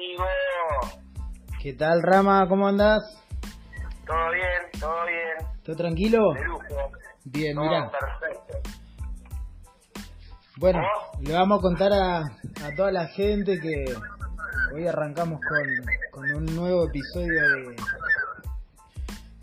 Amigo. 0.00 0.24
¿Qué 1.62 1.74
tal 1.74 2.00
Rama? 2.02 2.46
¿Cómo 2.48 2.66
andás? 2.66 3.02
Todo 4.06 4.30
bien, 4.32 4.80
todo 4.80 5.04
bien. 5.06 5.62
¿Todo 5.62 5.76
tranquilo? 5.76 6.32
De 6.32 6.44
lujo. 6.46 6.90
Bien, 7.26 7.54
Todo 7.54 7.64
mira. 7.66 7.90
perfecto. 7.90 8.70
Bueno, 10.56 10.80
le 11.20 11.34
vamos 11.34 11.58
a 11.58 11.62
contar 11.62 11.92
a, 11.92 12.18
a 12.20 12.74
toda 12.76 12.90
la 12.92 13.08
gente 13.08 13.60
que 13.60 13.84
hoy 14.74 14.86
arrancamos 14.86 15.38
con, 15.42 15.68
con 16.12 16.32
un 16.34 16.46
nuevo 16.56 16.86
episodio 16.88 17.42
de, 17.50 17.76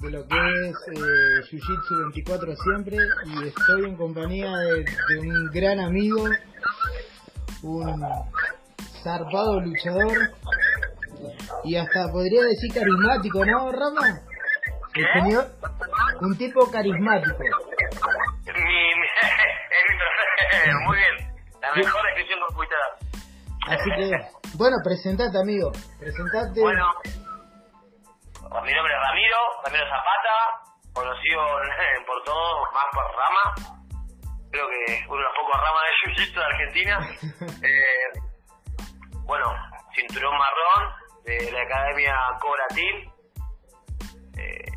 de 0.02 0.10
lo 0.12 0.28
que 0.28 0.36
es 0.70 0.76
eh, 0.88 1.52
Jiu-Jitsu 1.52 2.00
24 2.14 2.56
siempre 2.56 2.98
y 3.26 3.48
estoy 3.48 3.86
en 3.86 3.96
compañía 3.96 4.50
de, 4.58 4.86
de 5.10 5.20
un 5.20 5.52
gran 5.52 5.80
amigo, 5.80 6.24
un 7.62 8.04
zarpado 9.04 9.60
luchador 9.62 10.32
y 11.68 11.76
hasta 11.76 12.08
podría 12.12 12.44
decir 12.44 12.74
carismático, 12.74 13.44
¿no, 13.46 13.72
Rama? 13.72 14.24
El 14.96 15.06
¿Qué? 15.06 15.20
señor, 15.20 15.46
un 16.22 16.38
tipo 16.38 16.72
carismático. 16.72 17.38
Mi, 17.40 18.64
mi. 18.64 19.08
Muy 20.88 20.98
bien. 20.98 21.16
La 21.62 21.74
mejor 21.76 22.02
descripción 22.06 22.40
que 22.40 22.56
pudiste 22.56 22.76
dar. 22.76 22.94
Así 23.76 23.90
que, 23.92 24.12
bueno, 24.58 24.78
presentate, 24.82 25.38
amigo. 25.38 25.72
Presentate. 26.00 26.62
Bueno, 26.62 26.88
mi 28.64 28.74
nombre 28.74 28.94
es 28.94 29.02
Ramiro, 29.04 29.38
Ramiro 29.66 29.86
Zapata, 29.92 30.36
conocido 30.94 31.42
por 32.08 32.24
todos, 32.24 32.68
más 32.74 32.86
por 32.94 33.04
Rama. 33.12 33.44
Creo 34.52 34.66
que 34.68 35.04
uno 35.10 35.18
de 35.18 35.24
los 35.24 35.36
pocos 35.36 35.60
ramas 35.60 35.84
de 35.84 35.92
Jiu-Jitsu 36.00 36.40
de 36.40 36.46
Argentina. 36.46 36.96
Eh, 37.68 38.20
bueno, 39.26 39.46
cinturón 39.94 40.32
marrón 40.32 41.07
de 41.28 41.52
la 41.52 41.62
Academia 41.62 42.16
Cobra 42.40 42.68
Team. 42.74 42.96
Eh, 44.38 44.72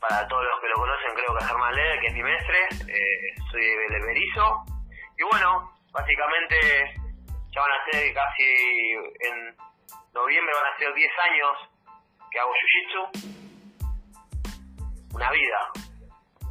para 0.00 0.26
todos 0.28 0.44
los 0.44 0.60
que 0.60 0.68
lo 0.68 0.76
conocen, 0.76 1.14
creo 1.14 1.34
que 1.34 1.42
es 1.42 1.50
Germán 1.50 1.74
Leder, 1.74 2.00
que 2.00 2.06
es 2.06 2.14
mi 2.14 2.22
mestre. 2.22 2.58
Eh, 2.86 3.34
soy 3.50 3.60
de 3.60 3.76
Beleverizo. 3.76 4.62
Y 5.18 5.24
bueno, 5.24 5.72
básicamente 5.90 6.56
ya 7.50 7.60
van 7.60 7.72
a 7.72 7.90
ser 7.90 8.14
casi 8.14 8.44
en 9.18 9.56
noviembre, 10.14 10.54
van 10.54 10.72
a 10.72 10.78
ser 10.78 10.94
10 10.94 11.10
años 11.28 11.52
que 12.30 12.38
hago 12.38 12.52
Jiu-Jitsu. 12.54 13.02
Una 15.12 15.30
vida. 15.32 15.58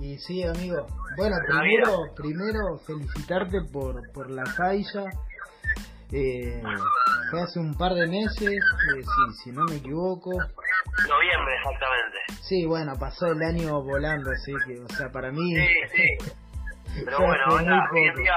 Y 0.02 0.18
sí, 0.18 0.44
amigo. 0.44 0.86
Bueno, 1.16 1.38
primero, 1.48 2.14
primero 2.14 2.78
felicitarte 2.86 3.62
por, 3.72 4.12
por 4.12 4.30
la 4.30 4.46
falla. 4.46 5.06
Eh, 6.12 6.62
fue 7.30 7.42
hace 7.42 7.60
un 7.60 7.76
par 7.76 7.94
de 7.94 8.08
meses, 8.08 8.50
eh, 8.50 9.02
si, 9.02 9.44
si 9.44 9.52
no 9.52 9.66
me 9.66 9.78
equivoco. 9.78 10.32
Noviembre, 10.32 11.56
exactamente. 11.58 12.18
Sí, 12.42 12.66
bueno, 12.66 12.94
pasó 13.00 13.28
el 13.28 13.42
año 13.42 13.82
volando, 13.82 14.32
así 14.32 14.54
que, 14.66 14.80
o 14.80 14.88
sea, 14.90 15.10
para 15.10 15.32
mí... 15.32 15.56
Sí, 15.56 15.68
sí. 15.96 17.04
Pero 17.04 17.18
bueno, 17.20 17.44
ahora 17.48 17.90
hoy 17.92 18.08
en 18.08 18.16
día 18.16 18.34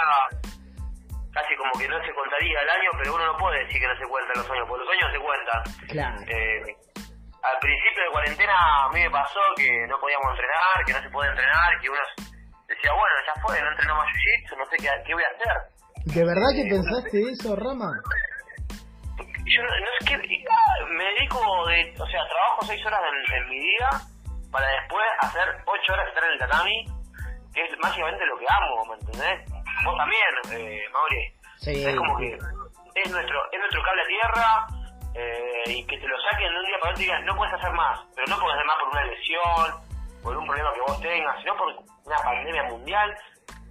casi 1.33 1.55
como 1.55 1.71
que 1.79 1.87
no 1.87 1.99
se 2.03 2.13
contaría 2.13 2.59
el 2.61 2.71
año, 2.71 2.91
pero 2.99 3.15
uno 3.15 3.27
no 3.27 3.37
puede 3.39 3.65
decir 3.65 3.79
que 3.79 3.87
no 3.87 3.97
se 3.97 4.07
cuentan 4.09 4.43
los 4.43 4.51
años, 4.51 4.67
porque 4.67 4.85
los 4.85 4.93
años 4.93 5.09
se 5.13 5.21
cuentan. 5.21 5.61
Claro. 5.87 6.19
Eh, 6.27 6.77
al 7.43 7.59
principio 7.61 8.03
de 8.03 8.11
cuarentena 8.11 8.55
a 8.85 8.89
mí 8.91 9.01
me 9.01 9.11
pasó 9.11 9.41
que 9.57 9.71
no 9.87 10.01
podíamos 10.01 10.31
entrenar, 10.35 10.85
que 10.85 10.93
no 10.93 11.03
se 11.03 11.11
puede 11.11 11.31
entrenar, 11.31 11.81
que 11.81 11.89
uno 11.91 12.01
decía, 12.67 12.91
bueno, 12.93 13.15
ya 13.27 13.35
fue, 13.41 13.63
no 13.63 13.71
entreno 13.71 13.95
más 13.95 14.09
jiu-jitsu, 14.11 14.59
no 14.59 14.67
sé 14.67 14.77
qué, 14.79 14.91
qué 15.07 15.15
voy 15.15 15.23
a 15.23 15.31
hacer. 15.39 15.78
¿De 16.15 16.25
verdad 16.25 16.49
que 16.57 16.65
pensaste 16.71 17.21
eso, 17.21 17.55
Rama? 17.55 17.93
Yo 19.45 19.63
no, 19.63 19.69
no 19.69 19.87
es 20.01 20.07
que 20.09 20.17
me 20.17 21.05
dedico 21.05 21.67
de, 21.67 21.95
o 22.01 22.07
sea, 22.07 22.21
trabajo 22.29 22.65
seis 22.65 22.85
horas 22.87 23.01
en, 23.05 23.37
en 23.37 23.49
mi 23.51 23.61
día 23.61 23.89
para 24.51 24.67
después 24.69 25.05
hacer 25.21 25.49
ocho 25.67 25.93
horas 25.93 26.09
estar 26.09 26.25
en 26.25 26.33
el 26.33 26.39
tatami, 26.39 26.87
que 27.53 27.61
es 27.61 27.79
básicamente 27.83 28.25
lo 28.25 28.39
que 28.39 28.47
amo, 28.49 28.85
¿me 28.87 28.95
entendés? 28.95 29.53
Vos 29.85 29.97
también, 29.97 30.33
eh, 30.57 30.83
Mauri. 30.93 31.23
Sí. 31.59 31.87
Es 31.87 31.97
como 31.97 32.17
que 32.17 32.33
es 32.33 33.11
nuestro, 33.13 33.39
es 33.53 33.61
nuestro 33.61 33.83
cable 33.83 34.03
a 34.03 34.07
tierra 34.07 34.67
eh, 35.15 35.63
y 35.77 35.87
que 35.87 35.99
te 35.99 36.09
lo 36.09 36.17
saquen 36.23 36.49
de 36.49 36.59
un 36.59 36.67
día 36.67 36.79
para 36.81 36.93
otro 36.93 37.03
y 37.03 37.05
digan, 37.05 37.25
no 37.27 37.37
puedes 37.37 37.53
hacer 37.53 37.73
más, 37.73 38.01
pero 38.17 38.27
no 38.29 38.41
puedes 38.41 38.55
hacer 38.57 38.67
más 38.67 38.77
por 38.81 38.89
una 38.89 39.05
lesión, 39.05 39.67
por 40.23 40.37
un 40.37 40.47
problema 40.47 40.73
que 40.73 40.81
vos 40.81 41.01
tengas, 41.01 41.39
sino 41.41 41.57
por 41.57 41.69
una 42.05 42.19
pandemia 42.25 42.63
mundial. 42.65 43.17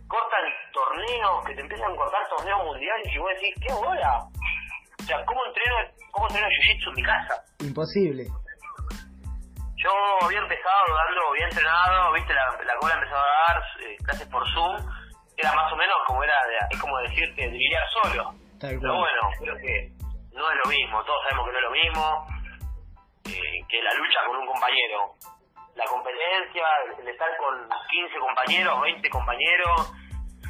Cortan 0.07 0.45
torneos, 0.71 1.45
que 1.45 1.53
te 1.55 1.61
empiezan 1.61 1.91
a 1.91 1.95
cortar 1.95 2.21
torneos 2.29 2.63
mundiales 2.63 3.07
y 3.13 3.17
vos 3.19 3.29
decís, 3.35 3.53
¿qué 3.65 3.73
bola? 3.73 4.19
O 4.99 5.03
sea, 5.03 5.23
¿cómo 5.25 5.45
entreno, 5.45 5.75
cómo 6.11 6.27
entreno 6.27 6.47
jiu-jitsu 6.47 6.89
en 6.89 6.95
mi 6.95 7.03
casa? 7.03 7.35
Imposible. 7.59 8.23
Yo 9.77 9.91
había 10.25 10.39
empezado 10.39 10.83
dando, 10.89 11.21
había 11.29 11.45
entrenado, 11.45 12.13
viste, 12.13 12.33
la, 12.33 12.45
la 12.65 12.75
cola 12.79 12.93
empezaba 12.95 13.21
a 13.21 13.53
dar 13.53 13.63
eh, 13.85 13.95
clases 14.03 14.27
por 14.29 14.43
Zoom, 14.53 14.75
era 15.37 15.53
más 15.53 15.71
o 15.71 15.75
menos 15.75 15.95
como 16.07 16.23
era, 16.23 16.33
de- 16.47 16.67
es 16.75 16.81
como 16.81 16.97
decirte, 16.99 17.47
drillear 17.47 17.83
solo. 18.01 18.33
Tal 18.59 18.79
Pero 18.81 18.95
bueno, 18.97 19.21
creo 19.39 19.55
que 19.57 19.91
no 20.33 20.49
es 20.49 20.57
lo 20.65 20.69
mismo, 20.71 21.03
todos 21.05 21.21
sabemos 21.29 21.45
que 21.45 21.51
no 21.51 21.57
es 21.59 21.63
lo 21.63 21.71
mismo 21.71 22.27
eh, 23.29 23.65
que 23.69 23.81
la 23.83 23.93
lucha 23.93 24.19
con 24.25 24.35
un 24.37 24.47
compañero. 24.47 25.13
La 25.77 25.85
competencia, 25.85 26.63
el, 26.99 27.07
estar 27.07 27.29
con 27.37 27.53
15 27.69 28.19
compañeros, 28.19 28.81
20 28.81 29.09
compañeros, 29.09 29.93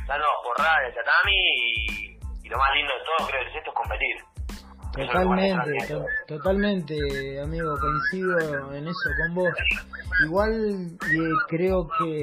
dando 0.08 0.26
porradas 0.44 0.88
de 0.88 0.92
tatami 0.94 1.36
y, 1.36 2.18
y 2.44 2.50
lo 2.50 2.58
más 2.58 2.74
lindo 2.74 2.94
de 2.94 3.04
todo 3.04 3.28
creo 3.28 3.42
que 3.44 3.50
es 3.52 3.56
esto 3.58 3.70
es 3.72 3.76
competir. 3.76 4.16
Es 4.98 5.08
Totalmente, 5.08 5.88
to- 5.88 6.06
totalmente, 6.28 6.96
amigo, 7.42 7.76
coincido 7.80 8.74
en 8.74 8.88
eso 8.88 9.10
con 9.22 9.36
vos. 9.36 9.54
Igual 10.24 10.98
eh, 11.12 11.34
creo 11.50 11.88
que 12.00 12.22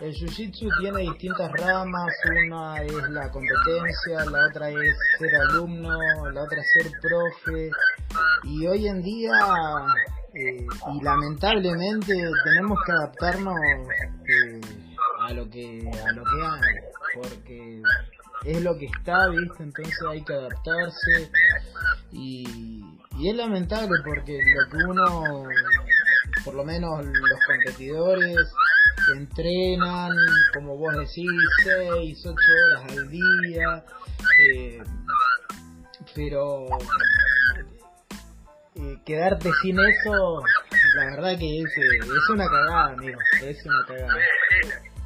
el 0.00 0.12
jiu-jitsu 0.14 0.68
tiene 0.80 1.00
distintas 1.02 1.50
ramas, 1.52 2.12
una 2.46 2.80
es 2.82 2.92
la 3.10 3.30
competencia, 3.30 4.24
la 4.30 4.46
otra 4.48 4.68
es 4.70 4.96
ser 5.18 5.34
alumno, 5.50 5.90
la 6.30 6.42
otra 6.42 6.58
es 6.58 6.72
ser 6.72 6.92
profe, 7.00 7.70
y 8.44 8.66
hoy 8.66 8.88
en 8.88 9.02
día, 9.02 9.32
eh, 10.34 10.66
y 10.94 11.04
lamentablemente, 11.04 12.14
tenemos 12.44 12.78
que 12.84 12.92
adaptarnos 12.92 13.54
eh, 14.26 14.60
a 15.20 15.32
lo 15.32 15.48
que 15.48 15.90
a 16.06 16.12
lo 16.12 16.24
que 16.24 16.42
hay, 16.42 17.20
porque 17.20 17.82
es 18.44 18.62
lo 18.62 18.76
que 18.76 18.86
está, 18.86 19.28
¿viste? 19.28 19.62
Entonces 19.62 19.94
hay 20.08 20.24
que 20.24 20.32
adaptarse, 20.32 21.30
y, 22.12 22.84
y 23.18 23.28
es 23.28 23.36
lamentable 23.36 23.98
porque 24.04 24.38
lo 24.38 24.70
que 24.70 24.84
uno, 24.84 25.44
por 26.44 26.54
lo 26.54 26.64
menos 26.64 27.04
los 27.04 27.40
competidores, 27.46 28.38
entrenan, 29.14 30.10
como 30.54 30.76
vos 30.76 30.94
decís, 30.94 31.28
6, 31.64 32.26
8 32.26 32.34
horas 32.66 32.92
al 32.92 33.10
día, 33.10 33.84
eh, 34.40 34.82
pero 36.14 36.66
eh, 38.76 38.96
quedarte 39.04 39.50
sin 39.62 39.78
eso, 39.78 40.42
la 40.96 41.04
verdad 41.16 41.38
que 41.38 41.60
es, 41.60 41.76
eh, 41.76 41.98
es 42.00 42.30
una 42.30 42.46
cagada, 42.46 42.92
amigo, 42.92 43.18
es 43.42 43.66
una 43.66 43.86
cagada. 43.86 44.14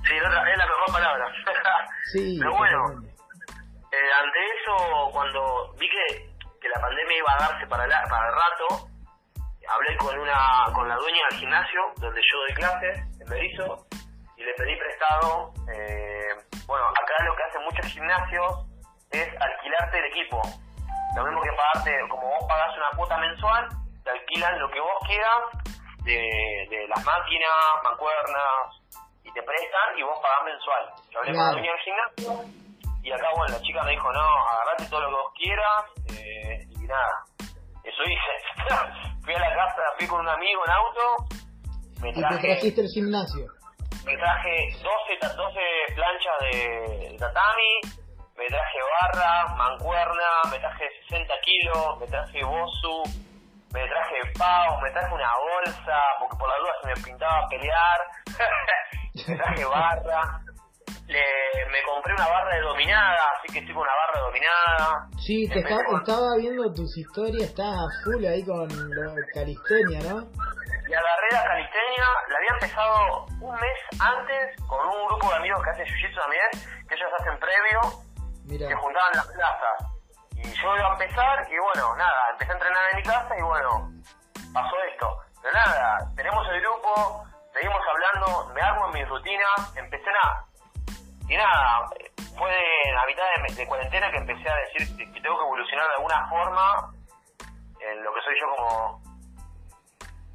Sí, 0.06 0.14
es 0.16 0.22
la 0.22 0.66
mejor 0.66 0.92
palabra. 0.92 1.26
Sí, 2.12 2.36
Pero 2.38 2.56
bueno. 2.56 3.02
Eh, 3.02 4.08
ante 4.22 4.38
eso, 4.54 5.10
cuando 5.12 5.72
vi 5.80 5.88
que, 5.88 6.30
que 6.60 6.68
la 6.68 6.80
pandemia 6.80 7.18
iba 7.18 7.32
a 7.32 7.48
darse 7.48 7.66
para, 7.66 7.86
la, 7.88 8.02
para 8.08 8.28
el 8.28 8.34
rato, 8.34 8.88
hablé 9.68 9.96
con 9.96 10.16
una 10.18 10.72
con 10.72 10.88
la 10.88 10.94
dueña 10.96 11.18
del 11.30 11.40
gimnasio 11.40 11.80
donde 11.96 12.20
yo 12.20 12.38
doy 12.38 12.54
clases, 12.54 12.98
en 13.20 13.28
Berizo, 13.28 13.86
y 14.36 14.44
le 14.44 14.54
pedí 14.54 14.76
prestado. 14.76 15.52
eh, 15.72 16.30
bueno, 16.66 16.86
acá 16.88 17.24
lo 17.24 17.34
que 17.36 17.42
hacen 17.42 17.62
muchos 17.64 17.86
gimnasios 17.86 18.66
es 19.10 19.28
alquilarte 19.40 19.98
el 19.98 20.04
equipo. 20.06 20.42
Lo 21.16 21.24
mismo 21.24 21.40
que 21.42 21.50
pagarte, 21.56 22.08
como 22.10 22.26
vos 22.28 22.44
pagás 22.48 22.76
una 22.76 22.90
cuota 22.96 23.16
mensual, 23.18 23.68
te 24.04 24.10
alquilan 24.10 24.58
lo 24.60 24.68
que 24.70 24.80
vos 24.80 24.98
quieras 25.06 25.40
de, 26.04 26.20
de 26.70 26.86
las 26.88 27.02
máquinas, 27.04 27.50
mancuernas, 27.82 28.76
y 29.24 29.32
te 29.32 29.42
prestan 29.42 29.98
y 29.98 30.02
vos 30.02 30.18
pagás 30.22 30.44
mensual. 30.44 30.84
Yo 31.10 31.18
hablé 31.18 31.32
con 31.34 31.44
la 31.44 31.52
del 31.56 31.78
gimnasio 31.80 32.44
y 33.02 33.12
acá, 33.12 33.28
bueno, 33.36 33.56
la 33.56 33.62
chica 33.62 33.82
me 33.82 33.90
dijo, 33.92 34.12
no, 34.12 34.20
agarrate 34.50 34.86
todo 34.90 35.00
lo 35.00 35.08
que 35.08 35.14
vos 35.14 35.32
quieras 35.34 35.84
eh, 36.12 36.66
y 36.70 36.86
nada. 36.86 37.24
Eso 37.82 38.02
hice. 38.02 38.34
fui 39.24 39.34
a 39.34 39.38
la 39.40 39.54
casa, 39.54 39.82
fui 39.98 40.06
con 40.06 40.20
un 40.20 40.28
amigo 40.28 40.62
en 40.66 40.72
auto, 40.72 41.24
me 42.02 42.10
Y 42.10 42.14
te 42.14 42.20
traje, 42.20 42.46
trajiste 42.46 42.80
el 42.82 42.88
gimnasio. 42.88 43.46
me 44.04 44.16
traje 44.16 44.68
12, 44.82 45.16
ta- 45.20 45.34
12 45.34 45.60
planchas 45.94 46.38
de, 46.40 47.08
de 47.12 47.16
tatami, 47.18 47.80
me 48.38 48.46
traje 48.48 48.78
barra, 49.00 49.54
mancuerna, 49.54 50.28
me 50.50 50.58
traje 50.58 50.84
60 51.08 51.34
kilos, 51.42 52.00
me 52.00 52.06
traje 52.06 52.44
bosu, 52.44 53.02
me 53.72 53.86
traje 53.88 54.20
pavo, 54.38 54.80
me 54.80 54.90
traje 54.90 55.14
una 55.14 55.32
bolsa, 55.36 55.98
porque 56.18 56.36
por 56.36 56.48
la 56.48 56.56
duda 56.58 56.72
se 56.82 56.88
me 56.88 56.94
pintaba 57.04 57.48
pelear, 57.48 58.00
me 59.28 59.36
traje 59.36 59.64
barra, 59.64 60.40
le, 61.06 61.22
me 61.70 61.82
compré 61.84 62.14
una 62.14 62.28
barra 62.28 62.54
de 62.56 62.60
dominada, 62.60 63.18
así 63.38 63.52
que 63.52 63.58
estoy 63.60 63.74
con 63.74 63.82
una 63.82 63.92
barra 64.06 64.20
dominada. 64.20 65.08
Sí, 65.18 65.48
te 65.48 65.60
estaba 65.60 66.36
viendo 66.36 66.72
tus 66.74 66.96
historias, 66.96 67.50
estás 67.50 67.72
a 67.72 68.04
full 68.04 68.24
ahí 68.24 68.44
con 68.44 68.68
lo, 68.68 69.14
calistenia, 69.32 70.00
¿no? 70.00 70.28
Y 70.88 70.94
agarré 70.94 71.28
la 71.32 71.42
calistenia, 71.42 72.06
la 72.28 72.36
había 72.36 72.52
empezado 72.52 73.26
un 73.40 73.54
mes 73.54 73.78
antes 73.98 74.56
con 74.68 74.86
un 74.86 75.06
grupo 75.08 75.30
de 75.30 75.36
amigos 75.36 75.62
que 75.64 75.70
hacen 75.70 75.86
jiu-jitsu 75.86 76.20
también, 76.20 76.48
que 76.88 76.94
ellos 76.94 77.10
hacen 77.18 77.38
previo, 77.40 78.05
que 78.48 78.74
juntaban 78.74 79.12
las 79.14 79.26
plazas. 79.26 79.76
Y 80.36 80.42
yo 80.42 80.76
iba 80.76 80.88
a 80.88 80.92
empezar 80.92 81.46
y 81.50 81.58
bueno, 81.58 81.96
nada, 81.96 82.30
empecé 82.32 82.52
a 82.52 82.54
entrenar 82.54 82.90
en 82.90 82.96
mi 82.96 83.02
casa 83.02 83.38
y 83.38 83.42
bueno, 83.42 83.90
pasó 84.52 84.76
esto. 84.92 85.16
Pero 85.42 85.54
nada, 85.54 85.98
tenemos 86.14 86.46
el 86.50 86.60
grupo, 86.60 87.24
seguimos 87.52 87.80
hablando, 87.90 88.54
me 88.54 88.60
armo 88.60 88.86
en 88.86 88.92
mi 88.94 89.04
rutina, 89.04 89.48
empecé 89.74 90.10
a 90.10 90.44
y 91.28 91.36
nada, 91.36 91.88
fue 92.38 92.52
en 92.84 92.94
la 92.94 93.06
mitad 93.06 93.24
de, 93.56 93.66
cuarentena 93.66 94.10
que 94.12 94.18
empecé 94.18 94.48
a 94.48 94.56
decir 94.56 94.96
que 94.96 95.20
tengo 95.20 95.36
que 95.36 95.44
evolucionar 95.44 95.88
de 95.88 95.94
alguna 95.94 96.28
forma 96.28 96.92
en 97.80 98.04
lo 98.04 98.14
que 98.14 98.20
soy 98.20 98.34
yo 98.40 98.46
como 98.54 99.02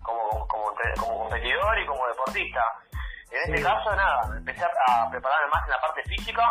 como, 0.03 0.47
como, 0.47 0.73
como 0.99 1.19
competidor 1.19 1.79
y 1.79 1.85
como 1.85 2.07
deportista. 2.07 2.61
En 3.31 3.53
este 3.53 3.63
caso, 3.63 3.95
nada, 3.95 4.35
empecé 4.35 4.65
a 4.65 5.09
prepararme 5.09 5.47
más 5.47 5.63
en 5.63 5.69
la 5.69 5.79
parte 5.79 6.03
física 6.03 6.43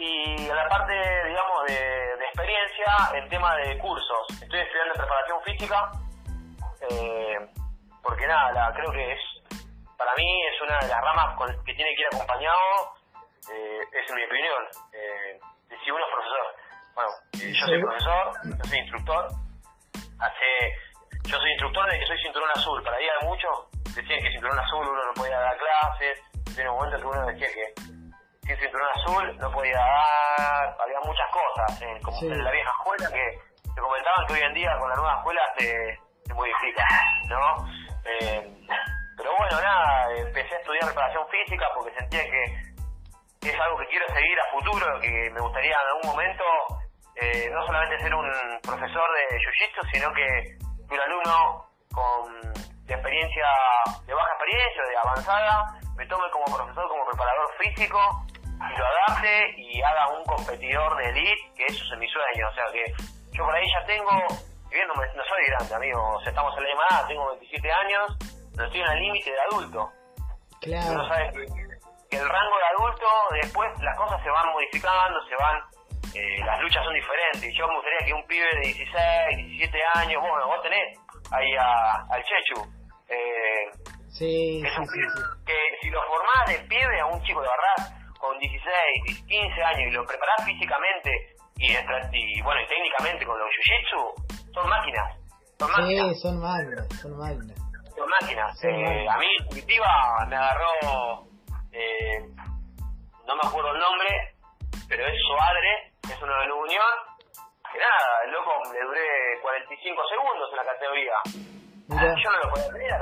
y 0.00 0.48
en 0.48 0.56
la 0.56 0.66
parte, 0.68 0.94
digamos, 1.28 1.66
de, 1.66 1.74
de 1.74 2.24
experiencia 2.24 2.86
en 3.14 3.28
tema 3.28 3.54
de 3.56 3.78
cursos. 3.78 4.26
Estoy 4.42 4.60
estudiando 4.60 4.94
preparación 4.94 5.42
física 5.42 5.92
eh, 6.88 7.36
porque 8.02 8.26
nada, 8.26 8.72
creo 8.72 8.90
que 8.92 9.12
es 9.12 9.20
para 9.98 10.14
mí 10.14 10.24
es 10.46 10.62
una 10.62 10.78
de 10.78 10.88
las 10.88 11.00
ramas 11.02 11.36
que 11.66 11.74
tiene 11.74 11.94
que 11.94 12.00
ir 12.00 12.06
acompañado, 12.06 12.96
eh, 13.52 13.80
es 13.92 14.14
mi 14.14 14.24
opinión. 14.24 14.62
Eh, 14.94 15.38
si 15.84 15.90
uno 15.90 16.02
es 16.02 16.12
profesor, 16.14 16.46
bueno, 16.94 17.10
eh, 17.34 17.52
yo 17.52 17.66
soy 17.66 17.80
profesor, 17.82 18.32
yo 18.44 18.64
soy 18.64 18.78
instructor, 18.78 19.28
hace, 20.18 20.50
yo 21.28 21.36
soy 21.36 21.50
instructor 21.50 21.90
de 21.90 21.98
que 21.98 22.06
soy 22.06 22.18
cinturón 22.22 22.50
azul, 22.54 22.82
para 22.82 22.96
ahí 22.96 23.04
hay 23.04 23.28
muchos 23.28 23.68
decían 23.94 24.22
que 24.22 24.30
cinturón 24.30 24.58
azul 24.58 24.88
uno 24.88 25.04
no 25.04 25.12
podía 25.12 25.38
dar 25.38 25.58
clases, 25.58 26.18
tiene 26.54 26.70
un 26.70 26.76
momento 26.76 26.96
que 26.96 27.06
uno 27.06 27.26
decía 27.26 27.48
que 27.52 27.99
sin 28.50 28.58
cinturón 28.58 28.88
azul 28.94 29.36
no 29.38 29.50
podía 29.52 29.78
dar, 29.78 30.76
había 30.80 31.00
muchas 31.04 31.26
cosas, 31.30 31.80
como 32.02 32.18
en 32.22 32.44
la 32.44 32.50
vieja 32.50 32.70
escuela 32.70 33.08
que 33.12 33.38
te 33.74 33.80
comentaban 33.80 34.26
que 34.26 34.32
hoy 34.32 34.40
en 34.40 34.54
día 34.54 34.76
con 34.78 34.88
la 34.90 34.96
nueva 34.96 35.16
escuela 35.18 35.40
se, 35.56 35.98
se 36.26 36.34
modifica, 36.34 36.84
¿no? 37.28 37.64
Eh, 38.04 38.66
pero 39.16 39.36
bueno, 39.36 39.60
nada, 39.60 40.10
empecé 40.16 40.54
a 40.54 40.58
estudiar 40.58 40.88
reparación 40.88 41.24
física 41.28 41.66
porque 41.74 41.94
sentía 41.96 42.24
que 42.24 43.50
es 43.50 43.60
algo 43.60 43.78
que 43.78 43.86
quiero 43.86 44.06
seguir 44.12 44.38
a 44.40 44.50
futuro, 44.50 45.00
que 45.00 45.30
me 45.30 45.40
gustaría 45.40 45.70
en 45.70 45.88
algún 45.94 46.10
momento 46.10 46.44
eh, 47.16 47.48
no 47.52 47.64
solamente 47.66 48.00
ser 48.00 48.14
un 48.14 48.28
profesor 48.62 49.08
de 49.14 49.38
Jiu-Jitsu, 49.38 49.90
sino 49.92 50.12
que 50.12 50.58
un 50.90 51.00
alumno 51.00 51.66
con 51.92 52.52
de 52.86 52.94
experiencia, 52.94 53.46
de 54.06 54.14
baja 54.14 54.32
experiencia, 54.32 54.82
de 54.82 54.96
avanzada, 54.96 55.78
me 55.96 56.06
tome 56.06 56.28
como 56.32 56.56
profesor, 56.56 56.88
como 56.88 57.04
preparador 57.06 57.48
físico 57.58 58.26
lo 58.60 58.84
adapte 58.86 59.54
y 59.56 59.82
haga 59.82 60.08
un 60.08 60.24
competidor 60.24 60.96
de 60.96 61.08
elite, 61.10 61.52
que 61.56 61.66
eso 61.66 61.82
es 61.92 61.98
mi 61.98 62.08
sueño. 62.08 62.48
O 62.48 62.54
sea 62.54 62.64
que 62.72 62.92
yo 63.32 63.44
por 63.44 63.54
ahí 63.54 63.66
ya 63.72 63.84
tengo, 63.86 64.10
viendo 64.70 64.94
no, 64.94 65.24
soy 65.24 65.44
grande, 65.48 65.74
amigo, 65.74 66.16
o 66.16 66.20
sea, 66.20 66.30
estamos 66.30 66.56
en 66.58 66.64
la 66.64 66.70
llamada, 66.70 67.08
tengo 67.08 67.30
27 67.30 67.72
años 67.72 68.16
no 68.60 68.66
estoy 68.66 68.80
en 68.80 68.88
el 68.88 68.98
límite 69.00 69.30
de 69.30 69.40
adulto. 69.40 69.90
Claro. 70.60 70.92
Uno 70.92 71.08
sabe 71.08 71.32
que, 71.32 72.16
el 72.16 72.28
rango 72.28 72.56
de 72.58 72.66
adulto, 72.76 73.06
después 73.42 73.70
las 73.80 73.96
cosas 73.96 74.22
se 74.22 74.30
van 74.30 74.52
modificando, 74.52 75.18
se 75.28 75.36
van, 75.36 75.62
eh, 76.14 76.44
las 76.44 76.60
luchas 76.60 76.84
son 76.84 76.94
diferentes. 76.94 77.54
Yo 77.56 77.68
me 77.68 77.74
gustaría 77.76 78.06
que 78.06 78.12
un 78.12 78.26
pibe 78.26 78.46
de 78.56 78.60
16, 78.60 79.36
17 79.36 79.78
años, 79.94 80.20
bueno, 80.20 80.46
vos 80.46 80.62
tenés 80.62 80.98
ahí 81.30 81.54
a, 81.54 82.04
al 82.10 82.22
Chechu. 82.24 82.60
Eh, 83.08 83.70
sí, 84.08 84.62
es 84.64 84.78
un 84.78 84.86
que 85.46 85.58
si 85.80 85.88
lo 85.90 86.02
formás 86.02 86.46
de 86.48 86.58
pibe 86.68 87.00
a 87.00 87.06
un 87.06 87.22
chico 87.22 87.40
de 87.42 87.48
verdad 87.48 87.99
con 88.20 88.38
16, 88.38 89.24
15 89.26 89.62
años 89.62 89.88
y 89.88 89.90
lo 89.90 90.06
preparás 90.06 90.44
físicamente 90.44 91.10
y, 91.56 91.72
y 91.72 92.42
bueno, 92.42 92.60
y 92.60 92.66
técnicamente 92.68 93.26
con 93.26 93.38
los 93.38 93.48
jiu-jitsu, 93.48 94.52
son 94.54 94.68
máquinas. 94.68 95.16
Son 95.58 95.70
máquinas. 95.70 96.08
Sí, 96.08 96.20
son 96.20 96.40
máquinas, 96.40 96.86
son 97.00 97.18
máquinas 97.18 97.70
máquinas. 98.20 98.64
Eh, 98.64 99.06
a 99.08 99.18
mí 99.18 99.26
Intuitiva 99.40 100.26
me 100.28 100.36
agarró, 100.36 101.26
eh, 101.72 102.20
no 103.26 103.34
me 103.36 103.42
acuerdo 103.44 103.72
el 103.72 103.80
nombre, 103.80 104.34
pero 104.88 105.06
es 105.06 105.14
Soadre, 105.26 105.92
es 106.02 106.22
uno 106.22 106.34
de 106.40 106.46
la 106.46 106.54
Unión. 106.54 106.92
Que 107.72 107.78
nada, 107.78 108.24
el 108.24 108.32
loco 108.32 108.50
le 108.72 108.82
duré 108.84 109.40
45 109.42 110.02
segundos 110.10 110.50
en 110.50 110.56
la 110.56 110.64
categoría. 110.64 111.14
Yo 111.88 112.30
no 112.30 112.38
lo 112.38 112.50
podía 112.50 112.68
creer. 112.70 113.00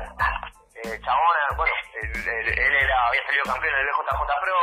Eh, 0.84 1.00
chabón, 1.02 1.56
bueno, 1.56 1.72
él, 2.02 2.48
era, 2.48 3.06
había 3.08 3.24
salido 3.26 3.44
campeón 3.44 3.74
en 3.74 3.80
el 3.80 3.86
BJJ 3.86 4.30
Pro, 4.42 4.58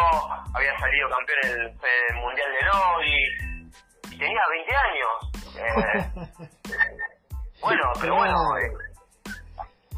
había 0.56 0.80
salido 0.80 1.10
campeón 1.10 1.40
en 1.44 1.52
el, 1.52 2.16
Mundial 2.16 2.52
de 2.54 2.66
No 2.66 3.04
y, 3.04 4.18
tenía 4.18 4.42
20 4.50 4.76
años. 4.76 5.12
Eh, 5.56 5.62
bueno, 7.62 7.84
pero 8.02 8.16
bueno, 8.16 8.36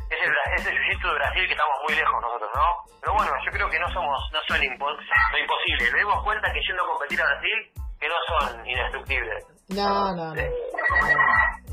es 0.09 0.21
el, 0.21 0.31
es 0.55 0.67
el 0.67 0.77
jiu 0.77 1.09
de 1.09 1.15
Brasil 1.15 1.47
que 1.47 1.53
estamos 1.53 1.75
muy 1.87 1.95
lejos 1.95 2.21
nosotros, 2.21 2.51
¿no? 2.53 2.99
Pero 3.01 3.13
bueno, 3.13 3.31
yo 3.43 3.51
creo 3.51 3.69
que 3.69 3.79
no 3.79 3.87
somos, 3.89 4.17
no 4.31 4.39
son 4.47 4.63
impos 4.63 4.93
imposibles. 5.39 5.91
Nos 5.91 5.99
dimos 5.99 6.23
cuenta 6.23 6.51
que 6.53 6.61
yendo 6.61 6.83
a 6.83 6.87
competir 6.87 7.21
a 7.21 7.25
Brasil, 7.25 7.71
que 7.99 8.07
no 8.07 8.15
son 8.27 8.67
indestructibles. 8.67 9.45
No, 9.69 10.15
no, 10.15 10.33
no. 10.33 10.41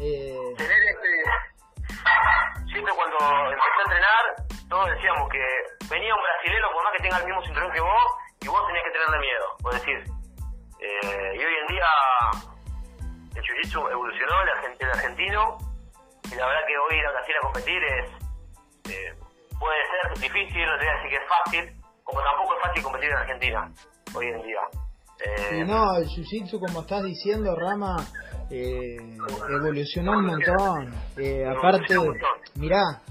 Eh... 0.00 0.54
Tener 0.56 0.82
este... 0.82 1.53
Siempre 2.70 2.92
cuando 2.94 3.18
empecé 3.50 3.78
a 3.78 3.84
entrenar, 3.86 4.24
todos 4.68 4.86
decíamos 4.90 5.28
que 5.30 5.44
venía 5.90 6.14
un 6.14 6.22
brasilero, 6.22 6.72
por 6.72 6.84
más 6.84 6.92
que 6.96 7.02
tenga 7.02 7.18
el 7.18 7.26
mismo 7.26 7.42
cinturón 7.44 7.72
que 7.72 7.80
vos, 7.80 8.06
y 8.40 8.48
vos 8.48 8.66
tenías 8.66 8.84
que 8.84 8.90
tenerle 8.90 9.18
miedo. 9.18 9.46
Por 9.62 9.72
decir, 9.74 9.98
eh, 10.80 11.32
y 11.36 11.44
hoy 11.44 11.54
en 11.62 11.66
día 11.68 11.88
el 13.36 13.42
jiu-jitsu 13.42 13.90
evolucionó, 13.90 14.34
el 14.42 14.90
argentino, 14.90 15.58
y 16.30 16.34
la 16.34 16.46
verdad 16.46 16.66
que 16.66 16.78
hoy 16.78 16.98
ir 16.98 17.06
a 17.06 17.12
Brasil 17.12 17.34
a 17.36 17.40
competir 17.40 17.84
es 17.84 18.24
eh, 18.90 19.14
puede 19.58 19.80
ser 19.88 20.20
difícil, 20.20 20.66
no 20.66 20.78
te 20.78 20.84
voy 20.84 20.88
a 20.88 20.96
decir 20.96 21.10
que 21.10 21.16
es 21.16 21.28
fácil, 21.28 21.82
como 22.04 22.22
tampoco 22.22 22.54
es 22.56 22.62
fácil 22.62 22.82
competir 22.82 23.10
en 23.10 23.16
Argentina 23.16 23.72
hoy 24.14 24.26
en 24.28 24.42
día. 24.42 24.60
Eh, 25.24 25.64
no, 25.64 25.96
el 25.96 26.04
jiu-jitsu, 26.04 26.60
como 26.60 26.80
estás 26.82 27.02
diciendo, 27.04 27.54
Rama, 27.56 27.96
eh, 28.54 28.96
evolucionó 29.50 30.12
un 30.12 30.26
montón. 30.26 30.94
Eh, 31.16 31.44
aparte, 31.44 31.96
mirá, 32.54 33.02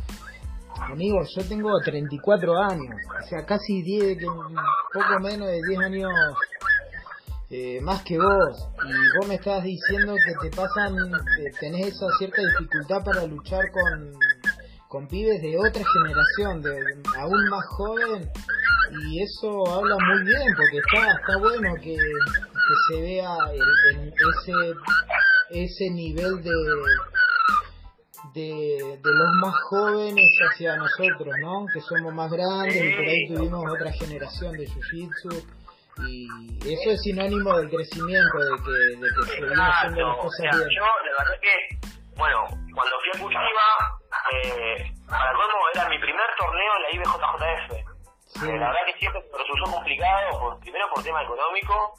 amigos, 0.79 1.33
yo 1.35 1.43
tengo 1.45 1.69
34 1.83 2.57
años, 2.62 2.95
o 3.21 3.27
sea, 3.27 3.45
casi 3.45 3.81
10, 3.81 4.19
poco 4.93 5.19
menos 5.21 5.47
de 5.47 5.62
10 5.67 5.79
años 5.81 6.12
eh, 7.50 7.81
más 7.81 8.03
que 8.03 8.17
vos. 8.17 8.69
Y 8.85 9.17
vos 9.17 9.27
me 9.27 9.35
estás 9.35 9.63
diciendo 9.63 10.15
que 10.15 10.50
te 10.50 10.55
pasan, 10.55 10.95
tenés 11.59 11.88
esa 11.88 12.07
cierta 12.17 12.41
dificultad 12.41 13.03
para 13.03 13.25
luchar 13.25 13.69
con 13.71 14.13
con 14.93 15.07
pibes 15.07 15.41
de 15.41 15.57
otra 15.57 15.81
generación, 15.83 16.62
de 16.62 17.01
aún 17.17 17.50
más 17.50 17.65
joven, 17.69 18.29
y 18.91 19.23
eso 19.23 19.65
habla 19.67 19.97
muy 19.97 20.23
bien, 20.23 20.53
porque 20.55 20.77
está, 20.77 21.12
está 21.19 21.38
bueno 21.39 21.73
que, 21.81 21.97
se 22.89 23.01
vea 23.01 23.35
ese, 23.53 24.73
ese 25.53 25.89
nivel 25.91 26.41
de, 26.41 26.51
de, 28.33 28.98
de, 28.98 29.12
los 29.12 29.31
más 29.39 29.53
jóvenes 29.69 30.25
hacia 30.50 30.75
nosotros, 30.75 31.33
¿no? 31.41 31.65
Que 31.72 31.79
somos 31.81 32.13
más 32.13 32.31
grandes 32.31 32.75
y 32.75 32.95
por 32.95 33.05
ahí 33.05 33.27
tuvimos 33.27 33.72
otra 33.72 33.91
generación 33.91 34.53
de 34.53 34.65
Jiu-Jitsu. 34.65 35.45
Y 36.10 36.27
eso 36.74 36.89
es 36.89 37.01
sinónimo 37.03 37.55
del 37.57 37.69
crecimiento, 37.69 38.38
de 38.39 38.63
que, 38.63 38.98
de 38.98 39.07
que 39.13 39.31
se 39.31 39.41
vienen 39.41 39.60
haciendo 39.60 40.07
las 40.07 40.17
cosas 40.17 40.39
bien. 40.41 40.69
Yo, 40.74 40.86
la 41.05 41.24
verdad 41.24 41.39
que, 41.39 41.53
bueno, 42.17 42.48
cuando 42.74 42.95
fui 42.98 43.10
a 43.13 43.22
Curitiba, 43.22 43.67
eh, 44.33 44.91
para 45.07 45.31
colmo 45.33 45.69
era 45.75 45.89
mi 45.89 46.00
primer 46.00 46.25
torneo 46.39 46.72
en 46.77 46.81
la 46.81 46.89
IBJJF. 46.98 47.93
Eh, 48.41 48.57
la 48.57 48.67
verdad 48.74 48.86
que 48.88 48.98
siempre 48.98 49.22
resultó 49.38 49.72
complicado, 49.72 50.39
por, 50.39 50.60
primero 50.62 50.86
por 50.95 51.03
tema 51.03 51.22
económico 51.22 51.93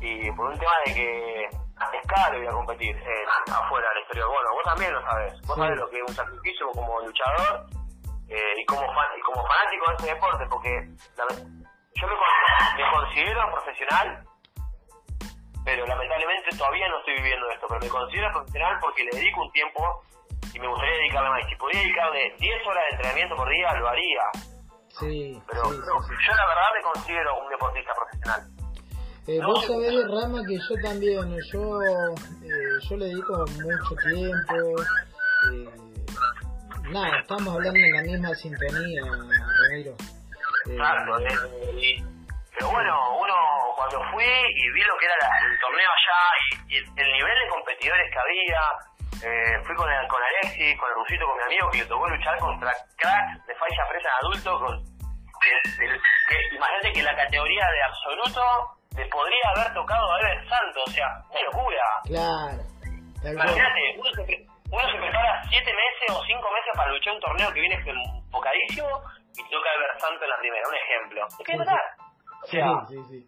y 0.00 0.32
por 0.32 0.50
un 0.50 0.58
tema 0.58 0.72
de 0.84 0.94
que 0.94 1.46
es 1.92 2.06
caro 2.06 2.38
ir 2.38 2.48
a 2.48 2.52
competir 2.52 2.96
afuera 3.50 3.88
del 3.88 3.98
exterior. 3.98 4.28
Bueno, 4.28 4.48
vos 4.52 4.64
también 4.64 4.92
lo 4.92 5.02
sabes. 5.02 5.40
Vos 5.46 5.56
sabés 5.56 5.76
lo 5.76 5.88
que 5.90 5.96
es 5.96 6.02
un 6.08 6.14
sacrificio 6.14 6.70
como 6.72 7.00
luchador 7.00 7.66
eh, 8.28 8.54
y, 8.58 8.64
como 8.66 8.86
fan, 8.92 9.08
y 9.16 9.20
como 9.22 9.46
fanático 9.46 9.86
de 9.88 9.94
este 9.96 10.14
deporte, 10.14 10.46
porque 10.48 10.70
yo 11.94 12.06
me, 12.06 12.14
me 12.82 12.90
considero 12.90 13.50
profesional 13.52 14.26
pero 15.64 15.86
lamentablemente 15.86 16.56
todavía 16.56 16.88
no 16.88 16.98
estoy 16.98 17.14
viviendo 17.14 17.48
esto, 17.50 17.66
pero 17.68 17.80
me 17.80 17.88
considero 17.88 18.32
profesional 18.32 18.78
porque 18.80 19.04
le 19.04 19.10
dedico 19.12 19.42
un 19.42 19.52
tiempo 19.52 20.02
y 20.52 20.58
me 20.58 20.68
gustaría 20.68 20.96
dedicarle 20.96 21.30
más. 21.30 21.46
Si 21.48 21.56
podría 21.56 21.80
dedicarle 21.80 22.34
10 22.38 22.66
horas 22.66 22.82
de 22.84 22.90
entrenamiento 22.90 23.36
por 23.36 23.48
día, 23.48 23.72
lo 23.74 23.88
haría. 23.88 24.22
Sí, 24.88 25.42
pero, 25.46 25.64
sí, 25.64 25.78
pero 25.80 26.02
sí, 26.02 26.08
sí. 26.08 26.24
yo 26.28 26.34
la 26.34 26.46
verdad 26.46 26.68
me 26.74 26.82
considero 26.82 27.40
un 27.40 27.48
deportista 27.48 27.92
profesional. 27.94 28.61
Eh, 29.28 29.38
vos 29.44 29.60
sí. 29.62 29.66
sabés, 29.72 29.94
Rama, 30.10 30.42
que 30.46 30.58
yo 30.58 30.74
también, 30.82 31.22
yo, 31.52 31.80
eh, 31.82 32.14
yo 32.88 32.96
le 32.96 33.06
dedico 33.06 33.44
mucho 33.46 33.94
tiempo. 34.10 34.82
eh, 35.52 35.68
nada, 36.90 37.18
estamos 37.20 37.54
hablando 37.54 37.78
en 37.78 37.92
la 37.96 38.02
misma 38.02 38.34
sintonía, 38.34 39.02
Ramiro. 39.02 39.92
Eh, 40.66 40.76
Claro, 40.76 41.18
y- 41.78 42.02
pero 42.54 42.70
bueno, 42.70 43.18
uno 43.18 43.34
cuando 43.76 43.98
fui 44.12 44.22
y 44.24 44.70
vi 44.72 44.82
lo 44.84 44.96
que 44.98 45.06
era 45.06 45.14
la- 45.22 45.46
el 45.50 45.58
torneo 45.60 45.90
allá 45.90 46.20
y, 46.68 46.74
y 46.74 46.76
el 46.78 47.12
nivel 47.12 47.34
de 47.34 47.48
competidores 47.50 48.06
que 48.12 48.18
había, 48.18 48.62
eh, 49.26 49.62
fui 49.66 49.74
con, 49.74 49.90
el- 49.90 50.06
con 50.08 50.20
Alexis, 50.22 50.78
con 50.78 50.88
el 50.90 50.94
Rusito, 50.96 51.26
con 51.26 51.36
mi 51.38 51.42
amigo, 51.44 51.70
que 51.70 51.78
me 51.78 51.84
tocó 51.86 52.08
luchar 52.08 52.38
contra 52.38 52.72
cracks 52.98 53.46
de 53.46 53.54
falla 53.54 53.88
presa 53.90 54.08
en 54.08 54.26
adulto, 54.26 54.58
con, 54.60 54.84
de- 54.84 55.98
que- 56.28 56.54
imagínate 56.56 56.92
que 56.92 57.02
la 57.02 57.16
categoría 57.16 57.66
de 57.70 57.82
absoluto 57.82 58.42
le 58.96 59.06
podría 59.06 59.46
haber 59.56 59.74
tocado 59.74 60.12
a 60.12 60.20
Ever 60.20 60.48
Santos, 60.48 60.82
o 60.86 60.90
sea, 60.90 61.08
una 61.30 61.42
locura. 61.42 61.84
Claro. 62.04 62.62
Imagínate, 63.22 63.80
uno 63.98 64.10
se, 64.10 64.46
uno 64.70 64.82
se 64.90 64.98
prepara 64.98 65.42
siete 65.48 65.70
meses 65.72 66.10
o 66.16 66.22
cinco 66.26 66.48
meses 66.50 66.72
para 66.74 66.90
luchar 66.92 67.14
un 67.14 67.20
torneo 67.20 67.52
que 67.52 67.60
viene 67.60 67.74
enfocadísimo 67.76 68.88
y 69.36 69.42
toca 69.50 69.68
a 69.70 69.74
Ever 69.74 70.00
Santos 70.00 70.22
en 70.22 70.28
la 70.28 70.38
primera, 70.38 70.68
un 70.68 70.74
ejemplo. 70.74 71.26
¿Te 71.38 71.44
querés 71.44 71.58
matar? 71.60 71.80
O 72.42 72.46
Sí, 72.46 72.56
sea, 72.56 72.66
sí, 72.88 72.96
sí. 73.08 73.26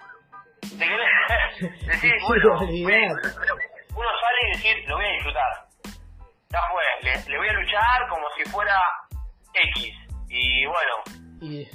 te 0.79 0.85
querés 0.85 1.87
decir, 1.87 2.13
Sí, 2.19 2.25
bueno, 2.27 2.59
olvidate. 2.59 3.29
pero 3.41 3.55
uno 3.95 4.09
sale 4.21 4.39
y 4.43 4.51
decir, 4.57 4.89
lo 4.89 4.97
voy 4.97 5.07
a 5.07 5.13
disfrutar. 5.13 5.53
Ya 6.51 6.61
fue, 6.71 6.83
le, 7.03 7.31
le 7.31 7.39
voy 7.39 7.49
a 7.49 7.53
luchar 7.53 8.09
como 8.09 8.27
si 8.37 8.45
fuera 8.51 8.77
X. 9.55 9.95
Y 10.29 10.67
bueno, 10.67 10.95
Y, 11.41 11.69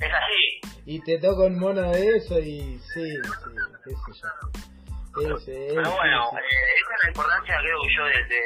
es 0.00 0.12
así. 0.12 0.82
y 0.86 1.00
te 1.02 1.18
toca 1.18 1.44
un 1.46 1.58
mono 1.58 1.82
de 1.90 2.16
eso 2.16 2.38
y 2.38 2.78
sí, 2.78 3.04
sí, 3.04 3.52
qué 3.84 3.90
sé 3.90 4.12
yo. 4.20 4.70
Ese, 5.10 5.66
es 5.66 5.74
Pero 5.74 5.90
bueno, 5.90 6.30
eh, 6.38 6.80
esa 6.80 6.94
es 6.94 7.02
la 7.02 7.08
importancia, 7.10 7.56
creo 7.58 7.78
que 7.82 7.94
yo, 7.94 8.04
de, 8.04 8.24
de, 8.30 8.42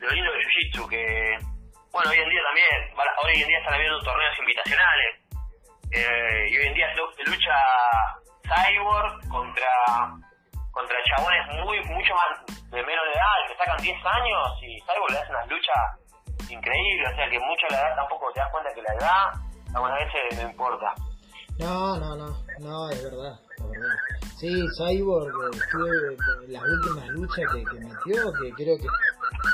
de 0.00 0.06
lo 0.06 0.10
lindo 0.10 0.32
del 0.32 0.40
Jiu-Jitsu, 0.40 0.88
que, 0.88 1.36
bueno, 1.92 2.10
hoy 2.10 2.18
en 2.18 2.30
día 2.30 2.42
también, 2.48 2.78
hoy 2.96 3.42
en 3.42 3.48
día 3.48 3.58
están 3.58 3.74
habiendo 3.74 4.00
torneos 4.00 4.38
invitacionales, 4.38 5.10
eh, 5.92 6.48
y 6.50 6.56
hoy 6.56 6.66
en 6.66 6.74
día 6.74 6.86
se 7.16 7.24
lucha 7.24 7.54
Cyborg 8.42 9.28
contra 9.28 9.68
contra 10.72 10.96
chabones 11.04 11.42
muy 11.64 11.78
mucho 11.84 12.14
más 12.14 12.46
de 12.70 12.82
menor 12.82 13.06
edad, 13.08 13.38
que 13.48 13.56
sacan 13.56 13.76
10 13.82 13.96
años, 14.06 14.62
y 14.62 14.80
Cyborg 14.80 15.12
le 15.12 15.18
hace 15.18 15.30
unas 15.30 15.48
luchas 15.48 15.82
increíbles, 16.48 17.12
o 17.12 17.16
sea 17.16 17.28
que 17.28 17.38
mucho 17.38 17.66
la 17.70 17.80
edad 17.80 17.96
tampoco 17.96 18.32
te 18.32 18.40
das 18.40 18.50
cuenta 18.50 18.72
que 18.72 18.82
la 18.82 18.94
edad, 18.94 19.47
algunas 19.74 19.98
veces 19.98 20.42
no 20.42 20.50
importa. 20.50 20.94
No, 21.58 21.98
no, 21.98 22.16
no, 22.16 22.36
no, 22.60 22.90
es 22.90 23.02
verdad, 23.02 23.40
es 23.56 23.70
verdad. 23.70 23.96
Sí, 24.38 24.64
Cyborg, 24.76 25.26
eh, 25.26 25.56
estuve 25.56 26.16
las 26.48 26.62
últimas 26.62 27.08
luchas 27.08 27.44
que, 27.52 27.64
que 27.64 27.80
metió, 27.80 28.32
que 28.34 28.52
creo 28.52 28.78
que 28.78 28.86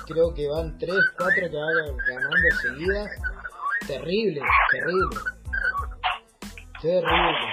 creo 0.07 0.35
que 0.35 0.49
van 0.49 0.77
3, 0.79 0.95
4 1.17 1.35
que 1.35 1.57
van 1.57 1.97
ganando 1.97 2.51
seguidas. 2.61 3.11
Terrible, 3.87 4.43
terrible. 4.71 5.21
Terrible. 6.81 7.49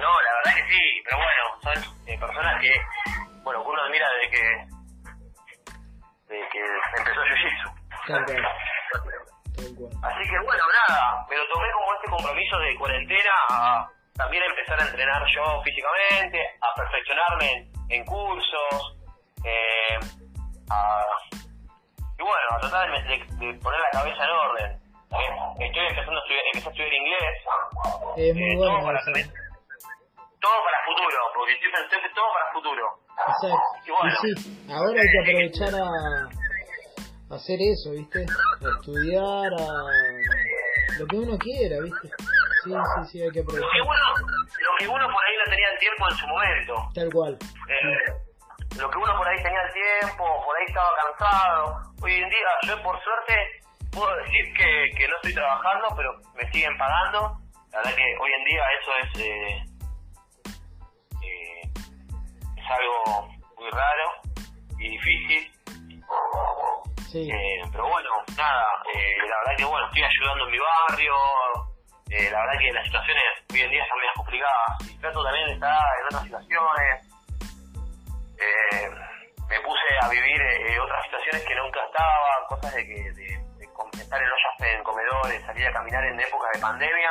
No, 0.00 0.12
la 0.20 0.32
verdad 0.34 0.54
que 0.56 0.74
sí, 0.74 0.82
pero 1.04 1.16
bueno, 1.18 1.42
son 1.62 2.06
eh, 2.06 2.18
personas 2.18 2.60
que, 2.60 2.72
bueno, 3.42 3.62
uno 3.62 3.82
admira 3.82 4.06
desde 4.14 4.30
que, 4.36 4.44
desde 6.28 6.48
que 6.50 6.60
empezó 6.98 7.20
Jiu-Jitsu. 7.22 7.68
Cual. 8.06 8.46
Así 10.06 10.22
que 10.30 10.38
bueno, 10.44 10.62
nada, 10.88 11.26
me 11.28 11.36
lo 11.36 11.46
tomé 11.48 11.66
como 11.72 11.94
este 11.94 12.10
compromiso 12.10 12.58
de 12.58 12.76
cuarentena 12.76 13.30
a 13.50 13.88
también 14.14 14.42
empezar 14.44 14.80
a 14.80 14.84
entrenar 14.88 15.22
yo 15.34 15.62
físicamente, 15.62 16.38
a 16.60 16.74
perfeccionarme 16.74 17.52
en, 17.52 17.72
en 17.90 18.04
cursos, 18.06 18.96
eh, 19.44 19.98
a, 20.70 21.04
y 22.18 22.22
bueno, 22.22 22.46
a 22.56 22.60
tratar 22.60 22.90
de, 22.90 23.02
de- 23.02 23.26
de 23.46 23.58
poner 23.60 23.80
la 23.80 23.90
cabeza 24.00 24.24
en 24.24 24.30
orden. 24.30 24.80
Estoy 25.60 25.86
empezando 25.86 26.18
a 26.18 26.22
estudiar, 26.22 26.44
empecé 26.52 26.66
a 26.68 26.70
estudiar 26.70 26.92
inglés. 26.92 27.34
Es 28.16 28.34
muy 28.34 28.52
Eh, 28.52 28.56
bueno 28.56 28.72
todo 28.78 28.86
para, 28.86 29.00
todo 30.40 30.56
para 30.64 30.78
futuro, 30.86 31.18
porque 31.34 31.52
estoy 31.54 31.70
pensando 31.72 32.08
todo 32.14 32.28
para 32.32 32.52
futuro. 32.52 32.84
Exacto. 33.16 33.56
Y 33.86 33.90
bueno. 33.90 34.12
Y 34.12 34.36
sí, 34.36 34.72
ahora 34.72 35.00
hay 35.00 35.08
que 35.12 35.20
aprovechar 35.20 35.72
a 35.74 35.86
hacer 37.30 37.58
eso, 37.60 37.90
¿viste? 37.92 38.24
A 38.24 38.68
estudiar, 38.78 39.52
a 39.52 40.98
lo 40.98 41.06
que 41.06 41.16
uno 41.16 41.38
quiera, 41.38 41.76
¿viste? 41.82 42.08
Sí, 42.64 42.70
sí, 42.70 43.10
sí, 43.10 43.22
hay 43.22 43.30
que 43.30 43.40
aprovechar. 43.40 43.68
uno, 43.82 44.26
lo 44.26 44.76
que 44.78 44.88
uno 44.88 45.06
por 45.06 45.24
ahí 45.24 45.34
no 45.44 45.50
tenía 45.50 45.70
el 45.72 45.78
tiempo 45.78 46.08
en 46.10 46.16
su 46.16 46.26
momento. 46.26 46.74
Tal 46.94 47.12
cual. 47.12 47.38
Eh, 47.68 48.26
lo 48.80 48.90
que 48.90 48.98
uno 48.98 49.16
por 49.16 49.28
ahí 49.28 49.42
tenía 49.42 49.62
el 49.62 49.72
tiempo, 49.72 50.24
por 50.44 50.56
ahí 50.56 50.64
estaba 50.66 50.90
cansado. 51.02 51.92
Hoy 52.02 52.14
en 52.14 52.28
día, 52.28 52.48
yo 52.66 52.82
por 52.82 52.98
suerte 53.02 53.34
puedo 53.90 54.14
decir 54.16 54.52
que, 54.54 54.96
que 54.96 55.08
no 55.08 55.16
estoy 55.16 55.34
trabajando, 55.34 55.88
pero 55.96 56.10
me 56.34 56.50
siguen 56.52 56.76
pagando. 56.76 57.38
La 57.72 57.78
verdad 57.78 57.94
que 57.96 58.16
hoy 58.20 58.30
en 58.38 58.44
día 58.44 58.62
eso 58.80 58.90
es 59.02 59.20
eh, 59.20 59.64
eh, 61.22 61.62
es 62.56 62.70
algo 62.70 63.28
muy 63.56 63.70
raro 63.70 64.36
y 64.78 64.90
difícil. 64.90 65.52
Eh, 67.14 67.62
pero 67.72 67.88
bueno, 67.88 68.10
nada, 68.36 68.64
eh, 68.92 69.16
la 69.28 69.36
verdad 69.38 69.56
que 69.56 69.64
bueno, 69.64 69.86
estoy 69.86 70.02
ayudando 70.04 70.44
en 70.44 70.50
mi 70.50 70.58
barrio, 70.58 71.14
eh, 72.10 72.30
la 72.30 72.40
verdad 72.40 72.58
que 72.58 72.72
las 72.72 72.84
situaciones 72.84 73.24
hoy 73.52 73.60
en 73.60 73.70
día 73.70 73.82
están 73.82 73.98
medio 73.98 74.12
complicadas 74.16 74.90
y 74.90 74.98
trato 74.98 75.24
también 75.24 75.46
de 75.46 75.54
estar 75.54 75.80
en 75.98 76.06
otras 76.06 76.22
situaciones. 76.24 77.16
Eh, 78.38 78.90
me 79.48 79.60
puse 79.60 79.88
a 80.02 80.08
vivir 80.08 80.40
eh, 80.42 80.80
otras 80.80 81.04
situaciones 81.04 81.44
que 81.46 81.54
nunca 81.54 81.80
estaba, 81.86 82.46
cosas 82.48 82.74
de 82.74 82.86
que 82.86 83.12
de, 83.12 83.26
de 83.58 84.02
estar 84.02 84.20
en 84.20 84.28
ollas 84.28 84.76
en 84.76 84.82
comedores, 84.82 85.46
salir 85.46 85.66
a 85.66 85.72
caminar 85.72 86.04
en 86.04 86.20
épocas 86.20 86.50
de 86.52 86.60
pandemia, 86.60 87.10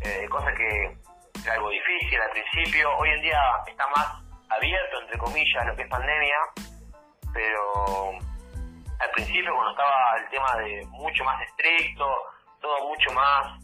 eh, 0.00 0.28
cosa 0.28 0.52
que 0.54 0.96
era 1.44 1.54
algo 1.54 1.70
difícil 1.70 2.20
al 2.20 2.30
principio. 2.30 2.96
Hoy 2.96 3.10
en 3.10 3.22
día 3.22 3.40
está 3.66 3.86
más 3.88 4.22
abierto, 4.48 5.00
entre 5.02 5.18
comillas, 5.18 5.66
lo 5.66 5.76
que 5.76 5.82
es 5.82 5.88
pandemia, 5.88 6.38
pero 7.34 8.18
al 8.98 9.10
principio 9.10 9.52
cuando 9.54 9.70
estaba 9.70 10.16
el 10.18 10.28
tema 10.30 10.56
de 10.56 10.86
mucho 10.90 11.24
más 11.24 11.40
estricto, 11.42 12.04
todo 12.60 12.88
mucho 12.88 13.12
más, 13.12 13.60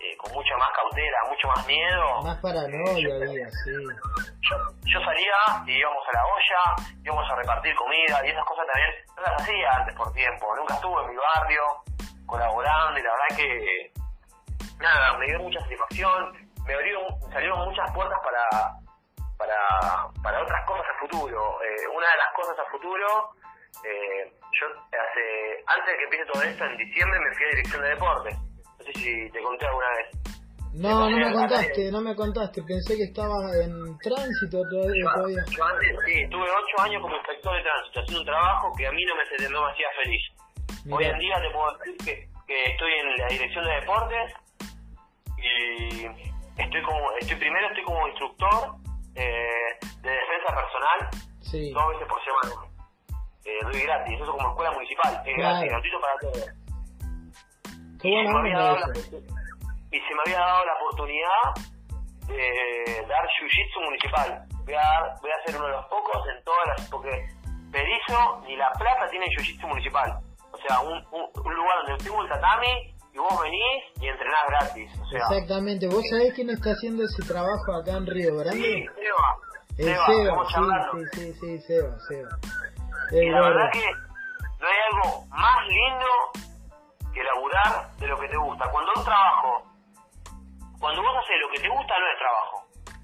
eh, 0.00 0.16
con 0.16 0.32
mucha 0.32 0.56
más 0.56 0.68
cautela, 0.74 1.18
mucho 1.28 1.48
más 1.48 1.66
miedo, 1.66 2.22
más 2.22 2.38
paranoia 2.40 3.14
había, 3.14 3.48
sí. 3.50 3.70
yo, 4.50 4.56
yo 4.84 5.00
salía 5.04 5.64
y 5.66 5.78
íbamos 5.78 6.02
a 6.08 6.12
la 6.12 6.24
olla, 6.24 6.90
íbamos 7.04 7.30
a 7.30 7.36
repartir 7.36 7.74
comida 7.76 8.26
y 8.26 8.30
esas 8.30 8.44
cosas 8.44 8.66
también 8.66 8.90
no 9.16 9.22
las 9.22 9.42
hacía 9.42 9.70
antes 9.76 9.94
por 9.94 10.12
tiempo, 10.12 10.56
nunca 10.56 10.74
estuve 10.74 11.02
en 11.02 11.10
mi 11.10 11.16
barrio 11.16 11.62
colaborando 12.26 12.98
y 12.98 13.02
la 13.02 13.10
verdad 13.10 13.36
que 13.36 13.92
nada, 14.78 15.18
me 15.18 15.26
dio 15.26 15.38
mucha 15.38 15.60
satisfacción, 15.60 16.50
me 16.66 16.74
abrió, 16.74 16.98
salieron 17.32 17.64
muchas 17.64 17.90
puertas 17.92 18.18
para 18.24 18.82
para, 19.42 20.08
para 20.22 20.42
otras 20.42 20.64
cosas 20.66 20.86
a 20.86 21.00
futuro. 21.00 21.58
Eh, 21.62 21.88
una 21.88 22.06
de 22.06 22.16
las 22.16 22.32
cosas 22.34 22.56
a 22.58 22.70
futuro, 22.70 23.34
eh, 23.84 24.32
yo 24.52 24.66
hace 24.68 25.24
antes 25.66 25.86
de 25.86 25.96
que 25.96 26.04
empiece 26.04 26.26
todo 26.32 26.42
esto, 26.42 26.64
en 26.64 26.76
diciembre 26.76 27.18
me 27.20 27.34
fui 27.34 27.44
a 27.44 27.48
dirección 27.48 27.82
de 27.82 27.88
deportes. 27.88 28.34
No 28.78 28.84
sé 28.84 28.92
si 28.94 29.30
te 29.30 29.42
conté 29.42 29.66
alguna 29.66 29.90
vez. 29.96 30.22
No, 30.74 31.10
no 31.10 31.16
me 31.16 31.32
contaste, 31.32 31.92
no 31.92 32.00
me 32.00 32.16
contaste. 32.16 32.62
Pensé 32.62 32.96
que 32.96 33.04
estabas 33.04 33.54
en 33.60 33.98
tránsito 33.98 34.62
todavía. 34.70 35.04
todavía. 35.04 35.44
Yo 35.50 35.64
antes, 35.64 35.96
sí, 36.06 36.28
tuve 36.30 36.48
ocho 36.48 36.82
años 36.82 37.02
como 37.02 37.16
inspector 37.16 37.56
de 37.56 37.62
tránsito, 37.62 38.00
haciendo 38.00 38.20
un 38.20 38.26
trabajo 38.26 38.72
que 38.76 38.86
a 38.86 38.92
mí 38.92 39.04
no 39.04 39.14
me, 39.16 39.48
no 39.48 39.66
me 39.66 39.72
hacía 39.72 39.88
feliz. 40.02 40.22
Hoy 40.90 41.04
en 41.04 41.18
día 41.18 41.36
te 41.40 41.50
puedo 41.50 41.78
decir 41.78 41.96
que, 41.98 42.28
que 42.46 42.64
estoy 42.72 42.92
en 42.92 43.16
la 43.16 43.26
dirección 43.28 43.64
de 43.64 43.72
deportes 43.72 44.34
y 45.38 46.06
estoy 46.60 46.82
como, 46.82 47.00
estoy 47.20 47.36
primero 47.36 47.68
estoy 47.68 47.84
como 47.84 48.08
instructor 48.08 48.74
eh, 49.14 49.78
de 50.02 50.10
defensa 50.10 50.54
personal 50.54 51.32
Sí, 51.52 51.70
dos 51.70 51.88
veces 51.90 52.08
por 52.08 52.18
semana. 52.24 52.71
Eh, 53.44 53.58
doy 53.64 53.80
gratis, 53.82 54.20
eso 54.20 54.32
como 54.32 54.48
escuela 54.50 54.70
municipal, 54.72 55.22
es 55.26 55.36
gratis, 55.36 55.70
gratuito 55.70 56.00
para 56.00 56.18
todos. 56.20 56.46
qué 58.00 58.08
Y 58.08 58.26
se, 58.26 58.32
me 58.32 58.38
había 58.38 58.58
dado 58.58 58.76
la, 58.76 58.92
eso. 58.92 59.16
y 59.90 59.98
se 60.00 60.14
me 60.14 60.20
había 60.26 60.38
dado 60.38 60.64
la 60.64 60.72
oportunidad 60.74 61.44
de 62.28 63.06
dar 63.08 63.24
jiu-jitsu 63.38 63.84
municipal. 63.84 64.44
Voy 64.64 64.74
a, 64.74 64.78
dar- 64.78 65.14
voy 65.20 65.30
a 65.30 65.44
ser 65.46 65.56
uno 65.56 65.66
de 65.66 65.72
los 65.72 65.86
pocos 65.86 66.22
en 66.36 66.44
todas 66.44 66.66
las... 66.68 66.88
porque 66.90 67.10
Berizo 67.70 68.40
ni 68.46 68.56
La 68.56 68.70
Plata 68.78 69.08
tienen 69.10 69.28
jiu-jitsu 69.30 69.66
municipal. 69.66 70.18
O 70.52 70.58
sea, 70.68 70.80
un, 70.80 70.92
un, 71.10 71.24
un 71.44 71.54
lugar 71.54 71.78
donde 71.86 72.04
tengo 72.04 72.22
el 72.22 72.28
tatami 72.28 72.94
y 73.12 73.18
vos 73.18 73.40
venís 73.42 73.82
y 74.00 74.06
entrenás 74.06 74.40
gratis. 74.48 74.90
O 75.00 75.06
sea, 75.08 75.18
Exactamente. 75.18 75.88
¿Vos 75.88 76.02
sabés 76.10 76.32
quién 76.34 76.50
está 76.50 76.70
haciendo 76.70 77.02
ese 77.04 77.22
trabajo 77.26 77.72
acá 77.74 77.92
en 77.96 78.06
Río 78.06 78.30
sí, 78.30 78.36
Grande? 78.38 78.86
Seba, 78.94 79.38
El 79.78 79.84
Seba, 79.84 80.06
Seba, 80.06 80.44
sí, 80.46 80.52
charlando. 80.54 80.92
sí, 80.92 81.04
sí, 81.12 81.32
sí, 81.40 81.60
Seba, 81.62 81.98
Seba. 82.08 82.28
Y 83.12 83.30
la 83.30 83.40
verdad 83.42 83.70
que 83.72 83.84
no 84.60 84.66
hay 84.66 84.78
algo 84.92 85.26
más 85.28 85.66
lindo 85.66 86.06
que 87.12 87.22
laburar 87.22 87.90
de 87.98 88.06
lo 88.06 88.18
que 88.18 88.28
te 88.28 88.36
gusta. 88.38 88.70
Cuando 88.70 88.92
un 88.96 89.04
trabajo, 89.04 89.62
cuando 90.80 91.02
vos 91.02 91.16
haces 91.18 91.36
lo 91.40 91.48
que 91.52 91.60
te 91.60 91.68
gusta, 91.68 91.94
no 91.98 92.06
es 92.06 92.18
trabajo. 92.18 92.62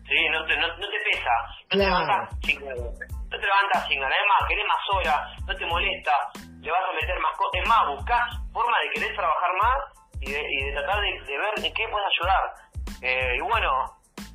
¿sí? 0.09 0.29
No 0.31 0.45
te, 0.47 0.57
no, 0.57 0.67
no 0.67 0.88
te 0.88 0.99
pesa, 1.05 1.35
no 1.62 1.69
te 1.69 1.77
levantas 1.77 2.31
sin 2.43 2.59
no 2.65 3.37
te 3.38 3.45
levantas 3.45 3.88
sin 3.88 4.00
ganas, 4.00 4.17
es 4.17 4.27
más, 4.27 4.49
querés 4.49 4.65
más 4.65 4.97
horas, 4.97 5.21
no 5.47 5.55
te 5.55 5.67
molesta, 5.67 6.12
le 6.61 6.71
vas 6.71 6.81
a 6.81 6.93
meter 6.95 7.21
más 7.21 7.37
cosas, 7.37 7.61
es 7.61 7.69
más, 7.69 7.87
buscas 7.88 8.25
forma 8.53 8.77
de 8.81 8.91
querer 8.95 9.15
trabajar 9.15 9.50
más 9.61 9.79
y 10.21 10.33
de, 10.33 10.41
y 10.41 10.65
de 10.65 10.73
tratar 10.73 11.00
de, 11.03 11.21
de, 11.21 11.38
ver 11.38 11.53
en 11.59 11.75
qué 11.75 11.88
puedes 11.93 12.09
ayudar. 12.09 12.43
Eh, 13.03 13.37
y 13.37 13.41
bueno, 13.43 13.69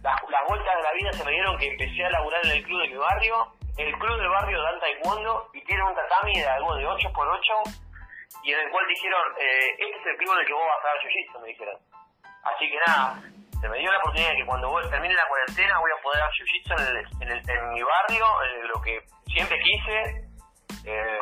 las, 0.03 0.15
las 0.29 0.41
vueltas 0.47 0.75
de 0.77 0.83
la 0.83 0.93
vida 0.93 1.13
se 1.13 1.25
me 1.25 1.31
dieron 1.31 1.57
que 1.57 1.67
empecé 1.67 2.05
a 2.05 2.11
laburar 2.11 2.45
en 2.45 2.51
el 2.51 2.63
club 2.63 2.81
de 2.81 2.89
mi 2.89 2.97
barrio, 2.97 3.47
el 3.77 3.93
club 3.97 4.17
del 4.17 4.29
barrio 4.29 4.61
de 4.61 4.79
Taekwondo, 4.79 5.49
y 5.53 5.63
tiene 5.65 5.83
un 5.83 5.95
tatami 5.95 6.33
de 6.33 6.47
algo 6.47 6.75
de 6.75 6.85
8x8, 6.85 7.83
y 8.43 8.51
en 8.51 8.59
el 8.59 8.71
cual 8.71 8.85
dijeron, 8.87 9.21
eh, 9.39 9.75
este 9.79 9.99
es 9.99 10.05
el 10.05 10.17
club 10.17 10.33
en 10.33 10.39
el 10.39 10.47
que 10.47 10.53
vos 10.53 10.63
vas 10.67 10.83
a 10.83 10.87
dar 10.87 10.99
jiu 10.99 11.41
me 11.41 11.47
dijeron. 11.47 11.77
Así 12.43 12.69
que 12.69 12.77
nada, 12.85 13.21
se 13.61 13.69
me 13.69 13.79
dio 13.79 13.91
la 13.91 13.97
oportunidad 13.99 14.31
de 14.31 14.35
que 14.37 14.45
cuando 14.45 14.89
termine 14.89 15.13
la 15.13 15.27
cuarentena 15.27 15.79
voy 15.79 15.91
a 15.91 16.01
poder 16.03 16.19
dar 16.19 16.31
jiu-jitsu 16.31 16.73
en, 17.21 17.31
en, 17.31 17.73
mi 17.73 17.81
barrio, 17.81 18.25
en 18.43 18.67
lo 18.67 18.81
que 18.81 18.99
siempre 19.27 19.57
quise. 19.59 20.27
Eh, 20.85 21.19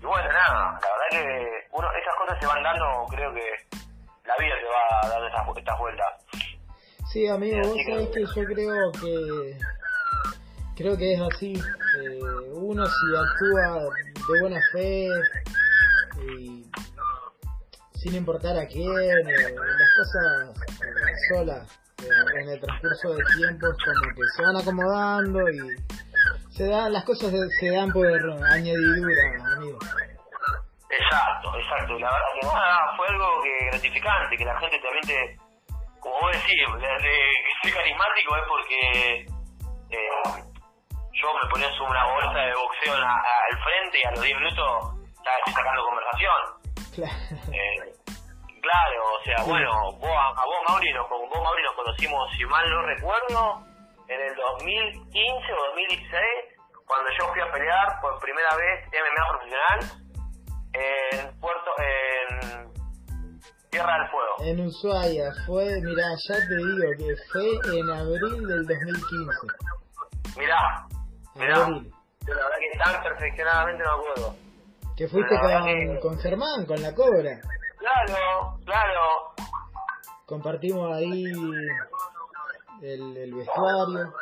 y 0.00 0.06
bueno, 0.06 0.32
nada, 0.32 0.78
la 0.80 0.88
verdad 0.88 1.08
que 1.10 1.66
uno, 1.72 1.88
esas 1.92 2.14
cosas 2.16 2.38
se 2.40 2.46
van 2.46 2.62
dando, 2.62 3.06
creo 3.10 3.32
que 3.34 3.44
la 4.24 4.36
vida 4.38 4.54
te 4.56 4.66
va 4.66 5.08
dando 5.08 5.26
estas, 5.26 5.56
estas 5.56 5.78
vueltas. 5.78 6.26
Sí, 7.12 7.28
amigo, 7.28 7.58
vos 7.68 7.84
sabés 7.84 8.08
que 8.08 8.24
yo 8.24 8.44
creo 8.46 8.92
que 8.92 9.58
creo 10.76 10.96
que 10.96 11.14
es 11.14 11.20
así. 11.20 11.54
Eh, 11.54 12.20
uno 12.52 12.84
si 12.86 13.06
actúa 13.16 13.80
de 14.28 14.40
buena 14.40 14.60
fe 14.72 15.08
y 16.28 16.64
sin 18.04 18.14
importar 18.16 18.56
a 18.58 18.66
quién, 18.66 18.86
eh, 18.90 19.54
las 19.54 19.90
cosas 19.96 20.54
eh, 20.82 21.14
solas 21.28 21.80
eh, 22.02 22.40
en 22.40 22.48
el 22.50 22.60
transcurso 22.60 23.14
del 23.14 23.26
tiempo 23.36 23.66
como 23.66 24.14
que 24.14 24.22
se 24.36 24.42
van 24.42 24.56
acomodando 24.56 25.50
y 25.50 25.58
se 26.50 26.68
dan 26.68 26.92
las 26.92 27.04
cosas 27.04 27.32
se 27.58 27.70
dan 27.70 27.90
por 27.92 28.06
añadidura, 28.06 29.22
amigo. 29.56 29.78
Exacto, 30.90 31.58
exacto. 31.58 31.98
La 31.98 32.10
verdad 32.10 32.28
que 32.40 32.96
fue 32.96 33.08
algo 33.08 33.42
que 33.42 33.66
gratificante, 33.70 34.36
que 34.36 34.44
la 34.44 34.60
gente 34.60 34.78
también 34.80 35.06
te, 35.06 35.36
como 35.98 36.20
vos 36.20 36.32
decís, 36.32 36.54
que 36.56 37.68
soy 37.68 37.72
carismático 37.72 38.36
es 38.36 38.42
porque 38.48 39.26
yo 41.14 41.32
me 41.34 41.48
ponía 41.48 41.68
una 41.80 42.04
bolsa 42.06 42.38
de 42.38 42.54
boxeo 42.54 42.94
al 42.94 43.58
frente 43.62 43.98
y 43.98 44.04
a 44.04 44.10
los 44.10 44.20
10 44.20 44.36
minutos 44.36 44.94
estaba 45.14 45.36
sacando 45.46 45.84
conversación. 45.84 46.64
Eh, 47.52 47.92
claro. 48.62 49.02
o 49.18 49.24
sea, 49.24 49.44
bueno, 49.44 49.92
vos, 49.98 50.10
a, 50.10 50.44
vos 50.44 50.60
Mauri, 50.68 50.92
nos, 50.92 51.08
vos 51.08 51.42
Mauri 51.42 51.62
nos 51.62 51.74
conocimos, 51.74 52.30
si 52.36 52.44
mal 52.46 52.68
no 52.70 52.82
recuerdo, 52.82 53.66
en 54.08 54.20
el 54.20 54.34
2015 54.34 55.52
o 55.52 55.66
2016, 55.74 56.22
cuando 56.86 57.10
yo 57.18 57.26
fui 57.32 57.40
a 57.40 57.50
pelear 57.50 58.00
por 58.00 58.18
primera 58.20 58.48
vez 58.56 58.86
MMA 58.92 59.28
profesional 59.30 59.78
en 60.74 61.40
Puerto, 61.40 61.70
en 61.78 62.72
Tierra 63.70 63.98
del 63.98 64.08
Fuego. 64.10 64.34
En 64.40 64.66
Ushuaia, 64.66 65.32
fue, 65.46 65.80
mira, 65.82 66.04
ya 66.28 66.34
te 66.34 66.56
digo 66.56 66.86
que 66.98 67.16
fue 67.32 67.78
en 67.78 67.90
abril 67.90 68.46
del 68.46 68.66
2015. 68.66 69.74
Mirá, 70.38 70.86
mirá, 71.34 71.58
la 71.58 71.66
verdad 71.66 72.58
que 72.60 72.78
tan 72.78 73.02
perfeccionadamente 73.02 73.82
me 73.84 73.90
acuerdo. 73.90 74.36
Que 74.96 75.08
fuiste 75.08 75.34
con, 75.40 75.98
con 76.00 76.18
Germán, 76.20 76.66
con 76.66 76.80
la 76.80 76.94
cobra. 76.94 77.40
Claro, 77.78 78.58
claro. 78.64 79.34
Compartimos 80.26 80.94
ahí 80.96 81.24
el, 82.82 83.16
el 83.16 83.34
vestuario. 83.34 84.12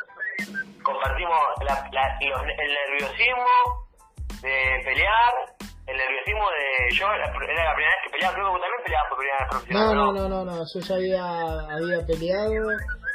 Compartimos 0.83 1.37
la, 1.61 1.89
la, 1.91 2.17
el 2.19 2.73
nerviosismo 2.89 3.87
de 4.41 4.81
pelear, 4.83 5.33
el 5.85 5.97
nerviosismo 5.97 6.49
de. 6.49 6.95
Yo 6.95 7.05
era 7.13 7.27
la 7.27 7.33
primera 7.33 7.75
vez 7.75 7.87
que 8.03 8.09
peleaba, 8.09 8.33
creo 8.33 8.53
que 8.53 8.59
también 8.59 8.83
peleabas 8.83 9.09
por 9.09 9.17
primera 9.17 9.37
vez 9.39 9.47
profesional. 9.49 9.95
No, 9.95 10.11
no, 10.11 10.11
no, 10.11 10.29
no, 10.29 10.43
no, 10.43 10.65
yo 10.65 10.79
ya 10.81 10.95
había, 10.95 11.23
había 11.71 12.05
peleado 12.05 12.67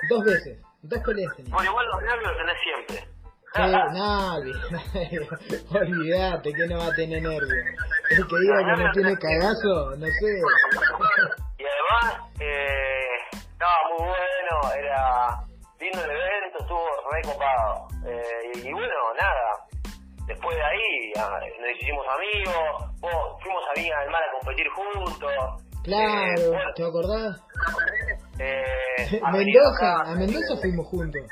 dos 0.09 0.25
veces, 0.25 0.63
dos 0.83 1.03
peleas 1.05 1.37
tenía. 1.37 1.53
Bueno, 1.55 1.71
igual 1.71 1.87
los 1.89 2.03
nervios 2.03 2.29
los 2.29 2.37
tenés 2.39 2.57
siempre. 2.63 3.18
Sí, 3.59 3.73
nadie, 3.93 4.55
olvídate 5.71 6.53
que 6.53 6.67
no 6.69 6.79
va 6.79 6.87
a 6.87 6.95
tener 6.95 7.23
nervios. 7.23 7.51
El 8.11 8.27
que 8.27 8.37
diga 8.39 8.59
que 8.59 8.83
no 8.83 8.93
tiene 8.93 9.19
cagazo, 9.19 9.97
no 9.99 10.07
sé. 10.07 10.33
Y 11.59 11.65
además, 11.65 12.31
eh, 12.41 13.19
estaba 13.33 13.77
muy 13.91 14.07
bueno, 14.07 14.75
era 14.79 15.45
lindo 15.81 16.05
el 16.05 16.11
evento, 16.11 16.59
estuvo 16.61 16.87
re 17.11 17.23
copado. 17.23 17.89
Eh, 18.07 18.65
y, 18.65 18.73
bueno, 18.73 18.95
nada, 19.19 19.67
después 20.27 20.57
de 20.57 20.63
ahí 20.63 21.13
nos 21.61 21.71
hicimos 21.81 22.07
amigos, 22.09 22.89
fuimos 23.43 23.63
a 23.69 23.81
Viña 23.81 24.01
del 24.01 24.11
Mar 24.11 24.23
a 24.23 24.39
competir 24.39 24.67
juntos. 24.69 25.69
Claro, 25.83 26.55
eh, 26.55 26.73
¿te 26.77 26.85
acordás? 26.85 27.41
Eh, 28.39 29.21
Mendoza, 29.33 30.03
a 30.05 30.15
Mendoza 30.15 30.57
fuimos 30.61 30.87
juntos. 30.87 31.23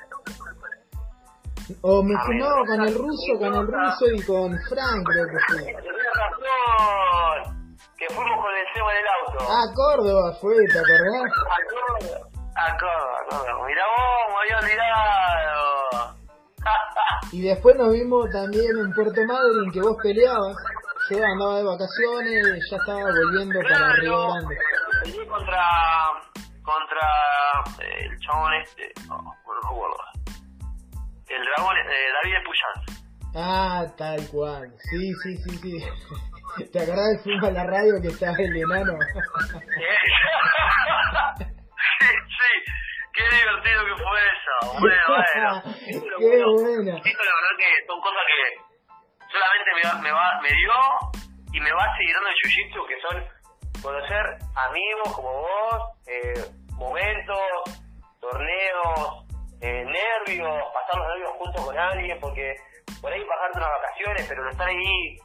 O 1.83 2.03
me 2.03 2.15
fumaba 2.25 2.65
con 2.65 2.81
el 2.83 2.95
ruso, 2.95 3.39
con 3.39 3.55
el 3.55 3.67
ruso 3.67 4.07
y 4.15 4.23
con 4.25 4.57
Frank, 4.69 5.05
creo 5.05 5.27
que 5.27 5.39
fue. 5.49 5.73
razón! 6.15 7.67
Que 7.99 8.07
fuimos 8.15 8.39
con 8.41 8.55
el 8.55 8.67
Seba 8.73 8.93
en 8.93 8.99
el 8.99 9.07
auto. 9.19 9.39
Ah, 9.51 9.67
Córdoba 9.75 10.33
fue, 10.41 10.55
¿te 10.67 10.79
acordás? 10.79 11.27
A 11.27 11.59
Córdoba. 11.67 12.19
A 12.55 12.77
Córdoba, 12.79 13.19
Córdoba. 13.29 13.67
Mirá 13.67 13.83
vos, 13.87 14.27
me 14.31 14.37
había 14.43 14.59
olvidado. 14.63 16.15
y 17.33 17.43
después 17.43 17.77
nos 17.77 17.93
vimos 17.93 18.31
también 18.31 18.79
en 18.79 18.93
Puerto 18.93 19.21
Madryn, 19.27 19.73
que 19.73 19.81
vos 19.81 19.97
peleabas. 20.01 20.57
Yo 21.11 21.19
andaba 21.25 21.57
de 21.59 21.65
vacaciones, 21.65 22.71
ya 22.71 22.77
estaba 22.77 23.01
volviendo 23.01 23.61
para 23.63 23.93
Río 23.95 24.29
Grande. 24.29 24.57
Peleé 25.03 25.27
contra, 25.27 25.65
contra 26.63 27.09
eh, 27.81 28.07
el 28.07 28.19
chabón 28.21 28.55
este, 28.55 28.93
no, 29.09 29.17
no 29.19 29.33
recuerdo 29.63 29.97
el 31.29 31.43
dragón 31.43 31.77
eh, 31.77 32.09
David 32.23 32.45
Puyans. 32.45 33.07
Ah, 33.35 33.85
tal 33.99 34.27
cual. 34.31 34.73
Sí, 34.79 35.12
sí, 35.23 35.37
sí, 35.37 35.59
sí. 35.59 35.79
¿Te 36.73 36.83
acordás 36.83 37.09
del 37.09 37.21
film 37.21 37.45
a 37.45 37.51
la 37.51 37.67
radio 37.67 38.01
que 38.01 38.09
estaba 38.09 38.37
el 38.39 38.57
enano? 38.57 38.93
sí, 39.05 39.85
sí. 42.01 42.51
Qué 43.12 43.25
divertido 43.37 43.85
que 43.85 43.95
fue 44.03 44.21
eso. 44.29 44.55
Bueno, 44.81 45.03
bueno. 45.09 45.62
Qué 46.19 46.45
buena. 46.45 46.97
Esto 46.97 47.23
la 47.25 47.35
verdad 47.37 47.55
que 47.59 47.69
son 47.87 48.01
cosas 48.01 48.25
que 48.27 48.41
solamente 49.33 49.71
me, 49.75 49.83
me, 50.03 50.12
va, 50.12 50.41
me 50.43 50.49
dio 50.49 50.77
y 51.53 51.61
me 51.61 51.73
va 51.73 51.85
a 51.85 51.97
seguir 51.97 52.15
dando 52.15 52.29
el 52.29 52.37
jiu-jitsu, 52.37 52.87
que 52.87 53.01
son 53.01 53.17
conocer 53.83 54.25
amigos 54.55 55.15
como 55.15 55.33
vos, 55.33 55.81
eh, 56.07 56.45
momentos, 56.73 57.39
torneos, 58.21 59.26
eh, 59.61 59.85
nervios, 59.85 60.64
pasar 60.73 61.01
los 61.01 61.09
nervios 61.09 61.31
junto 61.38 61.64
con 61.64 61.79
alguien, 61.79 62.19
porque 62.21 62.55
por 63.01 63.12
ahí 63.12 63.23
pasarte 63.25 63.59
unas 63.59 63.71
vacaciones, 63.71 64.27
pero 64.29 64.45
no 64.45 64.51
estar 64.51 64.69
ahí 64.69 65.19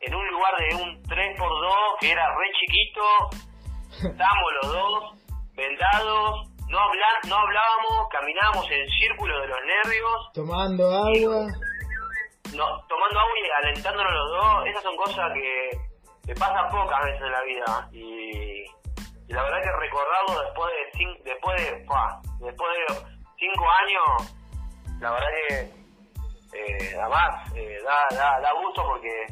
en 0.00 0.14
un 0.14 0.28
lugar 0.28 0.54
de 0.58 0.74
un 0.76 1.02
3x2 1.04 1.98
que 2.00 2.12
era 2.12 2.34
re 2.36 2.46
chiquito, 2.60 3.02
estábamos 4.10 4.52
los 4.62 4.72
dos 4.72 5.18
vendados, 5.54 6.48
no, 6.68 6.78
no 7.28 7.36
hablábamos, 7.36 8.08
caminábamos 8.10 8.70
en 8.70 8.88
círculo 8.90 9.40
de 9.40 9.48
los 9.48 9.58
nervios. 9.64 10.30
Tomando 10.34 10.84
agua. 10.90 11.46
no, 12.54 12.66
tomando 12.86 13.18
agua 13.18 13.32
y 13.42 13.64
alentándonos 13.64 14.12
los 14.12 14.30
dos, 14.30 14.66
esas 14.66 14.82
son 14.82 14.96
cosas 14.96 15.32
que, 15.34 15.70
que 16.26 16.34
pasan 16.34 16.68
pocas 16.70 17.04
veces 17.04 17.22
en 17.22 17.32
la 17.32 17.42
vida. 17.42 17.88
Y, 17.92 18.78
la 19.32 19.42
verdad 19.42 19.58
que 19.62 19.72
recordarlo 19.72 20.42
después 20.42 20.72
de, 20.72 21.30
después 21.30 21.56
de, 21.62 21.86
después 22.46 22.70
de 22.72 23.17
cinco 23.38 23.64
años, 23.82 24.36
la 25.00 25.10
verdad 25.12 25.28
que 25.48 25.78
eh, 26.52 26.96
además 27.00 27.52
eh, 27.54 27.78
da, 27.84 28.16
da, 28.16 28.40
da, 28.40 28.52
gusto 28.52 28.82
porque 28.84 29.26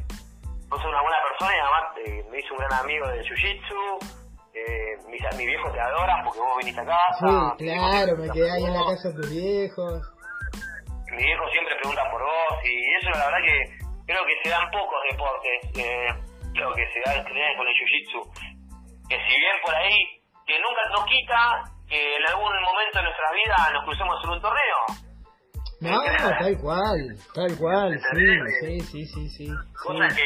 vos 0.69 0.79
sos 0.81 0.89
una 0.89 1.01
buena 1.01 1.17
persona 1.27 1.51
y 1.55 1.59
además 1.59 1.83
eh, 2.05 2.25
me 2.31 2.39
hizo 2.39 2.53
un 2.53 2.59
gran 2.59 2.73
amigo 2.73 3.07
del 3.07 3.23
jiu-jitsu. 3.23 4.17
Eh, 4.53 4.97
mi, 5.07 5.17
mi 5.37 5.45
viejo 5.45 5.71
te 5.71 5.79
adora 5.79 6.21
porque 6.23 6.39
vos 6.39 6.57
viniste 6.57 6.81
a 6.81 6.85
casa. 6.85 7.55
Sí, 7.57 7.65
claro, 7.65 8.17
me 8.17 8.29
quedé 8.29 8.51
ahí 8.51 8.63
en 8.63 8.73
la 8.73 8.85
casa 8.85 9.09
de 9.09 9.15
tus 9.15 9.29
viejos. 9.29 10.01
Mi 11.11 11.23
viejo 11.23 11.43
siempre 11.51 11.75
pregunta 11.81 12.03
por 12.11 12.21
vos 12.21 12.53
y 12.63 12.93
eso 12.95 13.09
la 13.11 13.25
verdad 13.25 13.43
que 13.45 13.87
creo 14.05 14.25
que 14.25 14.35
se 14.43 14.49
dan 14.49 14.69
pocos 14.71 14.99
deportes. 15.11 15.57
Eh, 15.77 16.09
creo 16.53 16.73
que 16.73 16.85
se 16.93 16.99
da 17.05 17.23
con 17.23 17.67
el 17.67 17.75
jiu-jitsu. 17.75 18.21
Que 19.09 19.15
si 19.15 19.39
bien 19.39 19.57
por 19.63 19.75
ahí, 19.75 20.21
que 20.45 20.59
nunca 20.59 20.81
nos 20.91 21.05
quita 21.05 21.76
que 21.87 22.15
en 22.15 22.23
algún 22.27 22.51
momento 22.61 22.97
de 22.99 23.03
nuestras 23.03 23.31
vidas 23.33 23.73
nos 23.73 23.83
crucemos 23.85 24.23
en 24.23 24.29
un 24.29 24.41
torneo. 24.41 24.79
No, 25.79 26.01
tal 26.39 26.57
cual, 26.59 27.17
tal 27.33 27.57
cual, 27.57 27.99
sí, 28.11 28.79
sí, 28.81 29.05
sí, 29.05 29.29
sí. 29.29 29.47
Cosa 29.83 30.07
Que, 30.07 30.23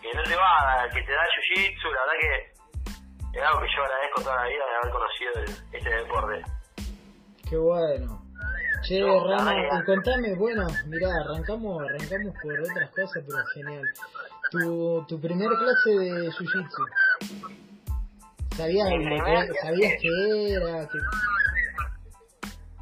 que, 0.00 0.14
no 0.14 0.22
no 0.22 0.22
te 0.22 0.36
va, 0.36 0.88
que 0.92 1.02
te 1.02 1.12
da 1.12 1.22
jiu-jitsu, 1.26 1.90
la 1.90 2.00
verdad 2.00 2.18
que 2.20 3.38
es 3.38 3.42
algo 3.42 3.60
que 3.60 3.66
yo 3.74 3.82
agradezco 3.82 4.22
toda 4.22 4.36
la 4.36 4.48
vida 4.48 4.64
de 4.66 4.76
haber 4.76 4.92
conocido 4.92 5.32
este 5.72 5.90
deporte. 5.90 6.42
Qué 7.48 7.56
bueno. 7.56 8.22
Che, 8.82 9.00
Rama, 9.00 9.54
y 9.54 9.84
contame, 9.84 10.34
bueno, 10.34 10.66
mirá, 10.86 11.08
arrancamos, 11.24 11.82
arrancamos 11.82 12.34
por 12.42 12.60
otras 12.60 12.90
cosas, 12.90 13.22
pero 13.26 13.44
genial. 13.54 13.84
Tu, 14.50 15.04
tu 15.08 15.20
primer 15.20 15.48
clase 15.48 15.90
de 15.90 16.30
Jiu-Jitsu. 16.30 16.86
¿Sabías, 18.56 18.88
lo 18.90 18.98
que, 18.98 19.54
¿Sabías 19.62 19.92
qué 20.00 20.52
era? 20.52 20.88
Que... 20.88 20.98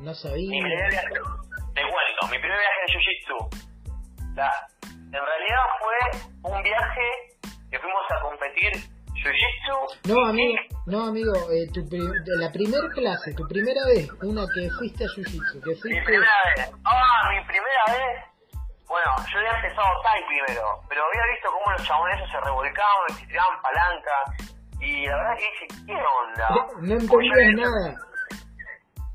No 0.00 0.14
sabía. 0.14 0.50
Mi 0.50 0.60
primer 0.60 0.90
viaje, 0.90 1.08
te 1.74 1.82
cuento, 1.82 2.26
mi 2.30 2.38
primer 2.38 2.58
viaje 2.58 2.80
de 2.80 2.92
Jiu-Jitsu. 2.92 3.38
En 4.90 5.24
realidad 5.26 5.64
fue 5.78 5.96
un 6.42 6.62
viaje 6.62 7.06
que 7.70 7.78
fuimos 7.78 8.02
a 8.10 8.20
competir 8.22 8.72
Jiu-Jitsu. 9.14 10.08
No, 10.08 10.26
amigo, 10.26 10.54
no, 10.86 11.04
amigo, 11.06 11.32
eh, 11.52 11.68
tu 11.72 11.80
la 12.40 12.50
primera 12.50 12.88
clase, 12.94 13.34
tu 13.34 13.46
primera 13.46 13.80
vez, 13.86 14.08
una 14.22 14.46
que 14.54 14.68
fuiste 14.70 15.04
a 15.04 15.08
Jiu-Jitsu, 15.08 15.62
que 15.62 15.74
fuiste... 15.76 16.00
Mi 16.00 16.04
primera 16.04 16.32
vez. 16.56 16.72
Ah, 16.84 17.30
mi 17.30 17.44
primera 17.46 17.84
vez. 17.88 18.24
Bueno, 18.88 19.10
yo 19.30 19.38
había 19.38 19.54
empezado 19.54 19.86
Tai 20.02 20.20
primero, 20.26 20.82
pero 20.88 21.04
había 21.04 21.22
visto 21.30 21.48
cómo 21.52 21.70
los 21.70 21.86
chabones 21.86 22.18
se 22.28 22.40
revolcaban, 22.40 23.08
se 23.14 23.26
tiraban 23.26 23.62
palanca, 23.62 24.16
y 24.80 25.06
la 25.06 25.16
verdad 25.16 25.36
que 25.36 25.44
dije, 25.44 25.66
¿qué 25.86 25.94
onda? 25.94 26.48
No 26.80 26.94
entendías 26.94 27.54
nada. 27.54 27.96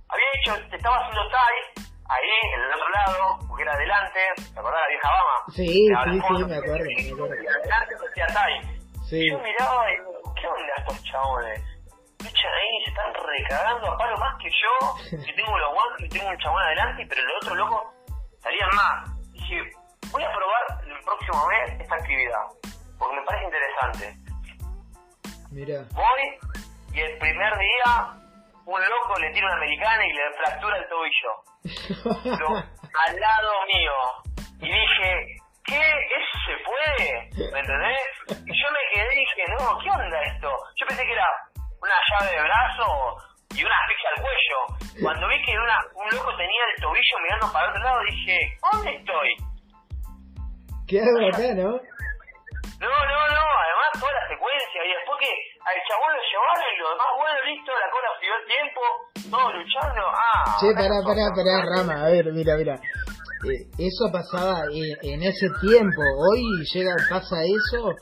Había 0.09 0.25
dicho, 0.37 0.69
te 0.69 0.75
estaba 0.77 0.97
haciendo 0.97 1.29
Tai, 1.29 1.85
ahí, 2.09 2.29
en 2.53 2.61
el 2.61 2.73
otro 2.73 2.89
lado, 2.89 3.39
porque 3.47 3.63
era 3.63 3.73
adelante, 3.73 4.19
¿te 4.53 4.59
acordás 4.59 4.81
la 4.81 4.87
vieja 4.87 5.09
Bama? 5.09 5.37
Sí, 5.49 5.65
sí, 5.65 5.85
sí, 5.85 6.09
me 6.09 6.17
acuerdo, 6.19 6.47
me 6.47 6.57
acuerdo. 6.57 7.25
Adelante 7.25 7.95
hacía 8.09 8.27
Tai. 8.27 8.53
Sí. 9.09 9.29
Yo 9.29 9.39
miraba 9.39 9.91
y 9.91 9.97
digo, 9.97 10.33
¿qué 10.39 10.47
onda 10.47 10.73
estos 10.77 11.03
chabones? 11.03 11.61
Luchan 12.23 12.53
ahí, 12.53 12.83
se 12.85 12.89
están 12.89 13.13
recagando 13.13 13.91
a 13.91 13.97
palo 13.97 14.17
más 14.17 14.35
que 14.41 14.49
yo, 14.49 15.25
que 15.25 15.33
tengo 15.33 15.57
los 15.57 15.73
guantes 15.73 16.05
y 16.05 16.09
tengo 16.09 16.29
un 16.29 16.37
chabón 16.37 16.61
adelante, 16.63 17.05
pero 17.09 17.21
el 17.21 17.31
otro 17.41 17.55
loco 17.55 17.93
salían 18.39 18.69
más. 18.75 19.31
Dije, 19.31 19.61
voy 20.11 20.23
a 20.23 20.31
probar 20.31 20.63
el 20.87 21.03
próximo 21.03 21.47
mes 21.47 21.81
esta 21.81 21.95
actividad, 21.95 22.45
porque 22.97 23.15
me 23.15 23.25
parece 23.25 23.45
interesante. 23.45 24.24
Mira. 25.55 25.87
Voy 25.95 26.21
y 26.91 26.99
el 26.99 27.17
primer 27.17 27.53
día 27.55 28.11
un 28.65 28.81
loco 28.81 29.19
le 29.21 29.31
tira 29.31 29.47
una 29.47 29.55
americana 29.55 30.05
y 30.05 30.11
le 30.11 30.21
fractura 30.35 30.77
el 30.77 30.87
tobillo. 30.91 31.31
Pero 32.23 32.47
al 32.59 33.15
lado 33.15 33.51
mío. 33.71 33.95
Y 34.59 34.67
dije, 34.67 35.39
¿qué? 35.63 35.79
¿Eso 35.79 36.35
se 36.43 36.55
puede? 36.59 37.51
¿Me 37.53 37.59
entendés? 37.59 38.03
Y 38.27 38.51
yo 38.51 38.67
me 38.67 38.83
quedé 38.91 39.15
y 39.15 39.19
dije, 39.19 39.43
no, 39.57 39.79
¿qué 39.79 39.89
onda 39.91 40.21
esto? 40.23 40.49
Yo 40.75 40.87
pensé 40.87 41.05
que 41.05 41.13
era 41.13 41.27
una 41.81 41.95
llave 42.11 42.35
de 42.35 42.43
brazo 42.43 43.15
y 43.55 43.63
una 43.63 43.75
asfixia 43.79 44.09
al 44.11 44.23
cuello. 44.23 44.59
Cuando 45.07 45.27
vi 45.29 45.41
que 45.45 45.57
una, 45.57 45.79
un 45.95 46.17
loco 46.17 46.35
tenía 46.35 46.63
el 46.75 46.81
tobillo 46.81 47.15
mirando 47.23 47.53
para 47.53 47.65
el 47.65 47.71
otro 47.71 47.83
lado, 47.83 47.99
dije, 48.11 48.57
¿dónde 48.59 48.91
estoy? 48.91 49.29
¿Qué 50.85 50.99
hago 50.99 51.27
acá, 51.29 51.53
no? 51.55 51.79
No, 52.79 52.89
no, 52.91 53.19
no, 53.31 53.45
además 53.63 53.89
toda 53.99 54.11
la 54.11 54.27
secuencia, 54.27 54.79
y 54.83 54.89
después 54.95 55.17
que 55.19 55.31
al 55.63 55.77
chabón 55.87 56.11
lo 56.11 56.21
llevaron 56.27 56.67
y 56.67 56.77
lo 56.79 56.89
demás, 56.91 57.07
bueno, 57.15 57.37
listo, 57.47 57.71
la 57.71 57.89
cola 57.91 58.07
el 58.15 58.45
tiempo, 58.51 58.81
todos 59.31 59.53
luchando, 59.55 60.01
ah. 60.11 60.57
Che, 60.59 60.73
pará, 60.73 60.97
pará, 61.05 61.25
pará, 61.35 61.55
Rama, 61.63 62.05
a 62.05 62.09
ver, 62.09 62.25
mira, 62.33 62.55
mira. 62.57 62.75
Eh, 63.45 63.67
eso 63.77 64.11
pasaba 64.11 64.65
en, 64.73 64.97
en, 65.03 65.21
ese 65.23 65.47
tiempo, 65.61 66.01
hoy 66.01 66.41
llega, 66.73 66.95
pasa 67.09 67.35
eso 67.43 67.93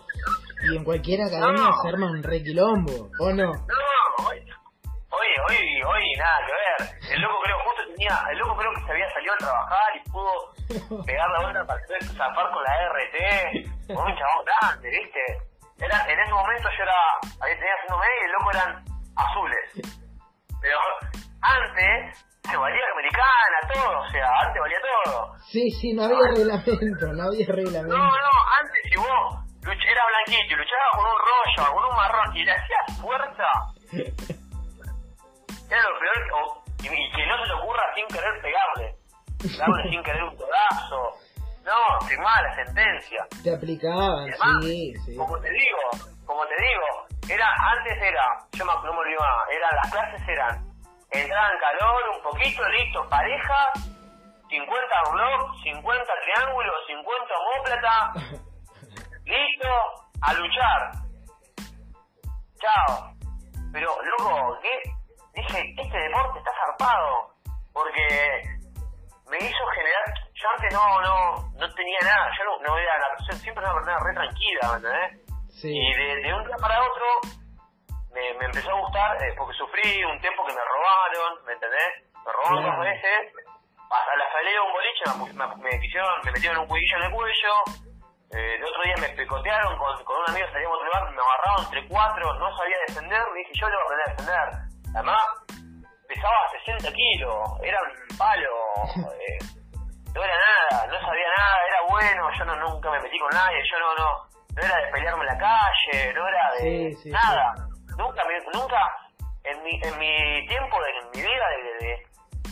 y 0.71 0.77
en 0.77 0.83
cualquier 0.83 1.21
academia 1.21 1.69
No. 1.69 1.81
se 1.81 1.89
arma 1.89 2.09
un 2.12 2.23
requilombo, 2.23 3.09
¿o 3.19 3.29
no? 3.33 3.51
No, 3.51 4.25
hoy, 4.25 4.39
hoy, 5.09 5.27
hoy, 5.49 5.83
hoy, 5.83 6.03
nada 6.17 6.38
que 6.47 6.53
ver. 6.53 7.13
El 7.13 7.21
loco 7.21 7.36
creo 7.43 7.57
justo 7.65 7.81
tenía, 7.91 8.15
el 8.31 8.38
loco 8.38 8.55
creo 8.55 8.71
que 8.73 8.81
se 8.86 8.91
había 8.91 9.09
salido 9.13 9.33
a 9.33 9.38
trabajar 9.38 9.89
y 9.95 10.09
pudo 10.09 10.52
pegar 11.06 11.30
la 11.32 11.39
vuelta 11.41 11.65
para 11.65 11.82
poder 11.86 12.04
zafar 12.04 12.52
con 12.52 12.63
la 12.63 12.73
RT, 12.89 13.88
con 13.88 13.97
un 14.12 14.17
chabón 14.17 14.45
grande, 14.45 14.89
¿viste? 14.89 15.19
Era, 15.80 16.06
en 16.12 16.19
ese 16.19 16.32
momento 16.34 16.69
yo 16.78 16.84
era, 16.84 16.93
ahí 17.41 17.54
tenía 17.56 17.73
haciendo 17.76 17.97
medio 17.97 18.21
y 18.21 18.26
el 18.26 18.32
loco 18.32 18.52
eran 18.52 18.86
azules. 19.15 19.69
Pero 20.62 20.78
antes 21.41 22.26
se 22.49 22.56
valía 22.58 22.82
americana, 22.93 23.58
todo, 23.73 23.99
o 23.99 24.10
sea, 24.10 24.28
antes 24.45 24.62
valía 24.62 24.78
todo. 25.04 25.36
Sí, 25.52 25.69
sí, 25.71 25.93
no 25.93 26.04
había 26.06 26.19
reglamento, 26.36 27.08
no 27.13 27.23
había 27.23 27.47
No, 27.47 27.54
reglamento. 27.56 27.97
no, 27.97 28.32
antes 28.62 28.82
si 28.89 28.95
vos 28.95 29.39
luch- 29.62 29.86
era 29.91 30.02
blanquito 30.08 30.54
y 30.54 30.56
luchabas 30.56 30.91
con 30.93 31.06
un 31.06 31.17
rollo, 31.19 31.73
con 31.73 31.84
un 31.86 31.95
marrón 31.95 32.38
y 32.38 32.43
le 32.45 32.52
hacías 32.52 33.02
fuerza, 33.02 33.49
era 35.69 35.82
lo 35.89 35.99
peor, 35.99 36.32
o- 36.34 36.63
y, 36.84 36.88
y 36.88 37.12
que 37.12 37.26
no 37.28 37.38
se 37.38 37.45
te 37.47 37.54
ocurra 37.54 37.84
sin 37.95 38.08
querer 38.08 38.41
pegarle, 38.41 38.95
darle 39.58 39.89
sin 39.89 40.03
querer 40.03 40.23
un 40.23 40.36
codazo. 40.36 41.17
No, 41.63 42.08
firmaba 42.08 42.41
la 42.41 42.56
sentencia. 42.65 43.25
Te 43.41 43.56
aplicaban, 43.56 44.27
además, 44.27 44.63
sí, 44.63 44.93
sí. 45.06 45.15
como 45.15 45.39
te 45.39 45.49
digo, 45.49 46.13
como 46.25 46.45
te 46.45 46.56
digo, 46.56 47.34
era, 47.34 47.47
antes 47.77 48.01
era, 48.01 48.23
yo 48.51 48.65
me, 48.65 48.73
no 48.73 48.93
me 48.93 48.99
olvido 48.99 49.19
más, 49.21 49.56
eran, 49.56 49.69
las 49.82 49.91
clases 49.91 50.27
eran, 50.27 50.73
entrada 51.10 51.53
en 51.53 51.60
calor, 51.60 52.01
un 52.17 52.23
poquito, 52.23 52.67
listo, 52.69 53.08
pareja, 53.08 53.71
50 54.49 55.12
blocks, 55.12 55.63
50 55.63 56.03
triángulos, 56.23 56.75
50 56.88 57.34
homóplata, 57.39 58.13
listo, 59.23 59.69
a 60.21 60.34
luchar. 60.34 60.91
Chao. 62.60 63.13
Pero, 63.71 63.89
loco, 64.03 64.60
¿qué? 64.62 64.82
Dije, 65.34 65.73
este 65.77 65.97
deporte 65.97 66.39
está 66.39 66.51
zarpado, 66.53 67.34
porque 67.73 68.43
me 69.33 69.49
hizo 69.49 69.65
generar, 69.73 70.05
yo 70.33 70.45
antes 70.55 70.73
no, 70.73 71.01
no, 71.01 71.49
no 71.57 71.73
tenía 71.73 71.99
nada, 72.03 72.29
yo 72.37 72.43
no, 72.45 72.69
no 72.69 72.77
era, 72.77 72.93
la, 73.01 73.33
siempre 73.33 73.63
era 73.63 73.73
una 73.73 73.81
persona 73.81 74.05
re 74.05 74.13
tranquila, 74.13 74.61
¿me 74.69 74.77
entendés? 74.77 75.09
Sí. 75.49 75.73
Y 75.73 75.93
de, 75.93 76.21
de 76.21 76.33
un 76.33 76.45
día 76.45 76.57
para 76.61 76.77
otro 76.77 77.05
me, 78.13 78.33
me 78.37 78.45
empezó 78.45 78.69
a 78.69 78.79
gustar 78.79 79.17
eh, 79.23 79.33
porque 79.35 79.57
sufrí 79.57 80.03
un 80.05 80.19
tiempo 80.21 80.45
que 80.45 80.53
me 80.53 80.61
robaron, 80.61 81.45
¿me 81.45 81.53
entendés? 81.53 82.13
Me 82.13 82.31
robaron 82.31 82.63
dos 82.63 82.79
veces, 82.85 83.33
a 83.89 84.15
la 84.17 84.27
salida 84.31 84.53
de 84.53 84.65
un 84.65 84.73
boliche 84.73 85.03
me, 85.17 85.33
me, 85.33 85.55
me 85.65 85.81
quisieron, 85.81 86.09
me 86.23 86.31
metieron 86.31 86.57
un 86.59 86.67
cuchillo 86.67 86.97
en 86.97 87.03
el 87.03 87.11
cuello, 87.11 87.53
eh, 88.37 88.55
el 88.57 88.63
otro 88.63 88.81
día 88.83 88.95
me 89.01 89.09
picotearon 89.17 89.77
con, 89.77 90.03
con 90.05 90.17
un 90.17 90.29
amigo, 90.29 90.45
salíamos 90.53 90.77
a 90.77 90.77
otro 90.77 90.85
lugar, 90.85 91.03
me 91.09 91.21
agarraron 91.21 91.65
entre 91.65 91.87
cuatro, 91.89 92.33
no 92.37 92.57
sabía 92.57 92.77
defender, 92.87 93.23
dije 93.33 93.51
yo 93.53 93.69
le 93.69 93.75
voy 93.75 93.81
a 93.81 94.11
aprender 94.13 94.37
a 94.37 94.45
defender. 94.45 94.49
Además, 94.93 95.21
pesaba 96.13 96.49
60 96.65 96.91
kilos, 96.93 97.49
era 97.63 97.80
un 97.82 98.17
palo, 98.17 98.49
eh, 99.19 99.38
no 100.13 100.23
era 100.23 100.34
nada, 100.38 100.88
no 100.88 100.99
sabía 101.02 101.28
nada, 101.38 101.58
era 101.67 101.82
bueno, 101.89 102.30
yo 102.38 102.45
no, 102.45 102.56
nunca 102.58 102.91
me 102.91 102.99
metí 103.02 103.17
con 103.19 103.30
nadie, 103.32 103.58
yo 103.71 103.80
no, 103.80 103.95
no, 103.95 104.10
no 104.56 104.62
era 104.62 104.78
de 104.78 104.91
pelearme 104.91 105.21
en 105.21 105.28
la 105.28 105.38
calle, 105.38 106.13
no 106.13 106.28
era 106.28 106.52
de 106.54 106.60
Sí, 106.60 106.95
sí, 107.04 107.10
nada, 107.10 107.54
nunca, 107.97 108.21
me, 108.26 108.39
nunca, 108.60 108.78
en 109.43 109.63
mi, 109.63 109.71
en 109.82 109.97
mi 109.99 110.47
tiempo, 110.47 110.78
en 110.86 111.10
mi 111.15 111.21
vida, 111.28 111.45
de, 111.49 111.63
de- 111.63 111.88
de- 111.88 112.08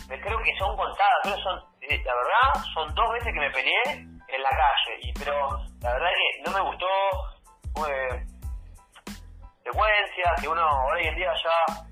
me 0.08 0.20
creo 0.20 0.38
que 0.42 0.54
son 0.58 0.76
contadas, 0.76 1.12
creo 1.22 1.36
que 1.36 1.42
son, 1.42 1.58
eh, 1.82 2.02
la 2.04 2.14
verdad, 2.14 2.64
son 2.74 2.94
dos 2.94 3.12
veces 3.12 3.32
que 3.32 3.40
me 3.40 3.50
peleé 3.50 3.82
en 3.86 4.42
la 4.42 4.50
calle, 4.50 4.98
y 5.02 5.12
pero 5.14 5.48
la 5.80 5.92
verdad 5.92 6.10
es 6.10 6.16
que 6.18 6.50
no 6.50 6.56
me 6.58 6.60
gustó, 6.70 6.86
fue 7.74 8.24
secuencia, 9.62 10.34
que 10.40 10.48
uno 10.48 10.66
hoy 10.86 11.06
en 11.06 11.14
día 11.14 11.32
ya 11.42 11.82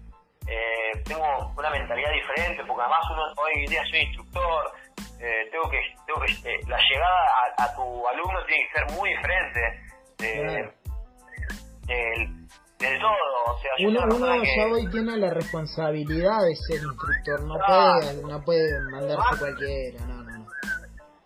eh, 0.51 1.03
tengo 1.07 1.25
una 1.57 1.71
mentalidad 1.71 2.11
diferente, 2.13 2.65
porque 2.67 2.83
además 2.83 3.01
uno 3.13 3.23
hoy 3.43 3.53
en 3.65 3.71
día 3.71 3.83
soy 3.91 4.01
instructor, 4.01 4.73
eh, 5.21 5.49
tengo 5.51 5.71
que, 5.71 5.81
tengo 6.07 6.21
que 6.21 6.33
eh, 6.51 6.61
la 6.67 6.79
llegada 6.79 7.21
a, 7.59 7.65
a 7.65 7.75
tu 7.77 8.09
alumno 8.09 8.45
tiene 8.47 8.67
que 8.69 8.79
ser 8.79 8.99
muy 8.99 9.11
diferente 9.11 9.61
de, 10.19 10.33
Claro. 10.43 10.73
del, 11.87 12.47
del 12.79 13.01
todo, 13.01 13.45
o 13.47 13.59
sea, 13.59 13.71
Uno, 13.81 13.89
uno 13.91 14.09
persona 14.09 14.43
que- 14.43 14.57
ya 14.57 14.67
hoy 14.67 14.91
tiene 14.91 15.17
la 15.19 15.31
responsabilidad 15.31 16.39
de 16.43 16.55
ser 16.57 16.77
instructor, 16.83 17.41
no 17.45 17.55
puede, 17.59 18.23
no 18.23 18.43
puede 18.45 18.81
mandarse 18.91 19.39
cualquiera, 19.39 20.01
no, 20.07 20.15
no, 20.25 20.39
no. 20.39 20.47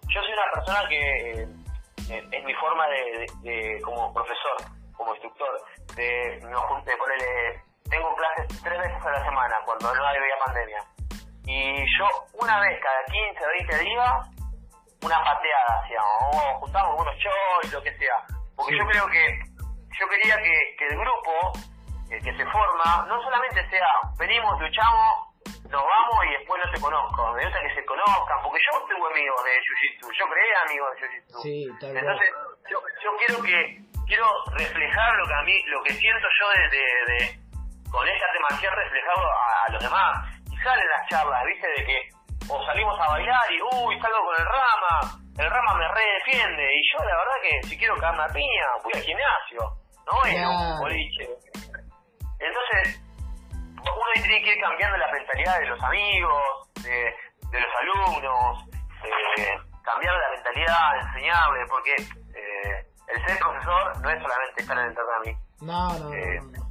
yo 0.08 0.20
soy 0.20 0.32
una 0.32 0.52
persona 0.54 0.88
que 0.88 1.42
eh, 1.42 1.48
es 2.32 2.44
mi 2.44 2.54
forma 2.54 2.84
de, 2.88 3.18
de- 3.18 3.50
de- 3.50 3.80
como 3.82 4.12
profesor, 4.12 4.56
como 4.96 5.12
instructor, 5.14 5.48
de, 5.96 6.40
jun- 6.42 6.84
de 6.84 6.96
ponerle, 6.96 7.62
tengo 7.94 8.14
clases 8.16 8.62
tres 8.62 8.78
veces 8.78 9.06
a 9.06 9.10
la 9.10 9.24
semana 9.24 9.54
cuando 9.64 9.94
no 9.94 10.06
había 10.06 10.38
pandemia. 10.44 10.80
Y 11.46 11.98
yo 11.98 12.08
una 12.42 12.58
vez 12.60 12.80
cada 12.82 13.04
15 13.04 13.44
o 13.44 13.48
20 13.48 13.78
días, 13.78 14.12
una 15.02 15.18
pateada 15.22 15.80
hacíamos, 15.82 16.34
o 16.34 16.58
juntamos 16.60 16.90
algunos 16.90 17.14
choys, 17.18 17.72
lo 17.72 17.82
que 17.82 17.94
sea. 17.98 18.16
Porque 18.56 18.72
Sí. 18.72 18.78
yo 18.78 18.86
creo 18.86 19.06
que, 19.06 19.24
yo 20.00 20.08
quería 20.08 20.36
que, 20.38 20.76
que 20.78 20.86
el 20.86 20.98
grupo 20.98 21.52
eh, 22.10 22.18
que 22.18 22.32
se 22.36 22.44
forma, 22.46 23.06
no 23.06 23.22
solamente 23.22 23.68
sea, 23.70 23.86
venimos, 24.18 24.58
luchamos, 24.60 25.28
nos 25.70 25.82
vamos 25.82 26.18
y 26.26 26.38
después 26.38 26.62
no 26.64 26.72
te 26.72 26.80
conozco. 26.80 27.32
Me 27.32 27.44
gusta 27.44 27.60
que 27.60 27.74
se 27.74 27.84
conozcan, 27.84 28.42
porque 28.42 28.58
yo 28.72 28.86
tengo 28.86 29.06
amigos 29.06 29.44
de 29.44 29.50
Jiu-Jitsu, 29.60 30.10
yo 30.18 30.24
creé 30.28 30.56
amigos 30.66 30.88
de 30.90 31.00
Jiu-Jitsu. 31.00 31.42
Sí. 31.42 31.68
Entonces, 31.70 32.30
yo, 32.70 32.78
yo 33.02 33.10
quiero 33.18 33.42
que, 33.42 33.84
quiero 34.06 34.26
reflejar 34.56 35.14
lo 35.16 35.26
que 35.26 35.34
a 35.34 35.42
mí, 35.42 35.62
lo 35.66 35.82
que 35.82 35.92
siento 35.94 36.26
yo 36.40 36.48
de, 36.50 37.12
de, 37.12 37.43
con 37.94 38.08
esta 38.08 38.26
temática 38.32 38.74
reflejado 38.74 39.22
a, 39.22 39.70
los 39.70 39.82
demás. 39.82 40.10
Y 40.50 40.56
salen 40.58 40.88
las 40.88 41.08
charlas, 41.08 41.44
viste, 41.46 41.68
de 41.78 41.86
que 41.86 41.98
o 42.50 42.66
salimos 42.66 42.98
a 43.00 43.08
bailar 43.08 43.46
y 43.52 43.62
uy, 43.62 44.00
salgo 44.00 44.18
con 44.26 44.34
el 44.36 44.44
rama, 44.44 45.14
el 45.38 45.50
rama 45.50 45.74
me 45.78 45.88
redefiende, 45.88 46.62
y 46.74 46.82
yo 46.90 46.98
la 46.98 47.16
verdad 47.16 47.38
que 47.40 47.68
si 47.68 47.78
quiero 47.78 47.96
caerme 47.96 48.24
a 48.24 48.28
piña, 48.34 48.66
voy 48.82 48.92
al 48.94 49.00
gimnasio, 49.00 49.60
no 50.10 50.24
es 50.26 50.34
un 50.44 50.78
boliche. 50.80 51.24
Entonces, 52.38 53.00
uno 53.78 54.10
tiene 54.14 54.42
que 54.42 54.52
ir 54.52 54.60
cambiando 54.60 54.98
la 54.98 55.12
mentalidad 55.12 55.58
de 55.60 55.66
los 55.66 55.82
amigos, 55.82 56.42
de, 56.82 57.14
de 57.50 57.60
los 57.60 57.72
alumnos, 57.80 58.64
eh, 59.38 59.56
cambiar 59.82 60.14
la 60.14 60.30
mentalidad, 60.34 61.06
enseñarle, 61.06 61.64
porque 61.70 61.94
eh, 61.94 62.86
el 63.08 63.26
ser 63.26 63.38
profesor 63.38 64.02
no 64.02 64.10
es 64.10 64.20
solamente 64.20 64.62
estar 64.62 64.78
en 64.78 64.84
el 64.84 64.94
tatami. 64.94 65.36
No, 65.62 65.98
no, 65.98 66.12
eh, 66.12 66.63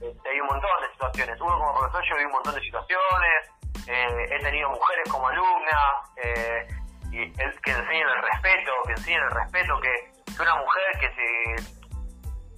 Hay 0.00 0.40
un 0.40 0.46
montón 0.46 0.70
de 0.82 0.92
situaciones. 0.92 1.40
Uno 1.40 1.58
como 1.58 1.74
profesor 1.74 2.04
yo 2.08 2.16
vi 2.16 2.24
un 2.24 2.32
montón 2.32 2.54
de 2.54 2.60
situaciones. 2.60 3.50
Eh, 3.86 4.26
he 4.30 4.38
tenido 4.40 4.70
mujeres 4.70 5.10
como 5.10 5.28
alumnas 5.28 6.12
eh, 6.16 6.66
y 7.10 7.32
que 7.32 7.70
enseñan 7.70 8.08
el 8.08 8.22
respeto, 8.22 8.72
que 8.86 8.92
enseñan 8.92 9.22
el 9.24 9.30
respeto, 9.30 9.80
que, 9.80 10.18
una 10.40 10.54
mujer 10.56 10.84
que 11.00 11.10
se 11.14 11.78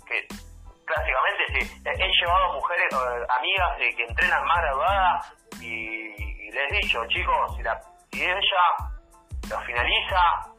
que 0.06 0.26
clásicamente 0.84 1.44
sí, 1.60 1.82
he 1.86 2.10
llevado 2.20 2.54
mujeres, 2.54 2.88
amigas 3.28 3.78
que 3.78 4.04
entrenan 4.04 4.44
más 4.44 4.60
graduadas 4.60 5.32
y, 5.60 6.50
les 6.50 6.72
he 6.72 6.76
dicho, 6.76 7.06
chicos, 7.06 7.56
si, 7.56 7.62
la, 7.62 7.80
si 8.10 8.24
ella 8.24 8.64
lo 9.48 9.60
finaliza, 9.60 10.49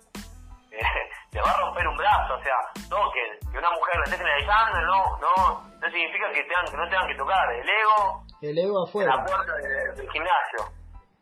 le 1.32 1.42
va 1.42 1.52
a 1.52 1.60
romper 1.60 1.88
un 1.88 1.98
brazo, 1.98 2.36
o 2.36 2.44
sea, 2.44 2.56
no 2.90 3.12
que, 3.12 3.52
que 3.52 3.58
una 3.58 3.72
mujer 3.72 3.96
le 3.98 4.04
esté 4.04 4.18
finalizando, 4.18 4.82
no, 4.82 5.18
no, 5.20 5.62
no 5.80 5.92
significa 5.92 6.32
que, 6.32 6.44
tengan, 6.44 6.66
que 6.66 6.78
no 6.78 6.90
tengan 6.90 7.08
que 7.08 7.16
tocar 7.16 7.54
el 7.54 7.70
ego, 7.70 8.24
el 8.42 8.58
ego 8.58 8.84
afuera, 8.84 9.16
la 9.16 9.26
puerta 9.26 9.54
del, 9.58 10.10
gimnasio. 10.10 10.72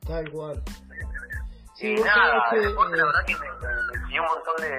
Tal 0.07 0.31
cual. 0.31 0.61
Sí, 1.73 1.93
y 1.93 2.01
nada, 2.01 2.45
que, 2.49 2.57
después, 2.59 2.89
la 2.91 3.05
verdad 3.05 3.25
que 3.25 3.35
me, 3.35 3.39
me, 3.39 3.99
enseñó 3.99 4.21
un 4.21 4.27
montón 4.27 4.55
de, 4.57 4.69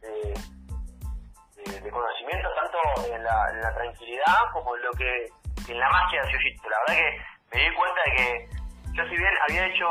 de, 0.00 1.80
de, 1.80 1.90
conocimientos, 1.90 2.52
tanto 2.54 3.14
en 3.14 3.22
la, 3.22 3.50
en 3.52 3.60
la, 3.60 3.74
tranquilidad 3.74 4.52
como 4.52 4.76
en 4.76 4.82
lo 4.82 4.90
que 4.92 5.28
en 5.68 5.78
la 5.78 5.88
magia 5.90 6.22
del 6.22 6.30
jiu 6.30 6.70
La 6.70 6.78
verdad 6.86 7.02
que 7.02 7.56
me 7.56 7.62
di 7.62 7.74
cuenta 7.76 8.00
de 8.04 8.16
que 8.16 8.48
yo 8.92 9.04
si 9.04 9.16
bien 9.16 9.34
había 9.48 9.66
hecho 9.66 9.86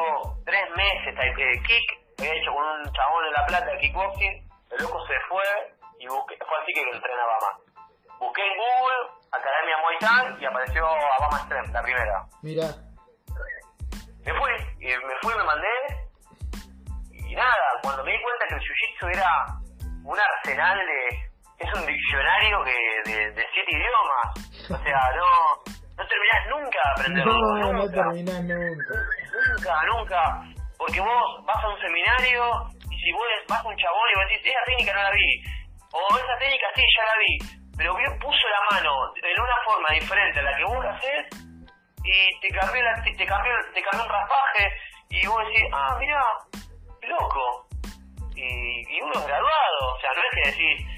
tres 0.46 0.66
meses 0.76 1.16
de 1.16 1.62
kick, 1.64 2.05
había 2.18 2.34
hecho 2.34 2.52
con 2.54 2.64
un 2.64 2.84
chabón 2.94 3.26
en 3.26 3.34
La 3.34 3.46
Plata 3.46 3.66
de 3.72 3.78
kickboxing, 3.80 4.36
el 4.72 4.78
loco 4.82 5.00
se 5.08 5.14
fue 5.28 5.44
y 6.00 6.08
busqué, 6.08 6.38
fue 6.38 6.58
así 6.62 6.74
que 6.74 6.82
entrenaba 6.82 7.38
más. 7.42 7.56
Busqué 8.20 8.42
en 8.42 8.58
Google 8.58 9.16
Academia 9.32 9.76
Muay 9.82 9.98
Thai 10.00 10.42
y 10.42 10.46
apareció 10.46 10.86
Abama 10.88 11.40
Strength, 11.46 11.74
la 11.74 11.82
primera. 11.84 12.26
Mira. 12.42 12.68
Me 14.26 14.34
fui, 14.34 14.52
y 14.80 14.88
me 14.88 15.16
fui, 15.22 15.34
me 15.36 15.44
mandé. 15.44 15.68
Y 17.12 17.36
nada, 17.36 17.66
cuando 17.84 18.04
me 18.04 18.12
di 18.12 18.22
cuenta 18.22 18.46
que 18.48 18.56
el 18.56 18.62
jiu-jitsu 18.62 19.10
era 19.14 19.30
un 20.04 20.18
arsenal 20.18 20.78
de. 20.78 21.26
Es 21.58 21.74
un 21.74 21.86
diccionario 21.86 22.64
que 22.64 23.12
de, 23.12 23.32
de 23.32 23.46
siete 23.54 23.72
idiomas. 23.72 24.72
O 24.72 24.84
sea, 24.84 25.12
no, 25.16 25.74
no 25.96 26.08
terminás 26.08 26.48
nunca 26.50 26.80
de 26.84 26.92
aprenderlo. 26.92 27.34
No, 27.34 27.72
nunca. 27.72 27.78
no 27.78 27.92
terminás 27.92 28.44
nunca. 28.44 28.86
Nunca, 29.48 29.84
nunca. 29.86 30.55
Porque 30.86 31.02
vos 31.02 31.46
vas 31.46 31.64
a 31.64 31.68
un 31.68 31.82
seminario 31.82 32.46
y 32.92 32.96
si 33.00 33.12
vos 33.12 33.26
vas 33.50 33.66
a 33.66 33.68
un 33.68 33.76
chabón 33.76 34.06
y 34.14 34.18
vos 34.22 34.30
decís, 34.30 34.54
esa 34.54 34.64
técnica 34.70 34.94
no 34.94 35.02
la 35.02 35.12
vi. 35.12 35.42
O 35.90 36.00
esa 36.14 36.38
técnica 36.38 36.68
sí, 36.76 36.84
ya 36.86 37.04
la 37.10 37.18
vi. 37.26 37.34
Pero 37.76 37.96
bien 37.98 38.20
puso 38.20 38.46
la 38.54 38.78
mano 38.78 38.94
en 39.18 39.42
una 39.42 39.58
forma 39.66 39.90
diferente 39.98 40.40
a 40.40 40.44
la 40.44 40.56
que 40.56 40.64
vos 40.64 40.86
la 40.86 40.92
haces 40.94 41.26
y 42.06 42.40
te 42.40 42.50
cambió, 42.54 42.84
la, 42.84 43.02
te, 43.02 43.26
cambió, 43.26 43.52
te 43.74 43.82
cambió 43.82 44.06
un 44.06 44.14
raspaje 44.14 44.64
y 45.10 45.26
vos 45.26 45.42
decís, 45.48 45.66
ah, 45.74 45.98
mira, 46.00 46.22
qué 47.02 47.08
loco. 47.08 47.68
Y, 48.36 48.46
y 48.46 49.02
uno 49.02 49.14
es 49.14 49.26
graduado, 49.26 49.80
o 49.90 50.00
sea, 50.00 50.12
no 50.14 50.22
es 50.22 50.32
que 50.38 50.50
decís, 50.52 50.96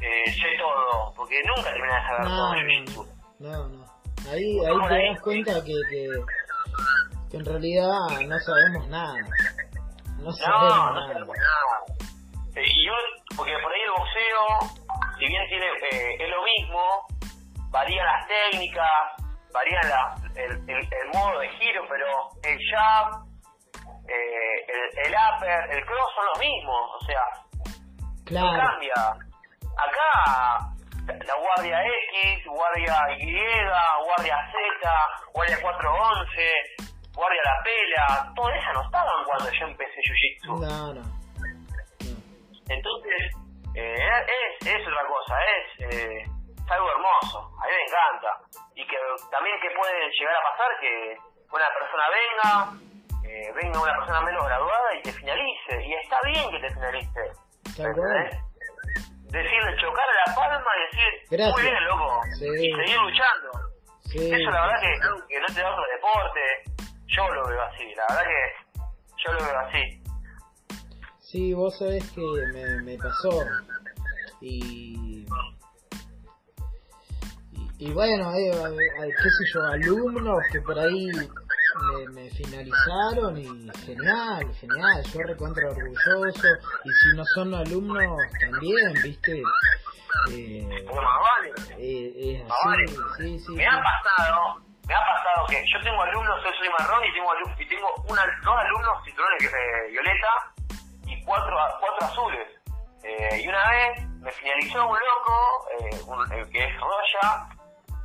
eh, 0.00 0.32
sé 0.32 0.48
todo, 0.58 1.12
porque 1.14 1.42
nunca 1.44 1.72
terminás 1.72 2.02
de 2.02 2.08
saber 2.08 2.24
no, 2.24 2.36
todo 2.36 2.54
el 2.54 2.84
No, 3.38 3.68
no. 3.68 3.84
Ahí, 4.32 4.58
ahí 4.64 4.88
te 4.88 5.08
das 5.08 5.20
cuenta 5.20 5.52
que, 5.62 5.74
que, 5.90 6.08
que, 7.36 7.40
en 7.40 7.44
realidad 7.44 7.88
no 8.26 8.38
sabemos 8.40 8.88
nada. 8.88 9.14
No 10.18 10.32
sabemos 10.32 10.76
no, 10.76 10.86
no 10.86 10.94
nada. 10.94 11.12
Sabemos 11.12 11.36
nada. 11.36 12.06
Eh, 12.56 12.64
y 12.64 12.86
yo, 12.86 12.92
porque 13.36 13.52
por 13.62 13.72
ahí 13.72 13.80
el 13.82 13.90
boxeo, 13.90 14.78
si 15.18 15.26
bien 15.26 15.48
tiene 15.48 15.66
eh, 15.66 16.16
es 16.20 16.30
lo 16.30 16.42
mismo, 16.42 17.06
varían 17.70 18.06
las 18.06 18.26
técnicas, 18.26 18.90
varían 19.52 19.88
la, 19.88 20.14
el, 20.34 20.52
el, 20.70 20.76
el, 20.78 21.08
modo 21.12 21.38
de 21.38 21.48
giro, 21.50 21.82
pero 21.88 22.06
el 22.44 22.58
jab, 22.70 23.24
eh, 24.08 24.64
el, 24.68 25.06
el 25.06 25.14
upper, 25.14 25.76
el 25.76 25.84
cross 25.84 26.10
son 26.14 26.26
los 26.32 26.38
mismos, 26.38 26.90
o 26.94 27.04
sea, 27.04 27.22
claro. 28.24 28.52
no 28.52 28.58
cambia. 28.58 28.94
Acá 29.76 30.76
la 31.06 31.34
guardia 31.36 31.78
X, 31.84 32.46
guardia 32.46 32.96
Y, 33.18 33.36
guardia 34.04 34.36
Z, 34.50 34.90
guardia 35.32 35.60
411, 35.60 36.86
guardia 37.16 37.42
la 37.44 37.56
pela, 37.64 38.32
todas 38.36 38.54
esas 38.60 38.74
no 38.74 38.82
estaban 38.84 39.24
cuando 39.24 39.50
yo 39.50 39.66
empecé 39.66 39.98
Jiu-Jitsu. 40.06 40.52
No, 40.60 40.94
no. 40.94 41.02
Entonces, 42.68 43.20
eh, 43.74 43.94
es, 44.60 44.66
es 44.66 44.86
otra 44.86 45.06
cosa, 45.06 45.34
es, 45.56 45.94
eh, 45.94 46.18
es 46.22 46.70
algo 46.70 46.88
hermoso, 46.90 47.38
a 47.62 47.66
mí 47.66 47.72
me 47.72 47.84
encanta. 47.88 48.30
Y 48.74 48.86
que 48.86 48.96
también 49.30 49.56
que 49.60 49.70
puede 49.76 50.10
llegar 50.18 50.34
a 50.36 50.42
pasar 50.50 50.70
que 50.80 51.16
una 51.52 51.68
persona 51.78 52.04
venga, 52.10 53.28
eh, 53.28 53.52
venga 53.54 53.80
una 53.80 53.94
persona 53.98 54.20
menos 54.22 54.44
graduada 54.44 54.94
y 54.94 55.02
te 55.02 55.12
finalice. 55.12 55.74
Y 55.84 55.94
está 55.94 56.18
bien 56.26 56.50
que 56.50 56.58
te 56.60 56.74
finalice. 56.74 57.20
¿Entendés? 57.78 58.42
Decirle, 59.30 59.76
chocar 59.80 60.04
a 60.08 60.30
la 60.30 60.34
palma 60.34 60.70
y 60.76 60.96
decir, 60.96 61.12
Gracias. 61.30 61.52
muy 61.56 61.62
bien, 61.62 61.84
loco, 61.84 62.20
Sí. 62.38 62.46
y 62.46 62.72
seguir 62.74 62.98
luchando. 63.00 63.50
Sí, 64.06 64.32
Eso 64.32 64.50
la 64.50 64.60
verdad 64.66 64.80
sí, 64.80 64.86
que 64.86 65.34
que 65.34 65.40
no 65.40 65.46
te 65.54 65.60
da 65.60 65.70
otro 65.72 65.84
deporte. 65.92 66.40
Yo 67.08 67.34
lo 67.34 67.46
veo 67.48 67.62
así, 67.62 67.84
la 67.94 68.04
verdad 68.08 68.24
que 68.30 68.82
yo 69.24 69.32
lo 69.32 69.44
veo 69.44 69.58
así. 69.60 70.02
Sí, 71.20 71.54
vos 71.54 71.76
sabés 71.78 72.10
que 72.12 72.20
me, 72.52 72.82
me 72.82 72.96
pasó. 72.98 73.44
Y, 74.40 75.24
y, 77.52 77.88
y 77.88 77.92
bueno, 77.92 78.32
eh, 78.34 78.50
eh, 78.50 79.14
qué 79.16 79.30
sé 79.30 79.44
yo, 79.54 79.62
alumnos 79.64 80.38
que 80.52 80.60
por 80.60 80.78
ahí 80.78 81.06
me, 81.06 81.28
me 82.12 82.30
finalizaron 82.30 83.36
y 83.38 83.70
genial, 83.84 84.54
genial, 84.54 85.02
yo 85.12 85.20
recontra 85.22 85.70
orgulloso. 85.70 86.48
Y 86.84 86.90
si 86.90 87.16
no 87.16 87.24
son 87.34 87.54
alumnos 87.54 88.20
también, 88.40 88.92
viste. 89.02 89.42
Eh, 90.32 90.84
vale. 90.88 91.52
eh, 91.78 92.42
es 92.42 92.50
así, 92.50 92.66
vale. 92.66 92.86
sí, 93.18 93.38
sí. 93.38 93.52
Me 93.54 93.66
ha 93.66 93.72
sí. 93.72 93.82
pasado, 94.16 94.60
me 94.86 94.94
ha 94.94 95.00
pasado 95.00 95.46
que 95.48 95.64
yo 95.72 95.80
tengo 95.82 96.02
alumnos, 96.02 96.42
yo 96.44 96.50
soy 96.58 96.68
marrón 96.78 97.04
y 97.04 97.12
tengo, 97.12 97.32
alu- 97.32 97.54
y 97.58 97.68
tengo 97.68 97.88
una, 98.08 98.22
dos 98.44 98.56
alumnos 98.56 99.04
cinturones 99.04 99.42
eh, 99.44 99.90
violeta 99.90 100.28
y 101.06 101.24
cuatro, 101.24 101.56
cuatro 101.80 102.06
azules. 102.06 102.48
Eh, 103.02 103.40
y 103.42 103.48
una 103.48 103.68
vez 103.70 104.08
me 104.20 104.30
finalizó 104.32 104.86
un 104.86 104.98
loco, 104.98 105.68
eh, 105.78 106.00
un, 106.06 106.50
que 106.50 106.64
es 106.64 106.80
Roya, 106.80 107.48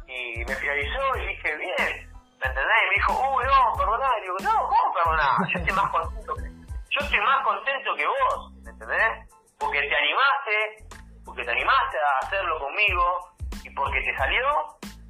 y 0.08 0.44
me 0.46 0.56
finalizó 0.56 1.17
y 1.17 1.26
dije, 1.28 1.56
bien, 1.58 2.12
¿me 2.39 2.48
entendés? 2.48 2.78
Y 2.86 2.89
me 2.89 2.96
dijo, 2.96 3.13
uy, 3.34 3.44
no, 3.46 3.78
perdoná. 3.78 4.10
Y 4.17 4.22
digo, 4.22 4.38
no, 4.44 4.67
¿cómo 4.67 4.94
perdoná? 4.94 5.30
Yo 5.54 5.60
estoy 5.60 5.74
más 5.76 5.91
contento 5.91 6.36
que, 6.36 6.44
yo 6.89 7.00
estoy 7.00 7.20
más 7.22 7.44
contento 7.44 7.96
que 7.96 8.08
vos, 8.08 8.52
¿me 8.63 8.70
entendés? 8.72 9.30
Porque 9.60 9.80
te 9.82 9.96
animaste, 9.96 11.00
porque 11.26 11.44
te 11.44 11.52
animaste 11.52 11.98
a 11.98 12.26
hacerlo 12.26 12.60
conmigo, 12.60 13.30
y 13.63 13.70
porque 13.72 14.02
te 14.02 14.17
salió, 14.17 14.48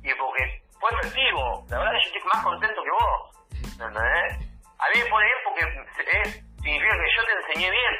y 0.04 0.14
porque 0.16 0.61
fue 0.82 0.90
efectivo. 1.00 1.66
La 1.70 1.78
verdad 1.78 1.92
que 1.94 2.02
yo 2.02 2.18
estoy 2.18 2.32
más 2.34 2.44
contento 2.44 2.82
que 2.84 2.92
vos, 2.92 3.78
¿me 3.78 3.86
entendés? 3.86 4.52
A 4.82 4.86
mí 4.90 5.04
me 5.04 5.10
pone 5.10 5.26
bien 5.26 5.40
porque 5.46 5.62
es, 5.62 6.34
significa 6.58 6.94
que 6.98 7.10
yo 7.16 7.22
te 7.24 7.34
enseñé 7.48 7.72
bien, 7.72 7.94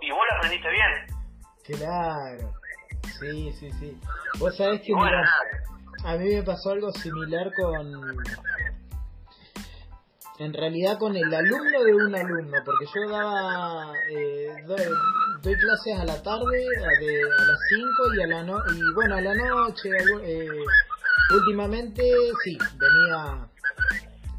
y 0.00 0.10
vos 0.12 0.20
lo 0.30 0.36
aprendiste 0.36 0.70
bien. 0.70 0.92
Claro. 1.64 2.54
Sí, 3.18 3.52
sí, 3.52 3.70
sí. 3.72 4.00
Vos 4.38 4.56
sabés 4.56 4.80
que 4.82 4.94
Bueno, 4.94 5.20
a 6.04 6.14
mí 6.14 6.34
me 6.34 6.42
pasó 6.42 6.70
algo 6.70 6.92
similar 6.92 7.52
con... 7.54 8.16
En 10.38 10.54
realidad 10.54 10.98
con 11.00 11.16
el 11.16 11.34
alumno 11.34 11.82
de 11.82 11.94
un 11.96 12.14
alumno, 12.14 12.58
porque 12.64 12.86
yo 12.94 13.10
daba... 13.10 13.92
Eh, 14.08 14.54
doy, 14.66 14.84
doy 15.42 15.56
clases 15.56 15.98
a 15.98 16.04
la 16.04 16.22
tarde, 16.22 16.64
a, 16.78 17.00
de, 17.00 17.22
a 17.22 17.44
las 17.44 17.58
5 17.68 18.14
y 18.14 18.22
a 18.22 18.26
la 18.28 18.42
no 18.44 18.58
y 18.72 18.94
bueno, 18.94 19.16
a 19.16 19.20
la 19.20 19.34
noche. 19.34 19.90
Eh, 20.22 20.64
últimamente 21.30 22.02
sí, 22.44 22.58
venía 22.78 23.48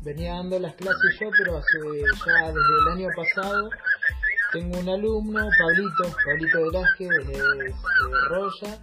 venía 0.01 0.33
dando 0.35 0.59
las 0.59 0.75
clases 0.75 1.19
yo, 1.19 1.29
pero 1.37 1.57
hace 1.57 1.77
ya 2.25 2.47
desde 2.47 2.77
el 2.81 2.87
año 2.93 3.09
pasado 3.15 3.69
tengo 4.51 4.79
un 4.79 4.89
alumno, 4.89 5.47
Pablito, 5.59 6.17
Pablito 6.25 6.63
Velázquez, 6.63 7.09
desde, 7.09 7.33
desde 7.33 8.27
Roya, 8.29 8.79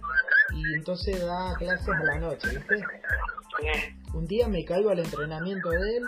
y 0.53 0.75
entonces 0.75 1.25
da 1.25 1.55
clases 1.57 1.89
a 1.89 2.03
la 2.03 2.19
noche, 2.19 2.47
¿viste? 2.49 2.85
Un 4.13 4.25
día 4.27 4.47
me 4.47 4.63
caigo 4.63 4.91
al 4.91 4.99
entrenamiento 4.99 5.69
de 5.69 5.97
él, 5.97 6.03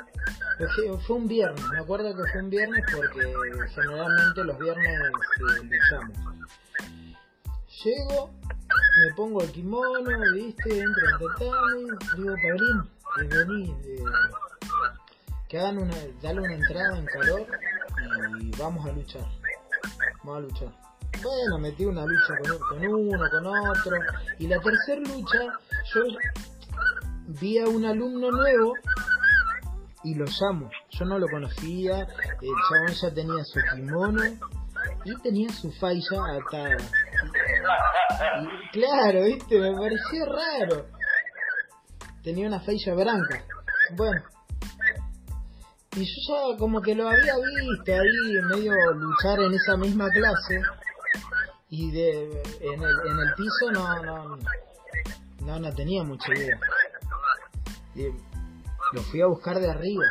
fue, 0.75 0.97
fue 0.99 1.15
un 1.17 1.27
viernes, 1.27 1.63
me 1.71 1.79
acuerdo 1.79 2.15
que 2.15 2.31
fue 2.31 2.41
un 2.41 2.49
viernes 2.49 2.85
porque 2.95 3.33
generalmente 3.75 4.43
los 4.43 4.57
viernes 4.59 4.87
eh, 4.87 5.63
luchamos. 5.63 6.17
Llego, 7.83 8.29
me 8.29 9.13
pongo 9.15 9.41
el 9.41 9.51
kimono, 9.51 10.09
¿viste? 10.33 10.79
Entro 10.79 11.07
al 11.07 11.19
tatami, 11.19 11.83
digo, 12.17 12.35
Pablín, 12.35 12.89
eh, 13.21 13.45
vení, 13.47 13.69
eh, 13.85 14.03
que 15.47 15.59
hagan 15.59 15.77
una, 15.77 15.95
dale 16.21 16.41
una 16.41 16.55
entrada 16.55 16.97
en 16.97 17.05
calor 17.05 17.47
y 18.41 18.51
vamos 18.57 18.85
a 18.85 18.91
luchar. 18.91 19.25
Vamos 20.23 20.37
a 20.37 20.39
luchar. 20.41 20.69
Bueno, 21.23 21.57
metí 21.57 21.85
una 21.85 22.05
lucha 22.05 22.33
con, 22.43 22.59
con 22.59 22.85
uno, 22.85 23.29
con 23.31 23.47
otro. 23.47 23.97
Y 24.39 24.47
la 24.47 24.59
tercera 24.59 25.01
lucha, 25.01 25.39
yo 25.93 26.01
vi 27.39 27.59
a 27.59 27.67
un 27.67 27.85
alumno 27.85 28.29
nuevo 28.29 28.73
y 30.03 30.15
lo 30.15 30.25
llamo. 30.25 30.69
Yo 30.89 31.05
no 31.05 31.17
lo 31.17 31.29
conocía, 31.29 32.01
el 32.01 32.53
chabón 32.69 32.93
ya 33.01 33.13
tenía 33.13 33.43
su 33.45 33.59
kimono 33.73 34.21
y 35.05 35.15
tenía 35.21 35.49
su 35.49 35.71
falla 35.71 36.35
atada. 36.37 36.77
Claro, 38.71 39.23
viste, 39.23 39.59
me 39.59 39.73
pareció 39.73 40.25
raro. 40.25 40.85
Tenía 42.23 42.47
una 42.47 42.59
falla 42.59 42.93
branca. 42.93 43.43
Bueno. 43.95 44.21
Y 45.95 46.05
yo 46.05 46.51
ya 46.51 46.57
como 46.57 46.81
que 46.81 46.93
lo 46.93 47.07
había 47.09 47.33
visto 47.35 47.91
ahí 47.91 48.41
medio 48.49 48.73
luchar 48.93 49.39
en 49.39 49.53
esa 49.53 49.75
misma 49.75 50.07
clase 50.09 50.61
y 51.69 51.91
de 51.91 52.41
en 52.61 52.83
el, 52.83 52.95
en 53.11 53.19
el 53.19 53.33
piso 53.35 53.71
no 53.71 54.03
no 54.03 54.37
no, 55.41 55.59
no 55.59 55.73
tenía 55.73 56.03
mucha 56.03 56.31
idea. 56.33 56.59
Y 57.95 58.07
lo 58.93 59.01
fui 59.01 59.21
a 59.21 59.27
buscar 59.27 59.57
de 59.57 59.69
arriba. 59.69 60.05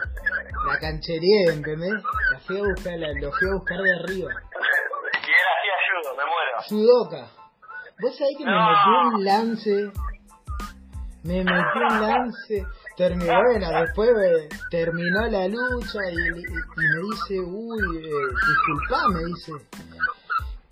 La 0.67 0.79
canchería, 0.79 1.53
¿entendés? 1.53 1.93
La 2.33 2.39
fui 2.41 2.59
a 2.59 2.63
buscar, 2.63 2.99
la, 2.99 3.09
lo 3.21 3.31
fui 3.33 3.49
a 3.49 3.55
buscar 3.55 3.79
de 3.79 3.93
arriba. 3.95 4.31
Y 4.31 5.31
era 5.31 5.51
así 5.55 5.69
ayudo, 5.79 6.17
me 6.17 6.25
muero. 6.25 6.48
Sudoka. 6.67 7.29
Vos 8.01 8.17
sabés 8.17 8.37
que 8.39 8.45
me 8.45 8.51
No. 8.51 8.69
metió 8.69 9.17
un 9.19 9.25
lance. 9.25 9.93
Me 11.25 11.45
metió 11.45 11.81
un 11.91 12.01
lance. 12.01 12.67
Terminó, 12.97 13.33
bueno, 13.45 13.81
después 13.83 14.11
eh, 14.11 14.49
terminó 14.71 15.27
la 15.29 15.47
lucha 15.49 15.99
y, 16.11 16.17
y- 16.17 16.43
y 16.43 16.89
me 16.89 17.03
dice, 17.11 17.41
uy, 17.41 17.99
eh, 17.99 18.27
disculpa, 18.49 19.09
me 19.09 19.25
dice. 19.25 19.53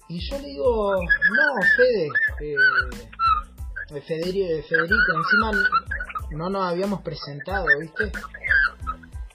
Y 0.09 0.31
yo 0.31 0.39
le 0.39 0.49
digo, 0.49 0.95
no, 0.95 1.63
Fede, 1.77 2.09
eh, 2.41 4.01
Federico, 4.07 4.69
Federico, 4.69 5.13
encima 5.17 5.51
no 6.33 6.51
nos 6.51 6.63
habíamos 6.73 7.03
presentado, 7.03 7.67
¿viste? 7.81 8.13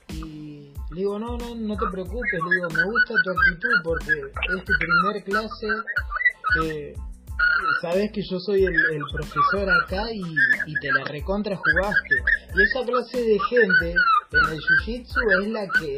Y 0.10 0.74
le 0.92 0.96
digo, 0.96 1.20
no, 1.20 1.38
no, 1.38 1.56
no 1.56 1.78
te 1.78 1.86
preocupes, 1.92 2.32
le 2.34 2.56
digo, 2.56 2.70
me 2.70 2.84
gusta 2.84 3.14
tu 3.24 3.30
actitud 3.32 3.84
porque 3.84 4.12
es 4.58 4.66
tu 4.66 4.74
primer 4.80 5.24
clase, 5.24 5.68
eh, 6.64 6.94
sabes 7.82 8.12
que 8.12 8.22
yo 8.22 8.40
soy 8.40 8.66
el, 8.66 9.02
profesor 9.12 9.70
acá 9.84 10.12
y, 10.12 10.24
te 10.82 10.92
la 10.92 11.04
recontra 11.06 11.56
jugaste. 11.56 12.16
Y 12.56 12.64
esa 12.64 12.86
clase 12.86 13.18
de 13.18 13.40
gente 13.40 13.92
en 14.32 14.54
el 14.54 14.60
jiu-jitsu 14.60 15.44
es 15.44 15.48
la 15.50 15.68
que 15.68 15.98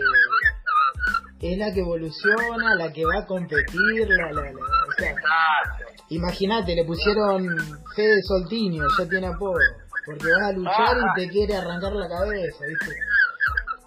es 1.42 1.58
la 1.58 1.74
que 1.74 1.82
evoluciona, 1.82 2.76
la 2.76 2.94
que 2.94 3.04
va 3.06 3.20
a 3.20 3.26
competir, 3.26 4.08
la, 4.08 4.32
la, 4.32 4.44
la- 4.44 4.52
o 4.52 4.92
sea. 4.98 5.16
Imagínate, 6.10 6.76
le 6.76 6.86
pusieron 6.86 7.46
Fede 7.96 8.22
Soltinio, 8.24 8.86
ya 8.98 9.10
tiene 9.10 9.28
apodo. 9.28 9.60
Porque 10.06 10.32
vas 10.32 10.50
a 10.50 10.52
luchar 10.52 10.98
y 10.98 11.22
te 11.22 11.30
quiere 11.30 11.56
arrancar 11.56 11.94
la 11.94 12.08
cabeza, 12.08 12.66
¿viste? 12.66 12.96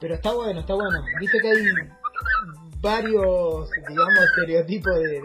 Pero 0.00 0.14
está 0.14 0.32
bueno, 0.32 0.60
está 0.60 0.74
bueno. 0.74 1.04
Viste 1.20 1.38
que 1.40 1.48
hay 1.48 1.64
varios, 2.80 3.70
digamos, 3.88 4.18
estereotipos 4.18 4.94
de, 4.94 5.20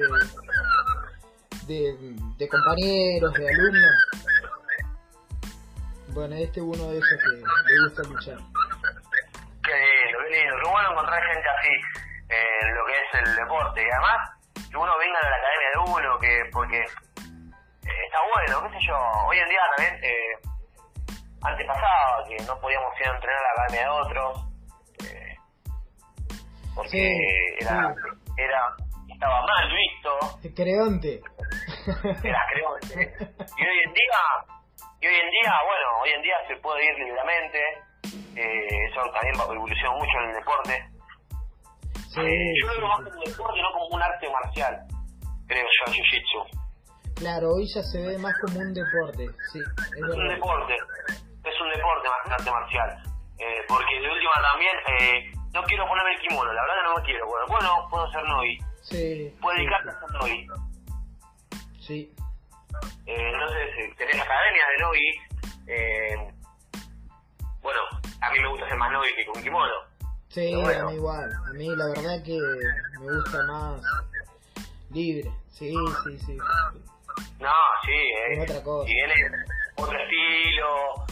de, 1.72 2.16
de 2.38 2.50
compañeros, 2.50 3.34
de 3.34 3.48
alumnos. 3.50 3.96
Bueno, 6.14 6.36
este 6.36 6.60
es 6.60 6.66
uno 6.66 6.92
de 6.92 6.98
esos 6.98 7.18
que 7.24 7.38
le 7.38 7.84
gusta 7.88 8.04
luchar. 8.04 8.38
Qué 9.64 9.72
lindo, 9.72 10.18
qué 10.28 10.36
lindo. 10.36 10.56
Qué 10.64 10.70
bueno 10.70 10.92
encontrar 10.92 11.24
gente 11.32 11.48
así 11.48 11.74
en 12.30 12.76
lo 12.76 12.82
que 12.86 12.94
es 12.94 13.28
el 13.28 13.36
deporte. 13.36 13.82
Y 13.82 13.90
además, 13.90 14.20
que 14.70 14.78
uno 14.78 14.92
venga 15.00 15.20
de 15.24 15.30
la 15.30 15.38
academia 15.38 15.70
de 15.72 15.80
uno, 15.92 16.20
que 16.20 16.50
porque 16.52 16.80
eh, 16.80 18.04
está 18.06 18.20
bueno, 18.36 18.64
qué 18.68 18.78
sé 18.80 18.86
yo. 18.88 18.98
Hoy 19.28 19.38
en 19.40 19.50
día 19.50 19.60
también, 19.78 20.04
eh, 20.04 20.34
antes 21.44 21.66
pasaba 21.68 22.28
que 22.28 22.44
no 22.44 22.60
podíamos 22.60 22.92
ir 23.00 23.08
a 23.08 23.16
entrenar 23.16 23.40
a 23.40 23.44
la 23.44 23.64
academia 23.64 23.84
de 23.86 24.00
otros. 24.02 24.46
eh, 25.08 25.36
porque 26.76 26.90
Sí, 26.90 27.08
era, 27.62 27.94
sí. 27.96 28.32
era, 28.38 28.60
estaba 29.14 29.40
mal 29.46 29.70
visto. 29.72 30.40
Creonte. 31.84 32.28
era 32.28 32.42
creonte. 32.52 32.96
Y 33.58 33.62
hoy 33.68 33.80
en 33.86 33.94
día, 33.94 34.20
y 35.02 35.08
hoy 35.08 35.16
en 35.16 35.30
día, 35.32 35.54
bueno, 35.66 35.88
hoy 36.04 36.10
en 36.12 36.22
día 36.22 36.36
se 36.48 36.56
puede 36.58 36.86
ir 36.86 36.94
libremente. 37.00 37.60
Eh, 38.36 38.68
eso 38.90 39.02
también 39.12 39.36
va 39.40 39.54
evolucionó 39.54 39.94
mucho 39.98 40.18
en 40.24 40.30
el 40.30 40.36
deporte. 40.36 40.86
Sí, 42.10 42.20
Eh, 42.22 42.54
yo 42.62 42.68
lo 42.68 42.74
sí, 42.74 42.80
veo 42.80 42.88
más 42.88 42.98
sí. 43.00 43.04
como 43.06 43.20
un 43.20 43.24
deporte, 43.32 43.62
no 43.62 43.72
como 43.72 43.88
un 43.96 44.02
arte 44.04 44.30
marcial. 44.30 44.74
Creo 45.48 45.64
yo, 45.66 45.84
el 45.88 45.94
jiu-jitsu. 45.94 46.42
Claro, 47.16 47.50
hoy 47.54 47.66
ya 47.76 47.82
se 47.84 48.02
ve 48.02 48.18
más 48.18 48.34
como 48.42 48.60
un 48.60 48.74
deporte, 48.74 49.26
sí, 49.52 49.60
es 49.60 49.98
Es 49.98 50.16
un 50.16 50.28
deporte. 50.28 50.74
Es 51.44 51.62
un 51.62 51.70
deporte 51.70 52.08
más 52.10 52.20
que 52.24 52.28
un 52.28 52.34
arte 52.34 52.52
marcial. 52.52 52.90
Eh, 53.40 53.62
porque 53.68 54.00
de 54.00 54.10
última 54.10 54.32
también, 54.42 54.76
eh, 55.00 55.32
no 55.54 55.64
quiero 55.64 55.86
ponerme 55.88 56.14
el 56.14 56.20
kimono, 56.22 56.52
la 56.54 56.62
verdad 56.62 56.76
que 56.78 56.84
no 56.90 56.96
me 56.96 57.04
quiero. 57.04 57.26
Bueno, 57.28 57.46
bueno 57.48 57.88
puedo 57.90 58.12
ser 58.12 58.24
novi. 58.24 58.58
Sí, 58.84 59.36
Puedo 59.42 59.56
sí, 59.58 59.62
dedicarme 59.62 59.92
a 59.92 60.00
ser 60.00 60.10
novi. 60.22 60.48
Sí. 61.82 62.14
Eh, 63.06 63.32
entonces, 63.34 63.68
eh, 63.78 63.94
tenés 63.98 64.16
academias 64.16 64.68
de 64.78 64.84
novi. 64.84 65.22
Eh, 65.68 66.34
bueno, 67.62 67.80
a 68.22 68.32
mí 68.32 68.40
me 68.40 68.48
gusta 68.50 68.68
ser 68.68 68.78
más 68.78 68.92
novi 68.92 69.08
que 69.16 69.26
con 69.26 69.44
kimono. 69.44 69.74
Sí, 70.30 70.54
bueno. 70.56 70.88
a 70.88 70.92
mí 70.92 70.96
igual. 70.96 71.32
A 71.50 71.54
mí 71.54 71.76
la 71.76 71.88
verdad 71.88 72.24
que 72.24 72.40
me 73.00 73.16
gusta 73.16 73.44
más 73.48 73.82
libre. 74.92 75.30
Sí, 75.50 75.74
sí, 76.04 76.18
sí. 76.20 76.38
No, 77.40 77.52
sí, 77.86 77.92
eh. 77.92 78.34
Es 78.34 78.50
otra 78.50 78.64
cosa. 78.64 78.88
Si 78.88 78.94
viene 78.94 79.14
otro 79.76 79.98
estilo, 79.98 81.06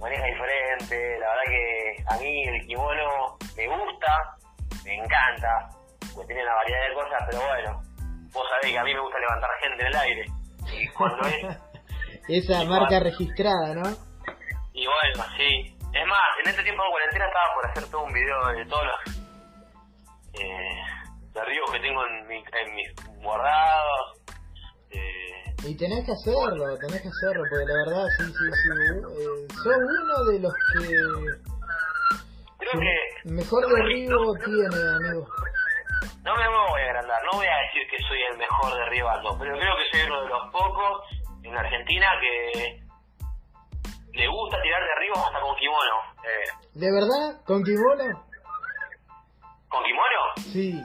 maneja 0.00 0.24
diferente. 0.24 1.18
La 1.18 1.28
verdad 1.28 1.42
que 1.46 2.04
a 2.08 2.18
mí 2.18 2.42
el 2.44 2.66
kimono 2.66 3.36
me 3.56 3.68
gusta, 3.68 4.36
me 4.84 4.94
encanta, 4.94 5.70
pues 6.14 6.26
tiene 6.26 6.42
una 6.42 6.54
variedad 6.54 6.88
de 6.88 6.94
cosas, 6.94 7.22
pero 7.30 7.42
bueno, 7.46 7.91
vos 8.32 8.44
sabés 8.48 8.72
que 8.72 8.78
a 8.78 8.84
mí 8.84 8.94
me 8.94 9.00
gusta 9.00 9.18
levantar 9.18 9.50
gente 9.60 9.82
en 9.82 9.88
el 9.88 9.96
aire. 9.96 10.24
Y 10.72 10.88
cuando 10.96 11.26
es. 11.26 11.58
Esa 12.28 12.64
marca 12.64 13.00
registrada, 13.00 13.74
¿no? 13.74 13.88
Y 14.72 14.86
bueno, 14.86 15.28
sí. 15.36 15.76
Es 15.92 16.06
más, 16.06 16.20
en 16.42 16.50
este 16.50 16.62
tiempo 16.62 16.82
de 16.84 16.90
cuarentena 16.90 17.26
estaba 17.26 17.54
por 17.54 17.66
hacer 17.70 17.90
todo 17.90 18.04
un 18.04 18.12
video 18.12 18.46
de 18.56 18.64
todos 18.64 18.84
los 18.86 19.22
eh, 20.40 20.82
que 21.72 21.80
tengo 21.80 22.06
en, 22.06 22.26
mi, 22.28 22.36
en 22.36 22.74
mis 22.74 23.22
guardados. 23.22 24.18
Eh, 24.90 25.54
Y 25.64 25.76
tenés 25.76 26.04
que 26.04 26.12
hacerlo, 26.12 26.78
tenés 26.78 27.02
que 27.02 27.08
hacerlo, 27.08 27.44
porque 27.50 27.64
la 27.66 27.74
verdad, 27.84 28.06
sí, 28.18 28.24
sí, 28.24 28.32
sí. 28.32 28.70
Eh, 29.20 29.46
sos 29.62 29.76
uno 29.76 30.24
de 30.32 30.40
los 30.40 30.52
que 30.54 30.88
creo 32.58 32.80
que 32.80 33.30
mejor 33.30 33.66
derribo 33.68 34.34
tiene, 34.44 34.76
amigo. 34.96 35.28
No 36.24 36.36
me 36.36 36.48
voy 36.48 36.80
a 36.80 36.84
agrandar, 36.84 37.22
no 37.24 37.38
voy 37.38 37.46
a 37.46 37.56
decir 37.66 37.82
que 37.90 37.98
soy 38.06 38.18
el 38.30 38.38
mejor 38.38 38.74
derribando, 38.74 39.36
pero 39.38 39.56
creo 39.58 39.74
que 39.76 39.98
soy 39.98 40.06
uno 40.06 40.22
de 40.22 40.28
los 40.28 40.52
pocos 40.52 41.02
en 41.42 41.56
Argentina 41.56 42.06
que 42.20 42.80
le 44.12 44.28
gusta 44.28 44.60
tirar 44.62 44.82
derribos 44.82 45.18
hasta 45.18 45.40
con 45.40 45.56
kimono. 45.56 45.96
Eh, 46.22 46.68
¿De 46.74 46.92
verdad? 46.92 47.44
¿Con 47.44 47.62
kimono? 47.62 48.24
¿Con 49.68 49.82
kimono? 49.84 50.22
Sí. 50.52 50.82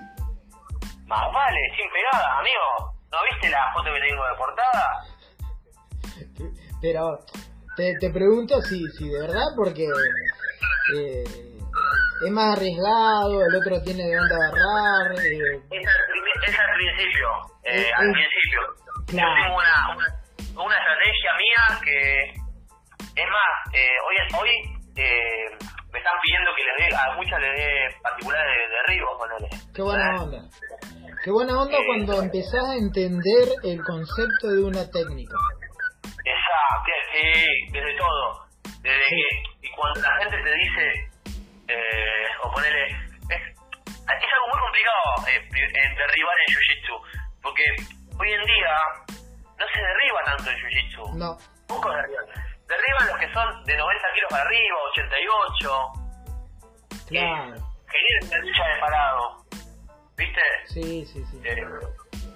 Más 1.05 1.33
vale, 1.33 1.59
sin 1.75 1.89
pegada, 1.91 2.39
amigo. 2.39 2.93
¿No 3.11 3.17
viste 3.31 3.49
la 3.49 3.71
foto 3.73 3.93
que 3.93 4.01
tengo 4.01 4.23
de 4.23 4.35
portada? 4.37 4.87
Pero 6.81 7.19
te, 7.75 7.97
te 7.99 8.09
pregunto 8.11 8.61
si, 8.61 8.85
si 8.91 9.09
de 9.09 9.19
verdad, 9.21 9.45
porque 9.55 9.87
eh, 10.95 11.56
es 12.25 12.31
más 12.31 12.57
arriesgado, 12.57 13.45
el 13.45 13.55
otro 13.55 13.81
tiene 13.83 14.03
de 14.03 14.15
dónde 14.15 14.35
agarrar. 14.35 15.11
eh, 15.19 15.61
Es 15.71 15.87
al, 15.87 16.01
es 16.47 16.59
al 16.59 16.71
principio, 16.75 17.27
eh, 17.63 17.81
Eh, 17.81 17.91
al 17.95 18.07
eh, 18.09 18.13
principio. 18.13 18.59
claro. 19.07 19.29
Yo 19.29 19.43
tengo 19.43 19.55
una, 19.57 19.95
una, 19.95 20.07
una 20.65 20.77
estrategia 20.77 21.31
mía 21.37 21.63
que, 21.83 23.21
es 23.21 23.27
más, 23.29 23.51
eh, 23.73 23.95
hoy, 24.07 24.15
hoy 24.41 24.49
eh, 24.95 25.45
me 25.91 25.99
están 25.99 26.13
pidiendo 26.23 26.49
que 26.55 26.63
les 26.65 26.75
dé, 26.89 26.95
a 26.95 27.15
muchas 27.15 27.39
les 27.39 27.53
dé 27.55 28.01
particulares 28.01 28.53
de 28.57 28.75
derribos, 28.75 29.17
ponele. 29.17 29.49
qué 29.73 29.81
buena 29.81 30.21
onda. 30.23 30.41
Qué 31.23 31.31
buena 31.31 31.61
onda 31.61 31.77
cuando 31.85 32.21
empezás 32.23 32.63
a 32.69 32.75
entender 32.75 33.47
el 33.63 33.83
concepto 33.83 34.47
de 34.49 34.63
una 34.63 34.89
técnica. 34.89 35.35
sí, 37.13 37.71
desde 37.71 37.97
todo. 37.97 38.45
Desde 38.81 39.05
que, 39.09 39.67
y 39.67 39.69
cuando 39.75 39.99
la 40.01 40.15
gente 40.19 40.37
te 40.43 40.53
dice, 40.55 41.09
eh, 41.67 42.27
o 42.43 42.51
ponele, 42.51 42.85
es, 43.29 43.41
es 43.41 44.33
algo 44.33 44.47
muy 44.51 44.59
complicado 44.61 45.27
eh, 45.27 45.49
en 45.51 45.95
derribar 45.95 46.35
en 46.47 46.55
Jiu-Jitsu, 46.55 47.01
porque 47.41 47.63
hoy 48.19 48.31
en 48.31 48.45
día 48.45 48.73
no 49.57 49.65
se 49.73 49.81
derriba 49.81 50.23
tanto 50.23 50.49
en 50.49 50.57
Jiu-Jitsu. 50.57 51.17
No. 51.17 51.37
Pocos 51.67 51.95
derriban. 51.95 52.25
Derriban 52.67 53.07
los 53.07 53.17
que 53.17 53.33
son 53.33 53.65
de 53.65 53.77
90 53.77 54.07
kilos 54.13 54.29
para 54.29 54.43
arriba, 54.43 54.77
88. 54.91 56.07
Claro. 57.07 57.55
Que 57.89 57.97
vienen 57.97 58.29
de 58.29 58.37
lucha 58.39 58.67
de 58.67 58.79
parado. 58.79 59.45
¿Viste? 60.17 60.41
Sí, 60.65 61.05
sí, 61.05 61.23
sí. 61.31 61.41
Eh, 61.45 61.63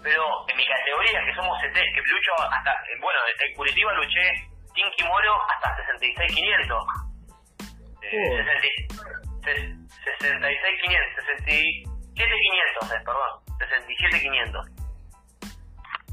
pero 0.03 0.23
en 0.47 0.57
mi 0.57 0.65
categoría, 0.67 1.25
que 1.25 1.35
somos 1.35 1.57
CT, 1.59 1.73
que 1.75 2.01
lucho 2.01 2.31
hasta, 2.49 2.71
eh, 2.71 2.97
bueno, 3.01 3.19
en 3.39 3.55
Curitiba 3.55 3.93
luché 3.93 4.47
sin 4.73 4.89
kimono 4.97 5.35
hasta 5.49 5.75
66.500. 5.97 7.11
Eh, 8.03 8.45
66.500, 9.41 11.81
67.500, 12.15 12.91
eh, 12.91 13.01
perdón, 13.05 13.31
67.500. 13.57 14.81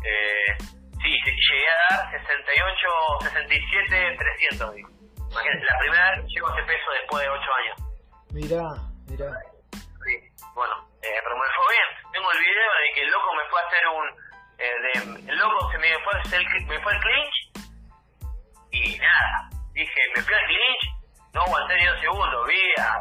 Eh, 0.04 0.56
sí, 1.02 1.10
llegué 1.10 1.68
a 1.68 1.76
dar 1.90 2.10
68, 2.10 3.22
67, 3.22 4.16
300. 4.18 4.76
Imagínate, 5.30 5.64
la 5.64 5.78
primera 5.78 6.10
vez 6.16 6.26
llego 6.28 6.48
a 6.48 6.52
ese 6.56 6.66
peso 6.66 6.90
después 7.00 7.22
de 7.22 7.28
8 7.28 7.54
años. 7.58 7.76
Mirá, 8.32 8.64
mirá. 9.08 9.28
Sí, 9.72 10.14
bueno, 10.54 10.74
eh, 11.02 11.20
pero 11.22 11.36
me 11.36 11.48
fue 11.52 11.66
bien. 11.74 11.88
Tengo 12.12 12.32
el 12.32 12.38
video 12.38 12.70
de 12.80 12.92
que 12.94 13.02
el 13.02 13.10
loco 13.10 13.34
me 13.34 13.44
fue 13.50 13.60
a 13.60 13.66
hacer 13.66 13.86
un. 13.88 14.06
Eh, 14.58 14.76
de, 14.82 14.92
el 15.32 15.38
loco 15.38 15.70
se 15.70 15.78
me 15.78 15.88
fue, 16.02 16.12
a 16.14 16.20
hacer, 16.20 16.42
me 16.66 16.80
fue 16.80 16.92
al 16.92 17.00
clinch 17.00 17.36
y 18.72 18.98
nada. 18.98 19.48
Dije, 19.72 20.00
me 20.16 20.22
fui 20.22 20.34
al 20.34 20.46
clinch, 20.46 20.84
no 21.34 21.42
aguanté 21.42 21.76
ni 21.76 21.86
dos 21.86 22.00
segundos. 22.00 22.46
Vi, 22.46 22.80
a, 22.80 22.92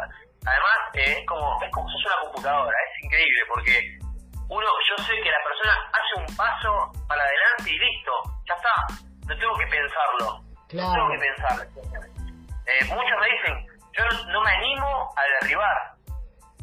además, 0.45 0.77
eh, 0.93 1.15
es 1.19 1.25
como 1.25 1.61
es 1.63 1.71
como 1.71 1.89
sos 1.89 2.05
una 2.05 2.21
computadora, 2.23 2.77
es 2.87 3.03
increíble 3.03 3.41
porque 3.47 3.97
uno, 4.49 4.67
yo 4.87 5.03
sé 5.03 5.13
que 5.21 5.31
la 5.31 5.43
persona 5.43 5.73
hace 5.91 6.13
un 6.23 6.37
paso 6.37 6.71
para 7.07 7.21
adelante 7.21 7.71
y 7.71 7.77
listo, 7.79 8.11
ya 8.47 8.55
está. 8.55 8.75
No 9.27 9.37
tengo 9.37 9.55
que 9.57 9.67
pensarlo. 9.67 10.39
Claro. 10.69 10.87
No 10.87 10.93
tengo 10.95 11.09
que 11.11 11.19
pensarlo. 11.19 11.63
Eh, 12.67 12.83
muchos 12.87 13.17
me 13.19 13.27
dicen, 13.27 13.67
yo 13.91 14.05
no, 14.05 14.31
no 14.31 14.41
me 14.41 14.51
animo 14.51 15.13
a 15.15 15.21
derribar. 15.41 15.77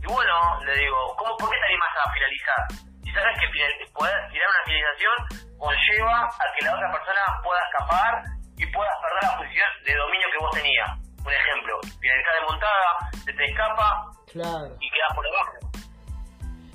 Y 0.01 0.07
bueno, 0.07 0.61
le 0.65 0.77
digo, 0.77 1.17
¿cómo, 1.17 1.37
¿por 1.37 1.51
qué 1.51 1.57
te 1.57 1.65
animas 1.65 1.93
a 1.97 2.13
finalizar? 2.13 2.61
Si 3.05 3.13
sabes 3.13 3.37
que 3.41 3.93
poder 3.93 4.15
tirar 4.33 4.49
una 4.49 4.65
finalización 4.65 5.45
conlleva 5.59 6.25
a 6.25 6.45
que 6.57 6.65
la 6.65 6.75
otra 6.75 6.93
persona 6.93 7.21
pueda 7.43 7.61
escapar 7.69 8.13
y 8.57 8.67
puedas 8.67 8.97
perder 9.01 9.31
la 9.31 9.37
posición 9.39 9.71
de 9.85 9.95
dominio 9.95 10.29
que 10.33 10.39
vos 10.39 10.51
tenías. 10.53 11.04
Un 11.25 11.33
ejemplo, 11.33 11.81
finalizar 12.01 12.35
de 12.41 12.47
montada, 12.49 13.11
se 13.25 13.33
te 13.33 13.45
escapa 13.47 14.13
Claro. 14.33 14.77
y 14.81 14.91
quedas 14.91 15.15
por 15.15 15.25
debajo. 15.25 15.53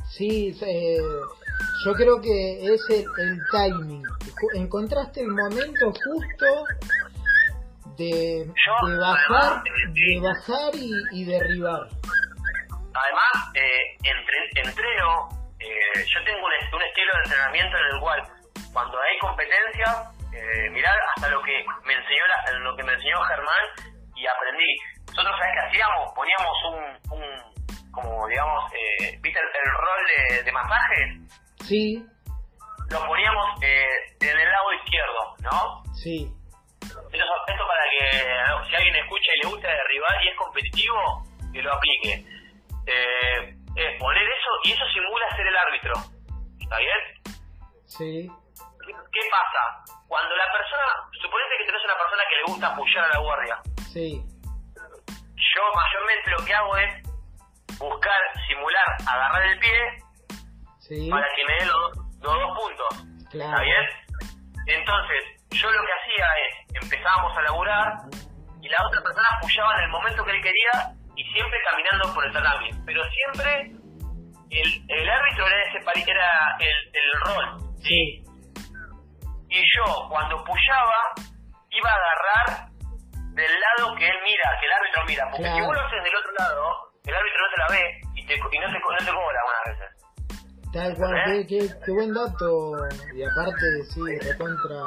Sí, 0.10 0.58
eh, 0.62 0.98
yo 1.86 1.94
creo 1.94 2.20
que 2.22 2.74
es 2.74 2.82
el, 2.90 3.06
el 3.20 3.40
timing. 3.52 4.04
Encontraste 4.56 5.22
el 5.22 5.28
momento 5.30 5.92
justo 5.94 6.66
de, 7.98 8.46
Yo, 8.46 8.88
de 8.90 8.98
bajar, 8.98 9.62
además, 9.62 9.64
eh, 9.66 9.94
de 9.94 10.20
bajar 10.22 10.76
y, 10.76 10.92
y 11.12 11.26
derribar. 11.26 11.88
Además, 12.94 13.36
eh, 13.54 13.98
entre- 14.04 14.62
entreno, 14.68 15.30
eh, 15.60 16.06
yo 16.08 16.24
tengo 16.26 16.40
un 16.46 16.82
estilo 16.82 17.12
de 17.14 17.22
entrenamiento 17.26 17.78
en 17.78 17.96
el 17.96 18.02
cual 18.02 18.24
cuando 18.74 19.00
hay 19.00 19.18
competencia, 19.20 20.12
eh, 20.34 20.70
mirar 20.72 20.96
hasta 21.16 21.30
lo 21.30 21.42
que 21.44 21.64
me 21.86 21.94
enseñó 21.94 22.24
la- 22.28 22.60
lo 22.60 22.76
que 22.76 22.84
me 22.84 22.94
enseñó 22.94 23.18
Germán 23.24 23.89
y 24.20 24.28
aprendí. 24.28 24.72
Nosotros, 25.08 25.36
¿sabés 25.40 25.54
qué 25.56 25.68
hacíamos? 25.68 26.12
Poníamos 26.14 26.56
un, 26.70 27.18
un 27.18 27.92
como 27.92 28.28
digamos, 28.28 28.72
eh, 28.74 29.18
¿viste 29.22 29.40
el, 29.40 29.46
el 29.48 29.72
rol 29.72 30.02
de, 30.08 30.44
de 30.44 30.52
masaje? 30.52 31.00
Sí, 31.66 32.06
Lo 32.92 33.06
poníamos 33.06 33.46
eh, 33.64 33.86
en 34.22 34.38
el 34.40 34.50
lado 34.50 34.74
izquierdo, 34.84 35.36
¿no? 35.42 35.84
sí, 35.96 36.32
Esto, 36.82 37.02
esto 37.12 37.64
para 37.68 37.84
que 37.92 38.70
si 38.70 38.76
alguien 38.76 38.96
escucha 38.96 39.32
y 39.36 39.44
le 39.44 39.50
gusta 39.50 39.68
derribar 39.68 40.24
y 40.24 40.28
es 40.30 40.38
competitivo, 40.38 41.24
que 41.54 41.62
lo 41.62 41.74
aplique. 41.74 42.26
Eh, 42.88 43.56
es 43.76 44.00
poner 44.00 44.24
eso 44.24 44.50
y 44.64 44.72
eso 44.72 44.84
simula 44.94 45.36
ser 45.36 45.48
el 45.48 45.58
árbitro. 45.58 45.94
¿Está 46.60 46.78
bien? 46.78 47.00
sí, 47.86 48.30
¿Qué, 48.86 48.94
qué 49.12 49.20
pasa? 49.30 49.99
Cuando 50.10 50.36
la 50.36 50.48
persona, 50.52 50.86
suponete 51.22 51.54
que 51.60 51.66
tenés 51.70 51.84
una 51.86 51.98
persona 52.02 52.24
que 52.28 52.36
le 52.36 52.44
gusta 52.50 52.66
apoyar 52.74 53.04
a 53.06 53.14
la 53.14 53.20
guardia. 53.22 53.56
sí, 53.94 54.10
Yo 55.56 55.62
mayormente 55.74 56.28
lo 56.34 56.42
que 56.46 56.54
hago 56.54 56.78
es 56.78 56.92
buscar, 57.80 58.22
simular, 58.48 58.90
agarrar 59.08 59.44
el 59.48 59.60
pie 59.60 59.80
sí, 60.80 61.10
para 61.10 61.28
que 61.36 61.46
me 61.46 61.54
dé 61.62 61.66
los, 61.66 61.98
los 62.26 62.34
dos 62.34 62.52
puntos. 62.58 62.92
¿Está 63.22 63.30
claro. 63.32 63.62
bien? 63.64 63.86
Entonces, 64.68 65.22
yo 65.52 65.72
lo 65.72 65.82
que 65.82 65.94
hacía 65.94 66.26
es, 66.50 66.84
empezábamos 66.84 67.38
a 67.38 67.42
laburar 67.42 67.94
y 68.62 68.68
la 68.70 68.78
otra 68.88 69.02
persona 69.02 69.28
apoyaba 69.38 69.76
en 69.78 69.84
el 69.84 69.90
momento 69.90 70.24
que 70.26 70.32
él 70.32 70.42
quería 70.42 70.74
y 71.16 71.24
siempre 71.34 71.60
caminando 71.70 72.14
por 72.14 72.26
el 72.26 72.34
tatami. 72.34 72.70
Pero 72.86 73.02
siempre 73.10 73.72
el, 74.52 74.70
el 74.90 75.10
árbitro 75.10 75.48
era, 75.48 75.62
ese, 75.70 75.86
pari- 75.86 76.10
era 76.10 76.58
el, 76.60 76.78
el 76.94 77.12
rol. 77.26 77.60
Sí, 77.82 78.24
Y 79.50 79.60
yo, 79.76 80.08
cuando 80.10 80.38
apoyaba, 80.40 81.00
iba 81.72 81.90
a 81.90 81.94
agarrar 81.94 82.70
del 83.34 83.52
lado 83.60 83.96
que 83.96 84.08
él 84.08 84.18
mira, 84.24 84.44
que 84.60 84.66
el 84.66 84.72
árbitro 84.74 85.04
mira. 85.08 85.24
Porque 85.30 85.44
Claro. 85.44 85.56
si 85.58 85.62
vos 85.66 85.76
lo 85.76 85.82
haces 85.82 86.04
del 86.04 86.16
otro 86.16 86.32
lado, 86.38 86.64
el 87.06 87.16
árbitro 87.16 87.40
no 87.42 87.50
te 87.54 87.58
la 87.60 87.68
ve 87.70 88.02
y, 88.16 88.26
te, 88.26 88.34
y 88.36 88.38
no, 88.60 88.68
te, 88.68 88.80
no 88.80 88.98
te 89.06 89.12
cobra 89.12 89.40
algunas 89.40 89.64
veces. 89.66 89.90
tal 90.74 90.96
cual, 90.96 91.24
qué, 91.26 91.48
qué, 91.48 91.60
qué 91.86 91.92
buen 91.92 92.14
dato. 92.14 92.50
Y 93.16 93.24
aparte, 93.24 93.66
sí, 93.90 94.02
recontra, 94.30 94.86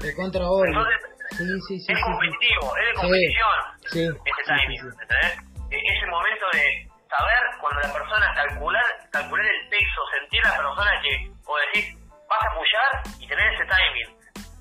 recontra 0.00 0.46
obvio. 0.46 0.68
Entonces, 0.68 1.00
Sí, 1.30 1.44
sí, 1.44 1.60
sí, 1.68 1.74
es 1.76 1.84
sí, 1.84 1.94
sí. 1.94 2.00
competitivo, 2.02 2.76
es 2.78 2.86
de 2.88 2.94
competición. 2.94 3.58
Sí, 3.92 4.00
ese 4.08 4.42
timing. 4.48 4.80
¿entendés? 4.80 5.32
E- 5.70 5.82
Es 5.92 6.02
el 6.02 6.08
momento 6.10 6.46
de 6.54 6.88
saber 7.04 7.42
cuando 7.60 7.80
la 7.82 7.92
persona 7.92 8.32
calcular, 8.34 8.84
calcular 9.12 9.44
el 9.44 9.68
peso, 9.68 10.00
sentir 10.18 10.40
a 10.46 10.48
la 10.50 10.56
persona 10.56 10.90
que, 11.02 11.30
o 11.44 11.56
decís, 11.68 11.98
vas 12.28 12.42
a 12.42 12.50
apoyar 12.52 12.90
y 13.20 13.26
tener 13.26 13.54
ese 13.54 13.64
timing. 13.64 14.18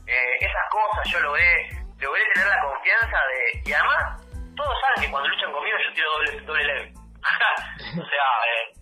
Eh, 0.08 0.36
esas 0.40 0.66
cosas 0.72 1.12
yo 1.12 1.20
logré, 1.20 1.70
logré 2.00 2.22
tener 2.34 2.48
la 2.48 2.62
confianza 2.62 3.18
de, 3.28 3.70
y 3.70 3.74
además, 3.74 4.24
todos 4.56 4.74
saben 4.82 5.04
que 5.06 5.12
cuando 5.12 5.28
luchan 5.30 5.52
conmigo 5.52 5.78
yo 5.86 5.94
tiro 5.94 6.10
doble, 6.12 6.42
doble 6.46 6.64
leve. 6.64 6.94
o 8.02 8.06
sea, 8.08 8.28
eh, 8.48 8.74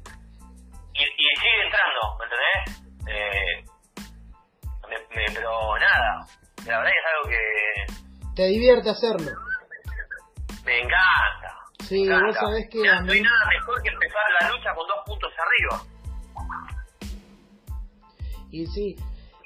y, 0.94 1.04
y 1.04 1.36
sigue 1.36 1.64
entrando, 1.66 2.18
¿me 2.20 2.26
entendés? 2.26 2.86
Eh, 3.08 3.64
me- 4.90 5.16
me- 5.16 5.32
pero 5.34 5.78
nada, 5.80 6.26
la 6.68 6.78
verdad 6.78 6.92
que 6.92 7.00
es 7.00 7.06
algo 7.14 7.30
que 7.30 8.34
Te 8.36 8.44
divierte 8.48 8.90
hacerlo. 8.92 9.32
me 10.64 10.78
encanta. 10.80 11.58
Sí, 11.88 12.04
me 12.06 12.16
encanta. 12.16 12.26
vos 12.28 12.36
sabés 12.50 12.70
que 12.72 12.78
No 12.84 13.12
hay 13.12 13.20
mí- 13.20 13.22
nada 13.22 13.46
mejor 13.50 13.82
que 13.82 13.90
empezar 13.90 14.24
la 14.42 14.50
lucha 14.50 14.74
con 14.76 14.88
dos 14.88 14.98
puntos 15.06 15.34
arriba. 15.34 15.95
Y 18.56 18.64
sí, 18.68 18.96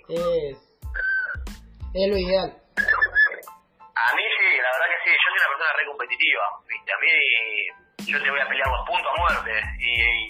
es, 0.07 0.53
es 0.53 2.05
lo 2.13 2.15
ideal. 2.15 2.45
A 2.45 4.13
mí 4.13 4.21
sí, 4.37 4.47
la 4.61 4.69
verdad 4.69 4.85
que 4.85 5.01
sí, 5.01 5.09
yo 5.09 5.17
soy 5.25 5.33
una 5.33 5.49
persona 5.49 5.73
re 5.73 5.81
competitiva, 5.89 6.45
¿viste? 6.69 6.93
A 6.93 7.01
mí 7.01 7.09
yo 8.05 8.21
te 8.21 8.29
voy 8.29 8.37
a 8.39 8.45
pelear 8.47 8.69
dos 8.69 8.85
puntos 8.85 9.09
a 9.09 9.17
muerte. 9.17 9.49
Y, 9.81 10.29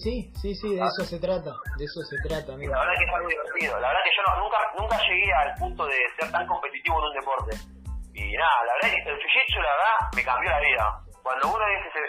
sí, 0.00 0.32
sí, 0.40 0.54
sí, 0.54 0.76
de 0.76 0.80
eso 0.80 1.04
se 1.04 1.20
trata, 1.20 1.52
de 1.76 1.84
eso 1.84 2.00
se 2.08 2.16
trata, 2.26 2.54
amigo. 2.56 2.72
la 2.72 2.80
verdad 2.80 2.96
que 2.96 3.04
es 3.04 3.12
algo 3.12 3.28
divertido. 3.28 3.76
La 3.84 3.88
verdad 3.92 4.00
que 4.08 4.16
yo 4.16 4.22
no- 4.24 4.40
nunca, 4.40 4.56
nunca 4.80 4.96
llegué 5.04 5.28
al 5.28 5.52
punto 5.60 5.84
de 5.84 5.98
ser 6.16 6.32
tan 6.32 6.46
competitivo 6.46 6.96
en 7.00 7.04
un 7.04 7.12
deporte. 7.20 7.52
Y 8.16 8.32
nada, 8.32 8.64
la 8.64 8.72
verdad 8.80 8.96
que 8.96 9.12
el 9.12 9.18
jiu-jitsu, 9.20 9.60
la 9.60 9.76
verdad, 9.76 10.08
me 10.16 10.24
cambió 10.24 10.48
la 10.48 10.60
vida. 10.64 11.04
Cuando 11.22 11.52
uno 11.52 11.60
dice 11.68 11.84
se, 11.92 12.00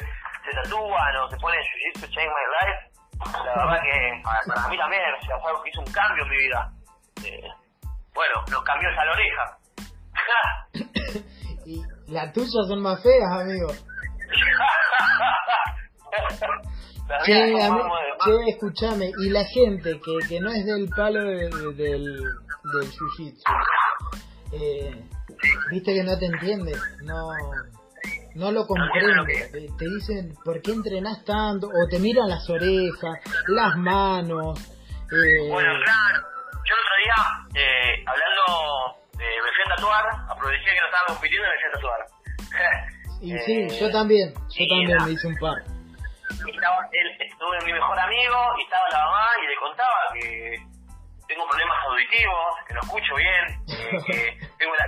se 0.47 0.55
tatúa 0.55 1.03
o 1.19 1.27
se 1.29 1.35
pone 1.35 1.57
jiu-jitsu 1.59 2.07
change 2.15 2.31
my 2.31 2.47
life, 2.63 2.88
la 3.25 3.65
verdad 3.65 3.81
que 3.83 4.21
para, 4.23 4.39
para 4.47 4.67
mí 4.69 4.77
también 4.77 5.01
o 5.19 5.25
sea, 5.25 5.37
es 5.37 5.45
algo 5.45 5.61
que 5.63 5.69
hizo 5.69 5.81
un 5.81 5.91
cambio 5.91 6.23
en 6.23 6.29
mi 6.29 6.37
vida. 6.37 6.71
Eh, 7.25 7.47
bueno, 8.13 8.35
nos 8.49 8.63
cambió 8.63 8.89
esa 8.89 9.05
la 9.05 9.11
oreja. 9.11 9.57
Y 11.65 11.83
las 12.07 12.33
tuyas 12.33 12.65
son 12.67 12.81
más 12.81 13.01
feas, 13.03 13.31
amigo. 13.31 13.67
Che, 17.25 17.33
che, 18.23 18.49
escuchame, 18.49 19.11
y 19.19 19.29
la 19.29 19.43
gente 19.45 19.99
que, 19.99 20.27
que 20.27 20.39
no 20.39 20.49
es 20.51 20.63
del 20.65 20.87
palo 20.95 21.23
de- 21.23 21.49
de- 21.49 21.73
del, 21.73 22.03
del 22.71 22.91
jiu-jitsu, 22.91 23.43
eh, 24.53 25.03
viste 25.71 25.93
que 25.93 26.03
no 26.03 26.17
te 26.19 26.25
entiende, 26.27 26.73
no, 27.03 27.29
no 28.39 28.51
lo 28.51 28.65
comprende. 28.65 29.49
Te, 29.51 29.67
te 29.77 29.85
dicen, 29.85 30.33
¿por 30.43 30.61
qué 30.61 30.71
entrenás 30.71 31.23
tanto? 31.25 31.67
O 31.67 31.87
te 31.89 31.99
miran 31.99 32.29
las 32.29 32.49
orejas, 32.49 33.19
las 33.47 33.75
manos. 33.75 34.59
Eh, 35.11 35.49
Bueno, 35.49 35.73
claro. 35.83 36.27
Yo 36.63 36.75
el 36.75 36.81
otro 36.81 36.95
día, 37.03 37.61
eh, 37.61 38.03
hablando 38.05 38.99
a 39.69 39.75
tatuar, 39.75 40.05
aproveché 40.29 40.65
que 40.65 40.79
no 40.81 40.87
estaba 40.87 41.05
compitiendo 41.07 41.47
y 41.49 41.51
me 41.51 41.57
fui 41.59 41.67
a 41.67 41.71
tatuar. 41.73 42.01
y 43.21 43.37
sí, 43.39 43.55
eh, 43.61 43.79
yo 43.79 43.91
también, 43.91 44.33
yo 44.33 44.65
también 44.67 44.97
me 45.05 45.11
hice 45.11 45.27
un 45.27 45.37
par. 45.37 45.57
estaba, 45.59 46.77
él, 46.91 47.07
estuve 47.19 47.65
mi 47.65 47.73
mejor 47.73 47.99
amigo 47.99 48.37
y 48.57 48.63
estaba 48.63 48.83
la 48.91 48.99
mamá 49.05 49.27
y 49.43 49.47
le 49.47 49.55
contaba 49.59 49.99
que 50.13 50.55
tengo 51.27 51.47
problemas 51.47 51.77
auditivos, 51.85 52.45
que 52.67 52.73
no 52.73 52.81
escucho 52.81 53.15
bien, 53.15 53.43
que, 54.07 54.47
tengo 54.57 54.73
la, 54.75 54.85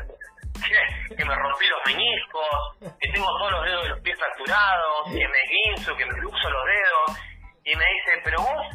que, 1.16 1.26
me 1.26 1.36
rompí 1.36 1.68
los 1.68 1.82
meñiscos, 1.86 2.96
que 3.00 3.12
tengo 3.12 3.28
todos 3.38 3.52
los 3.52 3.66
dedos 3.66 3.84
de 3.84 3.90
los 3.90 4.00
pies 4.02 4.18
fracturados, 4.18 5.06
que 5.12 5.28
me 5.28 5.42
guinzo, 5.50 5.96
que 5.96 6.06
me 6.06 6.20
luxo 6.20 6.50
los 6.50 6.66
dedos. 6.66 7.20
Y 7.64 7.76
me 7.76 7.86
dice, 7.86 8.22
pero 8.24 8.38
vos, 8.42 8.68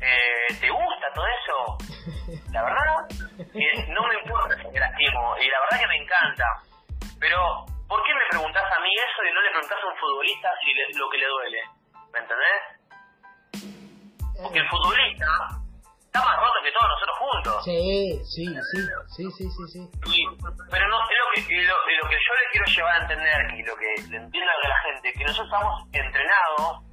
eh, 0.00 0.46
¿te 0.60 0.70
gusta 0.70 1.06
todo 1.14 1.26
eso? 1.26 1.78
La 2.52 2.62
verdad, 2.62 3.06
no 3.88 4.08
me 4.08 4.14
importa 4.22 4.56
si 4.56 4.68
me 4.68 4.80
lastimo, 4.80 5.36
y 5.38 5.48
la 5.48 5.60
verdad 5.60 5.80
que 5.80 5.86
me 5.86 5.96
encanta. 5.96 6.44
Pero, 7.20 7.38
¿por 7.88 8.02
qué 8.02 8.14
me 8.14 8.28
preguntás 8.30 8.64
a 8.64 8.80
mí 8.80 8.90
eso 8.94 9.24
y 9.24 9.32
no 9.32 9.40
le 9.42 9.50
preguntás 9.50 9.78
a 9.82 9.86
un 9.86 9.96
futbolista 9.96 10.48
si 10.64 10.98
lo 10.98 11.08
que 11.08 11.18
le 11.18 11.26
duele? 11.26 11.62
¿Me 12.12 12.18
entendés? 12.18 12.82
Porque 14.42 14.58
el 14.58 14.68
futbolista 14.68 15.61
está 16.12 16.28
más 16.28 16.36
roto 16.36 16.60
que 16.62 16.72
todos 16.72 16.88
nosotros 16.92 17.16
juntos. 17.24 17.64
Sí, 17.64 18.20
sí, 18.28 18.44
sí, 18.44 18.80
sí, 19.16 19.24
sí, 19.32 19.48
sí. 19.48 19.80
sí. 20.04 20.20
pero 20.68 20.84
no, 20.88 20.96
es 21.08 21.16
lo 21.16 21.26
que, 21.32 21.62
lo, 21.64 21.72
lo, 21.72 22.08
que 22.12 22.18
yo 22.20 22.32
le 22.36 22.50
quiero 22.52 22.66
llevar 22.68 22.92
a 22.92 23.02
entender 23.02 23.40
y 23.56 23.62
lo 23.64 23.74
que 23.76 23.88
le 24.12 24.16
entiendo 24.20 24.50
a 24.52 24.68
la 24.68 24.78
gente, 24.92 25.12
que 25.12 25.24
nosotros 25.24 25.48
estamos 25.48 25.88
entrenados 25.92 26.84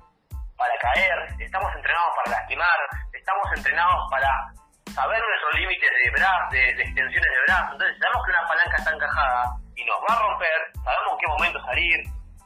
para 0.56 0.74
caer, 0.80 1.36
estamos 1.38 1.68
entrenados 1.76 2.12
para 2.16 2.40
lastimar, 2.40 2.80
estamos 3.12 3.46
entrenados 3.58 4.08
para 4.10 4.32
saber 4.96 5.20
nuestros 5.20 5.54
límites 5.60 5.90
de, 5.92 6.12
bra 6.16 6.32
de, 6.52 6.60
de 6.80 6.84
extensiones 6.84 7.32
de 7.36 7.42
brazos. 7.44 7.72
Entonces, 7.76 7.98
sabemos 8.00 8.24
que 8.24 8.32
una 8.32 8.48
palanca 8.48 8.76
está 8.80 8.92
encajada 8.96 9.44
y 9.76 9.84
nos 9.84 10.00
va 10.00 10.16
a 10.16 10.20
romper, 10.24 10.60
sabemos 10.80 11.12
en 11.12 11.20
qué 11.20 11.28
momento 11.28 11.60
salir, 11.68 12.00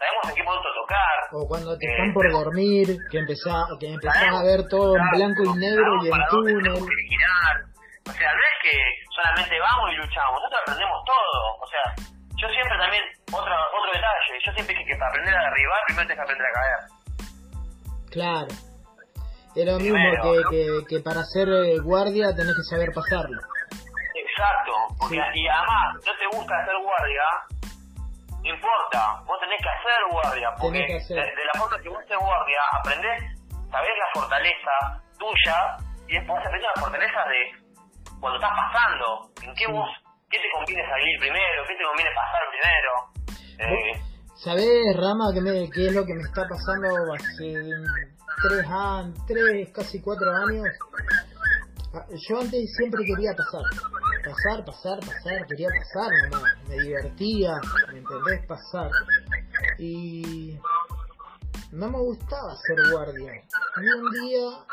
sabemos 0.03 0.29
en 0.29 0.35
qué 0.35 0.43
punto 0.43 0.67
tocar. 0.75 1.15
O 1.31 1.47
cuando 1.47 1.77
te 1.77 1.85
están 1.87 2.13
por 2.13 2.31
dormir, 2.31 2.97
que 3.09 3.19
empezás, 3.19 3.65
que 3.79 3.87
empezás 3.87 4.35
a 4.35 4.43
ver 4.43 4.67
todo 4.67 4.97
en 4.97 5.09
blanco 5.11 5.43
y 5.43 5.53
negro 5.57 6.03
y 6.03 6.07
en 6.11 6.19
túnel. 6.29 6.67
O 8.03 8.11
sea, 8.11 8.29
no 8.35 8.41
es 8.43 8.57
que 8.61 8.75
solamente 9.15 9.55
vamos 9.59 9.91
y 9.91 9.95
luchamos, 9.95 10.35
nosotros 10.35 10.59
aprendemos 10.61 10.99
todo. 11.07 11.39
O 11.61 11.67
sea, 11.67 11.85
yo 12.35 12.47
siempre 12.49 12.77
también, 12.77 13.03
otro, 13.31 13.53
otro 13.55 13.91
detalle, 13.93 14.35
yo 14.45 14.51
siempre 14.51 14.75
dije 14.75 14.85
que 14.91 14.97
para 14.97 15.09
aprender 15.09 15.35
a 15.35 15.43
derribar, 15.49 15.79
primero 15.87 16.07
tienes 16.07 16.17
que 16.17 16.23
aprender 16.27 16.47
a 16.47 16.53
caer. 16.59 16.81
Claro. 18.11 18.53
Es 19.55 19.65
lo 19.65 19.77
mismo 19.77 19.97
que, 20.23 20.41
que, 20.49 20.65
que, 20.89 20.99
para 20.99 21.23
ser 21.23 21.47
eh, 21.47 21.77
guardia 21.79 22.35
tenés 22.35 22.55
que 22.57 22.75
saber 22.75 22.89
pasarlo. 22.91 23.39
Exacto, 24.15 24.73
porque 24.99 25.15
y 25.15 25.47
además 25.47 25.93
no 25.93 26.11
te 26.17 26.35
gusta 26.35 26.65
ser 26.65 26.75
guardia, 26.81 27.23
no 28.43 28.49
importa, 28.49 29.23
vos 29.25 29.39
tenés 29.39 29.59
que 29.61 29.69
hacer 29.69 29.99
guardia, 30.11 30.49
porque 30.59 30.79
De, 30.79 31.45
la 31.45 31.59
forma 31.59 31.79
que 31.81 31.89
vos 31.89 32.01
estés 32.01 32.17
guardia, 32.17 32.59
aprendés, 32.79 33.23
sabés 33.71 33.91
la 33.97 34.09
fortaleza 34.13 34.73
tuya 35.17 35.77
y 36.07 36.13
después 36.19 36.39
aprendés 36.39 36.67
las 36.75 36.83
fortalezas 36.83 37.27
de 37.29 37.63
cuando 38.19 38.39
estás 38.39 38.51
pasando, 38.51 39.31
en 39.41 39.53
qué 39.55 39.67
vos, 39.67 39.89
qué 40.29 40.39
te 40.39 40.51
conviene 40.51 40.83
salir 40.89 41.19
primero, 41.19 41.63
qué 41.67 41.75
te 41.75 41.83
conviene 41.83 42.11
pasar 42.15 42.43
primero. 42.51 42.91
Eh, 43.59 44.01
¿Sabés, 44.35 44.97
Rama, 44.97 45.31
qué, 45.33 45.41
me, 45.41 45.69
qué 45.71 45.87
es 45.87 45.93
lo 45.93 46.05
que 46.05 46.15
me 46.15 46.23
está 46.23 46.47
pasando 46.47 47.13
hace 47.13 47.53
tres 48.43 48.65
tres, 49.27 49.69
casi 49.73 50.01
cuatro 50.01 50.31
años? 50.31 50.67
Ah, 51.93 52.05
yo 52.27 52.39
antes 52.39 52.73
siempre 52.75 53.05
quería 53.05 53.35
pasar 53.35 53.63
pasar, 54.23 54.65
pasar, 54.65 54.99
pasar, 54.99 55.45
quería 55.47 55.69
pasar 55.69 56.11
nomás, 56.29 56.53
me 56.67 56.79
divertía, 56.79 57.59
¿me 57.91 57.99
entendés? 57.99 58.45
Pasar. 58.47 58.91
Y 59.77 60.57
no 61.71 61.89
me 61.89 61.99
gustaba 61.99 62.55
ser 62.57 62.91
guardia. 62.91 63.33
Y 63.81 63.87
un 63.87 64.11
día 64.11 64.65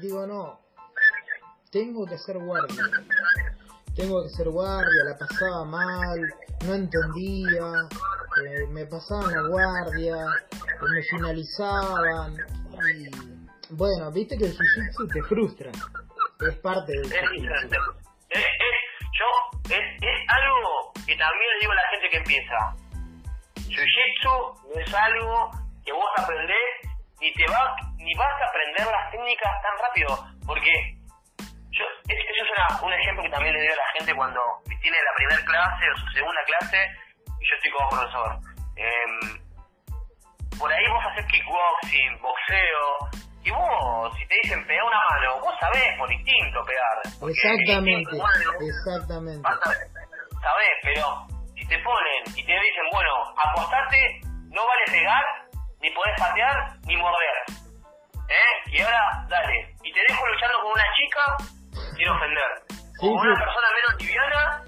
digo, 0.00 0.26
no, 0.26 0.60
tengo 1.70 2.06
que 2.06 2.18
ser 2.18 2.38
guardia. 2.38 2.82
Tengo 3.94 4.22
que 4.22 4.28
ser 4.30 4.50
guardia, 4.50 5.04
la 5.04 5.18
pasaba 5.18 5.64
mal, 5.64 6.20
no 6.66 6.74
entendía, 6.74 7.88
eh, 8.44 8.66
me 8.70 8.84
pasaban 8.86 9.32
la 9.32 9.48
guardia, 9.48 10.26
me 10.82 11.02
finalizaban. 11.02 12.34
Y 12.94 13.74
bueno, 13.74 14.12
viste 14.12 14.36
que 14.36 14.44
el 14.46 14.52
jiu 14.52 15.08
te 15.08 15.22
frustra, 15.22 15.72
es 16.40 16.56
parte 16.58 16.92
del 16.92 17.12
es, 19.70 20.02
es 20.02 20.20
algo 20.28 20.92
que 21.06 21.16
también 21.16 21.50
le 21.54 21.60
digo 21.60 21.72
a 21.72 21.74
la 21.74 21.88
gente 21.90 22.10
que 22.10 22.16
empieza. 22.18 22.56
Jiu-Jitsu 23.66 24.34
no 24.68 24.80
es 24.80 24.94
algo 24.94 25.50
que 25.84 25.92
vos 25.92 26.10
aprendés 26.18 26.86
ni 27.20 27.32
te 27.32 27.46
va, 27.50 27.76
ni 27.96 28.14
vas 28.14 28.42
a 28.42 28.46
aprender 28.46 28.86
las 28.86 29.10
técnicas 29.10 29.52
tan 29.62 29.78
rápido, 29.80 30.08
porque 30.46 30.70
yo, 31.70 31.84
eso 32.08 32.44
es 32.44 32.50
una, 32.56 32.82
un 32.82 32.92
ejemplo 32.92 33.22
que 33.22 33.30
también 33.30 33.54
le 33.54 33.62
digo 33.62 33.72
a 33.72 33.76
la 33.76 33.98
gente 33.98 34.14
cuando 34.14 34.40
tiene 34.82 34.96
la 34.96 35.14
primera 35.16 35.44
clase 35.44 35.90
o 35.90 35.96
su 35.98 36.06
segunda 36.12 36.42
clase 36.44 36.78
y 37.40 37.48
yo 37.48 37.56
estoy 37.56 37.70
como 37.72 37.88
profesor. 37.88 38.38
Eh, 38.76 39.40
por 40.58 40.72
ahí 40.72 40.86
vos 40.88 41.04
haces 41.06 41.26
kickboxing, 41.26 42.20
boxeo, 42.20 43.25
y 43.46 43.50
vos, 43.52 44.12
si 44.18 44.26
te 44.26 44.34
dicen 44.42 44.66
pegar 44.66 44.82
una 44.82 44.98
mano, 45.08 45.40
vos 45.40 45.54
sabés 45.60 45.96
por 45.98 46.10
instinto 46.10 46.58
pegar. 46.66 47.30
Exactamente, 47.30 48.10
exactamente. 48.66 49.48
Sabés, 50.42 50.74
pero 50.82 51.26
si 51.54 51.64
te 51.68 51.78
ponen 51.78 52.22
y 52.34 52.42
te 52.42 52.52
dicen, 52.52 52.86
bueno, 52.90 53.10
apostate, 53.38 54.20
no 54.50 54.66
vale 54.66 54.84
pegar, 54.90 55.24
ni 55.80 55.90
podés 55.90 56.18
patear, 56.18 56.74
ni 56.86 56.96
morder. 56.96 57.38
¿Eh? 58.28 58.70
Y 58.72 58.82
ahora, 58.82 59.24
dale. 59.28 59.76
Y 59.84 59.92
te 59.92 60.00
dejo 60.08 60.26
luchando 60.26 60.58
con 60.62 60.72
una 60.72 60.88
chica 60.98 61.22
sin 61.96 62.08
ofender. 62.08 62.50
con 62.98 63.10
una 63.10 63.34
persona 63.38 63.68
menos 63.78 64.02
liviana 64.02 64.65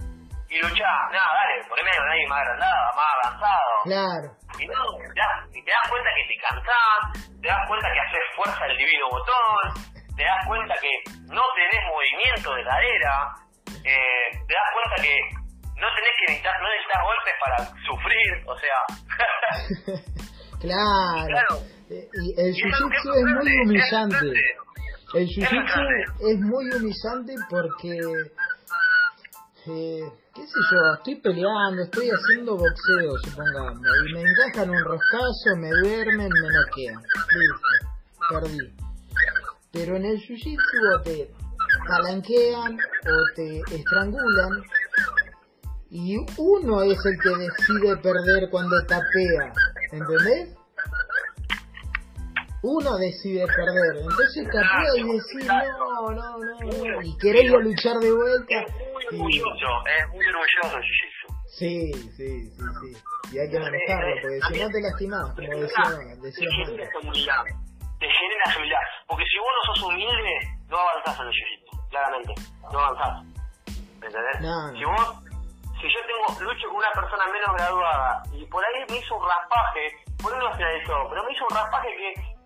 y 0.51 0.59
luchá. 0.59 0.91
Nada, 1.13 1.31
dale, 1.35 1.65
por 1.69 1.79
medio 1.85 2.05
nadie 2.05 2.27
más 2.29 2.41
agrandado, 2.41 2.97
más 2.97 3.09
avanzado. 3.23 3.71
Claro. 3.85 4.29
Y 4.59 4.67
no, 4.67 4.83
ya, 5.15 5.29
y 5.53 5.63
te 5.63 5.71
das 5.71 5.87
cuenta 5.91 6.11
que 6.17 6.25
te 6.29 6.37
cansás, 6.41 7.01
te 7.41 7.49
das 7.49 7.69
cuenta 7.69 7.89
que 7.93 8.01
haces 8.01 8.25
fuerza 8.35 8.67
el 8.67 8.77
divino 8.79 9.07
botón, 9.11 9.65
te 10.17 10.25
das 10.25 10.47
cuenta 10.47 10.75
que 10.81 10.93
no 11.29 11.43
tenés 11.55 11.83
movimiento 11.87 12.55
de 12.55 12.65
cadera, 12.65 13.15
eh, 13.85 14.29
te 14.33 14.55
das 14.55 14.71
cuenta 14.73 15.03
que 15.03 15.15
no 15.77 15.87
tenés 15.95 16.15
que 16.19 16.25
necesitar, 16.27 16.61
no 16.61 16.69
necesitas 16.69 17.03
golpes 17.05 17.35
para 17.45 17.59
sufrir, 17.87 18.31
o 18.47 18.55
sea... 18.59 18.79
claro. 20.61 21.63
Eh, 21.91 22.09
y 22.13 22.41
el 22.41 22.53
jiu-jitsu 22.53 23.15
es 23.15 23.25
muy 23.37 23.53
humillante. 23.63 24.27
El 25.15 25.27
jiu-jitsu 25.27 25.81
es 26.21 26.39
muy 26.41 26.65
humillante 26.75 27.35
porque 27.49 27.95
eh, 29.69 30.03
qué 30.39 30.47
sé 30.47 30.61
yo, 30.71 30.95
estoy 30.95 31.15
peleando, 31.17 31.83
estoy 31.83 32.11
haciendo 32.11 32.57
boxeo, 32.57 33.19
supongamos, 33.25 33.83
y 34.09 34.13
me 34.15 34.23
encajan 34.23 34.71
un 34.71 34.85
roscazo, 34.85 35.57
me 35.57 35.71
duermen, 35.71 36.29
me 36.29 36.49
noquean. 36.51 37.03
Listo, 37.35 37.69
perdí. 38.31 38.77
Pero 39.73 39.97
en 39.97 40.05
el 40.05 40.19
jiu-jitsu 40.19 41.03
te 41.03 41.31
palanquean 41.89 42.75
o 42.77 43.35
te 43.35 43.61
estrangulan 43.75 44.63
y 45.91 46.17
uno 46.37 46.83
es 46.83 46.99
el 47.05 47.19
que 47.19 47.31
decide 47.31 47.97
perder 47.97 48.49
cuando 48.51 48.81
tapea, 48.87 49.53
¿entendés? 49.91 50.58
Uno 52.63 52.97
decide 52.99 53.47
perder, 53.47 54.03
entonces 54.03 54.45
tapea 54.47 54.97
y 54.97 55.13
decir 55.13 55.47
no, 55.47 56.11
no, 56.11 56.39
no, 56.39 56.59
no, 56.59 57.03
y 57.03 57.17
querer 57.19 57.51
luchar 57.51 57.97
de 57.99 58.11
vuelta 58.13 58.65
orgulloso, 59.13 59.85
es 59.87 60.09
muy 60.09 60.27
orgulloso 60.27 60.77
el 60.77 60.83
jiu-jitsu. 60.83 61.27
Sí, 61.47 61.93
sí, 62.17 62.51
sí, 62.51 62.63
sí. 62.81 63.03
Y 63.33 63.39
hay 63.39 63.51
que 63.51 63.59
manejarlo, 63.59 64.15
porque 64.23 64.41
si 64.49 64.61
no 64.61 64.69
te 64.71 64.81
lastimás, 64.81 65.35
como 65.35 65.61
decía, 65.61 65.83
decía 66.21 66.49
Te 66.49 66.65
genera 66.67 66.99
humildad. 67.01 67.45
Te 67.99 68.07
genera 68.07 68.45
humildad. 68.57 68.79
Porque 69.07 69.25
si 69.25 69.39
vos 69.39 69.49
no 69.55 69.75
sos 69.75 69.85
humilde, 69.85 70.35
no 70.69 70.77
avanzás 70.79 71.21
en 71.21 71.27
el 71.27 71.33
jiu-jitsu, 71.33 71.89
claramente. 71.91 72.35
No 72.73 72.79
avanzás. 72.79 73.25
¿Me 74.01 74.07
entendés? 74.07 74.39
Si 74.79 74.85
vos, 74.85 75.09
si 75.81 75.87
yo 75.87 76.01
tengo, 76.07 76.41
lucho 76.43 76.69
con 76.69 76.77
una 76.77 76.93
persona 76.95 77.25
menos 77.27 77.55
graduada 77.57 78.23
y 78.33 78.45
por 78.47 78.65
ahí 78.65 78.85
me 78.91 78.99
hizo 78.99 79.17
un 79.17 79.27
raspaje, 79.27 79.95
por 80.23 80.33
ahí 80.33 80.41
no 80.41 80.53
finalizó, 80.55 80.95
pero 81.11 81.25
me 81.25 81.33
hizo 81.33 81.45
un 81.51 81.57
raspaje 81.57 81.89
que 81.97 82.38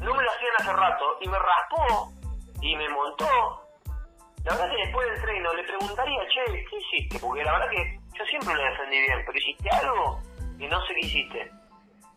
no 0.00 0.14
me 0.14 0.22
lo 0.22 0.30
hacían 0.30 0.52
hace 0.58 0.72
rato 0.72 1.04
y 1.20 1.28
me 1.28 1.38
raspó 1.38 2.12
y 2.60 2.76
me 2.76 2.88
montó 2.88 3.66
la 4.46 4.52
verdad 4.54 4.70
que 4.70 4.82
después 4.84 5.10
del 5.10 5.22
treino 5.22 5.52
le 5.54 5.64
preguntaría, 5.64 6.20
che, 6.28 6.64
¿qué 6.70 6.76
hiciste? 6.78 7.18
Porque 7.18 7.42
la 7.42 7.50
verdad 7.50 7.68
que 7.68 7.98
yo 8.16 8.24
siempre 8.26 8.54
lo 8.54 8.62
defendí 8.62 9.00
bien, 9.00 9.18
pero 9.26 9.38
hiciste 9.38 9.70
algo 9.70 10.20
y 10.56 10.66
no 10.68 10.80
sé 10.86 10.94
qué 10.94 11.06
hiciste. 11.06 11.50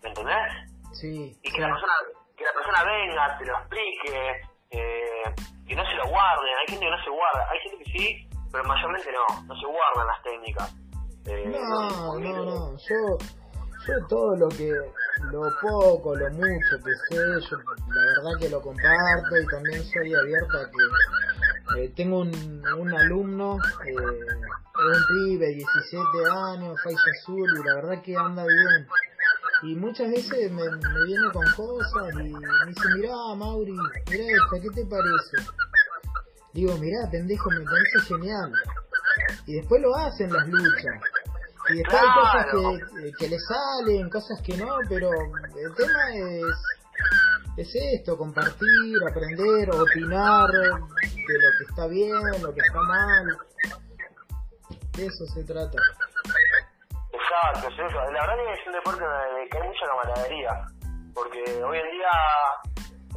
¿Me 0.04 0.10
entendés? 0.10 0.54
Sí. 0.94 1.36
Y 1.42 1.52
que 1.52 1.60
la 1.60 1.70
persona 1.70 1.94
que 2.38 2.44
la 2.46 2.54
persona 2.54 2.84
venga, 2.84 3.38
te 3.40 3.46
lo 3.46 3.58
explique, 3.58 4.42
eh, 4.70 5.24
que 5.68 5.76
no 5.76 5.84
se 5.86 5.96
lo 5.96 6.08
guarden. 6.08 6.56
Hay 6.62 6.68
gente 6.68 6.86
que 6.86 6.92
no 6.92 7.04
se 7.04 7.10
guarda, 7.10 7.50
hay 7.50 7.60
gente 7.62 7.84
que 7.84 7.98
sí, 7.98 8.30
pero 8.52 8.64
mayormente 8.64 9.12
no, 9.12 9.42
no 9.48 9.60
se 9.60 9.66
guardan 9.66 10.08
las 10.08 10.22
técnicas. 10.22 10.76
Eh, 11.26 11.46
no, 11.48 12.20
no, 12.20 12.46
no, 12.46 12.78
yo, 12.78 13.18
yo 13.88 14.06
todo 14.08 14.36
lo 14.36 14.50
que, 14.50 14.74
lo 15.32 15.42
poco, 15.62 16.16
lo 16.16 16.30
mucho 16.32 16.84
que 16.84 16.92
sé, 17.10 17.16
yo 17.50 17.58
la 17.94 18.02
verdad 18.02 18.40
que 18.40 18.50
lo 18.50 18.62
comparto 18.62 19.38
y 19.38 19.48
también 19.48 19.84
soy 19.84 20.14
abierto 20.14 20.58
a 20.58 20.70
que 20.70 21.84
eh, 21.84 21.94
tengo 21.96 22.20
un, 22.20 22.64
un 22.78 22.94
alumno, 22.94 23.58
eh, 23.86 23.96
un 23.96 25.06
pibe, 25.08 25.48
17 25.54 26.08
años, 26.32 26.80
Faiza 26.84 27.02
Azul, 27.22 27.50
y 27.60 27.64
la 27.64 27.76
verdad 27.76 28.02
que 28.02 28.16
anda 28.16 28.44
bien. 28.46 28.88
Y 29.62 29.76
muchas 29.76 30.10
veces 30.10 30.52
me, 30.52 30.64
me 30.64 31.06
viene 31.06 31.32
con 31.34 31.46
cosas 31.56 32.14
y 32.14 32.30
me 32.30 32.66
dice, 32.68 32.88
mirá 32.96 33.14
Mauri, 33.36 33.76
mirá 34.10 34.24
esto, 34.24 34.62
¿qué 34.62 34.70
te 34.74 34.86
parece? 34.86 35.38
Digo, 36.54 36.78
mirá, 36.78 37.10
pendejo, 37.12 37.50
me 37.52 37.62
parece 37.62 38.00
genial. 38.08 38.52
Y 39.46 39.56
después 39.56 39.82
lo 39.82 39.96
hacen 39.96 40.32
las 40.32 40.48
luchas. 40.48 41.02
Y 41.70 41.78
después 41.78 42.02
hay 42.02 42.10
cosas 42.14 42.46
que, 42.52 43.12
que 43.20 43.28
le 43.30 43.38
salen, 43.40 44.10
cosas 44.10 44.42
que 44.42 44.58
no, 44.58 44.78
pero 44.88 45.10
el 45.12 45.76
tema 45.76 46.14
es, 46.14 46.46
es 47.58 47.76
esto, 47.94 48.18
compartir, 48.18 48.96
aprender, 49.10 49.70
opinar 49.70 50.50
de 50.50 51.34
lo 51.34 51.50
que 51.58 51.64
está 51.70 51.88
bien, 51.88 52.42
lo 52.42 52.54
que 52.54 52.62
está 52.62 52.82
mal. 52.82 53.38
De 54.94 55.06
eso 55.06 55.26
se 55.26 55.44
trata. 55.44 55.78
Exacto, 57.12 57.70
es 57.70 57.80
eso. 57.80 58.12
La 58.12 58.22
verdad 58.22 58.36
que 58.36 58.62
es 58.62 58.68
un 58.68 58.74
deporte 58.74 59.04
que 59.52 59.58
hay 59.58 59.68
mucha 59.68 59.86
camaradería. 59.86 60.66
Porque 61.14 61.64
hoy 61.64 61.78
en 61.78 61.92
día 61.92 62.12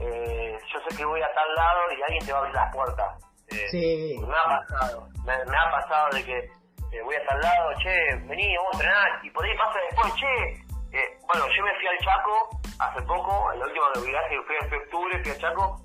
eh, 0.01 0.59
yo 0.73 0.81
sé 0.89 0.97
que 0.97 1.05
voy 1.05 1.21
a 1.23 1.33
tal 1.35 1.55
lado 1.55 1.81
y 1.97 2.03
alguien 2.03 2.27
te 2.27 2.33
va 2.33 2.39
a 2.39 2.41
abrir 2.41 2.55
las 2.55 2.75
puertas. 2.75 3.25
Eh, 3.49 3.69
sí. 3.71 4.19
Me 4.27 4.35
ha 4.35 4.61
pasado. 4.61 5.09
Me, 5.25 5.33
ha 5.35 5.71
pasado 5.71 6.09
de 6.13 6.25
que 6.25 6.51
eh, 6.93 7.03
voy 7.03 7.17
a 7.17 7.27
tal 7.27 7.41
lado, 7.41 7.73
che, 7.83 8.17
vení, 8.29 8.57
vamos 8.57 8.73
a 8.73 8.77
entrenar. 8.77 9.11
Y 9.25 9.31
por 9.31 9.45
ahí 9.45 9.57
pasa 9.57 9.79
después, 9.91 10.15
che. 10.15 10.63
Eh, 10.93 11.19
bueno, 11.27 11.47
yo 11.49 11.63
me 11.65 11.75
fui 11.77 11.87
al 11.89 11.99
Chaco 12.05 12.61
hace 12.79 13.03
poco, 13.03 13.53
el 13.53 13.63
último 13.63 13.87
viaje 14.05 14.29
que 14.29 14.43
fui 14.43 14.57
en 14.61 14.83
octubre, 14.83 15.23
fui 15.23 15.33
al 15.33 15.39
Chaco. 15.39 15.81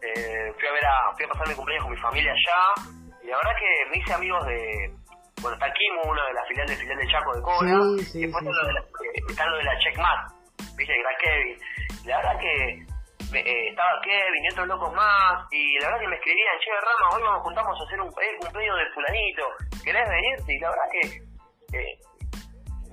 fui 0.00 0.68
a 0.68 0.72
ver 0.72 0.84
a, 0.84 1.14
fui 1.16 1.24
a 1.24 1.28
pasar 1.28 1.48
mi 1.48 1.54
cumpleaños 1.54 1.84
con 1.84 1.94
mi 1.94 2.00
familia 2.00 2.32
allá. 2.32 2.88
Y 3.22 3.26
la 3.28 3.36
verdad 3.36 3.52
que 3.58 3.90
me 3.90 3.96
hice 3.96 4.12
amigos 4.12 4.44
de, 4.46 4.92
bueno, 5.40 5.56
está 5.56 5.72
Kimu, 5.72 6.02
uno 6.04 6.24
de 6.26 6.32
la 6.34 6.44
filial 6.44 6.66
de 6.66 6.76
filial 6.76 6.98
de 6.98 7.06
Chaco 7.08 7.34
de 7.34 7.42
Cobra, 7.42 7.78
sí, 8.04 8.20
después 8.22 8.44
sí, 8.44 8.50
lo 8.50 8.66
de 8.66 8.72
la, 8.72 8.84
está 9.28 9.46
lo 9.46 9.56
de 9.56 9.64
la 9.64 9.78
Checkmat, 9.78 10.32
viste, 10.76 11.00
era 11.00 11.16
Kevin. 11.18 11.58
La 12.04 12.16
verdad 12.18 12.38
que 12.40 12.91
eh, 13.40 13.68
estaba 13.68 14.00
Kevin 14.02 14.44
y 14.44 14.52
otros 14.52 14.68
locos 14.68 14.92
más, 14.92 15.46
y 15.50 15.78
la 15.80 15.86
verdad 15.86 16.00
que 16.00 16.08
me 16.08 16.16
escribían, 16.16 16.58
che, 16.60 16.70
Rama, 16.72 17.16
hoy 17.16 17.22
nos 17.22 17.42
juntamos 17.42 17.80
a 17.80 17.84
hacer 17.84 18.00
un 18.00 18.10
cumpleaños 18.10 18.78
de 18.78 18.90
fulanito, 18.94 19.44
¿querés 19.84 20.08
venirte? 20.08 20.52
Y 20.54 20.58
la 20.58 20.70
verdad 20.70 20.88
que 20.92 21.78
eh, 21.78 21.98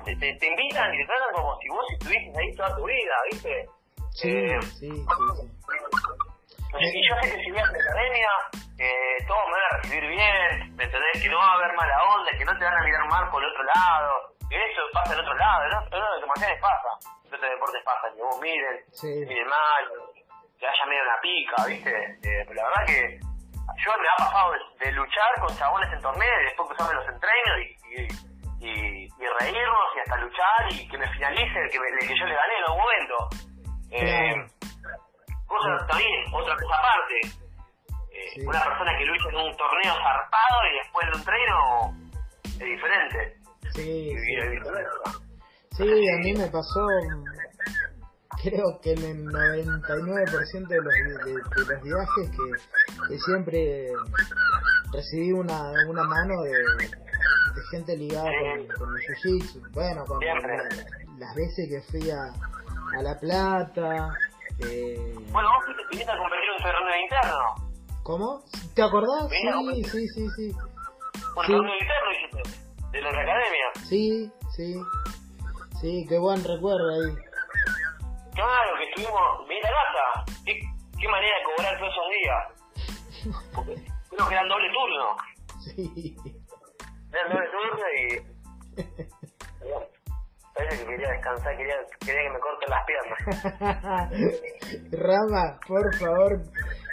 te, 0.05 0.15
te, 0.15 0.33
te, 0.35 0.47
invitan 0.47 0.93
y 0.93 0.97
te 0.97 1.05
tratan 1.05 1.33
como 1.33 1.57
si 1.59 1.69
vos 1.69 1.85
estuvieses 1.93 2.37
ahí 2.37 2.55
toda 2.55 2.75
tu 2.75 2.85
vida, 2.85 3.15
¿viste? 3.31 3.65
Sí, 4.11 4.31
eh, 4.31 4.61
sí, 4.61 4.89
sí, 4.89 4.97
sí. 4.97 5.49
Y 6.79 7.09
yo 7.09 7.15
sé 7.21 7.31
que 7.31 7.43
si 7.43 7.51
voy 7.51 7.59
a 7.59 7.65
la 7.65 7.79
academia, 7.79 8.29
eh, 8.77 9.17
todos 9.27 9.45
me 9.47 9.53
van 9.53 9.63
a 9.63 9.77
recibir 9.81 10.07
bien, 10.07 10.75
¿me 10.75 10.83
entendés? 10.83 11.23
Que 11.23 11.29
no 11.29 11.37
va 11.37 11.51
a 11.51 11.53
haber 11.55 11.73
mala 11.75 12.03
onda, 12.15 12.31
que 12.37 12.45
no 12.45 12.57
te 12.57 12.65
van 12.65 12.77
a 12.77 12.83
mirar 12.83 13.09
mal 13.09 13.29
por 13.29 13.43
el 13.43 13.49
otro 13.49 13.63
lado, 13.63 14.35
que 14.49 14.55
eso 14.55 14.81
pasa 14.93 15.11
del 15.11 15.21
otro 15.21 15.35
lado, 15.35 15.67
¿no? 15.69 15.79
Eso 15.87 15.97
de 15.97 16.21
deportes 16.21 16.61
pasa, 16.61 16.89
en 17.25 17.33
otros 17.33 17.51
deportes 17.51 17.83
pasa, 17.83 18.07
que 18.15 18.21
vos 18.21 18.39
miren, 18.41 18.77
sí. 18.91 19.25
miren 19.27 19.47
mal, 19.47 19.83
que 20.59 20.67
haya 20.67 20.85
medio 20.87 21.03
una 21.03 21.19
pica, 21.21 21.65
¿viste? 21.67 21.91
Eh, 22.23 22.43
pero 22.47 22.53
la 22.55 22.67
verdad 22.67 22.85
que 22.87 23.19
yo 23.19 23.91
me 24.01 24.07
ha 24.09 24.17
pasado 24.17 24.51
de, 24.51 24.85
de 24.85 24.91
luchar 24.91 25.31
con 25.39 25.55
chabones 25.57 25.89
en 25.93 26.01
torneos 26.01 26.41
y 26.41 26.45
después 26.45 26.67
cruzarme 26.69 26.95
los 26.99 27.07
entrenos 27.07 27.55
y, 27.59 27.65
y, 27.95 28.67
y, 28.67 29.05
y, 29.05 29.25
reírnos 29.39 29.87
y 29.95 29.99
hasta 29.99 30.17
luchar 30.17 30.61
y 30.71 30.87
que 30.87 30.97
me 30.97 31.07
finalice 31.13 31.59
que, 31.71 31.79
me, 31.79 31.87
que 31.99 32.15
yo 32.19 32.25
le 32.25 32.35
gané 32.35 32.53
en 32.57 32.63
algún 32.67 32.81
momento. 32.81 33.15
Eh, 33.91 34.35
cosa 35.47 35.87
también, 35.87 36.25
otra 36.33 36.55
cosa 36.55 36.75
aparte. 36.77 37.15
Eh, 37.23 38.29
Sí. 38.35 38.41
Una 38.45 38.61
persona 38.61 38.97
que 38.97 39.05
lucha 39.05 39.29
en 39.29 39.35
un 39.37 39.55
torneo 39.57 39.93
zarpado 39.95 40.59
y 40.69 40.77
después 40.83 41.07
de 41.09 41.17
un 41.17 41.23
treno 41.23 41.93
es 42.43 42.59
diferente. 42.59 43.37
Sí, 43.73 44.13
sí. 44.17 44.35
Sí, 45.77 46.09
a 46.09 46.17
mí 46.17 46.33
me 46.33 46.47
pasó, 46.47 46.85
creo 48.43 48.79
que 48.81 48.93
en 48.93 49.03
el 49.03 49.25
99% 49.25 50.67
de 50.67 50.77
los, 50.81 50.93
de, 50.93 51.33
de 51.33 51.73
los 51.75 51.83
viajes 51.83 52.29
que, 52.31 53.07
que 53.09 53.19
siempre 53.19 53.87
recibí 54.93 55.31
una, 55.31 55.71
una 55.87 56.03
mano 56.03 56.41
de, 56.43 56.51
de 56.51 57.61
gente 57.71 57.97
ligada 57.97 58.29
con, 58.39 58.67
con 58.77 58.95
el 58.97 59.03
jiu-jitsu. 59.03 59.71
Bueno, 59.71 60.05
con, 60.05 60.19
las 61.17 61.35
veces 61.35 61.67
que 61.69 61.81
fui 61.91 62.09
a, 62.11 62.23
a 62.97 63.01
La 63.01 63.19
Plata. 63.19 64.13
Eh, 64.59 65.13
Bueno, 65.31 65.49
vos 65.49 65.75
viniste 65.91 66.11
a 66.11 66.17
competir 66.17 66.49
en 66.49 66.55
un 66.55 66.63
torneo 66.63 67.01
interno. 67.03 67.69
¿Cómo? 68.03 68.43
¿Te 68.75 68.81
acordás? 68.81 69.29
Sí, 69.29 69.83
sí, 69.83 70.07
sí, 70.07 70.27
sí. 70.35 70.51
Un 71.35 71.45
Sí. 71.45 71.51
torneo 71.51 71.73
interno 71.79 72.11
hiciste. 72.13 72.59
De 72.91 73.01
la 73.01 73.09
academia. 73.09 73.65
Sí, 73.87 74.31
sí. 74.55 74.81
Sí, 75.81 76.05
qué 76.09 76.17
buen 76.17 76.43
recuerdo 76.43 76.89
ahí. 76.89 77.15
Claro, 78.33 78.69
que 78.77 78.83
estuvimos. 78.89 79.47
Mira 79.47 79.69
la 79.69 79.83
gata. 79.89 80.07
¿Qué, 80.45 80.53
qué 80.99 81.07
manera 81.07 81.35
de 81.37 81.43
cobrar 81.45 81.73
todos 81.79 81.91
esos 81.93 82.09
días. 82.17 82.41
Porque 83.55 83.73
creo 84.09 84.27
que 84.27 84.33
eran 84.33 84.47
doble 84.49 84.69
turno. 84.73 85.05
Sí. 85.63 86.15
Eran 87.11 87.27
doble 87.31 87.47
turno 87.51 87.83
y. 87.95 87.99
Bueno, 89.63 89.87
Parece 90.55 90.77
que 90.83 90.89
quería 90.89 91.09
descansar, 91.11 91.55
quería, 91.57 91.75
quería 92.01 92.21
que 92.21 92.29
me 92.31 92.39
corten 92.39 92.69
las 92.69 92.83
piernas. 92.85 93.19
Rama, 94.91 95.59
por 95.65 95.95
favor, 95.95 96.31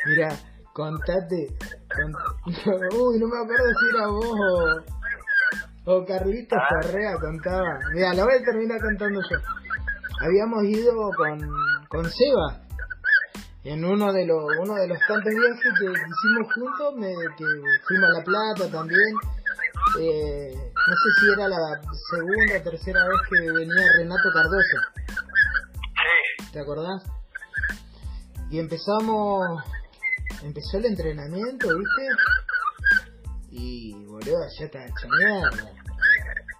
mira, 0.06 0.28
contate. 0.72 1.48
con- 1.88 2.14
Uy, 3.00 3.18
no 3.18 3.26
me 3.26 3.38
acuerdo 3.42 3.68
si 3.80 3.86
era 3.96 4.06
vos 4.06 4.34
o, 5.86 5.92
o 5.92 6.04
Carlitos 6.04 6.58
Ah. 6.62 6.68
Correa 6.80 7.12
contaba. 7.20 7.78
Mira, 7.92 8.14
lo 8.14 8.24
voy 8.24 8.34
a 8.34 8.42
terminar 8.44 8.80
contando 8.80 9.20
yo. 9.20 9.36
Habíamos 10.26 10.64
ido 10.64 11.10
con, 11.16 11.38
con 11.88 12.10
Seba 12.10 12.66
en 13.62 13.84
uno 13.84 14.12
de 14.12 14.26
los 14.26 14.42
uno 14.60 14.74
de 14.74 14.88
los 14.88 14.98
tantos 15.06 15.32
viajes 15.32 15.72
que 15.78 15.84
hicimos 15.86 16.52
juntos, 16.52 16.94
me, 16.96 17.12
que 17.36 17.44
fuimos 17.86 18.10
a 18.10 18.18
La 18.18 18.24
Plata 18.24 18.70
también. 18.72 19.14
Eh, 20.00 20.52
no 20.52 20.96
sé 20.96 21.20
si 21.20 21.32
era 21.32 21.48
la 21.48 21.80
segunda 22.10 22.58
o 22.58 22.62
tercera 22.62 23.06
vez 23.06 23.18
que 23.30 23.52
venía 23.52 23.92
Renato 23.98 24.28
Cardoso. 24.34 24.78
Sí. 25.94 26.52
¿Te 26.52 26.60
acordás? 26.60 27.04
Y 28.50 28.58
empezamos, 28.58 29.62
empezó 30.42 30.78
el 30.78 30.86
entrenamiento, 30.86 31.68
¿viste? 31.68 32.08
Y 33.50 33.94
boludo, 34.06 34.44
ya 34.58 34.64
está 34.64 34.84
hecho 34.86 35.06
mierda. 35.20 35.72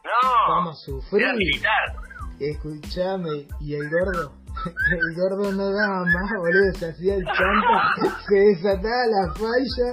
No. 0.04 0.54
Vamos 0.54 0.80
a 0.80 0.84
sufrir. 0.84 1.22
Era 1.22 1.32
militar. 1.34 2.05
Escuchame, 2.38 3.46
y 3.60 3.74
el 3.74 3.88
gordo, 3.88 4.32
el 4.92 5.14
gordo 5.14 5.52
no 5.52 5.72
daba 5.72 6.04
más, 6.04 6.30
boludo, 6.36 6.74
se 6.74 6.90
hacía 6.90 7.14
el 7.14 7.24
chanta, 7.24 8.20
se 8.28 8.34
desataba 8.34 9.06
la 9.06 9.32
falla, 9.34 9.92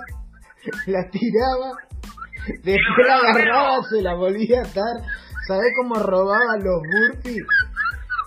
la 0.88 1.10
tiraba, 1.10 1.72
después 2.64 3.08
la 3.08 3.16
agarraba, 3.16 3.84
se 3.90 4.02
la 4.02 4.14
volvía 4.16 4.60
a 4.60 4.64
atar, 4.64 5.10
¿sabés 5.48 5.72
cómo 5.82 5.96
robaba 5.96 6.58
los 6.58 6.82
burpees? 6.82 7.46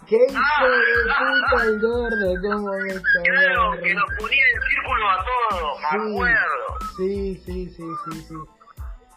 ¿Qué 0.07 0.17
hijo 0.17 0.69
de 0.69 1.03
puta 1.19 1.65
el 1.65 1.81
gordo? 1.81 2.35
¿Cómo 2.41 2.71
me 2.71 2.89
Claro, 2.89 3.83
que 3.83 3.93
nos 3.93 4.05
ponía 4.19 4.45
en 4.55 4.63
círculo 4.63 5.11
a 5.11 5.25
todos, 5.51 5.81
me 5.81 6.13
acuerdo. 6.13 6.67
Sí, 6.97 7.43
sí, 7.45 7.75
sí, 7.77 7.85
sí, 8.05 8.25
sí. 8.29 8.56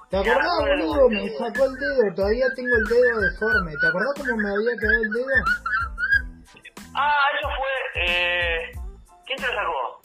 ¿Te 0.09 0.17
acordás, 0.17 0.59
boludo? 0.59 1.09
Me 1.09 1.29
sacó 1.37 1.65
el 1.65 1.75
dedo, 1.75 2.15
todavía 2.15 2.45
tengo 2.55 2.75
el 2.75 2.85
dedo 2.85 3.19
deforme. 3.21 3.71
¿Te 3.79 3.87
acordás 3.87 4.13
cómo 4.17 4.37
me 4.37 4.49
había 4.49 4.73
quedado 4.79 5.03
el 5.03 5.11
dedo? 5.11 5.35
Ah, 6.95 7.25
eso 7.39 7.49
fue. 7.49 8.03
Eh, 8.05 8.71
¿Quién 9.25 9.37
te 9.39 9.47
lo 9.47 9.53
sacó? 9.53 10.01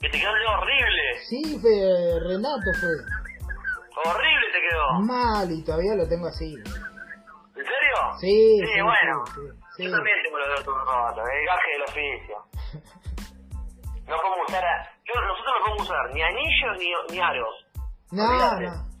Que 0.00 0.08
te 0.10 0.18
quedó 0.18 0.30
el 0.34 0.40
dedo 0.40 0.52
horrible. 0.58 1.02
Sí, 1.28 1.58
fue 1.60 2.18
Renato 2.28 2.70
fue. 2.80 4.10
Horrible 4.10 4.46
te 4.52 4.60
quedó. 4.68 5.00
Mal, 5.06 5.50
y 5.52 5.64
todavía 5.64 5.94
lo 5.94 6.08
tengo 6.08 6.26
así. 6.26 6.54
¿En 6.54 7.64
serio? 7.64 7.96
Sí, 8.20 8.58
Sí, 8.60 8.66
sí, 8.74 8.80
bueno. 8.82 9.24
sí, 9.26 9.40
sí. 9.76 9.84
Yo 9.84 9.90
también 9.92 10.16
tengo 10.24 10.38
los 10.38 10.48
dedos 10.48 10.66
rotos. 10.66 11.24
El 11.30 11.46
gaje 11.46 11.70
del 11.70 11.82
oficio. 11.82 12.36
No 14.06 14.16
podemos 14.16 14.38
usar. 14.46 14.62
A, 14.62 14.84
yo, 15.06 15.14
nosotros 15.18 15.46
no 15.46 15.64
podemos 15.64 15.82
usar 15.88 16.12
ni 16.12 16.20
anillos 16.22 16.76
ni, 16.78 17.14
ni 17.16 17.20
aros. 17.22 17.54
No, 18.10 18.60
no, 18.60 18.93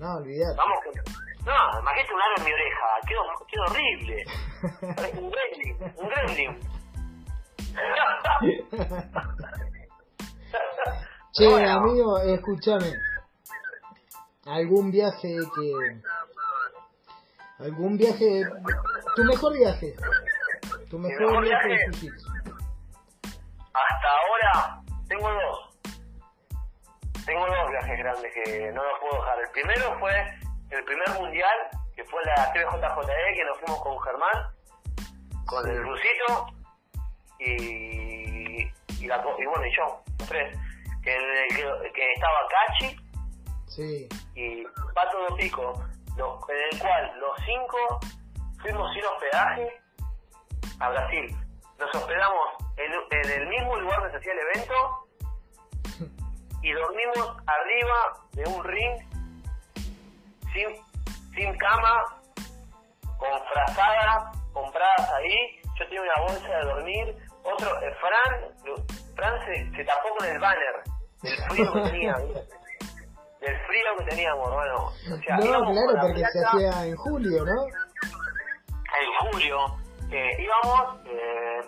no, 0.00 0.16
olvidate. 0.16 0.56
Vamos 0.56 0.78
con. 0.84 0.92
No, 1.46 1.80
imagínate 1.80 2.14
un 2.14 2.20
aro 2.20 2.34
en 2.38 2.44
mi 2.44 2.52
oreja. 2.52 2.86
Quedó, 3.06 3.22
quedó 3.46 3.64
horrible. 3.70 4.16
Parece 4.96 5.18
un 5.20 5.30
gremlin. 5.30 5.72
Un 5.96 6.08
gremlin. 6.08 6.50
Che, 11.32 11.48
Bueno. 11.48 11.70
amigo, 11.78 12.18
escúchame. 12.18 12.92
algún 14.46 14.90
viaje 14.90 15.36
que 15.54 16.00
algún 17.64 17.96
viaje 17.96 18.42
tu 19.14 19.22
mejor 19.24 19.52
viaje 19.52 19.94
tu 20.90 20.98
mejor, 20.98 21.20
mejor 21.20 21.44
viaje, 21.44 21.68
viaje? 21.68 22.08
Hasta 23.72 24.08
ahora 24.18 24.82
tengo 25.08 25.28
dos. 25.30 25.69
Tengo 27.26 27.46
dos 27.46 27.70
viajes 27.70 27.98
grandes 27.98 28.32
que 28.34 28.72
no 28.72 28.82
los 28.82 29.00
puedo 29.00 29.22
dejar. 29.22 29.38
El 29.40 29.50
primero 29.50 29.98
fue 29.98 30.12
el 30.70 30.84
primer 30.84 31.08
mundial, 31.20 31.56
que 31.94 32.04
fue 32.04 32.20
la 32.24 32.52
TBJJE, 32.52 33.34
que 33.34 33.44
nos 33.44 33.58
fuimos 33.60 33.82
con 33.82 34.00
Germán, 34.00 34.54
con 35.46 35.68
el 35.68 35.82
Rusito 35.82 36.46
y, 37.38 38.62
y, 39.00 39.06
la, 39.06 39.16
y 39.38 39.46
bueno, 39.46 39.66
y 39.66 39.76
yo, 39.76 40.02
los 40.18 40.28
tres. 40.28 40.56
Que, 41.02 41.16
que, 41.48 41.92
que 41.94 42.12
estaba 42.12 42.36
Cachi 42.50 42.96
sí 43.66 44.08
y 44.34 44.64
Pato 44.94 45.18
de 45.30 45.36
Pico, 45.42 45.72
los- 46.16 46.48
en 46.50 46.56
el 46.74 46.78
cual 46.80 47.18
los 47.20 47.36
cinco 47.46 47.78
fuimos 48.60 48.92
sin 48.92 49.04
hospedaje 49.06 49.80
a 50.80 50.90
Brasil. 50.90 51.36
Nos 51.78 51.94
hospedamos 51.94 52.54
en, 52.76 52.92
en 53.18 53.40
el 53.42 53.48
mismo 53.48 53.76
lugar 53.76 54.00
donde 54.00 54.12
se 54.12 54.18
hacía 54.18 54.32
el 54.32 54.38
evento 54.40 54.74
y 56.62 56.72
dormimos 56.72 57.36
arriba 57.46 58.26
de 58.32 58.44
un 58.48 58.64
ring 58.64 58.98
sin, 60.52 60.68
sin 61.34 61.56
cama, 61.58 62.04
con 63.18 63.40
frazadas 63.52 64.36
compradas 64.52 65.10
ahí. 65.18 65.60
Yo 65.78 65.84
tenía 65.86 66.02
una 66.02 66.22
bolsa 66.26 66.48
de 66.48 66.64
dormir. 66.64 67.16
Otro, 67.42 67.82
eh, 67.82 67.94
Fran, 68.00 68.76
Fran 69.16 69.44
se, 69.46 69.70
se 69.76 69.84
tapó 69.84 70.08
con 70.18 70.28
el 70.28 70.38
banner 70.38 70.82
del 71.22 71.36
frío 71.48 71.72
que 71.72 71.80
tenía. 71.90 72.14
Del 72.16 73.56
frío 73.66 73.96
que 73.98 74.04
teníamos, 74.04 74.48
hermano. 74.48 74.84
O 74.86 75.22
sea, 75.24 75.36
no 75.36 75.42
claro 75.42 75.64
por 75.64 75.94
la 75.94 76.00
porque 76.02 76.24
se 76.26 76.44
hacía 76.46 76.86
en 76.86 76.96
julio 76.96 77.44
no 77.44 77.66
en 79.00 79.30
julio. 79.30 79.56
eh, 80.10 80.36
íbamos 80.42 80.98
eh, 81.06 81.60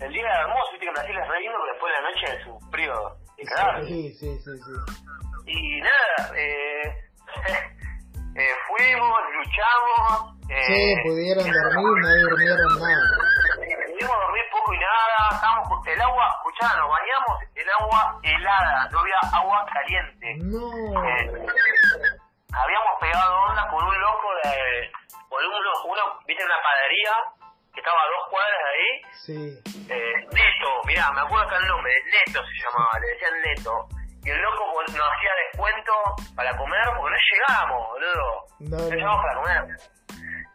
el 0.00 0.12
día 0.12 0.28
hermoso, 0.40 0.70
viste 0.72 0.86
que 0.86 0.88
en 0.88 0.94
Brasil 0.94 1.16
es 1.18 1.28
re 1.28 1.40
lindo, 1.40 1.58
pero 1.60 1.72
después 1.72 1.92
de 1.92 2.00
la 2.02 2.10
noche 2.10 2.40
es 2.40 2.46
un 2.46 2.70
frío 2.70 3.16
sí 3.86 4.12
sí 4.14 4.38
sí 4.38 4.50
sí 4.58 4.72
Y 5.46 5.80
nada, 5.80 6.32
eh, 6.36 6.82
eh, 8.36 8.54
fuimos, 8.68 9.18
luchamos. 9.34 10.36
Eh, 10.48 10.64
sí 10.66 10.94
pudieron 11.08 11.44
dormir 11.44 11.92
no 12.02 12.28
durmieron 12.28 12.80
nada 12.80 13.04
Pudimos 13.86 14.16
dormir 14.16 14.42
poco 14.50 14.74
y 14.74 14.78
nada, 14.78 15.34
estábamos 15.34 15.68
con 15.68 15.88
el 15.88 16.00
agua, 16.00 16.24
escuchá, 16.36 16.76
nos 16.76 16.88
bañamos 16.90 17.34
en 17.54 17.70
agua 17.80 18.20
helada, 18.22 18.88
no 18.90 18.98
había 19.00 19.18
agua 19.32 19.66
caliente. 19.72 20.34
no 20.44 20.68
Eh, 21.08 21.48
habíamos 22.52 22.94
pegado 23.00 23.40
onda 23.48 23.68
con 23.68 23.84
un 23.84 24.00
loco 24.00 24.28
de, 24.44 24.90
con 25.28 25.44
uno, 25.44 25.70
uno, 25.86 26.02
viste, 26.26 26.44
una 26.44 26.56
panadería 26.62 27.41
que 27.74 27.80
estaba 27.80 27.98
a 27.98 28.06
dos 28.06 28.24
cuadras 28.30 28.58
de 28.62 28.70
ahí, 28.72 28.90
sí 29.24 29.62
eh, 29.88 30.14
Neto, 30.32 30.70
mirá, 30.86 31.10
me 31.12 31.20
acuerdo 31.22 31.44
hasta 31.44 31.56
el 31.58 31.66
nombre, 31.68 31.92
Neto 32.04 32.40
se 32.44 32.64
llamaba, 32.64 32.90
le 33.00 33.06
decían 33.08 33.40
Neto. 33.42 33.88
Y 34.24 34.30
el 34.30 34.40
loco 34.40 34.70
pues, 34.72 34.96
nos 34.96 35.08
hacía 35.10 35.30
descuento 35.50 35.92
para 36.36 36.56
comer 36.56 36.84
porque 36.96 37.10
no 37.10 37.22
llegábamos, 37.32 37.88
boludo. 37.88 38.44
No, 38.60 38.76
No 38.76 38.84
no. 38.84 38.90
llegamos 38.90 39.20
para 39.22 39.34
comer. 39.34 39.76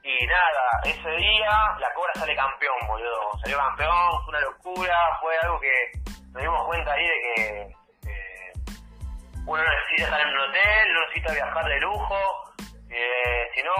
Y 0.03 0.25
nada, 0.25 0.63
ese 0.85 1.09
día 1.17 1.51
la 1.79 1.93
cobra 1.93 2.13
sale 2.15 2.33
campeón, 2.35 2.75
boludo. 2.87 3.31
Salió 3.43 3.57
campeón, 3.57 4.23
fue 4.23 4.29
una 4.29 4.39
locura, 4.39 5.17
fue 5.19 5.37
algo 5.43 5.59
que 5.59 5.91
nos 6.31 6.41
dimos 6.41 6.65
cuenta 6.65 6.93
ahí 6.93 7.07
de 7.07 7.13
que 7.35 7.61
eh, 8.09 8.53
uno 9.45 9.61
no 9.61 9.69
necesita 9.69 10.03
estar 10.05 10.21
en 10.21 10.27
un 10.29 10.39
hotel, 10.39 10.93
no 10.93 10.99
necesita 11.01 11.33
viajar 11.33 11.65
de 11.65 11.79
lujo, 11.81 12.19
eh, 12.89 13.49
sino 13.53 13.73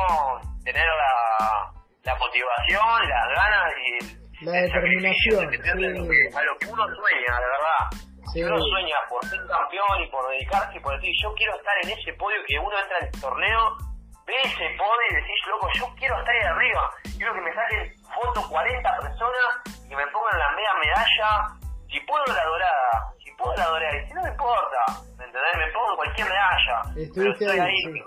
tener 0.65 0.85
la, 0.85 1.71
la 2.07 2.15
motivación, 2.15 3.09
las 3.09 3.27
ganas 3.35 3.73
y 3.83 4.45
La 4.45 4.51
determinación, 4.63 5.51
sí. 5.51 6.37
a 6.37 6.41
lo 6.43 6.57
que 6.57 6.65
uno 6.67 6.83
sueña, 6.95 7.31
la 7.35 7.47
verdad. 7.51 7.83
Sí. 8.31 8.43
Uno 8.43 8.57
sueña 8.59 8.95
por 9.09 9.23
ser 9.25 9.39
campeón 9.47 9.95
y 10.03 10.07
por 10.11 10.23
dedicarse 10.29 10.77
y 10.77 10.79
por 10.79 10.95
decir, 10.95 11.11
yo 11.21 11.33
quiero 11.35 11.55
estar 11.55 11.75
en 11.83 11.89
ese 11.91 12.13
podio 12.13 12.37
que 12.47 12.59
uno 12.59 12.75
entra 12.79 12.97
en 12.99 13.05
el 13.07 13.21
torneo, 13.21 13.75
ve 14.25 14.35
ese 14.43 14.67
podio 14.79 15.05
y 15.11 15.15
decís, 15.15 15.39
loco, 15.47 15.67
yo 15.75 15.85
quiero 15.99 16.15
estar 16.19 16.33
ahí 16.35 16.43
arriba. 16.47 16.83
Quiero 17.17 17.33
que 17.33 17.41
me 17.41 17.53
saquen 17.53 17.81
foto 18.07 18.39
40 18.49 18.97
personas 19.03 19.49
y 19.89 19.95
me 19.95 20.07
pongan 20.07 20.39
la 20.39 20.49
media 20.55 20.73
medalla. 20.79 21.31
Si 21.91 21.99
puedo 22.01 22.23
la 22.27 22.43
dorada, 22.43 22.91
si 23.23 23.31
puedo 23.35 23.55
la 23.55 23.65
dorada, 23.67 23.95
y 23.97 24.07
si 24.07 24.13
no 24.13 24.21
me 24.23 24.29
importa, 24.29 24.81
¿me 25.17 25.23
entendés? 25.25 25.55
Me 25.57 25.71
pongo 25.71 25.95
cualquier 25.95 26.27
medalla. 26.27 26.75
pero 26.93 27.03
Estuviste 27.03 27.45
estoy 27.45 27.59
ahí, 27.59 27.77
sí. 27.83 28.03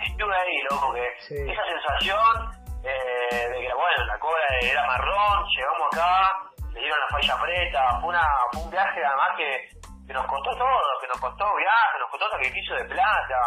Estuve 0.00 0.34
ahí, 0.34 0.56
loco, 0.70 0.94
que 0.94 1.06
esa 1.52 1.62
sensación 1.68 2.57
eh, 2.84 3.48
de 3.48 3.60
que, 3.60 3.74
bueno, 3.74 4.04
la 4.06 4.18
cobra 4.18 4.42
era 4.62 4.86
marrón, 4.86 5.44
llegamos 5.56 5.88
acá, 5.92 6.48
le 6.72 6.80
dieron 6.80 7.00
la 7.00 7.08
falla 7.08 7.42
preta, 7.42 8.00
fue, 8.00 8.08
una, 8.10 8.26
fue 8.52 8.62
un 8.62 8.70
viaje 8.70 9.04
además 9.04 9.30
que, 9.36 9.78
nos 10.12 10.26
costó 10.26 10.50
todo, 10.56 11.00
que 11.00 11.08
nos 11.08 11.20
costó 11.20 11.44
viaje, 11.56 11.98
nos 12.00 12.10
costó 12.10 12.30
sacrificio 12.30 12.76
de 12.76 12.84
plata, 12.86 13.40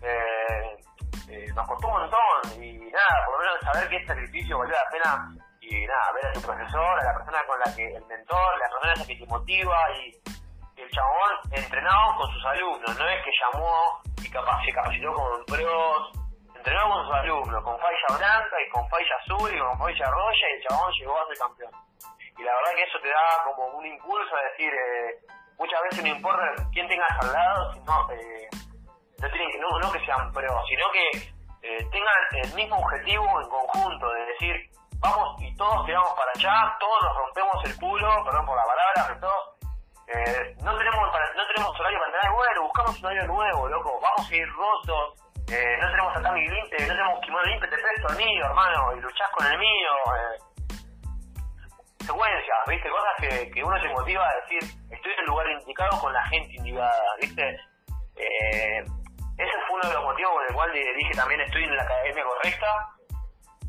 eh, 0.00 0.76
eh, 1.28 1.46
nos 1.54 1.66
costó 1.68 1.88
un 1.88 2.00
montón 2.00 2.62
y 2.62 2.78
nada, 2.78 3.24
por 3.26 3.34
lo 3.34 3.38
menos 3.44 3.60
saber 3.60 3.88
que 3.90 3.96
este 3.96 4.08
sacrificio 4.08 4.58
valió 4.58 4.74
la 4.74 4.90
pena 4.90 5.28
y 5.60 5.86
nada, 5.86 6.12
ver 6.14 6.26
a 6.26 6.32
tu 6.32 6.40
profesor, 6.40 7.00
a 7.00 7.04
la 7.04 7.14
persona 7.18 7.44
con 7.46 7.58
la 7.58 7.76
que, 7.76 7.84
el 7.84 8.06
mentor, 8.06 8.58
la 8.58 8.68
persona 8.70 9.06
que 9.06 9.16
te 9.16 9.26
motiva 9.26 9.78
y, 9.98 10.08
y 10.76 10.80
el 10.80 10.90
chabón 10.90 11.32
entrenado 11.52 12.16
con 12.16 12.32
sus 12.32 12.44
alumnos, 12.46 12.98
no 12.98 13.08
es 13.08 13.24
que 13.24 13.30
llamó 13.42 14.00
y 14.22 14.30
capaz, 14.30 14.64
se 14.64 14.72
capacitó 14.72 15.12
con 15.12 15.44
pros, 15.44 16.25
entrenó 16.66 16.90
con 16.90 17.06
sus 17.06 17.14
alumnos, 17.14 17.62
con 17.62 17.78
falla 17.78 18.18
blanca 18.18 18.56
y 18.60 18.70
con 18.70 18.88
falla 18.88 19.14
azul 19.22 19.54
y 19.54 19.58
con 19.58 19.78
falla 19.78 20.10
roja 20.10 20.34
y 20.34 20.54
el 20.56 20.62
chabón 20.66 20.92
llegó 20.98 21.14
a 21.14 21.26
ser 21.26 21.38
campeón. 21.38 21.70
Y 22.38 22.42
la 22.42 22.52
verdad 22.52 22.74
que 22.74 22.82
eso 22.82 22.98
te 23.00 23.08
da 23.08 23.44
como 23.44 23.66
un 23.78 23.86
impulso 23.86 24.34
a 24.34 24.42
decir, 24.50 24.72
eh, 24.74 25.14
muchas 25.58 25.80
veces 25.82 26.02
no 26.02 26.10
importa 26.10 26.42
quién 26.72 26.88
tengas 26.88 27.10
al 27.22 27.32
lado, 27.32 27.72
sino, 27.72 28.10
eh, 28.10 28.48
no, 29.22 29.28
que, 29.30 29.58
no, 29.80 29.92
que 29.92 30.04
sean 30.04 30.32
pros, 30.32 30.66
sino 30.68 30.90
que 30.90 31.06
eh, 31.62 31.86
tengan 31.92 32.20
el 32.42 32.54
mismo 32.54 32.76
objetivo 32.76 33.24
en 33.40 33.48
conjunto, 33.48 34.10
de 34.10 34.26
decir, 34.26 34.56
vamos 34.98 35.40
y 35.40 35.54
todos 35.54 35.86
tiramos 35.86 36.12
para 36.14 36.32
allá, 36.34 36.76
todos 36.80 36.98
nos 37.04 37.16
rompemos 37.16 37.64
el 37.64 37.76
culo, 37.78 38.24
perdón 38.24 38.44
por 38.44 38.56
la 38.56 38.66
palabra, 38.66 39.04
pero 39.06 39.20
todos 39.20 39.56
eh, 40.08 40.56
no 40.62 40.76
tenemos 40.76 41.00
no 41.06 41.46
tenemos 41.46 41.78
horario 41.78 41.98
para 41.98 42.10
entrenar, 42.10 42.34
bueno, 42.34 42.62
buscamos 42.62 42.98
un 42.98 43.06
horario 43.06 43.26
nuevo, 43.28 43.68
loco, 43.68 44.00
vamos 44.02 44.30
a 44.30 44.34
ir 44.34 44.48
rotos, 44.50 45.25
eh, 45.52 45.76
no 45.80 45.90
tenemos 45.90 46.14
tatami 46.14 46.40
limpio, 46.40 46.78
no 46.80 46.86
tenemos 46.86 47.20
kimono 47.20 47.44
limpio, 47.44 47.70
te 47.70 47.76
presto 47.78 48.08
el 48.10 48.16
mío, 48.16 48.44
hermano, 48.46 48.96
y 48.96 49.00
luchás 49.00 49.30
con 49.30 49.46
el 49.46 49.58
mío, 49.58 49.90
eh, 50.16 50.46
secuencias, 52.04 52.58
viste, 52.68 52.88
cosas 52.88 53.14
que, 53.20 53.50
que 53.50 53.64
uno 53.64 53.80
se 53.80 53.88
motiva 53.88 54.28
a 54.28 54.34
decir, 54.42 54.62
estoy 54.90 55.12
en 55.12 55.20
el 55.20 55.26
lugar 55.26 55.46
indicado 55.50 56.00
con 56.00 56.12
la 56.12 56.24
gente 56.28 56.54
indicada, 56.54 57.16
viste, 57.20 57.60
eh, 58.16 58.84
ese 59.38 59.52
fue 59.66 59.76
uno 59.76 59.88
de 59.88 59.94
los 59.94 60.04
motivos 60.04 60.32
por 60.32 60.46
el 60.48 60.54
cual 60.54 60.72
dije 60.72 61.14
también 61.14 61.40
estoy 61.42 61.64
en 61.64 61.76
la 61.76 61.82
academia 61.82 62.24
correcta, 62.24 62.96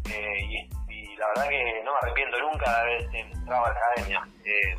eh, 0.09 0.67
y, 0.89 1.15
la 1.17 1.27
verdad 1.29 1.49
que 1.49 1.81
no 1.83 1.93
me 1.93 1.97
arrepiento 1.97 2.39
nunca 2.39 2.69
de 2.69 2.77
haber 2.77 3.15
entrado 3.15 3.65
a 3.65 3.69
la 3.69 3.75
academia. 3.75 4.27
Eh, 4.45 4.75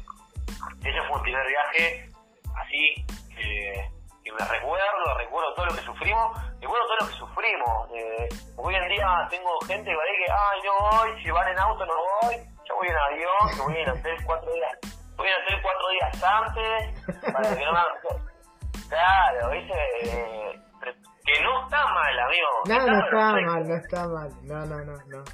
ese 0.84 1.02
fue 1.08 1.16
un 1.16 1.22
primer 1.22 1.44
viaje 1.48 2.08
así 2.54 3.06
que, 3.36 3.90
que 4.28 4.44
me 4.44 4.48
recuerdo, 4.50 5.18
recuerdo 5.18 5.54
todo 5.54 5.66
lo 5.66 5.74
que 5.74 5.82
sufrimos, 5.82 6.38
recuerdo 6.60 6.86
todo 6.86 6.96
lo 7.00 7.06
que 7.08 7.18
sufrimos. 7.18 7.88
Eh, 7.94 8.28
hoy 8.56 8.74
en 8.74 8.88
día 8.88 9.08
tengo 9.30 9.50
gente 9.66 9.90
que 9.90 9.96
va 9.96 10.02
a 10.02 10.06
decir 10.06 10.26
que, 10.26 10.32
ay, 10.32 10.60
no 10.64 10.72
voy, 10.90 11.22
si 11.22 11.30
van 11.30 11.48
en 11.48 11.58
auto 11.58 11.86
no 11.86 11.94
voy, 12.22 12.36
yo 12.68 12.74
voy 12.76 12.88
en 12.88 12.96
avión, 12.96 13.44
que 13.56 13.62
voy 13.62 13.76
en 13.82 13.90
hotel 13.90 14.16
cuatro 14.26 14.52
días, 14.52 14.78
voy 15.16 15.28
en 15.28 15.34
hotel 15.42 15.62
cuatro 15.62 15.88
días 15.88 16.24
antes, 16.24 17.32
para 17.32 17.56
que 17.56 17.64
no 17.64 17.72
me 17.72 18.88
Claro, 18.88 19.50
¿viste? 19.50 19.74
Eh, 20.02 20.60
pero 20.80 20.92
que 21.24 21.42
no 21.42 21.64
está 21.64 21.86
mal, 21.86 22.18
amigo. 22.18 22.48
No, 22.66 22.74
no 22.78 22.98
está 23.04 23.10
perfecto. 23.10 23.52
mal, 23.52 23.68
no 23.68 23.76
está 23.76 24.08
mal. 24.08 24.30
No, 24.42 24.66
no, 24.66 24.84
no, 24.84 24.96
no. 25.08 25.24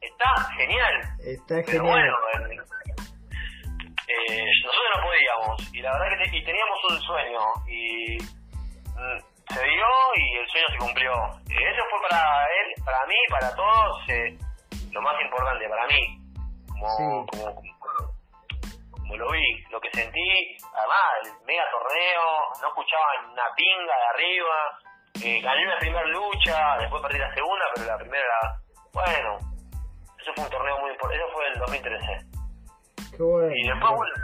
Está 0.00 0.44
genial. 0.56 0.94
Está 1.20 1.54
Pero 1.64 1.66
genial. 1.66 1.86
bueno, 1.90 2.14
eh, 2.52 2.56
eh, 4.08 4.44
nosotros 4.64 4.90
no 4.96 5.02
podíamos 5.02 5.74
y 5.74 5.80
la 5.82 5.92
verdad 5.92 6.08
que 6.18 6.30
te- 6.30 6.36
y 6.36 6.44
teníamos 6.44 6.78
un 6.90 7.00
sueño 7.00 7.40
y 7.68 8.16
mm, 8.18 9.54
se 9.54 9.62
dio 9.62 9.86
y 10.16 10.36
el 10.38 10.48
sueño 10.48 10.66
se 10.72 10.78
cumplió. 10.78 11.12
Eh, 11.50 11.70
eso 11.72 11.82
fue 11.90 12.08
para 12.08 12.44
él, 12.46 12.82
para 12.84 13.06
mí, 13.06 13.14
para 13.30 13.54
todos, 13.54 14.08
eh, 14.08 14.38
lo 14.92 15.02
más 15.02 15.20
importante 15.22 15.68
para 15.68 15.86
mí. 15.86 16.18
Como, 16.68 16.88
Sí. 16.96 17.38
como, 17.38 17.54
como 18.92 19.16
lo 19.16 19.30
vi, 19.32 19.62
lo 19.70 19.80
que 19.80 19.90
sentí, 19.90 20.56
además, 20.74 21.04
el 21.24 21.32
mega 21.46 21.64
torneo, 21.70 22.22
no 22.62 22.68
escuchaba 22.68 23.04
una 23.32 23.44
pinga 23.56 23.94
de 23.96 24.06
arriba, 24.14 24.78
eh, 25.24 25.40
gané 25.40 25.64
la 25.66 25.78
primera 25.78 26.06
lucha, 26.06 26.76
después 26.78 27.02
perdí 27.02 27.18
la 27.18 27.34
segunda, 27.34 27.64
pero 27.74 27.86
la 27.86 27.98
primera, 27.98 28.60
bueno, 28.92 29.38
eso 30.20 30.32
fue 30.34 30.44
un 30.44 30.50
torneo 30.50 30.78
muy 30.80 30.90
importante, 30.90 31.24
eso 31.24 31.32
fue 31.32 31.46
el 31.48 31.58
2013. 31.58 32.27
Bueno. 33.18 33.52
Y 33.54 33.66
después, 33.66 33.92
bueno, 33.94 34.14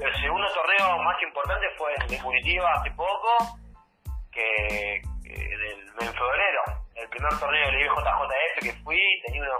el 0.00 0.14
segundo 0.20 0.46
torneo 0.54 1.02
más 1.02 1.16
importante 1.22 1.66
fue 1.76 1.90
en 2.00 2.06
Definitiva 2.08 2.72
hace 2.74 2.90
poco, 2.92 3.58
que, 4.32 4.96
en 4.96 6.12
febrero, 6.14 6.62
el 6.94 7.08
primer 7.08 7.38
torneo 7.38 7.66
del 7.66 7.80
IBJJF 7.82 8.62
que 8.62 8.72
fui, 8.84 9.00
tenía 9.26 9.42
uno, 9.42 9.58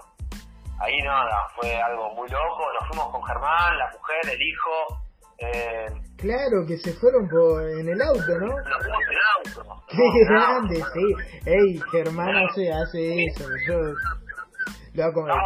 ahí 0.80 0.98
nada, 1.02 1.48
fue 1.56 1.74
algo 1.74 2.14
muy 2.14 2.28
loco, 2.28 2.72
nos 2.78 2.88
fuimos 2.88 3.10
con 3.10 3.22
Germán, 3.24 3.78
la 3.78 3.90
mujer, 3.90 4.20
el 4.32 4.42
hijo, 4.42 5.02
eh, 5.38 5.86
Claro, 6.18 6.66
que 6.66 6.76
se 6.78 6.92
fueron 6.94 7.28
por, 7.28 7.62
en 7.62 7.88
el 7.88 8.02
auto, 8.02 8.38
¿no? 8.40 8.46
Nos 8.46 8.82
fuimos 8.82 9.02
en 9.02 9.14
el 9.14 9.62
auto. 9.62 9.84
Qué 9.88 10.24
grande, 10.28 10.76
sí. 10.92 11.14
Ey, 11.46 11.80
Germán 11.92 12.36
hace, 12.36 12.72
hace 12.72 13.24
eso. 13.24 13.44
Yo 13.68 13.76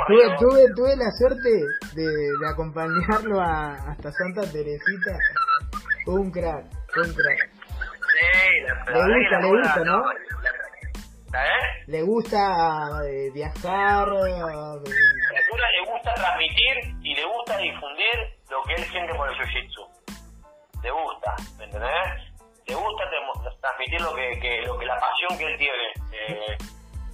tuve, 0.06 0.36
tuve, 0.38 0.74
tuve 0.74 0.96
la 0.96 1.10
suerte 1.18 1.50
de, 1.94 2.06
de 2.06 2.48
acompañarlo 2.48 3.40
a, 3.40 3.74
hasta 3.90 4.10
Santa 4.12 4.42
Teresita. 4.42 5.18
Un 6.06 6.30
crack, 6.30 6.64
un 6.96 7.14
crack. 7.14 7.50
Sí, 8.12 8.60
la, 8.66 9.06
le 9.06 9.18
gusta, 9.18 9.40
le 9.40 9.48
gusta, 9.48 9.84
¿no? 9.84 10.02
¿Eh? 11.34 11.82
Le 11.86 12.02
gusta 12.02 12.38
eh, 13.08 13.30
viajar. 13.32 14.08
Eh, 14.08 14.90
le 15.72 15.90
gusta 15.90 16.14
transmitir 16.14 16.76
y 17.02 17.14
le 17.14 17.24
gusta 17.24 17.56
difundir 17.58 18.16
lo 18.50 18.62
que 18.64 18.74
él 18.74 18.84
siente 18.90 19.14
por 19.14 19.28
el 19.28 19.34
jiu-jitsu. 19.36 19.88
Le 20.82 20.90
gusta, 20.90 21.34
¿me 21.58 21.64
entendés? 21.64 21.90
Le 22.66 22.74
gusta 22.74 23.04
transmitir 23.60 24.00
lo 24.00 24.14
que, 24.14 24.38
que, 24.40 24.62
lo 24.66 24.78
que 24.78 24.86
la 24.86 24.98
pasión 24.98 25.38
que 25.38 25.46
él 25.46 25.58
tiene. 25.58 25.92
Eh, 26.12 26.56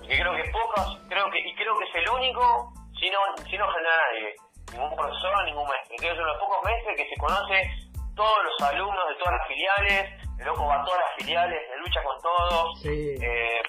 que 0.08 0.18
creo 0.18 0.34
que 0.34 0.50
pocos, 0.50 0.98
creo 1.08 1.30
que, 1.30 1.38
y 1.38 1.54
creo 1.54 1.78
que 1.78 1.84
es 1.84 1.94
el 1.94 2.08
único, 2.08 2.72
si 2.98 3.10
no, 3.10 3.18
si 3.48 3.56
no 3.58 3.68
genera 3.68 3.96
nadie, 3.96 4.34
ningún 4.72 4.96
profesor, 4.96 5.44
ningún 5.44 5.68
maestro. 5.68 5.96
Creo 5.98 6.14
que 6.14 6.16
es 6.16 6.18
uno 6.18 6.26
de 6.26 6.32
los 6.32 6.40
pocos 6.40 6.64
meses 6.64 6.96
que 6.96 7.08
se 7.08 7.16
conoce 7.20 7.70
todos 8.16 8.44
los 8.44 8.68
alumnos 8.68 9.08
de 9.08 9.14
todas 9.16 9.34
las 9.38 9.46
filiales, 9.46 10.28
el 10.38 10.46
loco 10.46 10.66
va 10.66 10.80
a 10.80 10.84
todas 10.84 11.00
las 11.00 11.14
filiales, 11.16 11.60
le 11.70 11.76
lucha 11.78 12.02
con 12.02 12.20
todos. 12.22 12.80
Sí. 12.80 13.14
Eh, 13.20 13.62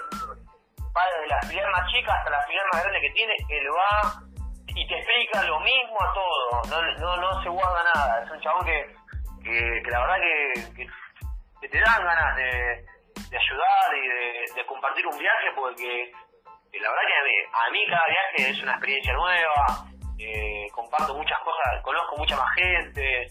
va 0.95 1.03
desde 1.13 1.27
la 1.27 1.41
filial 1.41 1.71
más 1.71 1.91
chica 1.91 2.13
hasta 2.13 2.29
la 2.31 2.41
filial 2.43 2.65
más 2.73 2.83
grande 2.83 3.01
que 3.01 3.13
tiene, 3.13 3.33
él 3.49 3.67
va 3.69 4.29
y 4.67 4.87
te 4.87 4.95
explica 4.95 5.43
lo 5.43 5.59
mismo 5.59 5.97
a 5.99 6.13
todo, 6.13 6.61
no, 6.69 6.81
no, 6.99 7.17
no 7.17 7.43
se 7.43 7.49
guarda 7.49 7.83
nada, 7.93 8.23
es 8.23 8.31
un 8.31 8.39
chabón 8.41 8.65
que, 8.65 8.95
que, 9.43 9.91
la 9.91 9.99
verdad 9.99 10.15
que, 10.21 10.85
que, 11.61 11.69
te 11.69 11.79
dan 11.79 12.03
ganas 12.03 12.35
de, 12.35 12.85
de 13.29 13.37
ayudar 13.37 13.97
y 13.97 14.55
de, 14.55 14.65
compartir 14.65 15.05
un 15.07 15.17
viaje 15.17 15.47
porque 15.55 16.11
la 16.77 16.89
verdad 16.89 17.03
que 17.07 17.47
a 17.51 17.71
mí, 17.71 17.85
cada 17.89 18.05
viaje 18.05 18.51
es 18.51 18.63
una 18.63 18.73
experiencia 18.73 19.13
nueva, 19.13 19.65
eh, 20.19 20.67
comparto 20.71 21.15
muchas 21.15 21.39
cosas, 21.39 21.81
conozco 21.81 22.17
mucha 22.17 22.35
más 22.35 22.53
gente 22.55 23.27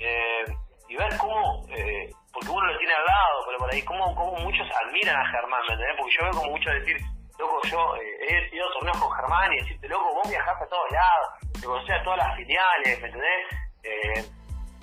eh, 0.00 0.44
y 0.88 0.96
ver 0.96 1.16
cómo, 1.18 1.66
eh, 1.70 2.10
porque 2.32 2.48
uno 2.48 2.66
lo 2.66 2.78
tiene 2.78 2.94
al 2.94 3.04
lado, 3.04 3.44
pero 3.46 3.58
por 3.58 3.72
ahí, 3.72 3.82
cómo, 3.82 4.14
cómo 4.14 4.32
muchos 4.40 4.66
admiran 4.82 5.16
a 5.16 5.30
Germán, 5.30 5.62
¿me 5.68 5.74
entendés? 5.74 5.96
Porque 5.96 6.12
yo 6.18 6.24
veo 6.24 6.32
como 6.32 6.50
muchos 6.50 6.74
decir, 6.74 6.96
loco, 7.38 7.60
yo 7.64 7.96
eh, 7.96 8.50
he 8.50 8.56
ido 8.56 8.68
a 8.68 8.72
torneos 8.72 8.98
con 8.98 9.12
Germán 9.12 9.52
y 9.52 9.56
decirte, 9.60 9.88
loco, 9.88 10.14
vos 10.14 10.28
viajaste 10.28 10.64
a 10.64 10.68
todos 10.68 10.90
lados, 10.90 11.28
te 11.60 11.66
conocés 11.66 11.96
a 11.96 12.02
todas 12.02 12.18
las 12.18 12.36
filiales, 12.36 13.00
¿me 13.00 13.06
entendés? 13.06 13.46
Eh, 13.82 14.24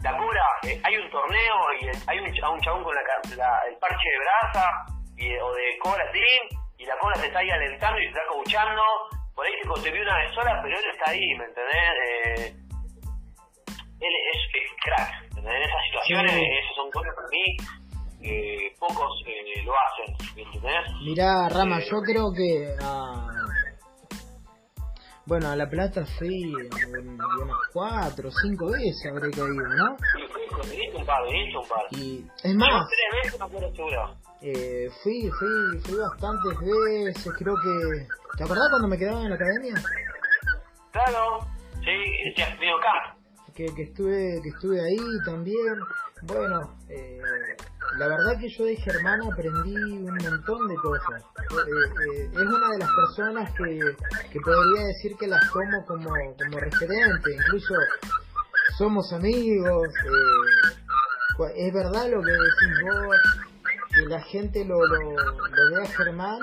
la 0.01 0.17
cura, 0.17 0.45
eh, 0.63 0.81
hay 0.83 0.97
un 0.97 1.09
torneo 1.09 1.55
y 1.79 1.89
hay 2.07 2.19
un, 2.19 2.27
un 2.27 2.61
chabón 2.61 2.83
con 2.83 2.95
la, 2.95 3.61
el 3.67 3.77
parche 3.77 4.09
de 4.09 4.19
brasa 4.19 4.85
y, 5.17 5.35
o 5.37 5.53
de 5.53 5.77
Cobra 5.79 6.11
Team 6.11 6.66
y 6.77 6.85
la 6.85 6.97
cobra 6.99 7.19
te 7.19 7.27
está 7.27 7.39
ahí 7.39 7.49
alentando 7.49 7.99
y 7.99 8.03
te 8.03 8.09
está 8.09 8.21
coachando, 8.29 8.81
por 9.35 9.45
ahí 9.45 9.53
te 9.61 9.67
concebió 9.67 10.01
una 10.01 10.17
vez 10.17 10.33
sola, 10.33 10.59
pero 10.61 10.77
él 10.77 10.85
está 10.91 11.11
ahí, 11.11 11.35
¿me 11.35 11.45
entendés? 11.45 11.91
Eh, 12.05 12.55
él 13.99 14.13
es, 14.33 14.41
es 14.53 14.71
crack, 14.83 15.23
¿entendés? 15.23 15.55
En 15.55 15.61
esas 15.63 15.83
situaciones, 15.87 16.33
esas 16.33 16.75
son 16.75 16.91
cosas 16.91 17.13
para 17.15 17.27
mí 17.29 17.57
eh, 18.21 18.73
pocos 18.79 19.23
eh, 19.25 19.63
lo 19.63 19.73
hacen, 19.73 20.15
¿entendés? 20.35 20.91
Mirá, 21.03 21.49
Rama, 21.49 21.79
yo 21.79 22.01
creo 22.01 22.31
que 22.33 22.75
a... 22.81 23.27
Bueno, 25.25 25.49
a 25.49 25.55
La 25.57 25.69
Plata 25.69 26.05
sí, 26.19 26.53
unas 26.53 27.57
cuatro 27.73 28.29
o 28.29 28.31
cinco 28.31 28.71
veces 28.71 29.05
habré 29.11 29.29
caído, 29.31 29.67
¿no? 29.75 29.97
Sí, 30.63 30.79
un 30.93 31.05
par, 31.05 31.21
un 31.23 31.67
par. 31.67 31.83
Y 31.91 32.25
es 32.43 32.55
más... 32.55 32.87
tres 32.87 33.23
veces, 33.23 33.39
no 33.39 33.45
acuerdo 33.45 33.75
seguro. 33.75 34.15
Eh, 34.41 34.89
fui, 35.01 35.29
fui, 35.31 35.79
fui 35.79 35.95
bastantes 35.95 36.59
veces, 36.59 37.33
creo 37.37 37.55
que... 37.55 38.07
¿Te 38.37 38.43
acordás 38.43 38.69
cuando 38.69 38.87
me 38.87 38.97
quedaba 38.97 39.23
en 39.23 39.29
la 39.29 39.35
academia? 39.35 39.73
Claro, 40.91 41.47
sí, 41.83 42.33
sí, 42.35 42.41
has 42.41 42.57
camp. 42.57 43.17
Que, 43.55 43.73
que, 43.73 43.83
estuve, 43.83 44.39
que 44.43 44.49
estuve 44.49 44.79
ahí 44.79 44.99
también. 45.25 45.79
Bueno, 46.21 46.77
eh, 46.89 47.19
la 47.97 48.07
verdad 48.07 48.39
que 48.39 48.49
yo 48.49 48.65
de 48.65 48.75
Germán 48.75 49.21
aprendí 49.23 49.75
un 49.75 50.15
montón 50.15 50.67
de 50.67 50.75
cosas. 50.75 51.23
Eh, 51.23 52.13
eh, 52.13 52.29
es 52.31 52.41
una 52.41 52.71
de 52.71 52.77
las 52.77 52.89
personas 52.91 53.51
que, 53.53 53.79
que 54.31 54.39
podría 54.41 54.87
decir 54.87 55.15
que 55.17 55.27
las 55.27 55.51
tomo 55.51 55.85
como, 55.85 56.09
como 56.09 56.59
referente, 56.59 57.35
incluso 57.35 57.73
somos 58.77 59.11
amigos. 59.13 59.87
Eh, 59.87 61.53
es 61.55 61.73
verdad 61.73 62.09
lo 62.09 62.21
que 62.21 62.31
decís 62.31 62.81
vos, 62.83 63.15
que 63.97 64.05
la 64.09 64.21
gente 64.21 64.63
lo, 64.65 64.77
lo, 64.85 64.99
ve 64.99 65.83
a 65.83 65.87
Germán 65.87 66.39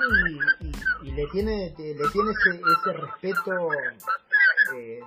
y, 1.03 1.11
le 1.11 1.27
tiene, 1.27 1.73
le 1.77 2.09
tiene 2.11 2.31
ese, 2.31 2.61
ese 2.61 2.93
respeto 2.93 3.51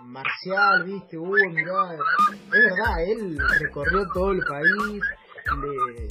marcial, 0.04 0.84
viste, 0.84 1.18
uy, 1.18 1.48
mirá, 1.48 1.94
es 1.94 2.50
verdad, 2.50 3.04
él 3.06 3.38
recorrió 3.60 4.06
todo 4.14 4.32
el 4.32 4.40
país, 4.40 5.02
le, 5.62 6.08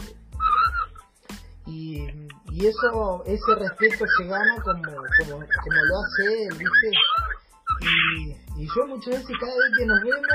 y, 1.66 2.08
y 2.52 2.68
eso 2.68 3.24
ese 3.26 3.56
respeto 3.56 4.06
se 4.18 4.26
gana 4.26 4.56
como, 4.64 4.84
como, 4.84 5.38
como 5.38 5.84
lo 5.86 6.00
hace 6.00 6.44
él, 6.44 6.58
¿viste? 6.58 6.92
Y, 7.82 8.64
y 8.64 8.68
yo 8.68 8.88
muchas 8.88 9.16
veces 9.16 9.38
cada 9.40 9.54
vez 9.54 9.78
que 9.78 9.86
nos 9.86 10.02
vemos, 10.02 10.28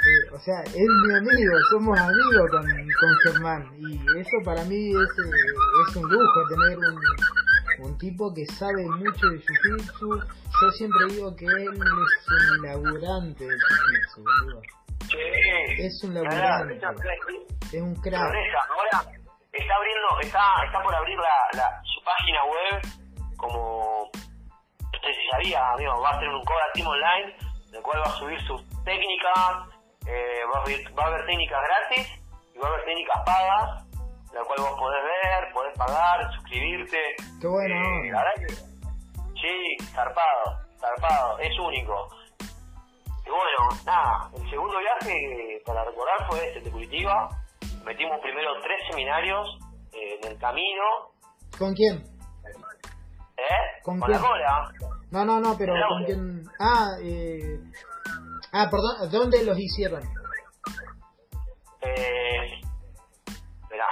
eh, 0.00 0.30
o 0.32 0.38
sea, 0.38 0.62
es 0.62 0.74
mi 1.06 1.14
amigo, 1.14 1.52
somos 1.70 1.98
amigos 1.98 2.50
con, 2.50 2.62
con 2.62 3.16
Germán 3.24 3.70
y 3.78 4.00
eso 4.18 4.36
para 4.44 4.64
mí 4.64 4.90
es, 4.90 5.18
eh, 5.18 5.30
es 5.88 5.96
un 5.96 6.08
lujo 6.08 6.48
tener 6.48 6.78
un, 6.78 7.84
un 7.84 7.98
tipo 7.98 8.32
que 8.32 8.46
sabe 8.46 8.84
mucho 8.86 9.26
de 9.26 9.38
Jiu-Jitsu. 9.38 10.26
Yo 10.62 10.70
siempre 10.72 11.06
digo 11.10 11.36
que 11.36 11.44
él 11.46 11.68
es 11.68 12.28
un 12.28 12.62
laburante 12.62 13.44
de 13.44 13.56
Jiu-Jitsu, 13.56 14.24
Es 15.78 16.04
un 16.04 16.14
laburante, 16.14 16.80
es 17.72 17.82
un 17.82 17.94
crack. 17.96 18.34
Está 19.52 19.74
abriendo, 19.74 20.20
está, 20.22 20.64
está 20.64 20.82
por 20.82 20.94
abrir 20.94 21.18
la, 21.52 21.82
su 21.84 22.02
página 22.04 22.38
web 22.44 22.82
como 23.36 24.10
no 24.12 24.98
sé 25.00 25.14
si 25.14 25.28
sabía, 25.30 25.72
amigo, 25.72 26.00
va 26.00 26.10
a 26.10 26.18
tener 26.18 26.34
un 26.34 26.44
Cobra 26.44 26.64
Team 26.74 26.86
Online, 26.86 27.34
en 27.68 27.74
el 27.74 27.82
cual 27.82 28.00
va 28.00 28.06
a 28.06 28.18
subir 28.18 28.40
sus 28.42 28.62
técnicas, 28.84 29.79
eh, 30.06 30.40
va, 30.52 30.58
a 30.58 30.62
haber, 30.62 30.98
va 30.98 31.04
a 31.04 31.06
haber 31.06 31.26
técnicas 31.26 31.60
gratis 31.62 32.06
y 32.54 32.58
va 32.58 32.68
a 32.68 32.70
haber 32.72 32.84
técnicas 32.84 33.22
pagas, 33.24 33.86
la 34.32 34.44
cual 34.44 34.58
vos 34.60 34.78
podés 34.78 35.02
ver, 35.04 35.52
podés 35.52 35.78
pagar, 35.78 36.32
suscribirte. 36.34 36.98
Qué 37.40 37.46
bueno. 37.46 37.74
Eh, 37.74 38.10
la 38.10 38.18
verdad 38.18 38.34
que, 38.46 38.54
sí, 39.40 39.86
zarpado, 39.92 40.58
zarpado, 40.78 41.38
es 41.38 41.58
único. 41.58 42.08
Y 43.26 43.30
bueno, 43.30 43.82
nada, 43.84 44.30
el 44.36 44.50
segundo 44.50 44.78
viaje 44.78 45.62
para 45.64 45.84
recordar 45.84 46.26
fue 46.28 46.46
este 46.48 46.60
de 46.60 46.70
Curitiba, 46.70 47.28
metimos 47.84 48.18
primero 48.20 48.50
tres 48.62 48.80
seminarios 48.88 49.58
eh, 49.92 50.18
en 50.22 50.32
el 50.32 50.38
camino. 50.38 50.82
¿Con 51.58 51.74
quién? 51.74 51.96
¿Eh? 53.36 53.82
¿Con, 53.82 54.00
¿Con 54.00 54.10
la 54.10 54.18
cola. 54.18 54.72
No, 55.10 55.24
no, 55.24 55.40
no, 55.40 55.56
pero 55.56 55.74
¿con 55.88 56.04
quién? 56.04 56.44
Ah, 56.58 56.90
eh... 57.02 57.58
Ah, 58.52 58.68
perdón, 58.70 59.10
¿dónde 59.10 59.44
los 59.44 59.58
hicieron? 59.58 60.02
Eh... 61.82 62.60
Verá. 63.68 63.88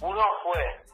Uno 0.00 0.22
fue... 0.42 0.84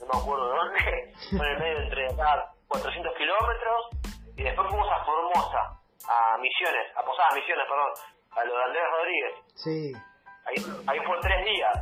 No 0.00 0.06
me 0.12 0.20
acuerdo 0.20 0.48
de 0.48 0.56
dónde. 0.56 1.14
fue 1.36 1.46
en 1.46 1.52
el 1.52 1.58
medio 1.58 1.82
entre 1.82 2.06
acá 2.12 2.52
400 2.68 3.12
kilómetros. 3.16 4.14
Y 4.36 4.42
después 4.42 4.68
fuimos 4.68 4.88
a 4.90 5.04
Formosa. 5.04 5.80
A 6.08 6.38
Misiones. 6.38 6.96
A 6.96 7.02
Posadas 7.02 7.34
Misiones, 7.34 7.64
perdón 7.68 8.14
a 8.36 8.44
lo 8.44 8.56
de 8.56 8.64
Andrés 8.64 8.84
Rodríguez. 8.90 9.34
Sí. 9.54 9.92
Ahí, 10.46 10.56
ahí 10.86 10.98
fue 11.06 11.16
tres 11.20 11.44
días. 11.44 11.72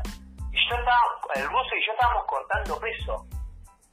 Y 0.52 0.56
yo 0.68 0.76
estaba, 0.76 1.02
el 1.34 1.48
ruso 1.48 1.74
y 1.76 1.86
yo 1.86 1.92
estábamos 1.92 2.24
cortando 2.26 2.78
peso. 2.78 3.26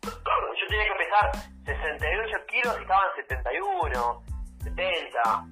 Yo 0.03 0.67
tenía 0.67 0.85
que 0.85 1.03
pesar 1.03 1.31
68 1.65 2.45
kilos 2.47 2.75
y 2.79 2.81
estaban 2.81 3.07
71, 3.15 4.23
70. 4.63 5.45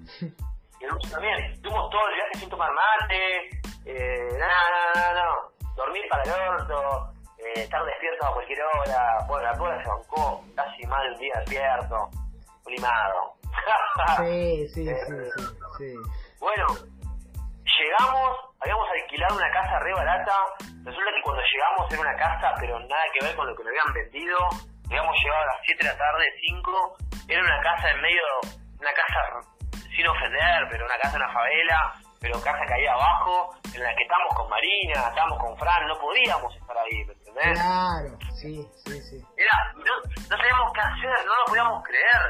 Y 0.79 0.83
el 0.83 0.89
ruso 0.91 1.09
también. 1.11 1.35
Estuvimos 1.51 1.89
todo 1.89 2.07
el 2.09 2.15
viaje 2.15 2.33
sin 2.35 2.49
tomar 2.49 2.69
mate, 2.71 3.49
eh, 3.85 4.27
nada, 4.37 4.93
nada, 4.93 5.13
nada, 5.13 5.35
Dormir 5.75 6.03
para 6.09 6.23
el 6.23 6.31
orto, 6.31 7.13
eh, 7.37 7.61
estar 7.61 7.83
despierto 7.85 8.25
a 8.25 8.33
cualquier 8.33 8.59
hora. 8.61 9.25
Bueno, 9.27 9.51
la 9.51 9.57
cola 9.57 9.83
se 9.83 9.89
bancó 9.89 10.43
casi 10.55 10.85
más 10.87 11.03
de 11.03 11.09
un 11.11 11.17
día 11.19 11.33
despierto, 11.39 12.09
limado. 12.67 13.33
sí, 14.17 14.67
sí, 14.73 14.85
sí, 14.85 14.95
sí, 14.95 15.43
sí. 15.77 15.95
Bueno, 16.39 16.65
llegamos, 17.77 18.37
habíamos 18.59 18.87
alquilado 18.89 19.35
una 19.35 19.51
casa 19.51 19.79
re 19.79 19.93
barata. 19.93 20.35
Resulta 20.83 21.11
que 21.13 21.21
cuando 21.23 21.41
llegamos 21.41 21.91
era 21.91 22.01
una 22.01 22.15
casa, 22.15 22.53
pero 22.59 22.79
nada 22.79 23.03
que 23.13 23.25
ver 23.25 23.35
con 23.35 23.47
lo 23.47 23.55
que 23.55 23.63
me 23.63 23.69
habían 23.69 23.93
vendido. 23.93 24.37
Habíamos 24.87 25.15
llegado 25.21 25.41
a 25.41 25.45
las 25.45 25.57
7 25.65 25.83
de 25.83 25.89
la 25.91 25.97
tarde, 25.97 26.25
5. 26.39 26.97
Era 27.27 27.41
una 27.41 27.61
casa 27.61 27.91
en 27.91 28.01
medio, 28.01 28.23
una 28.79 28.93
casa 28.93 29.57
sin 29.95 30.07
ofender, 30.07 30.67
pero 30.69 30.85
una 30.85 30.97
casa 30.97 31.17
en 31.17 31.23
una 31.23 31.33
favela, 31.33 31.93
pero 32.19 32.41
casa 32.41 32.65
que 32.65 32.73
ahí 32.73 32.85
abajo, 32.87 33.55
en 33.73 33.83
la 33.83 33.95
que 33.95 34.03
estamos 34.03 34.33
con 34.35 34.49
Marina, 34.49 35.07
estamos 35.09 35.39
con 35.39 35.57
Fran, 35.57 35.87
no 35.87 35.97
podíamos 35.99 36.55
estar 36.55 36.77
ahí, 36.77 37.05
¿me 37.05 37.13
entendés? 37.13 37.59
Claro, 37.59 38.17
sí, 38.35 38.67
sí, 38.85 39.01
sí. 39.01 39.17
Era, 39.37 39.73
no, 39.75 39.93
no 40.29 40.37
sabíamos 40.37 40.73
qué 40.73 40.81
hacer, 40.81 41.25
no 41.25 41.35
lo 41.35 41.45
podíamos 41.47 41.83
creer, 41.83 42.21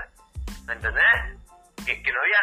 ¿me 0.66 0.74
entendés? 0.74 1.86
Que, 1.86 2.02
que 2.02 2.12
no 2.12 2.20
había, 2.20 2.40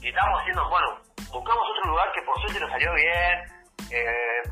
y 0.00 0.08
estábamos 0.08 0.40
haciendo, 0.40 0.68
bueno, 0.68 1.00
buscamos 1.32 1.64
otro 1.70 1.90
lugar 1.90 2.12
que 2.12 2.22
por 2.22 2.40
suerte 2.40 2.60
nos 2.60 2.70
salió 2.70 2.92
bien, 2.94 3.56
eh, 3.90 4.42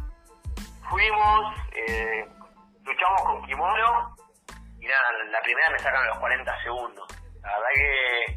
fuimos, 0.89 1.55
eh, 1.75 2.25
luchamos 2.85 3.23
con 3.23 3.43
kimono, 3.47 4.17
y 4.81 4.87
nada, 4.87 5.03
la 5.31 5.41
primera 5.41 5.71
me 5.71 5.79
sacan 5.79 6.07
los 6.07 6.19
40 6.19 6.63
segundos. 6.63 7.07
La 7.41 7.49
verdad 7.53 7.69
que 7.75 8.37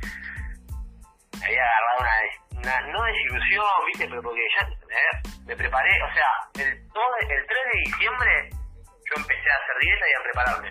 había 1.44 1.64
agarrado 1.64 2.00
una, 2.00 2.62
una 2.62 2.92
no 2.92 3.04
desilusión, 3.04 3.66
viste, 3.88 4.08
pero 4.08 4.22
porque 4.22 4.42
ya 4.60 4.68
eh, 4.68 5.22
me 5.46 5.56
preparé, 5.56 6.04
o 6.04 6.14
sea, 6.14 6.66
el, 6.66 6.88
todo, 6.92 7.16
el 7.22 7.28
3 7.28 7.48
de 7.48 7.80
diciembre 7.86 8.50
yo 8.52 9.14
empecé 9.16 9.50
a 9.50 9.56
hacer 9.56 9.78
dieta 9.82 10.06
y 10.08 10.14
a 10.14 10.24
prepararme. 10.24 10.70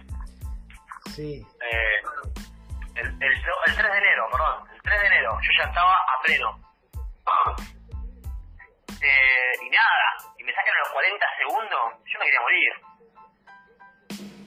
Sí. 1.15 1.47
Eh, 1.61 1.99
el, 2.97 3.07
el, 3.07 3.33
el 3.33 3.77
3 3.77 3.77
de 3.77 3.99
enero, 3.99 4.29
perdón, 4.31 4.69
el 4.75 4.83
3 4.83 5.01
de 5.01 5.07
enero, 5.07 5.39
yo 5.41 5.51
ya 5.59 5.65
estaba 5.65 5.93
a 5.93 6.23
pleno. 6.25 6.61
Eh, 9.03 9.53
y 9.63 9.71
nada, 9.71 10.35
y 10.39 10.45
me 10.45 10.53
sacan 10.53 10.75
los 10.79 10.89
40 10.91 11.27
segundos, 11.39 12.05
yo 12.07 12.19
me 12.19 12.25
quería 12.25 12.41
morir. 12.41 12.73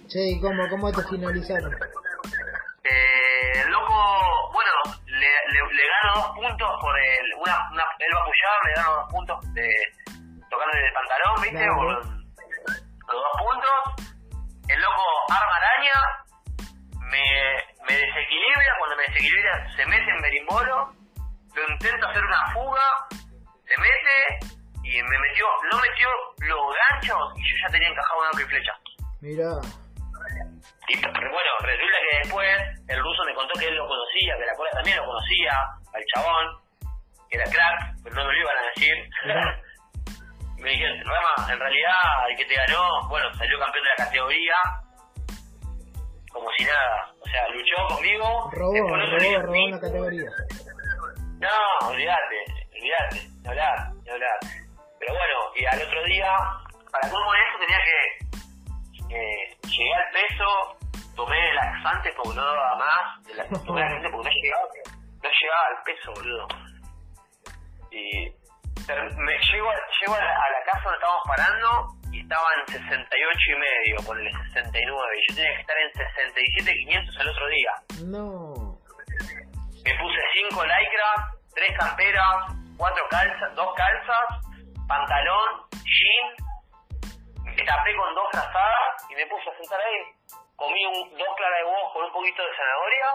Che, 0.08 0.20
¿y 0.20 0.42
cómo, 0.42 0.68
cómo 0.70 0.92
te 0.92 1.04
finalizaron? 1.08 1.72
Eh, 2.84 3.64
loco, 3.68 4.52
bueno, 4.54 4.72
le, 5.20 5.30
le, 5.52 5.60
le 5.76 5.84
gano 5.84 6.16
dos 6.16 6.32
puntos 6.36 6.70
por 6.82 6.98
el. 6.98 7.26
Una, 7.40 7.56
una, 7.72 7.84
él 8.00 8.12
va 8.16 8.22
a 8.24 8.68
le 8.68 8.74
gano 8.74 8.96
dos 8.96 9.08
puntos 9.12 9.54
de 9.54 9.68
tocarle 10.50 10.88
el 10.88 10.94
pantalón, 10.94 11.36
¿viste? 11.42 11.58
Claro. 11.58 11.76
Por 11.76 13.16
los 13.16 13.24
dos 13.24 13.36
puntos. 13.40 13.80
El 14.70 14.80
loco 14.82 15.04
arma 15.34 15.56
araña, 15.56 15.98
me, 17.10 17.26
me 17.88 17.94
desequilibra, 17.98 18.72
cuando 18.78 18.96
me 18.98 19.04
desequilibra 19.10 19.76
se 19.76 19.86
mete 19.88 20.12
en 20.12 20.22
berimbolo, 20.22 20.94
lo 21.56 21.72
intento 21.74 22.08
hacer 22.08 22.24
una 22.24 22.54
fuga, 22.54 22.86
se 23.66 23.76
mete 23.82 24.56
y 24.84 25.02
me 25.02 25.18
metió, 25.18 25.46
no 25.72 25.80
metió 25.82 26.08
los 26.46 26.76
ganchos 26.92 27.34
y 27.36 27.42
yo 27.50 27.56
ya 27.66 27.72
tenía 27.72 27.90
encajado 27.90 28.20
un 28.20 28.26
arco 28.28 28.42
y 28.42 28.46
flecha. 28.46 28.74
Mirá, 29.22 29.52
Y 30.88 31.02
pero 31.02 31.32
bueno, 31.32 31.52
resulta 31.62 31.98
que 32.10 32.18
después 32.20 32.79
el 32.90 33.00
ruso 33.00 33.24
me 33.26 33.34
contó 33.36 33.54
que 33.60 33.68
él 33.68 33.76
lo 33.76 33.88
conocía, 33.88 34.36
que 34.38 34.46
la 34.46 34.56
cola 34.56 34.72
también 34.72 34.98
lo 34.98 35.06
conocía, 35.06 35.54
al 35.94 36.04
chabón, 36.14 36.46
que 37.30 37.38
era 37.38 37.46
crack, 37.46 37.96
pero 38.04 38.16
no 38.16 38.26
me 38.26 38.34
lo 38.34 38.40
iban 38.40 38.58
a 38.58 38.70
decir. 38.76 38.96
Me 40.60 40.72
dijeron, 40.72 41.00
Rama, 41.06 41.54
en 41.54 41.58
realidad 41.58 42.30
el 42.30 42.36
que 42.36 42.44
te 42.44 42.54
ganó, 42.54 43.08
bueno, 43.08 43.34
salió 43.36 43.58
campeón 43.60 43.82
de 43.82 43.90
la 43.92 43.96
categoría, 43.96 44.56
como 46.34 46.50
si 46.58 46.66
nada. 46.66 47.14
O 47.18 47.30
sea, 47.30 47.48
luchó 47.48 47.96
conmigo. 47.96 48.50
robó, 48.52 48.98
no 48.98 49.06
robó, 49.06 49.42
robó 49.42 49.66
una 49.66 49.80
categoría. 49.80 50.30
No, 51.40 51.88
olvídate, 51.88 52.44
olvídate, 52.76 53.30
ni 53.42 53.48
hablar, 53.48 53.94
ni 54.04 54.10
hablar. 54.12 54.40
Pero 55.00 55.14
bueno, 55.14 55.36
y 55.56 55.66
al 55.66 55.82
otro 55.82 56.04
día, 56.04 56.28
para 56.92 57.10
cómo 57.10 57.34
eso 57.34 57.60
tenía 57.60 57.80
que, 57.86 59.16
eh, 59.16 59.58
llegué 59.64 59.94
al 59.94 60.12
peso, 60.12 60.79
tomé 61.20 61.54
laxante 61.54 62.14
porque 62.16 62.36
no 62.36 62.46
daba 62.46 62.76
más, 62.78 63.24
de 63.26 63.34
la, 63.36 63.44
tomé 63.66 63.82
laxante 63.82 64.10
porque 64.10 64.30
no 64.30 64.36
llegaba, 64.42 64.68
no 65.24 65.30
llegaba 65.30 65.66
al 65.68 65.84
peso, 65.84 66.12
boludo. 66.16 66.48
Y 67.92 68.30
me 69.18 69.34
llego, 69.52 69.70
a- 69.70 69.88
llego 70.00 70.16
a, 70.16 70.20
la, 70.24 70.32
a 70.32 70.50
la 70.50 70.64
casa 70.66 70.84
donde 70.84 70.98
estábamos 70.98 71.24
parando 71.28 71.70
y 72.12 72.22
estaba 72.22 72.48
en 72.58 72.74
68 72.74 73.40
y 73.52 73.60
medio, 73.60 73.96
ponele 74.08 74.32
69, 74.54 75.18
y 75.18 75.32
yo 75.32 75.36
tenía 75.36 75.54
que 75.56 75.62
estar 75.62 75.78
en 75.78 75.94
67 75.94 76.74
500 76.86 77.16
el 77.20 77.30
otro 77.30 77.48
día. 77.50 77.72
No. 78.06 78.78
Me 79.86 79.94
puse 79.98 80.20
cinco 80.34 80.64
lycra, 80.64 81.10
tres 81.56 81.78
camperas, 81.78 82.36
cuatro 82.78 83.04
calzas, 83.10 83.56
dos 83.56 83.74
calzas, 83.76 84.26
pantalón, 84.88 85.50
jean, 85.74 86.28
me 87.56 87.64
tapé 87.64 87.96
con 87.96 88.16
dos 88.16 88.28
frazadas 88.32 89.06
y 89.10 89.16
me 89.16 89.26
puse 89.28 89.50
a 89.50 89.58
sentar 89.58 89.80
ahí. 89.80 90.02
Comí 90.60 90.86
un, 90.86 91.10
dos 91.18 91.32
claras 91.38 91.58
de 91.60 91.66
huevos 91.66 91.90
con 91.94 92.04
un 92.06 92.12
poquito 92.12 92.44
de 92.44 92.52
zanahoria 92.60 93.08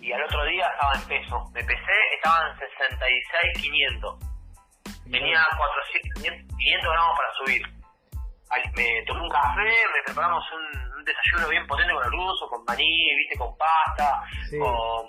y 0.00 0.12
al 0.12 0.22
otro 0.22 0.44
día 0.44 0.68
estaba 0.68 0.92
en 0.94 1.02
peso. 1.08 1.44
Me 1.54 1.64
pesé, 1.64 1.96
estaba 2.14 2.46
en 2.52 2.58
66,500. 2.58 4.18
Tenía 5.10 5.40
400, 5.56 6.22
500 6.22 6.92
gramos 6.92 7.16
para 7.16 7.32
subir. 7.40 7.62
Me 8.76 9.02
tomé 9.06 9.20
un 9.22 9.28
café, 9.30 9.70
me 9.92 10.02
preparamos 10.04 10.44
un, 10.52 10.64
un 10.96 11.04
desayuno 11.04 11.48
bien 11.48 11.66
potente 11.66 11.92
con 11.92 12.04
el 12.04 12.12
ruso, 12.12 12.48
con 12.48 12.64
maní, 12.64 13.14
viste, 13.16 13.36
con 13.38 13.56
pasta, 13.56 14.22
Sí. 14.48 14.58
con 14.58 15.06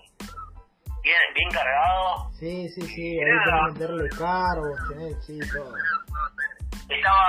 bien, 1.03 1.19
bien 1.35 1.49
cargado. 1.51 2.29
Sí, 2.39 2.67
sí, 2.69 2.81
sí, 2.81 3.19
ahí 3.19 3.31
meterle 3.73 4.09
carbos, 4.17 4.77
tenés, 4.89 5.25
sí, 5.25 5.39
todo. 5.51 5.73
Estaba, 6.89 7.23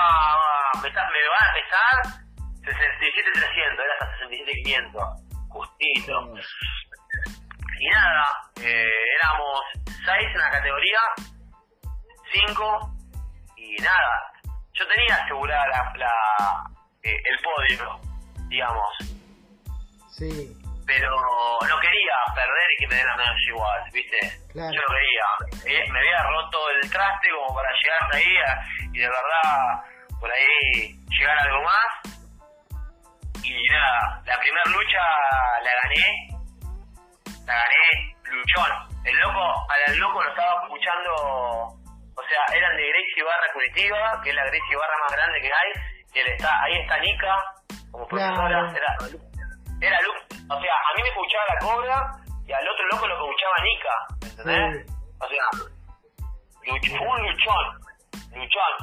me, 0.83 0.89
me 0.91 0.95
van 0.95 1.47
a 1.47 1.53
pesar 1.55 1.95
67,300, 2.75 3.85
era 3.85 3.95
hasta 4.01 4.19
67,500, 4.19 5.03
justito. 5.49 6.21
No. 6.21 6.41
Y 7.81 7.89
nada, 7.89 8.27
eh, 8.63 9.05
éramos 9.19 9.61
6 9.85 10.29
en 10.35 10.39
la 10.39 10.51
categoría, 10.51 11.01
5 12.33 12.97
y 13.57 13.77
nada. 13.83 14.33
Yo 14.75 14.87
tenía 14.87 15.17
asegurada 15.17 15.67
la, 15.69 15.93
la, 15.97 16.15
eh, 17.03 17.17
el 17.25 17.39
podio, 17.43 18.01
digamos, 18.49 18.87
Sí, 20.21 20.53
pero 20.87 21.09
no 21.09 21.81
quería 21.81 22.15
perder 22.35 22.73
y 22.73 22.77
que 22.77 22.89
me 22.89 22.95
den 22.97 23.07
la 23.07 23.17
medalla 23.17 23.49
igual, 23.49 23.91
¿viste? 23.91 24.19
Claro. 24.53 24.71
Yo 24.75 24.81
no 24.83 24.95
quería. 24.95 25.81
Eh, 25.81 25.91
me 25.91 25.99
había 25.99 26.23
roto 26.25 26.59
el 26.71 26.91
traste 26.91 27.31
como 27.31 27.55
para 27.55 27.71
llegar 27.73 28.03
hasta 28.03 28.17
ahí 28.19 28.37
y 28.93 28.99
de 28.99 29.09
verdad 29.09 29.83
por 30.21 30.31
ahí 30.31 30.95
llegar 31.09 31.39
a 31.39 31.43
algo 31.45 31.63
más. 31.63 32.20
Y 33.43 33.69
nada, 33.69 34.23
la 34.27 34.39
primera 34.39 34.65
lucha 34.67 35.03
la 35.63 35.73
gané, 35.83 36.07
la 37.47 37.55
gané 37.55 38.17
luchón. 38.25 38.71
El 39.05 39.17
loco, 39.17 39.67
al 39.71 39.97
loco 39.99 40.23
lo 40.23 40.31
estaba 40.31 40.63
escuchando, 40.63 41.13
o 41.15 42.23
sea, 42.29 42.57
eran 42.57 42.77
de 42.77 42.89
Gracie 42.89 43.25
Barra 43.25 43.53
Curitiba, 43.53 44.21
que 44.23 44.31
es 44.31 44.37
la 44.37 44.45
Gracie 44.45 44.77
Barra 44.77 44.95
más 45.03 45.13
grande 45.17 45.41
que 45.41 45.49
hay, 45.49 45.71
y 46.13 46.19
él 46.21 46.29
está, 46.29 46.51
ahí 46.63 46.77
está 46.81 46.99
Nika, 46.99 47.35
como 47.91 48.07
profesora, 48.07 48.71
era, 48.71 48.97
era 49.81 49.99
o 50.51 50.61
sea, 50.61 50.75
a 50.75 50.95
mí 50.97 51.03
me 51.03 51.09
escuchaba 51.09 51.45
la 51.49 51.59
cobra 51.61 52.13
y 52.47 52.53
al 52.53 52.69
otro 52.69 52.87
loco 52.93 53.07
lo 53.07 53.15
escuchaba 53.15 53.57
Nika, 53.63 53.95
¿entendés? 54.29 54.87
Sí. 54.87 54.93
O 55.21 55.29
sea, 55.29 55.45
luch- 56.67 57.01
un 57.01 57.23
luchón, 57.23 57.65
luchón, 58.35 58.75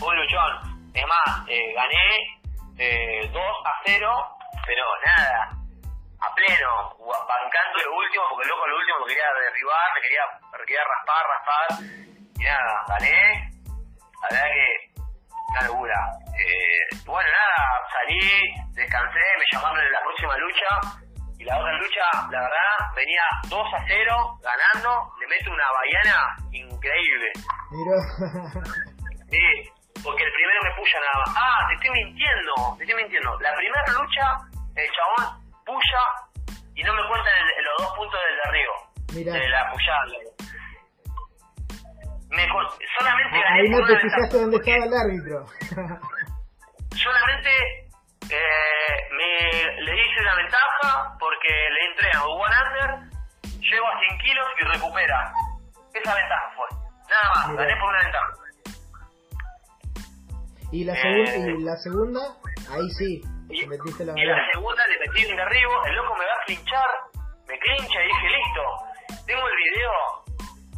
un 0.00 0.16
luchón. 0.16 0.72
Es 0.94 1.06
más, 1.06 1.48
eh, 1.48 1.72
gané 1.74 2.41
eh, 2.78 3.28
2 3.32 3.42
a 3.42 3.72
0, 3.84 4.36
pero 4.66 4.84
nada, 5.04 5.50
a 6.20 6.34
pleno, 6.34 6.96
bancando 6.98 7.78
lo 7.84 7.96
último, 7.96 8.24
porque 8.30 8.44
el 8.44 8.48
loco 8.48 8.66
lo 8.66 8.76
último 8.76 8.98
me 9.00 9.06
quería 9.06 9.28
derribar, 9.42 9.88
me 9.94 10.00
quería, 10.00 10.24
me 10.52 10.64
quería 10.64 10.84
raspar, 10.84 11.22
raspar, 11.34 11.66
y 12.38 12.44
nada, 12.44 12.84
gané, 12.88 13.50
la 14.22 14.28
verdad 14.30 14.48
que 14.52 14.92
una 15.52 15.62
locura. 15.66 15.98
Eh, 16.38 16.96
bueno, 17.04 17.28
nada, 17.28 17.60
salí, 17.92 18.54
descansé, 18.72 19.20
me 19.38 19.44
llamaron 19.52 19.80
en 19.84 19.92
la 19.92 20.00
próxima 20.00 20.36
lucha, 20.38 20.68
y 21.38 21.44
la 21.44 21.58
otra 21.58 21.72
lucha, 21.74 22.04
la 22.30 22.40
verdad, 22.40 22.76
venía 22.94 23.22
2 23.48 23.74
a 23.74 23.84
0, 23.86 24.38
ganando, 24.40 25.12
le 25.20 25.26
meto 25.26 25.50
una 25.50 25.70
baiana 25.72 26.36
increíble. 26.52 27.32
mirá. 27.70 27.96
Sí, 29.28 29.72
porque 30.04 30.22
el 30.24 30.32
primero 30.32 30.60
me 30.62 30.70
puya 30.76 30.98
nada 31.00 31.16
más. 31.24 31.34
Ah, 31.36 31.66
te 31.68 31.74
estoy 31.74 31.90
mintiendo, 31.90 32.52
te 32.78 32.84
estoy 32.84 32.96
mintiendo. 33.02 33.30
La 33.40 33.54
primera 33.54 33.84
lucha, 33.92 34.26
el 34.76 34.88
chabón 34.92 35.42
puya 35.64 36.02
y 36.74 36.82
no 36.82 36.92
me 36.94 37.02
cuentan 37.08 37.32
el- 37.36 37.64
los 37.64 37.76
dos 37.78 37.92
puntos 37.96 38.20
del 38.20 38.36
derribo. 38.44 38.74
Mirá. 39.14 39.32
De 39.34 39.48
la 39.48 39.70
puyada. 39.70 40.04
Me, 42.30 42.48
solamente 42.98 43.36
Ah, 43.44 43.54
Ahí 43.54 43.68
no 43.68 43.86
te 43.86 43.98
fijaste 44.00 44.38
dónde 44.40 44.56
estaba 44.56 44.84
el 44.86 44.94
árbitro. 44.94 45.44
Solamente 46.96 47.50
eh, 48.30 48.96
me, 49.12 49.82
le 49.82 49.92
hice 50.06 50.20
una 50.20 50.34
ventaja 50.36 51.16
porque 51.18 51.48
le 51.48 51.84
entré 51.90 52.10
a 52.14 52.22
One 52.24 52.54
Under, 52.66 52.90
llego 53.60 53.86
a 53.86 53.98
100 53.98 54.18
kilos 54.18 54.46
y 54.60 54.64
recupera. 54.64 55.32
Esa 55.94 56.14
ventaja 56.14 56.50
fue. 56.56 56.66
Nada 57.08 57.30
más, 57.34 57.48
Mirá. 57.48 57.62
gané 57.64 57.80
por 57.80 57.88
una 57.90 58.02
ventaja. 58.02 58.28
Y 60.72 60.84
la, 60.84 60.96
segunda 60.96 61.36
y 61.36 61.62
la 61.62 61.76
segunda, 61.76 62.20
ahí 62.72 62.88
sí, 62.96 63.20
y, 63.50 63.66
metiste 63.66 64.06
la 64.06 64.14
y 64.16 64.24
la 64.24 64.40
segunda 64.54 64.82
le 64.88 64.98
metí 65.00 65.30
un 65.30 65.36
derribo, 65.36 65.84
el 65.84 65.94
loco 65.96 66.14
me 66.16 66.24
va 66.24 66.32
a 66.32 66.44
clinchar, 66.46 66.90
me 67.46 67.58
clincha 67.58 68.00
y 68.00 68.06
dije, 68.08 68.26
listo, 68.32 68.64
tengo 69.26 69.42
el 69.46 69.56
video, 69.56 69.92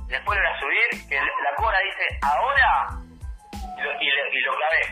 después 0.09 0.37
lo 0.37 0.43
voy 0.43 0.51
a 0.51 0.59
subir, 0.59 1.09
que 1.09 1.15
la 1.15 1.55
cora 1.55 1.79
dice, 1.79 2.19
ahora, 2.23 2.89
y 3.55 3.83
lo, 3.83 3.93
y, 4.03 4.07
y 4.35 4.41
lo 4.43 4.53
clavé. 4.57 4.83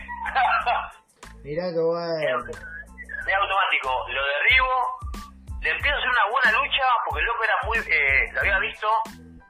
Mirá 1.43 1.63
que 1.67 1.83
bueno. 1.83 2.39
Es 3.27 3.35
automático, 3.35 4.07
lo 4.07 4.21
derribo, 4.23 4.71
le 5.63 5.69
empiezo 5.69 5.95
a 5.95 5.99
hacer 5.99 6.11
una 6.15 6.31
buena 6.31 6.63
lucha, 6.63 6.85
porque 7.03 7.19
el 7.19 7.25
loco 7.25 7.43
era 7.43 7.55
muy, 7.67 7.77
eh, 7.91 8.31
lo 8.31 8.39
había 8.39 8.59
visto, 8.59 8.87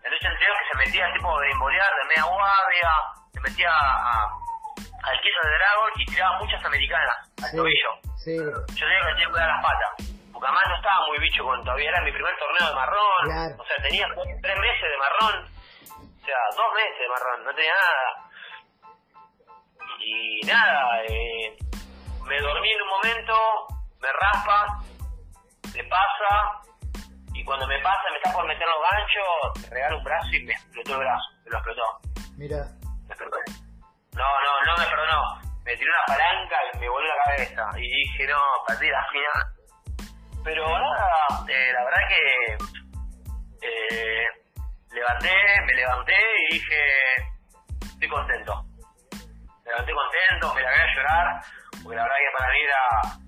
la 0.01 0.09
lucha 0.09 0.29
anterior 0.29 0.57
que 0.57 0.65
se 0.65 0.77
metía 0.81 1.13
tipo 1.13 1.29
de 1.39 1.51
inmobiliar, 1.51 1.89
de 2.01 2.09
media 2.09 2.25
guardia, 2.25 2.89
se 3.33 3.39
metía 3.41 3.69
a 3.69 4.42
al 5.03 5.19
queso 5.19 5.39
de 5.43 5.51
Dragon 5.51 5.91
y 5.95 6.05
tiraba 6.05 6.39
muchas 6.39 6.65
americanas 6.65 7.17
al 7.43 7.51
tobillo. 7.51 7.91
Sí. 8.17 8.37
Yo 8.37 8.85
tenía 8.87 9.01
que 9.03 9.13
tener 9.13 9.29
cuidado 9.29 9.51
las 9.51 9.63
patas. 9.63 9.91
Porque 10.31 10.47
además 10.47 10.63
no 10.69 10.75
estaba 10.75 11.07
muy 11.07 11.19
bicho 11.19 11.43
con 11.43 11.63
todavía 11.63 11.89
era 11.89 12.01
mi 12.01 12.11
primer 12.11 12.35
torneo 12.37 12.69
de 12.69 12.75
marrón. 12.75 13.59
O 13.59 13.65
sea, 13.65 13.77
tenía 13.83 14.07
tres 14.15 14.57
meses 14.59 14.87
de 14.89 14.97
marrón. 14.97 15.35
O 15.43 16.25
sea, 16.25 16.39
dos 16.55 16.69
meses 16.73 16.99
de 16.99 17.09
marrón, 17.09 17.43
no 17.43 17.53
tenía 17.53 17.73
nada. 17.75 18.33
Y 19.99 20.41
nada, 20.47 21.03
eh, 21.03 21.57
me 22.25 22.39
dormí 22.39 22.71
en 22.71 22.81
un 22.81 22.89
momento, 22.89 23.33
me 23.99 24.07
raspa, 24.11 24.79
me 25.75 25.83
pasa, 25.85 26.63
y 27.33 27.43
cuando 27.43 27.67
me 27.67 27.79
pasa, 27.79 28.01
me 28.11 28.17
está 28.17 28.33
por 28.33 28.45
meter 28.47 28.67
los 28.67 28.77
ganchos, 28.91 29.63
me 29.63 29.75
regalo 29.75 29.97
un 29.97 30.03
brazo 30.03 30.27
y 30.33 30.43
me 30.43 30.53
explotó 30.53 30.93
el 30.93 30.99
brazo, 30.99 31.25
me 31.43 31.51
lo 31.51 31.57
explotó. 31.57 31.83
Mira. 32.37 32.67
Me 33.07 33.13
explotó. 33.13 33.62
No, 34.15 34.23
no, 34.23 34.51
no 34.65 34.77
me 34.77 34.85
perdonó. 34.85 35.21
Me 35.65 35.77
tiró 35.77 35.91
una 35.91 36.15
palanca 36.15 36.55
y 36.73 36.77
me 36.79 36.89
volvió 36.89 37.09
la 37.09 37.23
cabeza. 37.23 37.63
Y 37.77 37.87
dije, 37.87 38.27
no, 38.27 38.39
perdí 38.67 38.89
la 38.89 39.05
final. 39.11 39.53
Pero 40.43 40.67
nada, 40.67 41.45
eh, 41.47 41.71
la 41.73 41.83
verdad 41.85 42.01
que 42.09 42.57
eh, 43.61 44.27
levanté, 44.91 45.31
me 45.65 45.73
levanté 45.73 46.13
y 46.49 46.53
dije, 46.55 46.79
estoy 47.81 48.09
contento. 48.09 48.65
Me 49.63 49.71
levanté 49.71 49.93
contento, 49.93 50.53
me 50.53 50.61
la 50.61 50.69
voy 50.69 50.79
a 50.79 50.95
llorar, 50.95 51.41
porque 51.81 51.95
la 51.95 52.03
verdad 52.03 52.17
que 52.19 52.37
para 52.37 52.51
mí 52.51 52.59
era 52.59 53.23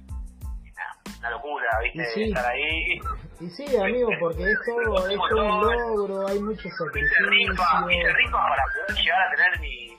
una 1.20 1.30
locura, 1.30 1.70
¿viste? 1.84 2.24
Estar 2.28 2.46
ahí. 2.46 3.00
Y 3.40 3.50
sí, 3.50 3.78
amigo, 3.78 4.10
porque 4.20 4.44
esto 4.44 4.82
es 5.10 5.18
un 5.32 5.62
logro, 5.62 6.28
hay 6.28 6.40
muchos 6.40 6.72
sacrificios. 6.78 7.32
Hice 7.32 8.14
rifa 8.14 8.40
para 8.42 8.64
poder 8.74 9.04
llegar 9.04 9.22
a 9.22 9.30
tener 9.32 9.60
mi 9.60 9.95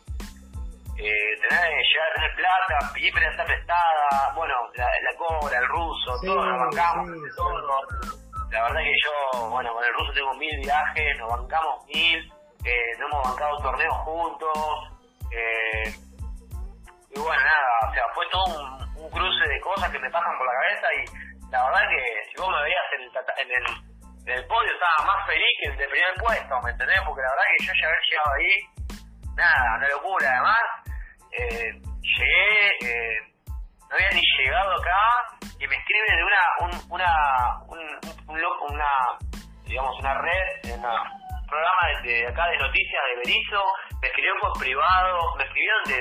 eh, 0.98 1.36
tener, 1.48 1.70
llegar 1.82 2.08
a 2.08 2.14
tener 2.14 2.34
plata, 2.36 2.92
pedir 2.94 3.12
prensa 3.12 3.44
prestada, 3.44 4.32
bueno, 4.34 4.54
la, 4.74 4.84
la 4.84 5.18
cobra, 5.18 5.58
el 5.58 5.68
ruso, 5.68 6.18
todo, 6.22 6.44
nos 6.44 6.58
bancamos. 6.58 7.08
La 8.50 8.62
verdad 8.62 8.80
que 8.80 8.94
yo, 9.04 9.48
bueno, 9.50 9.74
con 9.74 9.84
el 9.84 9.92
ruso 9.94 10.12
tengo 10.12 10.32
mil 10.34 10.56
viajes, 10.60 11.18
nos 11.18 11.28
bancamos 11.28 11.84
mil, 11.86 12.32
eh, 12.64 12.92
nos 12.98 13.12
hemos 13.12 13.28
bancado 13.28 13.58
torneos 13.58 13.96
juntos, 14.04 14.58
eh, 15.32 15.94
y 17.10 17.18
bueno, 17.18 17.42
nada, 17.42 17.90
o 17.90 17.92
sea, 17.92 18.04
fue 18.14 18.24
todo 18.30 18.44
un, 18.44 19.04
un, 19.04 19.10
cruce 19.10 19.48
de 19.48 19.60
cosas 19.60 19.90
que 19.90 19.98
me 19.98 20.10
pasan 20.10 20.38
por 20.38 20.46
la 20.46 20.52
cabeza 20.52 20.88
y 20.94 21.50
la 21.50 21.64
verdad 21.64 21.88
que 21.90 22.30
si 22.30 22.40
vos 22.40 22.48
me 22.48 22.62
veías 22.62 22.88
en 22.94 23.02
el, 23.02 23.10
en 23.10 23.50
el, 23.50 23.66
en 24.26 24.38
el 24.38 24.46
podio 24.46 24.72
estaba 24.72 25.12
más 25.12 25.26
feliz 25.26 25.52
que 25.60 25.68
el 25.68 25.76
de 25.76 25.88
primer 25.88 26.14
puesto, 26.14 26.60
¿me 26.62 26.70
entendés? 26.70 27.00
Porque 27.04 27.22
la 27.22 27.30
verdad 27.30 27.44
que 27.58 27.64
yo 27.66 27.72
ya 27.80 27.88
haber 27.88 28.02
llegado 28.08 28.30
ahí, 28.36 28.54
nada, 29.36 29.76
una 29.76 29.88
locura, 29.88 30.28
además 30.30 30.85
eh, 31.38 31.72
llegué, 32.00 32.68
eh, 32.80 33.20
no 33.88 33.94
había 33.96 34.10
ni 34.10 34.22
llegado 34.38 34.72
acá 34.72 35.36
y 35.58 35.66
me 35.66 35.76
escribe 35.76 36.16
de 36.16 36.24
una, 36.24 36.42
un, 36.60 36.92
una, 36.92 37.12
un, 37.68 37.78
un, 38.28 38.72
una, 38.72 38.92
digamos, 39.64 39.98
una 40.00 40.14
red, 40.20 40.74
un 40.74 41.46
programa 41.46 41.82
de, 42.02 42.26
acá 42.26 42.46
de 42.48 42.58
noticias 42.58 43.02
de 43.08 43.16
Berizo, 43.16 43.62
me 44.00 44.08
escribieron 44.08 44.40
por 44.40 44.58
privado, 44.58 45.36
me 45.36 45.44
escribieron 45.44 45.84
de, 45.84 46.00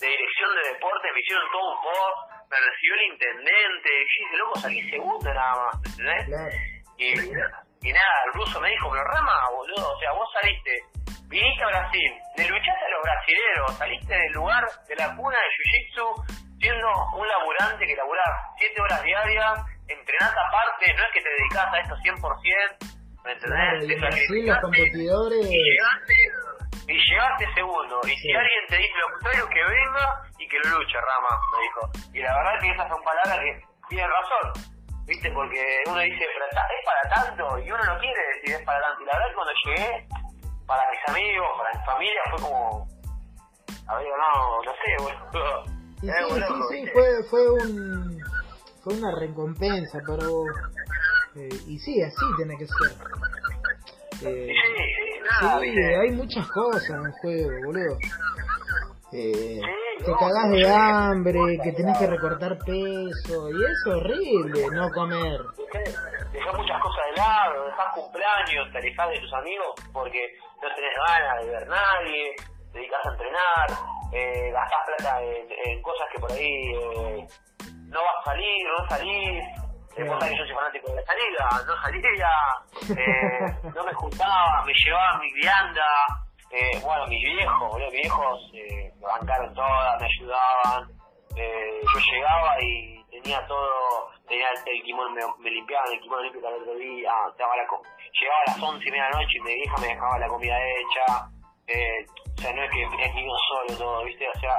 de 0.00 0.06
dirección 0.06 0.50
de 0.54 0.72
deporte, 0.72 1.12
me 1.12 1.20
hicieron 1.20 1.44
todo 1.50 1.74
un 1.74 1.82
post, 1.82 2.18
me 2.50 2.56
recibió 2.56 2.94
el 2.94 3.12
intendente, 3.12 3.90
y 3.92 4.20
dije, 4.20 4.36
loco, 4.36 4.58
salí 4.60 4.90
segundo 4.90 5.34
nada 5.34 5.54
más, 5.56 5.98
¿entendés? 5.98 6.54
Y, 6.96 7.88
y 7.88 7.92
nada, 7.92 8.16
el 8.26 8.32
ruso 8.34 8.60
me 8.60 8.70
dijo, 8.70 8.88
pero 8.90 9.04
Rama, 9.04 9.50
boludo, 9.50 9.92
o 9.92 9.98
sea, 9.98 10.12
vos 10.12 10.28
saliste 10.40 10.94
viniste 11.34 11.64
a 11.64 11.66
Brasil, 11.66 12.10
le 12.38 12.44
luchaste 12.46 12.84
a 12.86 12.90
los 12.94 13.02
brasileros, 13.02 13.78
saliste 13.78 14.14
del 14.14 14.32
lugar 14.34 14.62
de 14.86 14.94
la 14.94 15.16
cuna 15.16 15.34
de 15.34 15.48
Jiu-Jitsu 15.50 16.06
siendo 16.62 16.88
un 17.18 17.26
laburante 17.26 17.86
que 17.86 17.96
laburás 17.96 18.34
7 18.56 18.80
horas 18.80 19.02
diarias, 19.02 19.52
entrenás 19.88 20.30
aparte, 20.30 20.94
no 20.94 21.02
es 21.02 21.10
que 21.12 21.20
te 21.20 21.30
dedicás 21.34 21.66
a 21.74 21.78
esto 21.82 21.94
100%, 21.98 22.22
¿me 23.24 23.32
entendés? 23.32 23.90
y 23.90 23.94
Brasil 23.98 24.46
los 24.46 24.58
competidores... 24.62 25.44
Y 25.50 25.58
llegaste, 25.58 26.16
y 26.86 26.94
llegaste 26.94 27.44
segundo, 27.54 28.00
y 28.06 28.14
si 28.14 28.30
alguien 28.32 28.62
te 28.68 28.76
dice 28.78 28.94
lo 28.94 29.10
contrario, 29.18 29.48
que 29.50 29.62
venga 29.64 30.06
y 30.38 30.48
que 30.48 30.58
lo 30.62 30.78
luche, 30.78 30.96
Rama, 31.02 31.34
me 31.50 31.58
dijo. 31.66 31.82
Y 32.14 32.18
la 32.22 32.30
verdad 32.30 32.60
que 32.62 32.70
esas 32.70 32.88
son 32.88 33.02
palabras 33.02 33.38
que 33.42 33.52
tienen 33.90 34.08
razón. 34.08 34.46
¿Viste? 35.04 35.30
Porque 35.32 35.60
uno 35.86 36.00
dice, 36.00 36.24
es 36.24 36.84
para 36.86 37.04
tanto, 37.12 37.58
y 37.58 37.70
uno 37.70 37.84
no 37.84 37.98
quiere 37.98 38.22
decir 38.36 38.56
es 38.56 38.64
para 38.64 38.80
tanto. 38.80 39.02
Y 39.02 39.04
la 39.04 39.12
verdad 39.12 39.28
que 39.28 39.34
cuando 39.34 39.52
llegué, 39.66 40.23
para 40.66 40.82
mis 40.90 41.08
amigos, 41.08 41.48
para 41.56 41.78
mi 41.78 41.86
familia, 41.86 42.20
fue 42.30 42.40
como, 42.40 42.88
a 43.86 43.96
ver, 43.96 44.06
no, 44.08 44.62
no 44.62 44.72
sé, 44.72 45.02
boludo. 45.02 45.64
sí, 46.00 46.08
sí, 46.08 46.54
sí, 46.70 46.90
fue, 46.92 47.24
fue, 47.30 47.50
un, 47.50 48.18
fue 48.82 48.94
una 48.94 49.18
recompensa, 49.18 50.00
pero... 50.06 50.44
Eh, 51.36 51.48
y 51.66 51.78
sí, 51.78 52.00
así 52.02 52.24
tiene 52.36 52.56
que 52.56 52.66
ser. 52.66 52.96
Eh, 54.22 54.48
sí, 54.48 55.20
nada, 55.42 55.60
sí 55.60 55.66
hay 55.68 56.10
muchas 56.12 56.48
cosas 56.48 56.88
en 56.90 57.06
el 57.06 57.12
juego, 57.12 57.50
boludo. 57.66 57.98
Eh, 59.16 59.60
te 60.04 60.12
cagás 60.18 60.50
de 60.50 60.68
hambre, 60.68 61.38
que 61.62 61.70
tenés 61.70 61.96
que 61.98 62.06
recortar 62.08 62.58
peso, 62.58 63.48
y 63.48 63.64
es 63.64 63.86
horrible 63.86 64.66
no 64.72 64.90
comer. 64.90 65.38
Dejás 66.32 66.58
muchas 66.58 66.82
cosas 66.82 67.04
de 67.06 67.22
lado, 67.22 67.64
dejás 67.66 67.94
cumpleaños, 67.94 68.72
te 68.72 68.78
alejás 68.78 69.10
de 69.10 69.20
tus 69.20 69.32
amigos 69.34 69.68
porque 69.92 70.18
no 70.60 70.68
tenés 70.74 70.90
ganas 71.06 71.44
de 71.44 71.50
ver 71.52 71.68
nadie, 71.68 72.34
te 72.72 72.78
dedicas 72.78 73.06
a 73.06 73.12
entrenar, 73.12 73.66
eh, 74.12 74.50
gastás 74.50 74.80
plata 74.84 75.22
en, 75.22 75.82
cosas 75.82 76.08
que 76.12 76.18
por 76.18 76.32
ahí 76.32 76.74
eh, 76.74 77.26
no 77.86 78.00
vas 78.02 78.14
a 78.18 78.30
salir, 78.30 78.66
no 78.66 78.88
salís. 78.88 79.44
Eh, 79.96 80.02
vos 80.08 80.18
que 80.18 80.36
yo 80.36 80.44
soy 80.44 80.54
fanático 80.56 80.90
de 80.90 80.96
la 80.96 81.06
salida, 81.06 81.48
no 81.68 81.82
salía, 81.82 82.30
eh, 83.00 83.70
no 83.76 83.84
me 83.84 83.94
juntaba, 83.94 84.64
me 84.66 84.72
llevaba 84.74 85.18
mi 85.20 85.32
vianda, 85.34 85.84
eh, 86.54 86.80
bueno, 86.84 87.04
mis 87.08 87.20
viejos, 87.20 87.78
mis 87.78 87.90
viejos 87.90 88.50
eh, 88.54 88.92
me 89.00 89.06
bancaron 89.06 89.52
todas, 89.54 90.00
me 90.00 90.06
ayudaban, 90.06 90.88
eh, 91.34 91.80
yo 91.82 91.98
llegaba 92.12 92.62
y 92.62 93.04
tenía 93.10 93.44
todo, 93.48 94.10
tenía 94.28 94.46
el, 94.64 94.82
kimono, 94.84 95.10
me, 95.40 95.50
limpiaban 95.50 95.92
el 95.92 96.00
kimono 96.00 96.22
limpio 96.22 96.48
el 96.48 96.62
otro 96.62 96.74
día, 96.76 97.10
daba 97.36 97.56
la, 97.56 97.64
llegaba 97.66 98.38
a 98.46 98.50
las 98.50 98.62
once 98.62 98.86
y 98.86 98.90
media 98.92 99.04
de 99.04 99.10
la 99.10 99.18
noche 99.18 99.36
y 99.36 99.40
mi 99.40 99.54
vieja 99.54 99.76
me 99.80 99.86
dejaba 99.88 100.18
la 100.20 100.28
comida 100.28 100.56
hecha, 100.62 101.28
eh, 101.66 102.06
o 102.38 102.40
sea, 102.40 102.52
no 102.52 102.62
es 102.62 102.70
que 102.70 102.82
es 102.84 103.14
mío 103.14 103.32
solo 103.48 103.78
todo, 103.78 104.04
¿viste? 104.04 104.28
O 104.28 104.38
sea, 104.38 104.56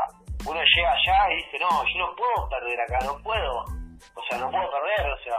uno 0.52 0.60
llega 0.76 0.92
allá 0.92 1.32
y 1.32 1.36
dice, 1.38 1.60
no, 1.60 1.70
yo 1.70 2.00
no 2.00 2.16
puedo 2.18 2.50
perder 2.50 2.82
acá, 2.82 3.00
no 3.06 3.24
puedo, 3.24 3.64
o 3.64 4.24
sea, 4.30 4.38
no 4.38 4.52
puedo 4.52 4.70
perder, 4.70 5.14
o 5.14 5.24
sea... 5.24 5.38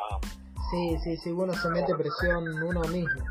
Sí, 0.70 0.98
sí, 1.04 1.16
sí, 1.18 1.30
uno 1.30 1.52
se 1.52 1.68
mete 1.68 1.94
presión 1.94 2.42
uno 2.64 2.80
mismo. 2.88 3.22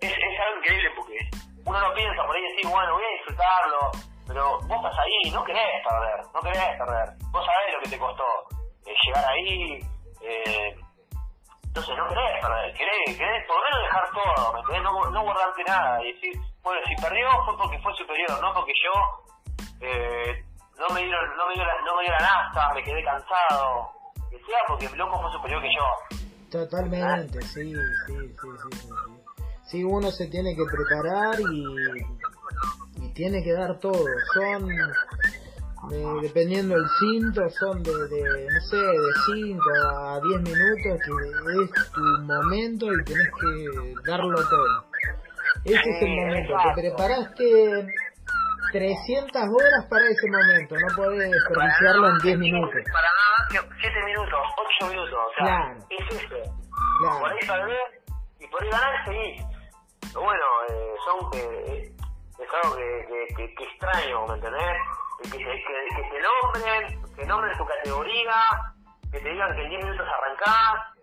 Es, 0.00 0.12
es 0.12 0.40
algo 0.40 0.58
increíble 0.60 0.90
porque 0.94 1.33
uno 1.66 1.80
no 1.80 1.94
piensa 1.94 2.22
por 2.24 2.36
ahí 2.36 2.42
decir, 2.42 2.70
bueno, 2.70 2.92
voy 2.94 3.04
a 3.04 3.16
disfrutarlo, 3.16 3.90
pero 4.26 4.58
vos 4.66 4.76
estás 4.84 4.98
ahí, 4.98 5.30
no 5.30 5.44
querés 5.44 5.86
perder, 5.86 6.20
no 6.32 6.40
querés 6.40 6.78
perder. 6.78 7.08
Vos 7.30 7.44
sabés 7.44 7.74
lo 7.74 7.80
que 7.80 7.90
te 7.90 7.98
costó 7.98 8.24
eh, 8.86 8.94
llegar 9.06 9.24
ahí, 9.24 9.80
eh, 10.22 10.76
entonces 11.64 11.96
no 11.96 12.08
querés 12.08 12.40
perder, 12.40 12.74
querés, 12.74 13.16
querés 13.16 13.46
por 13.46 13.56
lo 13.56 13.62
menos 13.64 13.82
dejar 13.82 14.10
todo, 14.12 14.52
¿me 14.52 14.64
querés 14.64 14.82
No, 14.82 15.10
no 15.10 15.22
guardarte 15.22 15.64
nada 15.64 16.02
y 16.02 16.12
decir, 16.12 16.32
bueno, 16.62 16.80
si 16.86 17.02
perdió 17.02 17.28
fue 17.44 17.56
porque 17.56 17.78
fue 17.80 17.94
superior, 17.96 18.40
no 18.40 18.52
porque 18.54 18.72
yo 18.84 18.92
eh, 19.80 20.44
no 20.78 20.94
me 20.94 21.02
dieron, 21.02 21.36
no 21.36 21.46
me 21.46 21.54
dio 21.54 21.64
la, 21.64 21.80
no 21.84 21.96
me 21.96 22.02
dio 22.02 22.12
la 22.12 22.20
nasta, 22.20 22.74
me 22.74 22.82
quedé 22.82 23.02
cansado, 23.04 23.90
que 24.30 24.38
sea 24.38 24.58
porque 24.68 24.86
el 24.86 24.96
loco 24.96 25.20
fue 25.20 25.32
superior 25.32 25.62
que 25.62 25.74
yo. 25.74 25.84
Totalmente, 26.50 27.40
sí, 27.42 27.74
sí, 27.74 27.74
sí, 28.06 28.36
sí, 28.70 28.78
sí. 28.78 29.23
Sí, 29.66 29.82
uno 29.82 30.10
se 30.10 30.26
tiene 30.28 30.54
que 30.54 30.64
preparar 30.64 31.40
y, 31.40 33.04
y 33.04 33.12
tiene 33.14 33.42
que 33.42 33.52
dar 33.52 33.78
todo. 33.78 34.04
Son 34.34 34.68
dependiendo 36.22 36.74
del 36.74 36.88
cinto, 36.98 37.48
son 37.50 37.82
de, 37.82 37.92
de, 37.92 38.46
no 38.50 38.60
sé, 38.60 38.76
de 38.76 39.12
5 39.26 39.62
a 39.96 40.20
10 40.20 40.40
minutos, 40.40 41.00
que 41.04 41.64
es 41.64 41.92
tu 41.92 42.00
momento 42.00 42.86
y 42.92 43.04
tenés 43.04 43.28
que 43.40 44.10
darlo 44.10 44.36
todo. 44.48 44.84
Ese 45.64 45.90
es 45.90 46.02
el 46.02 46.16
momento, 46.16 46.54
te 46.62 46.80
preparaste 46.80 47.86
300 48.72 49.42
horas 49.42 49.86
para 49.88 50.04
ese 50.06 50.30
momento, 50.30 50.74
no 50.74 50.96
podés 50.96 51.30
desperdiciarlo 51.30 52.10
en 52.10 52.18
10 52.18 52.38
minutos. 52.38 52.80
Para 52.92 53.60
nada, 53.62 53.74
7 53.80 54.04
minutos, 54.04 54.40
8 54.80 54.90
minutos, 54.90 55.14
o 55.14 55.34
sea, 55.34 55.44
claro. 55.44 55.78
es 55.90 56.16
eso. 56.16 56.36
Claro. 57.00 57.20
Por 57.20 57.32
ahí 57.32 57.38
perder 57.46 58.02
y 58.40 58.46
por 58.48 58.62
ahí 58.62 58.70
ganar, 58.70 59.04
seguís. 59.04 59.53
Bueno, 60.14 60.44
eh, 60.68 60.94
son 61.04 61.30
que 61.30 61.92
es 62.38 62.48
algo 62.62 62.76
que, 62.76 63.26
que, 63.36 63.64
extraño, 63.64 64.26
¿me 64.26 64.34
entendés? 64.34 64.76
Que, 65.22 65.30
que, 65.30 65.38
que, 65.38 65.44
que 65.44 66.02
te 66.10 66.22
nombren, 66.22 67.02
que 67.16 67.24
nombren 67.26 67.58
tu 67.58 67.64
categoría, 67.66 68.34
que 69.12 69.20
te 69.20 69.28
digan 69.28 69.54
que 69.56 69.62
en 69.62 69.70
10 69.70 69.84
minutos 69.84 70.06
arrancás, 70.18 70.94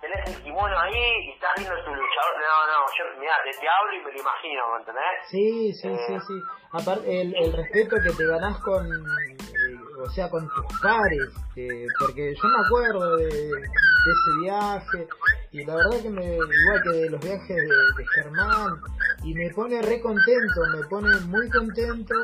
tenés 0.00 0.28
el 0.36 0.42
kimono 0.42 0.78
ahí 0.78 1.26
y 1.26 1.30
estás 1.32 1.50
viendo 1.56 1.74
tu 1.84 1.90
luchador. 1.94 2.34
No, 2.36 2.66
no, 2.72 2.86
yo, 2.98 3.20
mirá, 3.20 3.34
te, 3.44 3.50
te 3.58 3.66
hablo 3.68 3.94
y 3.94 4.04
me 4.04 4.12
lo 4.12 4.20
imagino, 4.20 4.62
¿me 4.72 4.78
entendés? 4.80 5.28
Sí, 5.30 5.72
sí, 5.74 5.88
Eh. 5.88 5.98
sí, 6.06 6.18
sí. 6.26 6.34
Aparte, 6.72 7.20
el, 7.22 7.34
el 7.36 7.52
respeto 7.52 7.96
que 8.02 8.10
te 8.16 8.26
ganás 8.26 8.58
con, 8.60 8.86
eh, 8.86 9.76
o 10.04 10.10
sea, 10.10 10.28
con 10.30 10.46
tus 10.48 10.80
pares, 10.82 11.28
eh, 11.56 11.86
porque 12.00 12.34
yo 12.34 12.48
me 12.48 12.66
acuerdo 12.66 13.16
de, 13.16 13.28
ese 13.28 14.40
viaje, 14.42 15.08
y 15.52 15.64
la 15.64 15.76
verdad 15.76 16.02
que 16.02 16.10
me, 16.10 16.24
igual 16.24 16.82
que 16.82 16.90
de 16.90 17.10
los 17.10 17.20
viajes 17.20 17.56
de, 17.56 18.04
Germán, 18.14 18.80
y 19.22 19.34
me 19.34 19.50
pone 19.50 19.80
re 19.80 20.00
contento, 20.00 20.60
me 20.76 20.84
pone 20.88 21.20
muy 21.26 21.48
contento, 21.48 22.14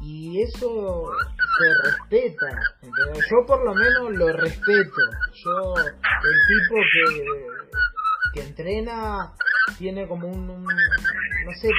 y 0.00 0.42
eso 0.42 1.10
se 1.58 1.88
respeta, 1.90 2.46
¿entendés? 2.82 3.24
yo 3.30 3.46
por 3.46 3.64
lo 3.64 3.74
menos 3.74 4.12
lo 4.12 4.32
respeto, 4.32 5.00
yo, 5.44 5.74
el 5.76 6.38
tipo 6.48 6.74
que, 6.92 8.34
que 8.34 8.46
entrena 8.48 9.32
tiene 9.78 10.06
como 10.06 10.28
un, 10.28 10.64
no 10.64 11.52
sé, 11.60 11.70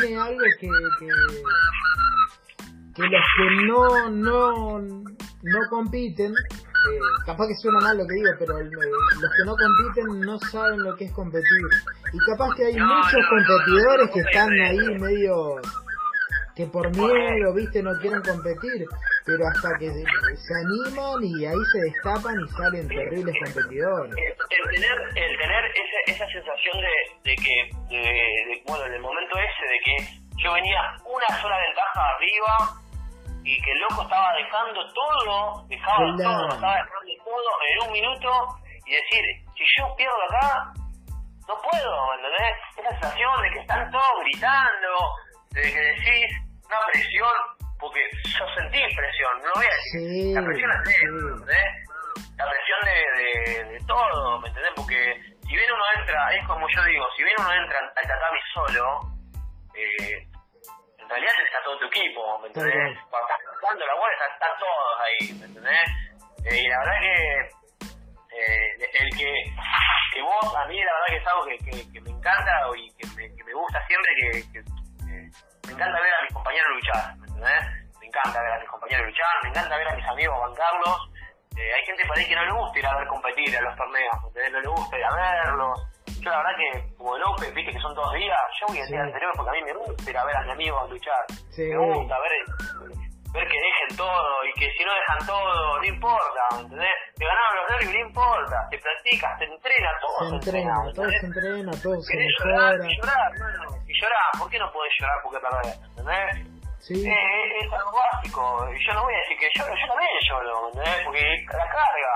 tiene 0.00 0.20
algo 0.20 0.40
que, 0.60 0.68
que 2.94 3.02
los 3.02 3.22
que 3.36 3.66
no, 3.66 4.10
no, 4.10 4.78
no 4.78 5.58
compiten, 5.70 6.30
eh, 6.32 6.98
capaz 7.26 7.48
que 7.48 7.54
suena 7.56 7.80
mal 7.80 7.98
lo 7.98 8.06
que 8.06 8.14
digo, 8.14 8.30
pero 8.38 8.58
el- 8.58 8.70
los 8.70 9.30
que 9.36 9.44
no 9.46 9.54
compiten 9.56 10.20
no 10.20 10.38
saben 10.50 10.82
lo 10.82 10.94
que 10.96 11.04
es 11.06 11.12
competir. 11.12 11.66
Y 12.12 12.18
capaz 12.30 12.54
que 12.56 12.66
hay 12.66 12.74
No, 12.76 12.86
muchos 12.86 13.12
no, 13.20 13.28
competidores 13.30 14.06
no, 14.08 14.12
que 14.12 14.20
están 14.20 14.52
ahí 14.60 14.98
medio 15.00 15.56
que 16.54 16.66
por 16.66 16.88
miedo, 16.94 17.52
viste, 17.52 17.82
no 17.82 17.90
quieren 17.98 18.22
competir, 18.22 18.86
pero 19.26 19.42
hasta 19.48 19.76
que 19.76 19.90
se, 19.90 20.04
se 20.04 20.54
animan 20.54 21.18
y 21.24 21.44
ahí 21.46 21.58
se 21.72 21.80
destapan 21.80 22.36
y 22.38 22.48
salen 22.50 22.86
terribles 22.86 23.34
competidores. 23.42 24.12
el, 24.14 24.22
el 24.22 24.70
tener 24.70 24.98
el 25.16 25.36
tener 25.36 25.64
esa, 25.74 26.12
esa 26.14 26.26
sensación 26.30 26.76
de, 26.78 27.30
de 27.30 27.34
que 27.34 27.54
de, 27.90 28.02
de- 28.02 28.62
bueno 28.66 28.86
en 28.86 28.92
el 28.94 29.00
momento 29.02 29.34
ese 29.36 29.66
de 29.66 29.80
que 29.84 29.96
yo 30.44 30.52
venía 30.52 30.78
una 31.04 31.40
sola 31.42 31.56
ventaja 31.58 32.00
arriba 32.14 32.54
y 33.44 33.60
que 33.60 33.70
el 33.72 33.78
loco 33.80 34.02
estaba 34.02 34.32
dejando 34.34 34.80
todo 34.92 35.64
dejaba 35.68 35.96
Claro. 36.16 36.16
todo 36.46 36.48
estaba 36.54 36.74
dejando 36.74 37.24
todo 37.24 37.50
en 37.70 37.86
un 37.86 37.92
minuto 37.92 38.30
y 38.86 38.90
decir 38.96 39.24
si 39.56 39.64
yo 39.78 39.94
pierdo 39.96 40.16
acá 40.30 40.72
no 41.46 41.54
puedo 41.60 42.06
¿me 42.08 42.14
¿entendés? 42.16 42.56
esa 42.78 42.90
sensación 42.90 43.42
de 43.42 43.50
que 43.50 43.58
están 43.60 43.90
todos 43.90 44.12
gritando 44.20 44.88
de 45.50 45.62
que 45.62 45.78
decís 45.80 46.26
una 46.66 46.78
presión 46.92 47.30
porque 47.78 48.00
yo 48.24 48.44
sentí 48.56 48.80
presión 48.96 49.32
no 49.44 49.50
voy 49.54 49.66
a 49.66 49.74
decir 49.76 50.00
Sí, 50.00 50.32
la 50.34 50.42
presión 50.42 50.70
es 50.72 50.82
de. 50.88 50.94
¿entendés? 50.96 51.72
la 52.36 52.46
presión 52.50 52.80
de, 52.84 52.96
de, 53.22 53.64
de 53.72 53.78
todo, 53.86 54.40
¿me 54.40 54.48
entendés? 54.48 54.72
Porque 54.74 54.98
si 55.46 55.54
bien 55.54 55.70
uno 55.72 55.84
entra, 56.00 56.34
es 56.34 56.44
como 56.48 56.66
yo 56.74 56.84
digo, 56.84 57.04
si 57.16 57.22
bien 57.22 57.36
uno 57.38 57.52
entra 57.52 57.78
al 57.78 58.08
tatami 58.08 58.40
solo, 58.52 59.00
eh, 59.74 60.26
en 61.04 61.10
realidad 61.10 61.32
está 61.44 61.62
todo 61.62 61.78
tu 61.78 61.86
equipo, 61.86 62.38
¿me 62.40 62.48
entendés? 62.48 62.98
Cuando 63.10 63.28
estás 63.28 63.58
jugando 63.60 63.86
la 63.86 63.94
bola 63.94 64.12
están, 64.12 64.52
todos 64.58 65.00
ahí, 65.04 65.32
¿me 65.38 65.46
entendés? 65.46 65.88
Eh, 66.44 66.62
y 66.64 66.68
la 66.68 66.78
verdad 66.78 67.00
que 67.00 67.14
eh, 68.34 68.90
el 69.00 69.10
que, 69.16 69.30
que 70.12 70.22
vos, 70.22 70.56
a 70.56 70.64
mí 70.66 70.80
la 70.82 70.92
verdad 70.92 71.08
que 71.08 71.16
es 71.16 71.26
algo 71.26 71.44
que, 71.44 71.58
que, 71.58 71.92
que 71.92 72.00
me 72.00 72.10
encanta 72.10 72.52
y 72.76 72.90
que 72.96 73.06
me, 73.16 73.36
que 73.36 73.44
me 73.44 73.52
gusta 73.52 73.86
siempre, 73.86 74.10
que, 74.16 74.30
que, 74.52 74.58
eh, 74.58 75.30
me 75.66 75.72
encanta 75.72 76.00
ver 76.00 76.14
a 76.14 76.22
mis 76.22 76.32
compañeros 76.32 76.68
luchar, 76.72 77.16
¿me 77.16 77.26
entendés? 77.26 77.64
Me 78.00 78.06
encanta 78.06 78.42
ver 78.42 78.52
a 78.52 78.58
mis 78.60 78.70
compañeros 78.70 79.06
luchar, 79.06 79.34
me 79.42 79.48
encanta 79.50 79.76
ver 79.76 79.88
a 79.88 79.96
mis 79.96 80.08
amigos 80.08 80.40
bancarlos. 80.40 80.98
Eh, 81.56 81.72
hay 81.72 81.84
gente 81.86 82.04
por 82.06 82.18
ahí 82.18 82.26
que 82.26 82.34
no 82.34 82.44
le 82.44 82.52
gusta 82.52 82.78
ir 82.78 82.86
a 82.86 82.96
ver 82.96 83.06
competir 83.06 83.56
a 83.56 83.60
los 83.60 83.76
torneos, 83.76 84.14
¿me 84.22 84.28
entendés? 84.28 84.52
No 84.52 84.60
le 84.60 84.68
gusta 84.68 84.98
ir 84.98 85.04
a 85.04 85.14
verlos. 85.14 85.93
Yo 86.24 86.30
la 86.30 86.38
verdad 86.38 86.56
que, 86.56 86.96
como 86.96 87.18
López, 87.18 87.52
viste 87.54 87.72
que 87.72 87.80
son 87.80 87.94
dos 87.94 88.12
días, 88.14 88.38
yo 88.60 88.66
voy 88.68 88.78
el 88.78 88.86
día 88.88 88.96
Sí. 88.96 89.06
anterior 89.06 89.32
porque 89.36 89.50
a 89.50 89.52
mí 89.52 89.62
me 89.62 89.72
gusta 89.74 90.10
ir 90.10 90.16
a 90.18 90.24
ver 90.24 90.36
a 90.36 90.42
mi 90.42 90.50
amigo 90.52 90.80
a 90.80 90.86
luchar. 90.88 91.24
Sí. 91.50 91.62
Me 91.68 91.76
gusta 91.94 92.16
ver, 92.18 92.32
ver 93.34 93.48
que 93.48 93.58
dejen 93.60 93.96
todo 93.96 94.44
y 94.44 94.52
que 94.58 94.70
si 94.72 94.84
no 94.84 94.92
dejan 94.94 95.26
todo, 95.26 95.78
no 95.78 95.84
importa, 95.84 96.42
¿me 96.56 96.60
entendés? 96.62 96.96
Te 97.16 97.24
ganaron 97.26 97.56
los 97.56 97.70
nervios, 97.70 97.92
no 97.92 98.00
importa. 98.08 98.56
Te 98.70 98.78
practicas, 98.78 99.38
te 99.38 99.44
entrena, 99.44 99.90
todo 100.00 100.28
Se 100.30 100.34
entrena, 100.36 100.74
¿me 100.84 100.92
todo 100.94 101.10
se 101.10 101.26
entrena, 101.26 101.70
todo 101.82 102.00
se 102.00 102.16
llorar, 102.40 102.74
y 102.80 102.96
llorar, 102.96 103.30
hermano. 103.34 103.76
Y 103.86 103.92
llorar, 104.00 104.28
¿por 104.38 104.50
qué 104.50 104.58
no 104.58 104.72
podés 104.72 104.92
llorar 104.98 105.16
porque 105.22 105.40
perdés? 105.40 105.76
¿Entendés? 105.90 106.46
Sí, 106.80 107.06
Eh, 107.08 107.12
es, 107.12 107.64
es 107.66 107.72
algo 107.72 107.92
básico. 107.92 108.68
Y 108.72 108.86
yo 108.86 108.92
no 108.94 109.02
voy 109.04 109.14
a 109.14 109.18
decir 109.18 109.36
que 109.38 109.48
lloro, 109.58 109.72
yo 109.74 109.86
también 109.88 110.10
lloro, 110.28 110.62
¿me 110.62 110.68
¿entendés? 110.68 111.04
Porque 111.04 111.24
la 111.52 111.66
carga, 111.68 112.12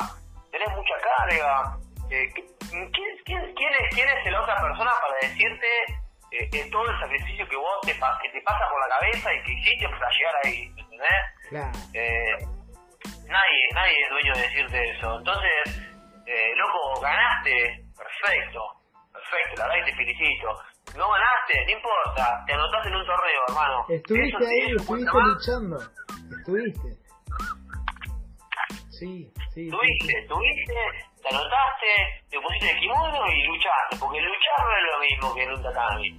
tenés 0.50 0.68
mucha 0.76 0.94
carga. 1.02 1.76
Eh, 2.10 2.30
¿quién, 2.34 2.90
quién, 3.24 3.54
quién, 3.54 3.72
es, 3.74 3.94
¿Quién 3.94 4.08
es 4.08 4.32
la 4.32 4.42
otra 4.42 4.56
persona 4.62 4.90
para 5.00 5.14
decirte 5.28 5.68
eh, 6.32 6.70
todo 6.70 6.88
el 6.90 6.98
sacrificio 7.00 7.46
que 7.48 7.56
vos 7.56 7.80
te, 7.82 7.92
que 7.92 8.28
te 8.32 8.40
pasa 8.42 8.64
por 8.70 8.80
la 8.80 8.98
cabeza 8.98 9.34
y 9.34 9.42
que 9.42 9.52
hiciste 9.52 9.88
para 9.88 10.10
llegar 10.10 10.34
ahí? 10.44 10.68
¿me 10.74 10.80
¿Entendés? 10.82 11.22
claro. 11.50 11.78
Eh, 11.94 12.36
nadie, 13.28 13.60
nadie 13.74 13.96
es 14.02 14.10
dueño 14.10 14.32
de 14.34 14.40
decirte 14.42 14.90
eso. 14.90 15.18
Entonces, 15.18 15.82
eh, 16.26 16.52
loco, 16.56 17.00
ganaste, 17.00 17.84
perfecto, 17.96 18.60
perfecto, 19.12 19.56
la 19.58 19.68
verdad 19.68 19.84
que 19.84 19.90
te 19.92 19.96
felicito. 19.96 20.48
No 20.96 21.10
ganaste, 21.10 21.64
no 21.66 21.72
importa, 21.72 22.44
te 22.46 22.52
anotaste 22.54 22.88
en 22.88 22.94
un 22.96 23.06
torneo, 23.06 23.40
hermano. 23.48 23.86
Estuviste 23.90 24.36
Eso 24.38 24.48
ahí, 24.48 24.76
estuviste 24.76 25.18
luchando. 25.20 25.76
Estuviste. 26.38 26.88
Sí, 28.90 29.30
sí. 29.32 29.50
sí, 29.54 29.70
Tuviste, 29.70 30.22
sí. 30.22 30.26
tuviste, 30.26 30.74
te 31.22 31.28
anotaste, 31.28 32.24
te 32.30 32.40
pusiste 32.40 32.70
el 32.70 32.78
kimono 32.80 33.26
y 33.32 33.42
luchaste, 33.44 33.96
porque 34.00 34.20
luchar 34.20 34.58
no 34.60 34.76
es 34.76 34.84
lo 34.92 34.98
mismo 35.00 35.34
que 35.34 35.42
en 35.42 35.52
un 35.52 35.62
tatami. 35.62 36.18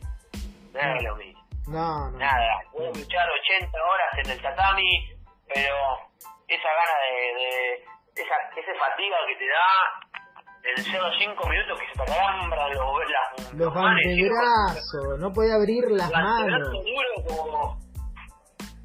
No 0.74 0.80
es 0.80 1.04
lo 1.04 1.16
mismo. 1.16 1.40
No, 1.68 2.12
no. 2.12 2.18
Nada, 2.18 2.62
puedes 2.72 2.98
luchar 2.98 3.28
80 3.30 3.78
horas 3.78 4.26
en 4.26 4.32
el 4.32 4.42
tatami, 4.42 5.10
pero 5.54 5.76
esa 6.48 6.68
gana 6.70 6.98
de, 7.06 7.44
de 8.16 8.22
esa, 8.24 8.36
esa 8.58 8.80
fatiga 8.80 9.18
que 9.28 9.36
te 9.36 9.48
da 9.48 9.70
en 10.64 10.76
0-5 11.36 11.50
minutos 11.50 11.80
que 11.80 11.88
se 11.88 12.04
te 12.06 12.12
alambran 12.12 12.74
los, 12.74 13.10
las, 13.10 13.54
Los 13.54 13.74
decís, 13.74 14.30
antebrazos, 14.30 15.20
no 15.20 15.32
podía 15.32 15.56
abrir 15.56 15.84
las 15.92 16.12
manos. 16.12 16.70
duro 16.72 17.28
como... 17.28 17.80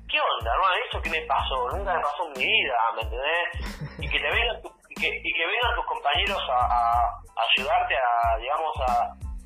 ¿Qué 0.08 0.20
onda, 0.20 0.52
hermano? 0.54 0.74
¿Esto 0.84 1.02
qué 1.02 1.10
me 1.10 1.22
pasó? 1.26 1.68
Nunca 1.76 1.94
me 1.94 2.00
pasó 2.02 2.26
en 2.26 2.32
mi 2.38 2.46
vida, 2.46 2.74
¿me 2.94 3.02
entendés? 3.02 3.98
Y 3.98 4.08
que 4.08 4.18
te 4.20 4.30
vengan, 4.30 4.62
tu- 4.62 4.72
y 4.96 5.00
que, 5.00 5.08
y 5.08 5.32
que 5.32 5.46
vengan 5.46 5.74
tus 5.74 5.86
compañeros 5.86 6.38
a, 6.50 7.10
ayudarte 7.34 7.94
a, 7.96 8.36
digamos, 8.38 8.72
a, 8.86 8.92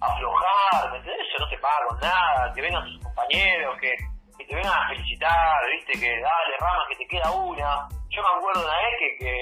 a 0.05 0.07
aflojar, 0.13 0.91
¿me 0.93 0.99
entendés? 0.99 1.27
Eso 1.27 1.45
no 1.45 1.49
te 1.49 1.59
paga 1.59 1.87
con 1.89 1.99
nada. 2.01 2.53
Que 2.55 2.61
vengan 2.63 2.85
tus 2.85 3.03
compañeros, 3.03 3.77
que, 3.81 3.95
que 4.39 4.45
te 4.45 4.55
vengan 4.55 4.73
a 4.73 4.89
felicitar, 4.89 5.57
¿viste? 5.73 5.93
Que 5.99 6.11
dale, 6.21 6.53
Rama, 6.61 6.85
que 6.89 6.97
te 6.97 7.07
queda 7.09 7.31
una. 7.33 7.89
Yo 8.11 8.23
me 8.23 8.29
acuerdo 8.39 8.61
una 8.65 8.77
vez 8.77 8.95
que, 8.99 9.25
que 9.25 9.35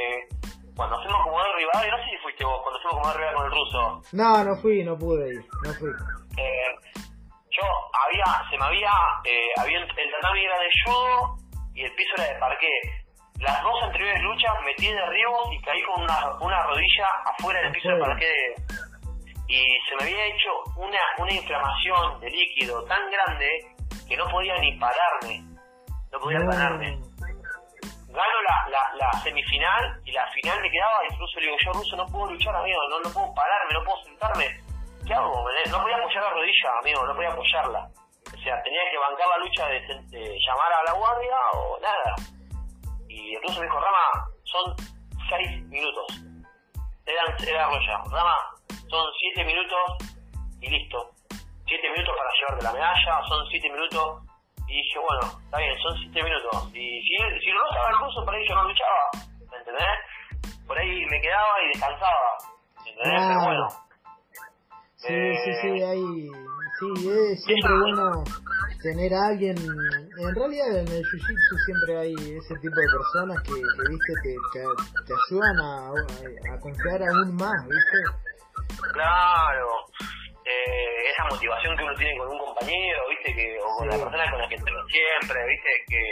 cuando 0.77 0.99
hacemos 0.99 1.23
como 1.25 1.43
de 1.43 1.53
rival, 1.57 1.91
no 1.91 1.97
sé 1.99 2.05
si 2.11 2.19
fuiste 2.23 2.45
vos, 2.45 2.61
cuando 2.63 2.79
hacemos 2.79 2.95
como 3.03 3.09
de 3.13 3.19
rival 3.19 3.35
con 3.35 3.45
el 3.47 3.53
ruso, 3.53 4.03
No, 4.13 4.45
no 4.45 4.57
fui, 4.57 4.85
no 4.85 4.97
pude 4.99 5.35
ir, 5.35 5.45
no 5.65 5.73
fui. 5.75 5.91
eh, 6.37 6.71
yo 7.51 7.63
había, 8.05 8.51
se 8.51 8.59
me 8.59 8.65
había, 8.67 8.93
eh, 9.25 9.49
había 9.59 9.79
el 9.79 9.87
tatami 9.89 10.45
era 10.45 10.59
de 10.61 10.69
judo 10.85 11.37
y 11.75 11.85
el 11.85 11.93
piso 11.95 12.13
era 12.19 12.33
de 12.35 12.39
parqué. 12.39 12.81
Las 13.41 13.63
dos 13.63 13.83
anteriores 13.83 14.21
luchas 14.23 14.53
metí 14.65 14.87
de 14.89 14.95
derribos 14.95 15.53
y 15.53 15.61
caí 15.63 15.83
con 15.85 16.03
una, 16.03 16.19
una 16.41 16.63
rodilla 16.65 17.07
afuera 17.25 17.61
del 17.61 17.73
piso 17.73 17.89
de 17.91 17.99
parqué 18.01 18.27
de- 18.27 18.55
y 19.49 19.79
se 19.89 19.95
me 19.97 20.03
había 20.03 20.25
hecho 20.27 20.51
una, 20.77 20.99
una 21.19 21.33
inflamación 21.33 22.19
de 22.21 22.31
líquido 22.31 22.83
tan 22.87 22.99
grande 23.11 23.49
que 24.09 24.17
no 24.17 24.27
podía 24.29 24.57
ni 24.59 24.77
pararme. 24.79 25.41
No 26.11 26.19
podía 26.19 26.39
No. 26.41 26.51
pararme. 26.51 26.99
Gano 28.09 28.39
la, 28.49 28.71
la, 28.71 28.95
la 28.95 29.13
semifinal 29.21 30.01
y 30.05 30.11
la 30.13 30.27
final 30.33 30.61
me 30.63 30.71
quedaba, 30.71 31.05
incluso 31.11 31.39
le 31.39 31.47
digo, 31.47 31.57
yo 31.65 31.73
ruso 31.73 31.97
no 31.97 32.07
puedo 32.07 32.33
luchar, 32.33 32.57
amigo, 32.57 32.81
no, 32.89 33.01
no 33.01 33.11
puedo 33.13 33.35
pararme, 33.35 33.75
no 33.75 33.85
puedo 33.85 34.03
sentarme. 34.05 34.47
¿Qué 35.07 35.13
hago? 35.15 35.45
No 35.71 35.83
podía 35.83 35.97
apoyar 35.99 36.23
la 36.25 36.31
rodilla, 36.31 36.71
amigo, 36.81 37.05
no 37.07 37.15
podía 37.15 37.29
apoyarla. 37.31 37.89
O 38.27 38.39
sea, 38.43 38.63
tenía 38.63 38.81
que 38.91 38.99
bancar 38.99 39.29
la 39.29 39.39
lucha 39.39 39.67
de, 39.67 39.81
de 40.19 40.39
llamar 40.47 40.73
a 40.73 40.83
la 40.91 40.93
guardia 40.99 41.37
o 41.53 41.79
nada. 41.81 42.15
Y 43.17 43.35
el 43.35 43.43
ruso 43.43 43.61
me 43.61 43.67
dijo, 43.67 43.81
Rama, 43.81 44.29
son 44.45 44.77
seis 45.31 45.63
minutos. 45.69 46.07
Eran, 47.07 47.49
era 47.49 47.67
Roya, 47.67 48.03
Rama, 48.11 48.37
son 48.89 49.07
siete 49.19 49.45
minutos 49.45 49.81
y 50.61 50.69
listo. 50.69 51.11
Siete 51.67 51.91
minutos 51.91 52.15
para 52.17 52.31
llevarte 52.39 52.65
la 52.65 52.73
medalla, 52.73 53.27
son 53.29 53.47
siete 53.49 53.71
minutos 53.71 54.27
y 54.69 54.75
dije, 54.75 54.99
bueno, 54.99 55.39
está 55.45 55.59
bien, 55.59 55.79
son 55.79 55.97
7 55.97 56.23
minutos. 56.23 56.71
Y 56.75 57.01
si, 57.03 57.17
si 57.17 57.53
no 57.53 57.63
estaba 57.71 57.89
el 57.91 57.99
ruso, 57.99 58.25
por 58.25 58.35
ahí 58.35 58.45
yo 58.49 58.55
no 58.55 58.65
luchaba, 58.65 59.03
¿me 59.51 59.57
entendés? 59.59 60.67
Por 60.67 60.79
ahí 60.79 61.07
me 61.07 61.21
quedaba 61.21 61.55
y 61.63 61.69
descansaba, 61.69 62.31
¿me 62.85 62.91
entendés? 62.91 63.23
Pero 63.29 63.45
bueno. 63.45 63.69
Sí, 64.97 65.37
sí, 65.45 65.53
sí, 65.63 65.69
eh, 65.69 65.87
hay, 65.87 66.03
sí, 66.81 67.09
es 67.09 67.45
siempre 67.45 67.73
bueno 67.79 68.25
tener 68.87 69.13
a 69.15 69.27
alguien, 69.35 69.57
en 69.59 70.35
realidad 70.35 70.71
en 70.79 70.87
el 70.87 71.03
jiu-jitsu 71.03 71.55
siempre 71.67 71.99
hay 71.99 72.15
ese 72.39 72.55
tipo 72.63 72.77
de 72.79 72.87
personas 72.87 73.43
que, 73.43 73.59
que 73.59 73.83
viste, 73.91 74.13
te, 74.23 74.63
te, 75.03 75.13
ayudan 75.27 75.59
a, 75.59 75.91
a, 75.91 76.61
confiar 76.61 77.03
aún 77.03 77.35
más, 77.35 77.67
viste. 77.67 77.99
Claro, 78.95 79.71
eh, 80.47 81.11
esa 81.11 81.25
motivación 81.27 81.77
que 81.77 81.83
uno 81.83 81.95
tiene 81.99 82.17
con 82.17 82.29
un 82.31 82.39
compañero, 82.39 83.01
viste, 83.11 83.35
que, 83.35 83.59
o 83.59 83.67
con 83.79 83.89
la 83.89 83.99
persona 83.99 84.31
con 84.31 84.39
la 84.39 84.49
que 84.49 84.55
entreno 84.55 84.81
siempre, 84.87 85.39
viste, 85.51 85.71
que, 85.91 86.03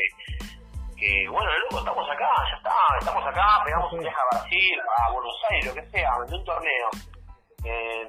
que 0.99 1.29
bueno, 1.31 1.47
loco, 1.71 1.79
estamos 1.79 2.11
acá, 2.11 2.33
ya 2.51 2.57
está, 2.59 2.79
estamos 2.99 3.25
acá, 3.25 3.47
pegamos 3.65 3.93
un 3.93 4.01
viaje 4.01 4.19
a 4.19 4.37
Brasil, 4.37 4.79
a 4.83 5.13
Buenos 5.13 5.37
Aires, 5.51 5.67
lo 5.67 5.75
que 5.79 5.91
sea, 5.95 6.11
de 6.27 6.35
un 6.35 6.45
torneo. 6.45 6.89
Eh, 7.65 8.09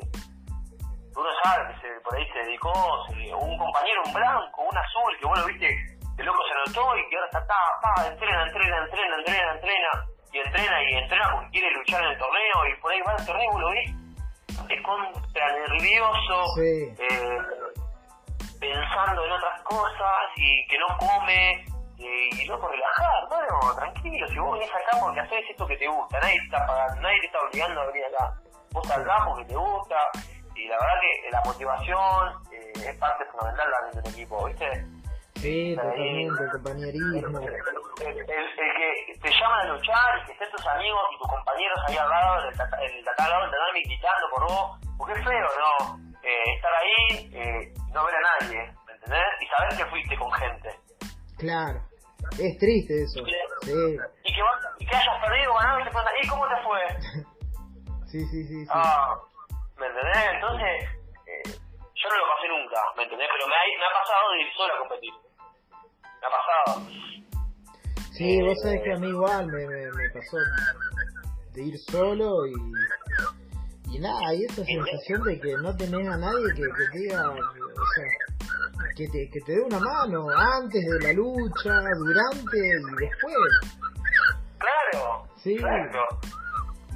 uno 1.16 1.30
sabe 1.44 1.74
que 1.74 1.82
se, 1.82 2.00
por 2.02 2.16
ahí 2.16 2.28
se 2.32 2.40
dedicó, 2.40 2.72
un 2.72 3.58
compañero, 3.58 4.02
un 4.06 4.14
blanco, 4.14 4.62
un 4.64 4.78
azul, 4.78 5.18
que 5.20 5.26
bueno, 5.26 5.46
viste, 5.46 5.70
el 6.18 6.26
loco 6.26 6.40
se 6.48 6.70
notó 6.70 6.98
y 6.98 7.10
que 7.10 7.16
ahora 7.16 7.28
está, 7.28 7.40
está, 7.40 7.56
está, 7.76 8.08
entrena, 8.08 8.44
entrena, 8.44 8.78
entrena, 8.84 9.16
entrena, 9.16 9.54
entrena, 9.54 9.90
y 10.32 10.40
entrena 10.40 10.84
y 10.84 10.94
entrena 10.96 11.32
porque 11.32 11.50
quiere 11.52 11.72
luchar 11.72 12.04
en 12.04 12.12
el 12.12 12.18
torneo, 12.18 12.68
y 12.68 12.82
por 12.82 12.92
ahí 12.92 13.02
va 13.02 13.16
el 13.18 13.26
torneo, 13.26 13.60
lo 13.60 13.70
ves, 13.70 13.92
es 14.70 14.82
contra 14.84 15.52
nervioso, 15.54 16.62
eh, 16.62 17.40
pensando 18.60 19.26
en 19.26 19.32
otras 19.32 19.62
cosas, 19.64 20.24
y 20.36 20.68
que 20.68 20.78
no 20.78 20.88
come, 20.98 21.66
y 21.98 22.46
loco, 22.46 22.68
relajar, 22.68 23.28
bueno, 23.30 23.76
tranquilo, 23.76 24.28
si 24.28 24.38
vos 24.38 24.60
venís 24.60 24.70
acá 24.70 25.00
porque 25.00 25.20
haces 25.22 25.50
esto 25.50 25.66
que 25.66 25.78
te 25.78 25.88
gusta, 25.88 26.20
nadie 26.20 26.38
te 26.40 26.46
está 26.46 26.66
pagando, 26.68 27.02
nadie 27.02 27.20
te 27.22 27.26
está 27.28 27.40
obligando 27.40 27.82
a 27.82 27.86
venir 27.86 28.06
acá, 28.06 28.34
vos 28.72 28.92
acá 28.92 29.26
porque 29.26 29.46
te 29.46 29.56
gusta, 29.56 29.96
y 30.56 30.68
la 30.68 30.78
verdad 30.78 31.02
que 31.02 31.32
la 31.32 31.42
motivación 31.46 32.34
eh, 32.52 32.90
es 32.90 32.98
parte 32.98 33.26
fundamental 33.26 33.68
de 33.94 34.00
un 34.00 34.08
equipo, 34.08 34.46
¿viste? 34.46 34.86
Sí, 35.36 35.76
totalmente, 35.76 36.44
el 36.44 36.50
compañerismo. 36.52 37.40
El, 37.40 37.54
que 37.96 39.20
te 39.22 39.30
llaman 39.30 39.60
a 39.60 39.74
luchar 39.74 40.20
y 40.22 40.26
que 40.26 40.32
estén 40.34 40.50
tus 40.52 40.66
amigos 40.68 41.02
y 41.14 41.20
tus 41.20 41.28
compañeros 41.28 41.80
ahí 41.88 41.98
al 41.98 42.10
lado, 42.10 42.42
en 42.42 42.48
el, 42.48 43.06
al 43.18 43.30
lado 43.30 43.46
del 43.46 43.84
gritando 43.84 44.28
por 44.34 44.44
vos, 44.44 44.80
porque 44.98 45.14
es 45.14 45.24
feo, 45.24 45.48
¿no? 45.60 46.00
Eh, 46.24 46.56
estar 46.56 46.72
ahí 46.74 47.30
eh, 47.34 47.74
y 47.88 47.92
no 47.92 48.06
ver 48.06 48.16
a 48.16 48.22
nadie, 48.40 48.58
¿me 48.88 48.94
entendés? 48.94 49.28
Y 49.42 49.46
saber 49.48 49.78
que 49.78 49.86
fuiste 49.86 50.18
con 50.18 50.32
gente. 50.34 50.70
Claro, 51.38 51.80
es 52.40 52.58
triste 52.58 53.04
eso. 53.04 53.24
Sí. 53.62 53.98
Y, 54.24 54.34
que, 54.34 54.42
y 54.80 54.86
que 54.86 54.96
hayas 54.96 55.22
perdido, 55.22 55.54
ganado 55.54 55.80
y 55.80 55.84
te 55.84 55.90
preguntan, 55.90 56.14
¿y 56.22 56.28
cómo 56.28 56.48
te 56.48 56.64
fue? 56.64 56.82
sí, 58.08 58.26
sí, 58.26 58.44
sí. 58.48 58.66
sí. 58.66 58.72
Ah, 58.74 59.16
¿Me 59.78 59.88
entendés? 59.88 60.26
Entonces, 60.34 60.90
eh, 61.28 61.44
yo 61.96 62.10
no 62.10 62.18
lo 62.18 62.26
pasé 62.32 62.48
nunca, 62.48 62.82
¿me 62.98 63.04
entendés? 63.04 63.28
Pero 63.32 63.48
me 63.48 63.56
ha, 63.56 63.64
me 63.80 63.86
ha 63.86 63.94
pasado 64.00 64.32
de 64.32 64.42
ir 64.42 64.54
solo 64.56 64.74
a 64.74 64.80
competir. 64.80 65.14
Me 66.22 66.28
ha 66.28 66.32
pasado. 66.32 67.06
Sí, 68.12 68.42
vos 68.42 68.58
sabés 68.62 68.82
que 68.84 68.94
a 68.94 68.98
mí 68.98 69.10
igual 69.10 69.48
me, 69.48 69.66
me, 69.68 70.10
pasó 70.14 70.38
de 71.52 71.64
ir 71.64 71.78
solo 71.80 72.48
y, 72.48 73.96
y 73.96 74.00
nada, 74.00 74.34
y 74.34 74.46
esa 74.46 74.64
sensación 74.64 75.24
de 75.24 75.40
que 75.40 75.54
no 75.58 75.76
tenés 75.76 76.08
a 76.08 76.18
nadie 76.18 76.48
que, 76.56 76.62
que 76.62 76.86
te 76.92 76.98
diga, 77.00 77.30
o 77.30 77.86
sea, 77.96 78.06
que 78.96 79.08
te, 79.10 79.30
que 79.30 79.42
te 79.42 79.52
dé 79.54 79.62
una 79.62 79.80
mano 79.80 80.30
antes 80.30 80.82
de 80.82 81.08
la 81.08 81.14
lucha, 81.14 81.82
durante 81.98 82.58
y 82.58 82.96
después. 83.00 83.36
Claro, 84.58 85.28
sí. 85.36 85.58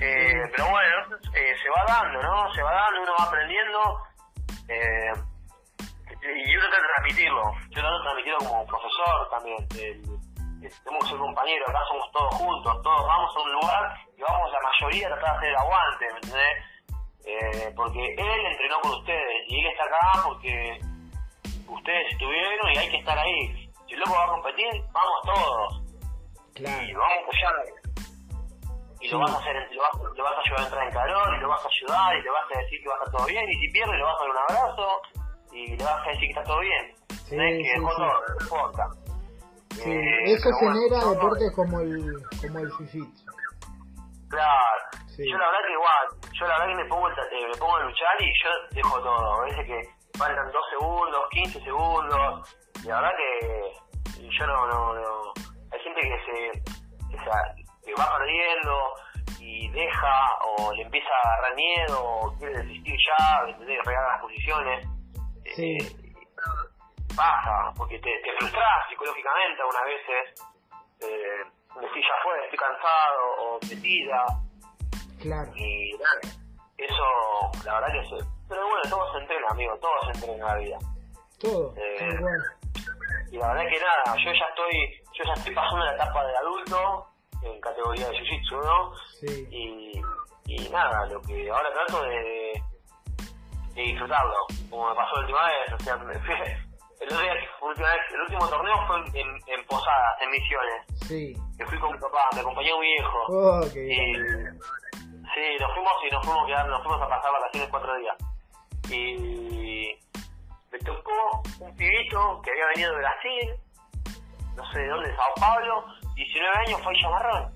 Eh, 0.02 0.44
pero 0.56 0.70
bueno, 0.70 1.18
eh, 1.34 1.56
se 1.62 1.70
va 1.70 1.84
dando, 1.88 2.22
¿no? 2.22 2.54
Se 2.54 2.64
va 2.64 2.72
dando, 2.72 3.02
uno 3.04 3.14
va 3.20 3.26
aprendiendo. 3.26 4.02
Eh, 4.70 5.12
y 6.22 6.54
yo 6.54 6.60
trato 6.60 6.76
de 6.76 6.88
transmitirlo. 6.88 7.44
Yo 7.70 7.82
trato 7.82 7.98
de 7.98 8.04
transmitirlo 8.04 8.40
como 8.40 8.66
profesor 8.66 9.30
también. 9.30 9.68
tenemos 9.68 11.04
que 11.04 11.10
ser 11.10 11.18
compañeros, 11.18 11.70
acá 11.70 11.80
somos 11.88 12.12
todos 12.12 12.36
juntos, 12.36 12.82
todos 12.84 13.08
vamos 13.08 13.36
a 13.36 13.40
un 13.40 13.52
lugar 13.54 13.98
y 14.18 14.22
vamos 14.22 14.52
la 14.52 14.60
mayoría 14.62 15.08
a 15.08 15.10
tratar 15.12 15.32
de 15.32 15.38
hacer 15.38 15.50
el 15.50 15.56
aguante, 15.56 16.06
¿me 16.12 16.20
entendés? 16.20 16.70
Eh, 17.26 17.74
porque 17.76 18.16
él 18.18 18.46
entrenó 18.46 18.80
con 18.82 18.92
ustedes 18.92 19.44
y 19.48 19.60
él 19.60 19.68
está 19.68 19.84
acá 19.84 20.24
porque 20.26 20.80
ustedes 21.68 22.12
estuvieron 22.12 22.72
y 22.74 22.78
hay 22.78 22.90
que 22.90 22.98
estar 22.98 23.18
ahí. 23.18 23.72
Si 23.88 23.94
el 23.94 24.00
loco 24.00 24.14
va 24.14 24.24
a 24.24 24.28
competir, 24.28 24.84
vamos 24.92 25.22
todos. 25.26 25.82
Claro. 26.56 26.84
Y 26.84 26.94
vamos 26.94 27.18
a 27.18 27.22
apoyar 27.22 27.54
y 29.02 29.10
lo 29.10 29.20
vas 29.20 29.34
a 29.34 29.38
hacer, 29.40 29.56
lo 29.72 29.82
vas, 29.82 30.18
lo 30.18 30.24
vas 30.24 30.34
a 30.34 30.40
ayudar 30.40 30.60
a 30.60 30.64
entrar 30.64 30.88
en 30.88 30.94
calor, 30.94 31.36
y 31.36 31.40
lo 31.42 31.48
vas 31.50 31.66
a 31.66 31.68
ayudar, 31.68 32.18
y 32.18 32.22
le 32.22 32.30
vas 32.30 32.46
a 32.54 32.60
decir 32.60 32.80
que 32.82 32.90
va 32.90 32.96
a 32.96 32.98
estar 32.98 33.12
todo 33.18 33.28
bien, 33.28 33.50
y 33.50 33.56
si 33.56 33.72
pierde 33.72 33.98
le 33.98 34.04
vas 34.04 34.16
a 34.16 34.24
dar 34.24 34.30
un 34.30 34.38
abrazo, 34.38 35.02
y 35.52 35.78
le 35.78 35.84
vas 35.84 36.06
a 36.06 36.10
decir 36.10 36.22
que 36.22 36.40
está 36.40 36.44
todo 36.44 36.60
bien. 36.60 36.96
Sí, 37.10 37.36
que 37.38 37.64
sí, 37.64 37.80
no 37.80 37.92
importa. 38.42 38.88
Sí, 39.76 39.92
eh, 39.92 40.34
eso 40.34 40.50
genera 40.60 41.06
deportes 41.06 41.52
como 41.56 41.80
el, 41.80 42.14
como 42.42 42.60
el 42.60 42.70
jiu-jitsu. 42.72 43.26
Claro, 44.30 44.80
yo 45.18 45.38
la 45.38 45.46
verdad 45.46 45.66
que 45.66 45.74
igual, 45.74 46.32
yo 46.34 46.48
la 46.48 46.60
verdad 46.60 46.68
que 46.68 46.84
me 46.84 46.90
pongo, 46.90 47.10
eh, 47.10 47.48
me 47.52 47.58
pongo 47.58 47.76
a 47.76 47.84
luchar 47.84 48.16
y 48.20 48.26
yo 48.44 48.50
dejo 48.72 49.02
todo, 49.02 49.34
a 49.34 49.46
veces 49.46 49.66
que 49.66 50.18
faltan 50.18 50.52
2 50.52 50.62
segundos, 50.72 51.22
15 51.32 51.62
segundos, 51.62 52.58
y 52.84 52.88
la 52.88 53.02
verdad 53.02 53.12
que 53.18 54.28
yo 54.30 54.48
no, 54.48 54.68
no, 54.68 54.94
no, 54.94 55.34
hay 55.72 55.80
gente 55.80 56.02
que 56.02 56.20
se, 56.26 56.62
que 57.10 57.18
se 57.18 57.30
que 57.90 58.02
va 58.02 58.18
perdiendo 58.18 58.96
y 59.40 59.70
deja 59.70 60.38
o 60.46 60.74
le 60.74 60.84
empieza 60.84 61.10
a 61.10 61.34
agarrar 61.34 61.56
miedo 61.56 62.04
o 62.04 62.38
quiere 62.38 62.64
desistir 62.64 62.96
ya, 62.96 63.50
¿entendés? 63.50 63.84
Regalar 63.86 64.12
las 64.12 64.22
posiciones. 64.22 64.88
Sí. 65.56 65.78
Eh, 65.78 66.10
pasa, 67.16 67.74
porque 67.76 68.00
te, 68.00 68.12
te 68.24 68.32
frustras 68.38 68.90
psicológicamente 68.90 69.62
algunas 69.62 69.86
veces. 69.86 70.46
Eh, 71.02 71.44
decís 71.82 72.04
ya 72.04 72.24
fue, 72.24 72.44
estoy 72.44 72.60
cansado 72.60 73.22
o 73.40 73.60
metida. 73.70 74.26
Claro. 75.22 75.52
Y 75.56 75.94
nada, 75.98 76.20
eso, 76.78 77.04
la 77.66 77.80
verdad 77.80 77.94
que 77.94 78.08
sí. 78.08 78.26
Pero 78.48 78.68
bueno, 78.68 78.82
todo 78.90 79.12
se 79.14 79.20
entrena, 79.20 79.48
amigo, 79.50 79.78
todo 79.80 79.92
se 80.06 80.12
entrena 80.12 80.34
en 80.34 80.46
la 80.46 80.56
vida. 80.56 80.78
Todo, 81.40 81.74
eh. 81.78 82.20
Y 83.32 83.38
la 83.38 83.54
verdad 83.54 83.70
que 83.70 83.80
nada, 83.80 84.18
yo 84.18 84.34
ya 84.34 84.46
estoy, 84.46 85.02
yo 85.14 85.24
ya 85.24 85.34
estoy 85.34 85.54
pasando 85.54 85.86
la 85.86 85.94
etapa 85.94 86.26
de 86.26 86.38
adulto, 86.38 87.08
en 87.44 87.62
categoría 87.62 88.08
de 88.10 88.18
Jiu-Jitsu, 88.18 88.64
¿no? 88.64 88.94
Sí. 89.20 89.48
Y, 89.52 90.02
y 90.46 90.70
nada, 90.70 91.06
lo 91.08 91.22
que 91.22 91.50
ahora 91.50 91.70
trato 91.74 92.04
de, 92.04 92.64
de 93.76 93.82
disfrutarlo, 93.82 94.36
como 94.70 94.90
me 94.90 94.96
pasó 94.96 95.16
la 95.16 95.22
última 95.22 95.46
vez, 95.46 95.74
o 95.74 95.84
sea, 95.84 95.94
el, 97.00 97.10
el 97.10 98.22
último 98.22 98.48
torneo 98.48 98.76
fue 98.88 98.98
en, 99.20 99.28
en 99.48 99.66
Posadas, 99.66 100.22
en 100.22 100.32
Misiones. 100.32 100.86
Sí. 101.08 101.34
Que 101.58 101.66
fui 101.66 101.80
con 101.80 101.92
mi 101.92 102.00
papá, 102.00 102.30
me 102.34 102.42
acompañó 102.42 102.80
mi 102.80 102.88
viejo. 102.88 103.18
Oh, 103.30 103.62
y, 103.66 103.96
sí, 105.34 105.58
nos 105.60 105.74
fuimos 105.74 105.94
y 106.08 106.14
nos 106.14 106.26
fuimos 106.26 106.44
a 106.44 106.48
quedar, 106.48 106.68
nos 106.68 106.84
fuimos 106.84 107.02
a 107.02 107.08
pasar 107.10 107.32
vacaciones 107.32 107.70
cuatro 107.70 107.96
días. 107.98 108.18
Y 108.90 109.98
me 110.72 110.80
tocó 110.80 111.42
un 111.60 111.76
pibito 111.76 112.42
que 112.42 112.52
había 112.52 112.68
venido 112.68 112.92
de 112.92 112.98
Brasil, 112.98 113.56
no 114.56 114.72
sé 114.72 114.80
de 114.80 114.88
dónde, 114.88 115.10
de 115.10 115.16
Sao 115.16 115.34
Paulo, 115.40 115.86
19 116.20 116.58
años 116.68 116.82
fue 116.84 116.94
chamarrón. 117.00 117.54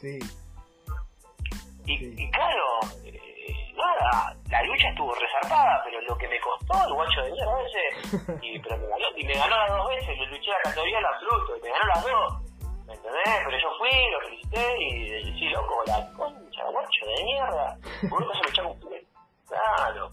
Sí. 0.00 0.18
Y, 1.86 2.22
y 2.22 2.30
claro, 2.30 2.64
eh, 3.04 3.74
nada, 3.74 4.36
la 4.48 4.62
lucha 4.62 4.88
estuvo 4.88 5.12
resarpada, 5.12 5.82
pero 5.84 6.00
lo 6.02 6.16
que 6.16 6.28
me 6.28 6.38
costó 6.40 6.86
el 6.86 6.94
guacho 6.94 7.22
de 7.22 7.32
mierda 7.32 7.54
ese, 7.66 8.46
y, 8.46 8.58
pero 8.62 8.78
me 8.78 8.86
ganó, 8.86 9.06
y 9.16 9.24
me 9.24 9.34
ganó 9.34 9.56
las 9.56 9.70
dos 9.70 9.88
veces, 9.88 10.18
yo 10.18 10.26
luché 10.26 10.50
la 10.50 10.62
categoría 10.62 10.96
del 10.96 11.06
absoluto, 11.06 11.56
y 11.56 11.62
me 11.62 11.70
ganó 11.70 11.86
las 11.86 12.02
dos. 12.04 12.42
¿Me 12.86 12.94
entendés? 12.94 13.40
Pero 13.44 13.58
yo 13.58 13.68
fui, 13.78 14.10
lo 14.12 14.20
felicité 14.20 14.82
y 14.82 15.38
sí, 15.38 15.48
loco, 15.48 15.82
la 15.86 16.12
concha, 16.12 16.64
guacho 16.64 17.06
de 17.06 17.24
mierda. 17.24 17.76
Por 18.08 18.22
eso 18.22 18.42
luchar 18.42 18.64
con 18.66 18.80
Claro. 19.48 20.10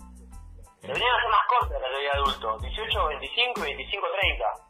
Deberían 0.82 1.16
hacer 1.16 1.30
más 1.30 1.46
corta 1.48 1.74
la 1.76 1.82
categoría 1.82 2.12
adulto, 2.14 2.58
18, 2.60 3.08
25 3.08 3.60
y 3.60 3.64
25, 3.76 4.08
30. 4.20 4.69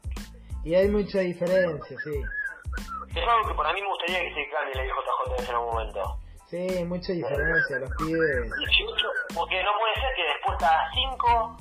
Y 0.64 0.76
hay 0.76 0.88
mucha 0.90 1.19
diferencia, 1.19 1.98
sí. 2.03 2.22
Es 3.15 3.27
algo 3.27 3.48
que 3.48 3.56
para 3.56 3.73
mí 3.73 3.81
me 3.81 3.88
gustaría 3.88 4.22
que 4.22 4.34
se 4.34 4.49
cambie 4.49 4.76
la 4.76 4.86
IJJ 4.86 5.49
en 5.49 5.56
algún 5.56 5.73
momento. 5.73 6.19
Sí, 6.49 6.84
mucha 6.86 7.14
diferencia, 7.14 7.80
los 7.80 7.90
pibes. 7.98 8.52
18, 8.57 9.07
porque 9.36 9.64
no 9.64 9.69
puede 9.77 9.94
ser 9.95 10.10
que 10.15 10.23
después 10.23 10.57
cada 10.60 10.91
5 10.91 11.57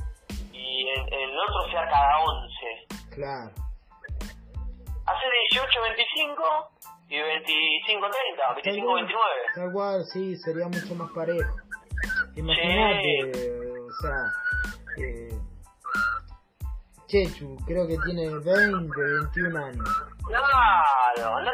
y 0.53 0.89
el, 0.89 1.13
el 1.13 1.39
otro 1.39 1.71
sea 1.71 1.89
cada 1.89 2.19
11. 2.21 3.15
Claro. 3.15 3.51
Hace 5.05 5.27
18, 5.53 5.83
25 5.83 6.71
y 7.09 7.19
25, 7.21 8.11
30, 8.11 8.55
25, 8.55 8.95
29. 8.95 9.23
Tal 9.55 9.73
cual, 9.73 10.05
sí, 10.05 10.37
sería 10.37 10.67
mucho 10.67 10.95
más 10.95 11.11
parejo. 11.13 11.57
Imagínate, 12.37 13.33
o 13.33 13.93
sea, 14.01 14.33
Chechu, 17.09 17.57
creo 17.67 17.87
que 17.89 17.97
tiene 18.05 18.29
20, 18.29 18.45
21 18.45 19.65
años. 19.65 19.89
Claro, 20.27 21.41
no, 21.41 21.53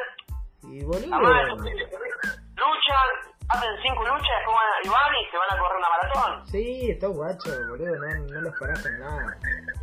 Y 0.71 0.83
boludo, 0.85 1.15
además, 1.15 1.59
luchan, 1.59 3.11
hacen 3.49 3.71
cinco 3.83 4.03
luchas, 4.03 4.35
después 4.39 4.57
van, 4.57 4.85
y 4.85 4.89
van 4.89 5.15
y 5.15 5.31
se 5.31 5.37
van 5.39 5.51
a 5.51 5.59
correr 5.61 5.77
una 5.79 5.89
maratón. 5.91 6.47
sí, 6.49 6.91
está 6.91 7.07
guacho, 7.07 7.51
boludo, 7.69 7.95
no, 7.97 8.27
no 8.35 8.41
los 8.41 8.59
parás 8.59 8.83
con 8.83 8.99
nada. 8.99 9.37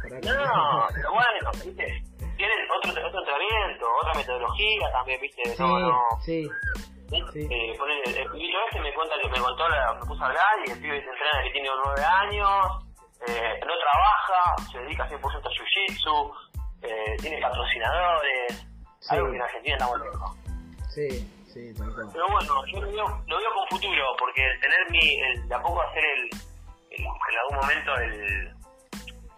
Pará 0.03 0.19
que- 0.19 0.29
No, 0.29 0.87
pero 0.93 1.09
bueno, 1.11 1.51
viste, 1.63 2.03
tienen 2.35 2.57
otro, 2.75 2.91
otro 2.91 3.19
entrenamiento, 3.19 3.85
otra 4.01 4.13
metodología 4.15 4.91
también, 4.91 5.21
viste, 5.21 5.43
Sí, 5.55 5.55
no, 5.63 5.79
no. 5.79 5.97
sí, 6.21 6.49
sí. 7.31 7.47
Eh, 7.49 7.71
el 8.17 8.31
pibito 8.31 8.57
este 8.69 8.81
me 8.81 8.93
cuenta 8.93 9.15
que 9.21 9.29
me 9.29 9.39
contó, 9.39 9.67
la, 9.69 9.93
me 9.93 10.05
puso 10.05 10.23
a 10.23 10.27
hablar 10.27 10.53
y 10.65 10.71
el 10.71 10.81
pibe 10.81 11.01
se 11.03 11.09
entrena 11.09 11.43
que 11.43 11.51
tiene 11.51 11.69
9 11.85 12.03
años, 12.03 12.85
eh, 13.27 13.59
no 13.65 13.73
trabaja, 13.77 14.71
se 14.71 14.79
dedica 14.79 15.07
100% 15.07 15.21
a 15.21 15.49
jiu-jitsu, 15.49 16.33
eh, 16.83 17.17
tiene 17.21 17.39
patrocinadores, 17.41 18.67
Sí. 18.99 19.15
algo 19.15 19.29
que 19.31 19.35
en 19.35 19.41
Argentina 19.41 19.75
estamos 19.75 19.99
lejos. 20.01 20.37
Sí, 20.89 21.09
sí, 21.51 21.73
tal 21.77 21.93
cual. 21.93 22.07
Pero 22.13 22.27
bueno, 22.29 22.53
yo 22.67 22.81
lo 22.81 22.91
veo, 22.91 23.23
lo 23.27 23.37
veo 23.37 23.53
con 23.53 23.67
futuro, 23.79 24.03
porque 24.19 24.45
el 24.45 24.59
tener 24.59 24.91
mi, 24.91 25.19
el, 25.19 25.47
de 25.47 25.55
a 25.55 25.61
poco 25.61 25.81
hacer 25.81 26.03
el, 26.03 26.29
el- 26.91 27.05
en 27.05 27.37
algún 27.39 27.57
momento 27.61 27.95
el, 27.95 28.45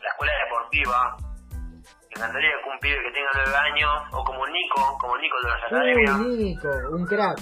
la 0.01 0.09
escuela 0.09 0.33
deportiva, 0.43 1.17
me 1.51 2.15
encantaría 2.15 2.49
que 2.63 2.69
un 2.69 2.79
pibe 2.79 2.97
que 3.03 3.11
tenga 3.11 3.29
9 3.33 3.55
años, 3.55 3.91
o 4.11 4.23
como 4.23 4.45
Nico, 4.47 4.97
como 4.99 5.17
Nico 5.17 5.35
de 5.43 5.49
las 5.49 5.63
academias, 5.63 6.19
Uy, 6.19 6.37
Nico, 6.37 6.67
un 6.91 7.05
crack, 7.05 7.39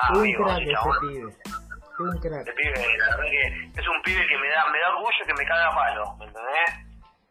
ah, 0.00 0.12
un 0.12 0.18
amigo, 0.20 0.44
crack 0.44 0.60
ese 0.62 0.76
pibe. 1.00 1.36
Un 2.00 2.18
crack. 2.20 2.48
Este 2.48 2.52
pibe, 2.52 2.98
la 2.98 3.16
verdad 3.16 3.30
que 3.30 3.80
es 3.80 3.88
un 3.88 4.02
pibe 4.02 4.26
que 4.26 4.38
me 4.38 4.48
da, 4.48 4.64
me 4.72 4.78
da 4.80 4.88
orgullo 4.96 5.22
que 5.26 5.34
me 5.34 5.44
caga 5.46 5.68
a 5.68 5.74
palo, 5.74 6.04
¿me 6.18 6.24
entendés? 6.26 6.70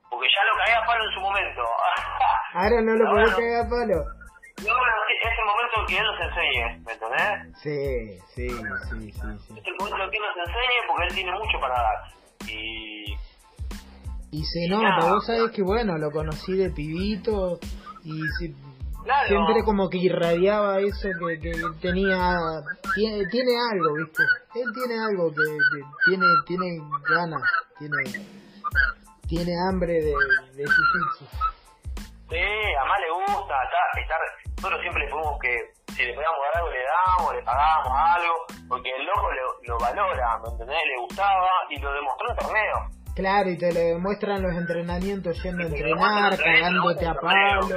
Porque 0.10 0.28
ya 0.28 0.42
lo 0.46 0.58
cagué 0.60 0.74
a 0.78 0.86
palo 0.86 1.04
en 1.06 1.12
su 1.14 1.20
momento. 1.22 1.62
Ahora 2.54 2.82
no 2.82 2.94
lo 2.96 3.06
podés 3.10 3.32
bueno. 3.34 3.38
cagar 3.38 3.66
a 3.66 3.70
palo. 3.70 4.00
No, 4.60 4.76
es 4.76 5.40
el 5.40 5.46
momento 5.46 5.86
que 5.88 5.98
él 5.98 6.04
nos 6.06 6.20
enseñe, 6.20 6.80
¿me 6.86 6.92
entendés? 6.94 7.58
Sí, 7.64 8.20
sí, 8.36 8.50
sí, 8.50 9.12
sí, 9.12 9.12
sí. 9.40 9.54
Es 9.58 9.66
el 9.68 9.76
momento 9.80 10.10
que 10.12 10.18
él 10.18 10.24
nos 10.24 10.38
enseñe 10.48 10.78
porque 10.88 11.04
él 11.08 11.16
tiene 11.16 11.32
mucho 11.32 11.60
para 11.62 11.76
dar. 11.76 11.98
Y 12.48 13.16
Y 14.32 14.44
se 14.44 14.68
nota, 14.70 15.06
vos 15.10 15.26
sabés 15.26 15.52
que 15.52 15.62
bueno, 15.64 15.98
lo 15.98 16.12
conocí 16.12 16.56
de 16.58 16.70
pibito 16.72 17.58
y 18.04 18.20
si- 18.38 18.56
Claro. 19.04 19.28
siempre 19.28 19.64
como 19.64 19.90
que 19.90 19.98
irradiaba 19.98 20.80
eso 20.80 21.08
que, 21.28 21.40
que 21.40 21.54
tenía, 21.82 22.36
tiene, 22.94 23.26
tiene 23.28 23.52
algo, 23.72 23.94
viste, 23.96 24.24
él 24.56 24.72
tiene 24.74 25.00
algo 25.00 25.32
que, 25.32 25.42
que 25.42 25.82
tiene, 26.06 26.26
tiene 26.46 26.82
ganas, 27.10 27.42
tiene, 27.80 27.98
tiene 29.28 29.52
hambre 29.68 29.94
de, 29.94 30.14
de 30.54 30.64
jiu-jitsu. 30.64 31.26
sí, 32.30 32.46
además 32.80 32.98
le 33.00 33.34
gusta 33.34 33.56
estar, 33.64 34.02
estar, 34.02 34.20
nosotros 34.58 34.82
siempre 34.82 35.06
le 35.06 35.10
ponemos 35.12 35.40
que 35.40 35.80
si 35.96 36.04
le 36.04 36.14
podíamos 36.14 36.40
dar 36.40 36.62
algo 36.62 36.70
le 36.70 36.84
damos, 36.84 37.36
le 37.36 37.44
pagamos 37.44 37.94
algo, 37.96 38.36
porque 38.68 38.90
el 38.96 39.06
loco 39.06 39.28
lo, 39.32 39.74
lo 39.74 39.78
valora, 39.80 40.40
¿me 40.44 40.50
entendés? 40.50 40.78
Le 40.86 40.98
gustaba 41.02 41.48
y 41.70 41.80
lo 41.80 41.94
demostró 41.94 42.30
en 42.30 42.36
torneo. 42.38 43.00
Claro, 43.16 43.50
y 43.50 43.58
te 43.58 43.74
lo 43.74 43.80
demuestran 43.80 44.42
los 44.42 44.54
entrenamientos 44.56 45.42
yendo 45.44 45.64
a 45.64 45.66
entrenar, 45.68 46.38
cagándote 46.38 47.08
a 47.08 47.14
palo. 47.16 47.68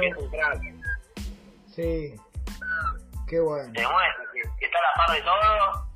Sí, 1.75 2.15
qué 3.27 3.39
bueno. 3.39 3.71
Te 3.73 3.81
demuestra 3.81 4.23
que, 4.33 4.41
que 4.59 4.65
está 4.65 4.77
a 4.77 4.81
la 4.81 5.05
par 5.05 5.15
de 5.15 5.21
todo 5.23 5.87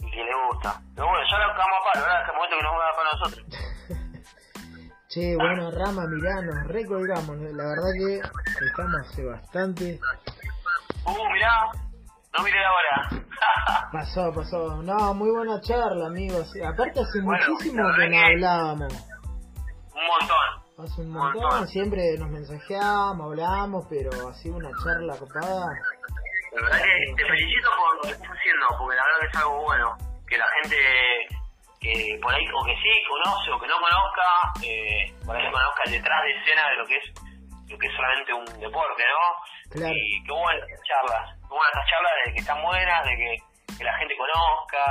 y 0.00 0.10
que 0.10 0.24
le 0.24 0.34
gusta. 0.48 0.80
Pero 0.94 1.08
bueno, 1.08 1.24
ya 1.30 1.38
lo 1.38 1.46
cagamos 1.52 1.78
a 1.78 1.92
palo, 1.92 2.06
ahora 2.06 2.22
es 2.22 2.28
el 2.28 2.34
momento 2.34 2.56
que 2.56 2.62
nos 2.62 2.72
va 2.72 2.76
a 2.76 2.86
dar 2.86 2.94
para 2.96 3.12
nosotros. 3.12 3.46
Che, 5.08 5.36
bueno, 5.36 5.70
Rama, 5.70 6.04
mirá, 6.06 6.42
nos 6.42 6.66
recolgamos. 6.66 7.38
La 7.38 7.64
verdad 7.64 7.92
que 7.96 8.20
estamos 8.66 9.00
hace 9.08 9.24
bastante. 9.24 9.98
Uh, 11.06 11.32
mirá, 11.32 11.50
no 12.36 12.44
miré 12.44 12.60
la 12.60 12.70
hora. 12.70 13.24
Pasó, 13.92 14.32
pasó. 14.34 14.82
No, 14.82 15.14
muy 15.14 15.30
buena 15.30 15.60
charla, 15.62 16.06
amigos. 16.08 16.52
Aparte 16.62 17.00
hace 17.00 17.22
Bueno, 17.22 17.42
muchísimo 17.48 17.82
que 17.96 18.02
verdad 18.02 18.10
no 18.10 18.26
hablábamos. 18.26 18.92
un 18.92 20.06
montón. 20.06 20.67
Hace 20.78 21.02
un 21.02 21.10
montón. 21.10 21.42
montón, 21.42 21.66
siempre 21.66 22.02
nos 22.18 22.30
mensajeamos, 22.30 23.26
hablamos, 23.26 23.86
pero 23.90 24.10
así 24.30 24.48
una 24.48 24.70
charla 24.84 25.18
copada. 25.18 25.74
La 26.54 26.62
verdad 26.62 26.78
que 26.78 27.14
te 27.18 27.24
felicito 27.26 27.68
por 27.76 27.96
lo 27.96 28.02
que 28.02 28.14
estás 28.14 28.30
haciendo, 28.30 28.66
porque 28.78 28.96
la 28.96 29.02
verdad 29.02 29.20
que 29.20 29.26
es 29.26 29.36
algo 29.42 29.62
bueno. 29.64 29.96
Que 30.28 30.38
la 30.38 30.46
gente 30.54 30.76
que 31.80 32.18
por 32.22 32.34
ahí, 32.34 32.46
o 32.46 32.64
que 32.64 32.76
sí 32.78 32.92
conoce 33.10 33.50
o 33.50 33.58
que 33.58 33.66
no 33.66 33.74
conozca, 33.80 34.28
eh, 34.62 35.02
por 35.26 35.34
ahí 35.34 35.50
conozca 35.50 35.82
el 35.86 35.92
detrás 35.92 36.22
de 36.22 36.30
escena 36.38 36.62
de 36.70 36.76
lo 36.76 36.86
que 36.86 36.96
es 36.96 37.06
lo 37.68 37.76
que 37.76 37.86
es 37.86 37.94
solamente 37.94 38.32
un 38.32 38.46
deporte, 38.60 39.02
¿no? 39.02 39.26
Claro. 39.70 39.92
Y 39.92 40.24
qué 40.24 40.32
buenas 40.32 40.64
charlas, 40.86 41.36
qué 41.42 41.52
buenas 41.52 41.74
estas 41.74 41.86
charlas 41.90 42.12
de 42.24 42.32
que 42.32 42.40
están 42.40 42.62
buenas, 42.62 43.04
de 43.04 43.14
que, 43.18 43.30
que 43.76 43.84
la 43.84 43.94
gente 43.98 44.14
conozca, 44.16 44.82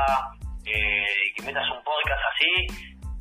eh, 0.68 1.16
y 1.26 1.34
que 1.34 1.42
metas 1.48 1.66
un 1.72 1.84
podcast 1.84 2.24
así, 2.36 2.52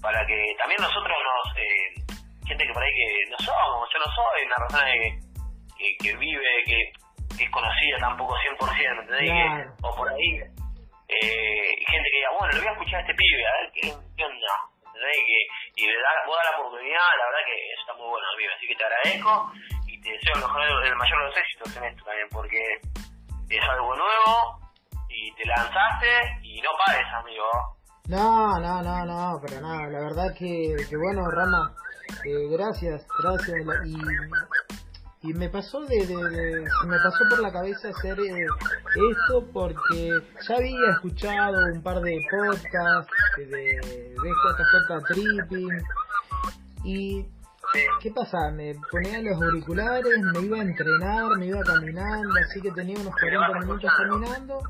para 0.02 0.26
que 0.26 0.54
también 0.58 0.82
nosotros 0.82 1.16
nos, 1.24 1.56
eh, 1.56 2.06
gente 2.46 2.66
que 2.66 2.72
por 2.72 2.82
ahí 2.82 2.90
que 2.94 3.30
no 3.30 3.38
somos, 3.38 3.88
yo 3.92 3.98
no 3.98 4.06
soy 4.06 4.46
una 4.46 4.56
persona 4.56 4.84
que, 4.92 5.18
que, 5.78 5.96
que 6.02 6.16
vive, 6.16 6.48
que, 6.66 6.92
que 7.36 7.44
es 7.44 7.50
conocida 7.50 7.98
tampoco 8.00 8.34
100%, 8.58 8.96
¿me 8.96 9.02
entendés? 9.02 9.30
Que- 9.30 9.86
o 9.86 9.96
por 9.96 10.08
ahí, 10.08 10.40
eh, 11.08 11.70
gente 11.86 12.08
que 12.10 12.16
diga, 12.18 12.30
bueno, 12.38 12.52
le 12.54 12.58
voy 12.60 12.68
a 12.68 12.72
escuchar 12.72 12.98
a 12.98 13.00
este 13.02 13.14
pibe, 13.14 13.46
a 13.46 13.52
ver 13.60 13.70
qué, 13.74 13.80
qué 14.16 14.24
onda, 14.24 14.54
¿entendés? 14.86 15.16
Y, 15.16 15.24
que, 15.26 15.82
y 15.82 15.86
le 15.86 15.96
da, 16.00 16.10
vos 16.26 16.36
das 16.36 16.50
la 16.50 16.58
oportunidad, 16.58 17.08
la 17.18 17.24
verdad 17.30 17.44
que 17.46 17.56
eso 17.72 17.80
está 17.82 17.94
muy 17.94 18.08
bueno, 18.08 18.26
amigo, 18.34 18.50
así 18.56 18.66
que 18.66 18.74
te 18.76 18.84
agradezco 18.84 19.52
y 19.86 20.00
te 20.00 20.10
deseo 20.10 20.34
el, 20.34 20.40
mejor, 20.40 20.62
el 20.86 20.96
mayor 20.96 21.18
de 21.20 21.26
los 21.26 21.36
éxitos 21.36 21.76
en 21.76 21.84
esto 21.84 22.04
también, 22.04 22.28
porque 22.30 22.62
es 23.50 23.62
algo 23.70 23.94
nuevo 23.94 24.34
y 25.08 25.32
te 25.34 25.44
lanzaste 25.46 26.10
y 26.42 26.60
no 26.62 26.70
pares, 26.84 27.06
amigo. 27.14 27.46
No, 28.08 28.58
no, 28.60 28.82
no, 28.82 29.04
no, 29.04 29.40
pero 29.44 29.60
nada, 29.60 29.86
la 29.90 29.98
verdad 30.00 30.28
que, 30.38 30.74
que 30.88 30.96
bueno, 30.96 31.22
Rama, 31.30 31.74
eh, 32.26 32.48
gracias, 32.50 33.06
gracias. 33.22 33.56
Y, 35.22 35.32
me 35.34 35.48
pasó 35.48 35.80
de, 35.80 36.06
de- 36.06 36.64
me 36.86 36.96
pasó 37.02 37.18
por 37.28 37.40
la 37.40 37.50
cabeza 37.52 37.88
hacer 37.88 38.18
eh, 38.20 38.46
esto 39.10 39.44
porque 39.52 40.12
ya 40.48 40.54
había 40.54 40.90
escuchado 40.92 41.56
un 41.72 41.82
par 41.82 42.00
de 42.00 42.16
podcasts 42.30 43.10
de, 43.36 43.46
de 43.46 44.12
JJ 44.14 45.04
Tripping 45.08 45.82
y 46.84 47.26
¿Qué 48.00 48.10
pasa? 48.12 48.38
Me 48.52 48.76
ponía 48.92 49.20
los 49.22 49.42
auriculares, 49.42 50.12
me 50.32 50.40
iba 50.40 50.58
a 50.58 50.62
entrenar, 50.62 51.36
me 51.36 51.46
iba 51.46 51.60
caminando, 51.64 52.30
así 52.40 52.60
que 52.60 52.70
tenía 52.70 52.96
unos 53.00 53.12
40 53.20 53.58
minutos 53.58 53.90
caminando. 53.96 54.60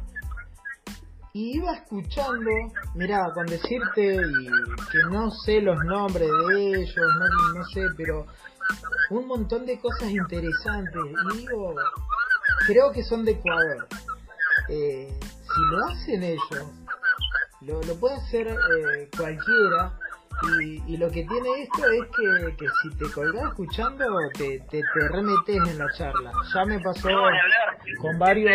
Y 1.36 1.58
iba 1.58 1.70
escuchando, 1.74 2.50
mira, 2.94 3.30
con 3.34 3.44
decirte 3.44 4.14
y 4.14 4.46
que 4.90 4.98
no 5.10 5.30
sé 5.30 5.60
los 5.60 5.76
nombres 5.84 6.30
de 6.30 6.80
ellos, 6.80 7.06
no, 7.54 7.62
sé, 7.74 7.82
pero 7.94 8.24
un 9.10 9.26
montón 9.26 9.66
de 9.66 9.78
cosas 9.78 10.08
interesantes. 10.08 11.02
Y 11.34 11.36
digo, 11.36 11.74
creo 12.66 12.90
que 12.90 13.04
son 13.04 13.26
de 13.26 13.32
Ecuador. 13.32 13.86
Eh, 14.70 15.14
si 15.20 15.60
lo 15.70 15.86
hacen 15.88 16.22
ellos, 16.22 16.72
lo, 17.60 17.82
lo 17.82 17.96
puede 17.96 18.14
hacer 18.14 18.48
eh, 18.48 19.10
cualquiera. 19.14 19.92
Y, 20.60 20.82
y 20.86 20.96
lo 20.98 21.08
que 21.10 21.24
tiene 21.24 21.62
esto 21.62 21.86
es 21.86 22.04
que, 22.14 22.56
que 22.56 22.66
si 22.82 22.90
te 22.96 23.10
colgás 23.10 23.44
escuchando, 23.48 24.04
te, 24.36 24.60
te, 24.70 24.82
te 24.82 25.08
remetes 25.08 25.56
en 25.56 25.78
la 25.78 25.86
charla. 25.96 26.30
Ya 26.52 26.64
me 26.66 26.78
pasó 26.80 27.08
con 28.00 28.18
varios 28.18 28.54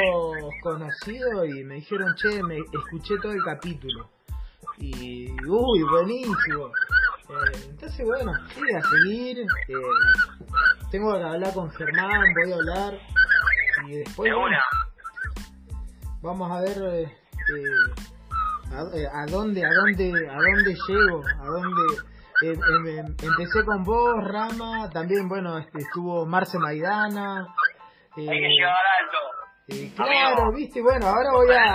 conocidos 0.61 1.47
y 1.47 1.63
me 1.63 1.75
dijeron, 1.75 2.13
che, 2.15 2.41
me 2.43 2.57
escuché 2.59 3.17
todo 3.21 3.31
el 3.31 3.43
capítulo. 3.43 4.09
Y, 4.77 5.31
uy, 5.47 5.83
buenísimo. 5.89 6.67
Eh, 7.29 7.67
entonces, 7.69 8.05
bueno, 8.05 8.31
sí, 8.53 8.61
a 8.75 8.81
seguir. 8.81 9.39
eh, 9.39 9.73
tengo 10.91 11.17
que 11.17 11.23
hablar 11.23 11.53
con 11.53 11.71
Germán, 11.71 12.21
voy 12.43 12.51
a 12.51 12.55
hablar. 12.55 12.99
Y 13.87 13.97
después, 13.97 14.31
De 14.31 14.37
bueno, 14.37 14.57
vamos 16.21 16.51
a 16.51 16.61
ver 16.61 16.77
eh, 16.77 17.03
eh, 17.03 18.10
a, 18.71 18.97
eh, 18.97 19.07
a 19.07 19.25
dónde, 19.31 19.63
a 19.65 19.69
dónde, 19.69 20.29
a 20.29 20.33
dónde 20.33 20.75
llego, 20.87 21.23
a 21.41 21.45
dónde. 21.45 21.81
eh, 22.43 22.53
em- 22.53 22.87
em- 22.99 23.15
empecé 23.21 23.63
con 23.65 23.83
vos, 23.83 24.15
Rama, 24.23 24.89
también, 24.89 25.27
bueno, 25.29 25.57
este, 25.59 25.79
estuvo 25.79 26.25
Marce 26.25 26.57
Maidana. 26.57 27.45
eh, 28.17 28.21
Hay 28.29 28.39
que 28.39 28.47
llegar 28.47 28.75
alto. 28.99 29.17
eh, 29.67 29.91
claro, 29.95 30.41
Amigo. 30.43 30.57
viste, 30.57 30.81
bueno, 30.81 31.05
ahora 31.07 31.31
voy 31.33 31.47
a... 31.51 31.73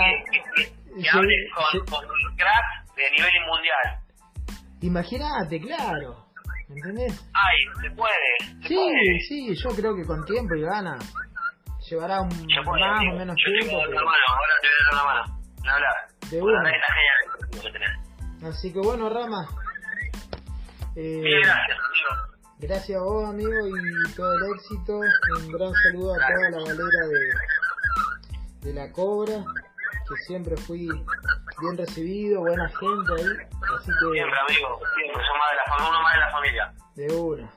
Que, 0.96 1.08
hables 1.12 1.36
sí. 1.70 1.78
con, 1.78 1.86
con 1.86 2.36
cracks 2.36 2.94
de 2.96 3.02
nivel 3.10 3.32
mundial. 3.46 4.00
Imagínate, 4.80 5.60
claro. 5.60 6.26
¿Me 6.68 6.74
entendés? 6.76 7.30
Ay, 7.32 7.56
se 7.82 7.90
puede. 7.94 8.60
Se 8.62 8.68
Sí, 8.68 8.74
puede. 8.74 9.20
sí, 9.28 9.54
yo 9.62 9.68
creo 9.76 9.94
que 9.94 10.04
con 10.04 10.24
tiempo 10.24 10.54
y 10.56 10.62
ganas. 10.62 11.14
Llevará 11.88 12.20
un 12.22 12.28
más 12.28 12.36
o 12.68 13.16
menos 13.16 13.36
Yo 13.36 13.52
tiempo. 13.60 13.76
mano, 13.78 14.00
ahora 14.28 14.54
te 14.60 14.66
voy 14.66 14.76
a 14.80 14.84
dar 14.84 14.92
una 14.94 15.04
mano. 15.04 15.40
No 15.64 15.72
hablar. 15.72 15.94
De 16.30 16.42
una. 16.42 16.70
está 16.70 16.86
genial. 17.62 18.00
Así 18.44 18.72
que 18.72 18.78
bueno, 18.80 19.08
Rama. 19.08 19.48
eh, 20.96 21.22
gracias, 21.22 21.78
amigo. 21.78 22.36
Gracias 22.58 22.98
a 22.98 23.02
vos, 23.02 23.28
amigo, 23.28 23.50
y 23.66 24.12
todo 24.14 24.32
el 24.34 24.54
éxito. 24.54 24.98
Un 24.98 25.52
gran 25.52 25.72
saludo 25.74 26.14
a 26.14 26.18
toda 26.18 26.50
la 26.50 26.58
galera 26.58 27.06
de, 27.06 28.68
de 28.68 28.72
la 28.74 28.90
Cobra, 28.92 29.44
que 30.08 30.16
siempre 30.26 30.56
fui 30.56 30.88
bien 30.88 31.76
recibido, 31.76 32.40
buena 32.40 32.68
gente 32.68 33.12
ahí. 33.18 33.26
Así 33.76 33.90
que, 33.90 34.12
Siempre, 34.12 34.38
amigo, 34.48 34.80
siempre, 34.94 35.22
son 35.22 35.38
más 35.38 35.50
de 35.50 35.56
la 35.56 35.64
familia, 35.66 35.90
uno 35.90 36.02
más 36.02 36.14
de 36.14 36.20
la 36.20 36.30
familia. 36.30 36.74
de 36.94 37.14
una, 37.14 37.50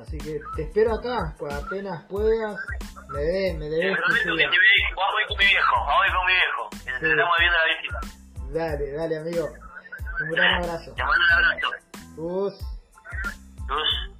Así 0.00 0.18
que 0.18 0.40
te 0.54 0.62
espero 0.64 0.94
acá, 0.94 1.34
pues 1.38 1.52
apenas 1.54 2.04
puedas, 2.08 2.56
me 3.08 3.20
debes, 3.20 3.58
me 3.58 3.70
Te 3.70 3.76
debes 3.76 3.96
prometo 3.96 4.36
que 4.36 4.42
te 4.42 4.48
voy, 4.48 4.54
a 4.54 5.22
ir 5.22 5.26
con 5.28 5.38
mi 5.38 5.44
viejo, 5.46 5.74
ir 6.06 6.12
con 6.12 6.26
mi 6.26 6.32
viejo. 6.32 6.70
que 6.70 7.00
Te 7.00 7.10
estamos 7.10 7.34
viendo 7.38 7.58
la 7.58 7.66
visita. 7.74 8.00
Dale, 8.52 8.92
dale, 8.92 9.18
amigo. 9.18 9.48
Un 10.20 10.30
gran 10.30 10.54
abrazo. 10.62 10.92
Te 10.94 11.02
mando 11.02 11.24
un 11.24 11.32
abrazo. 11.32 11.70
Gus. 12.16 12.54
Luz. 13.68 14.15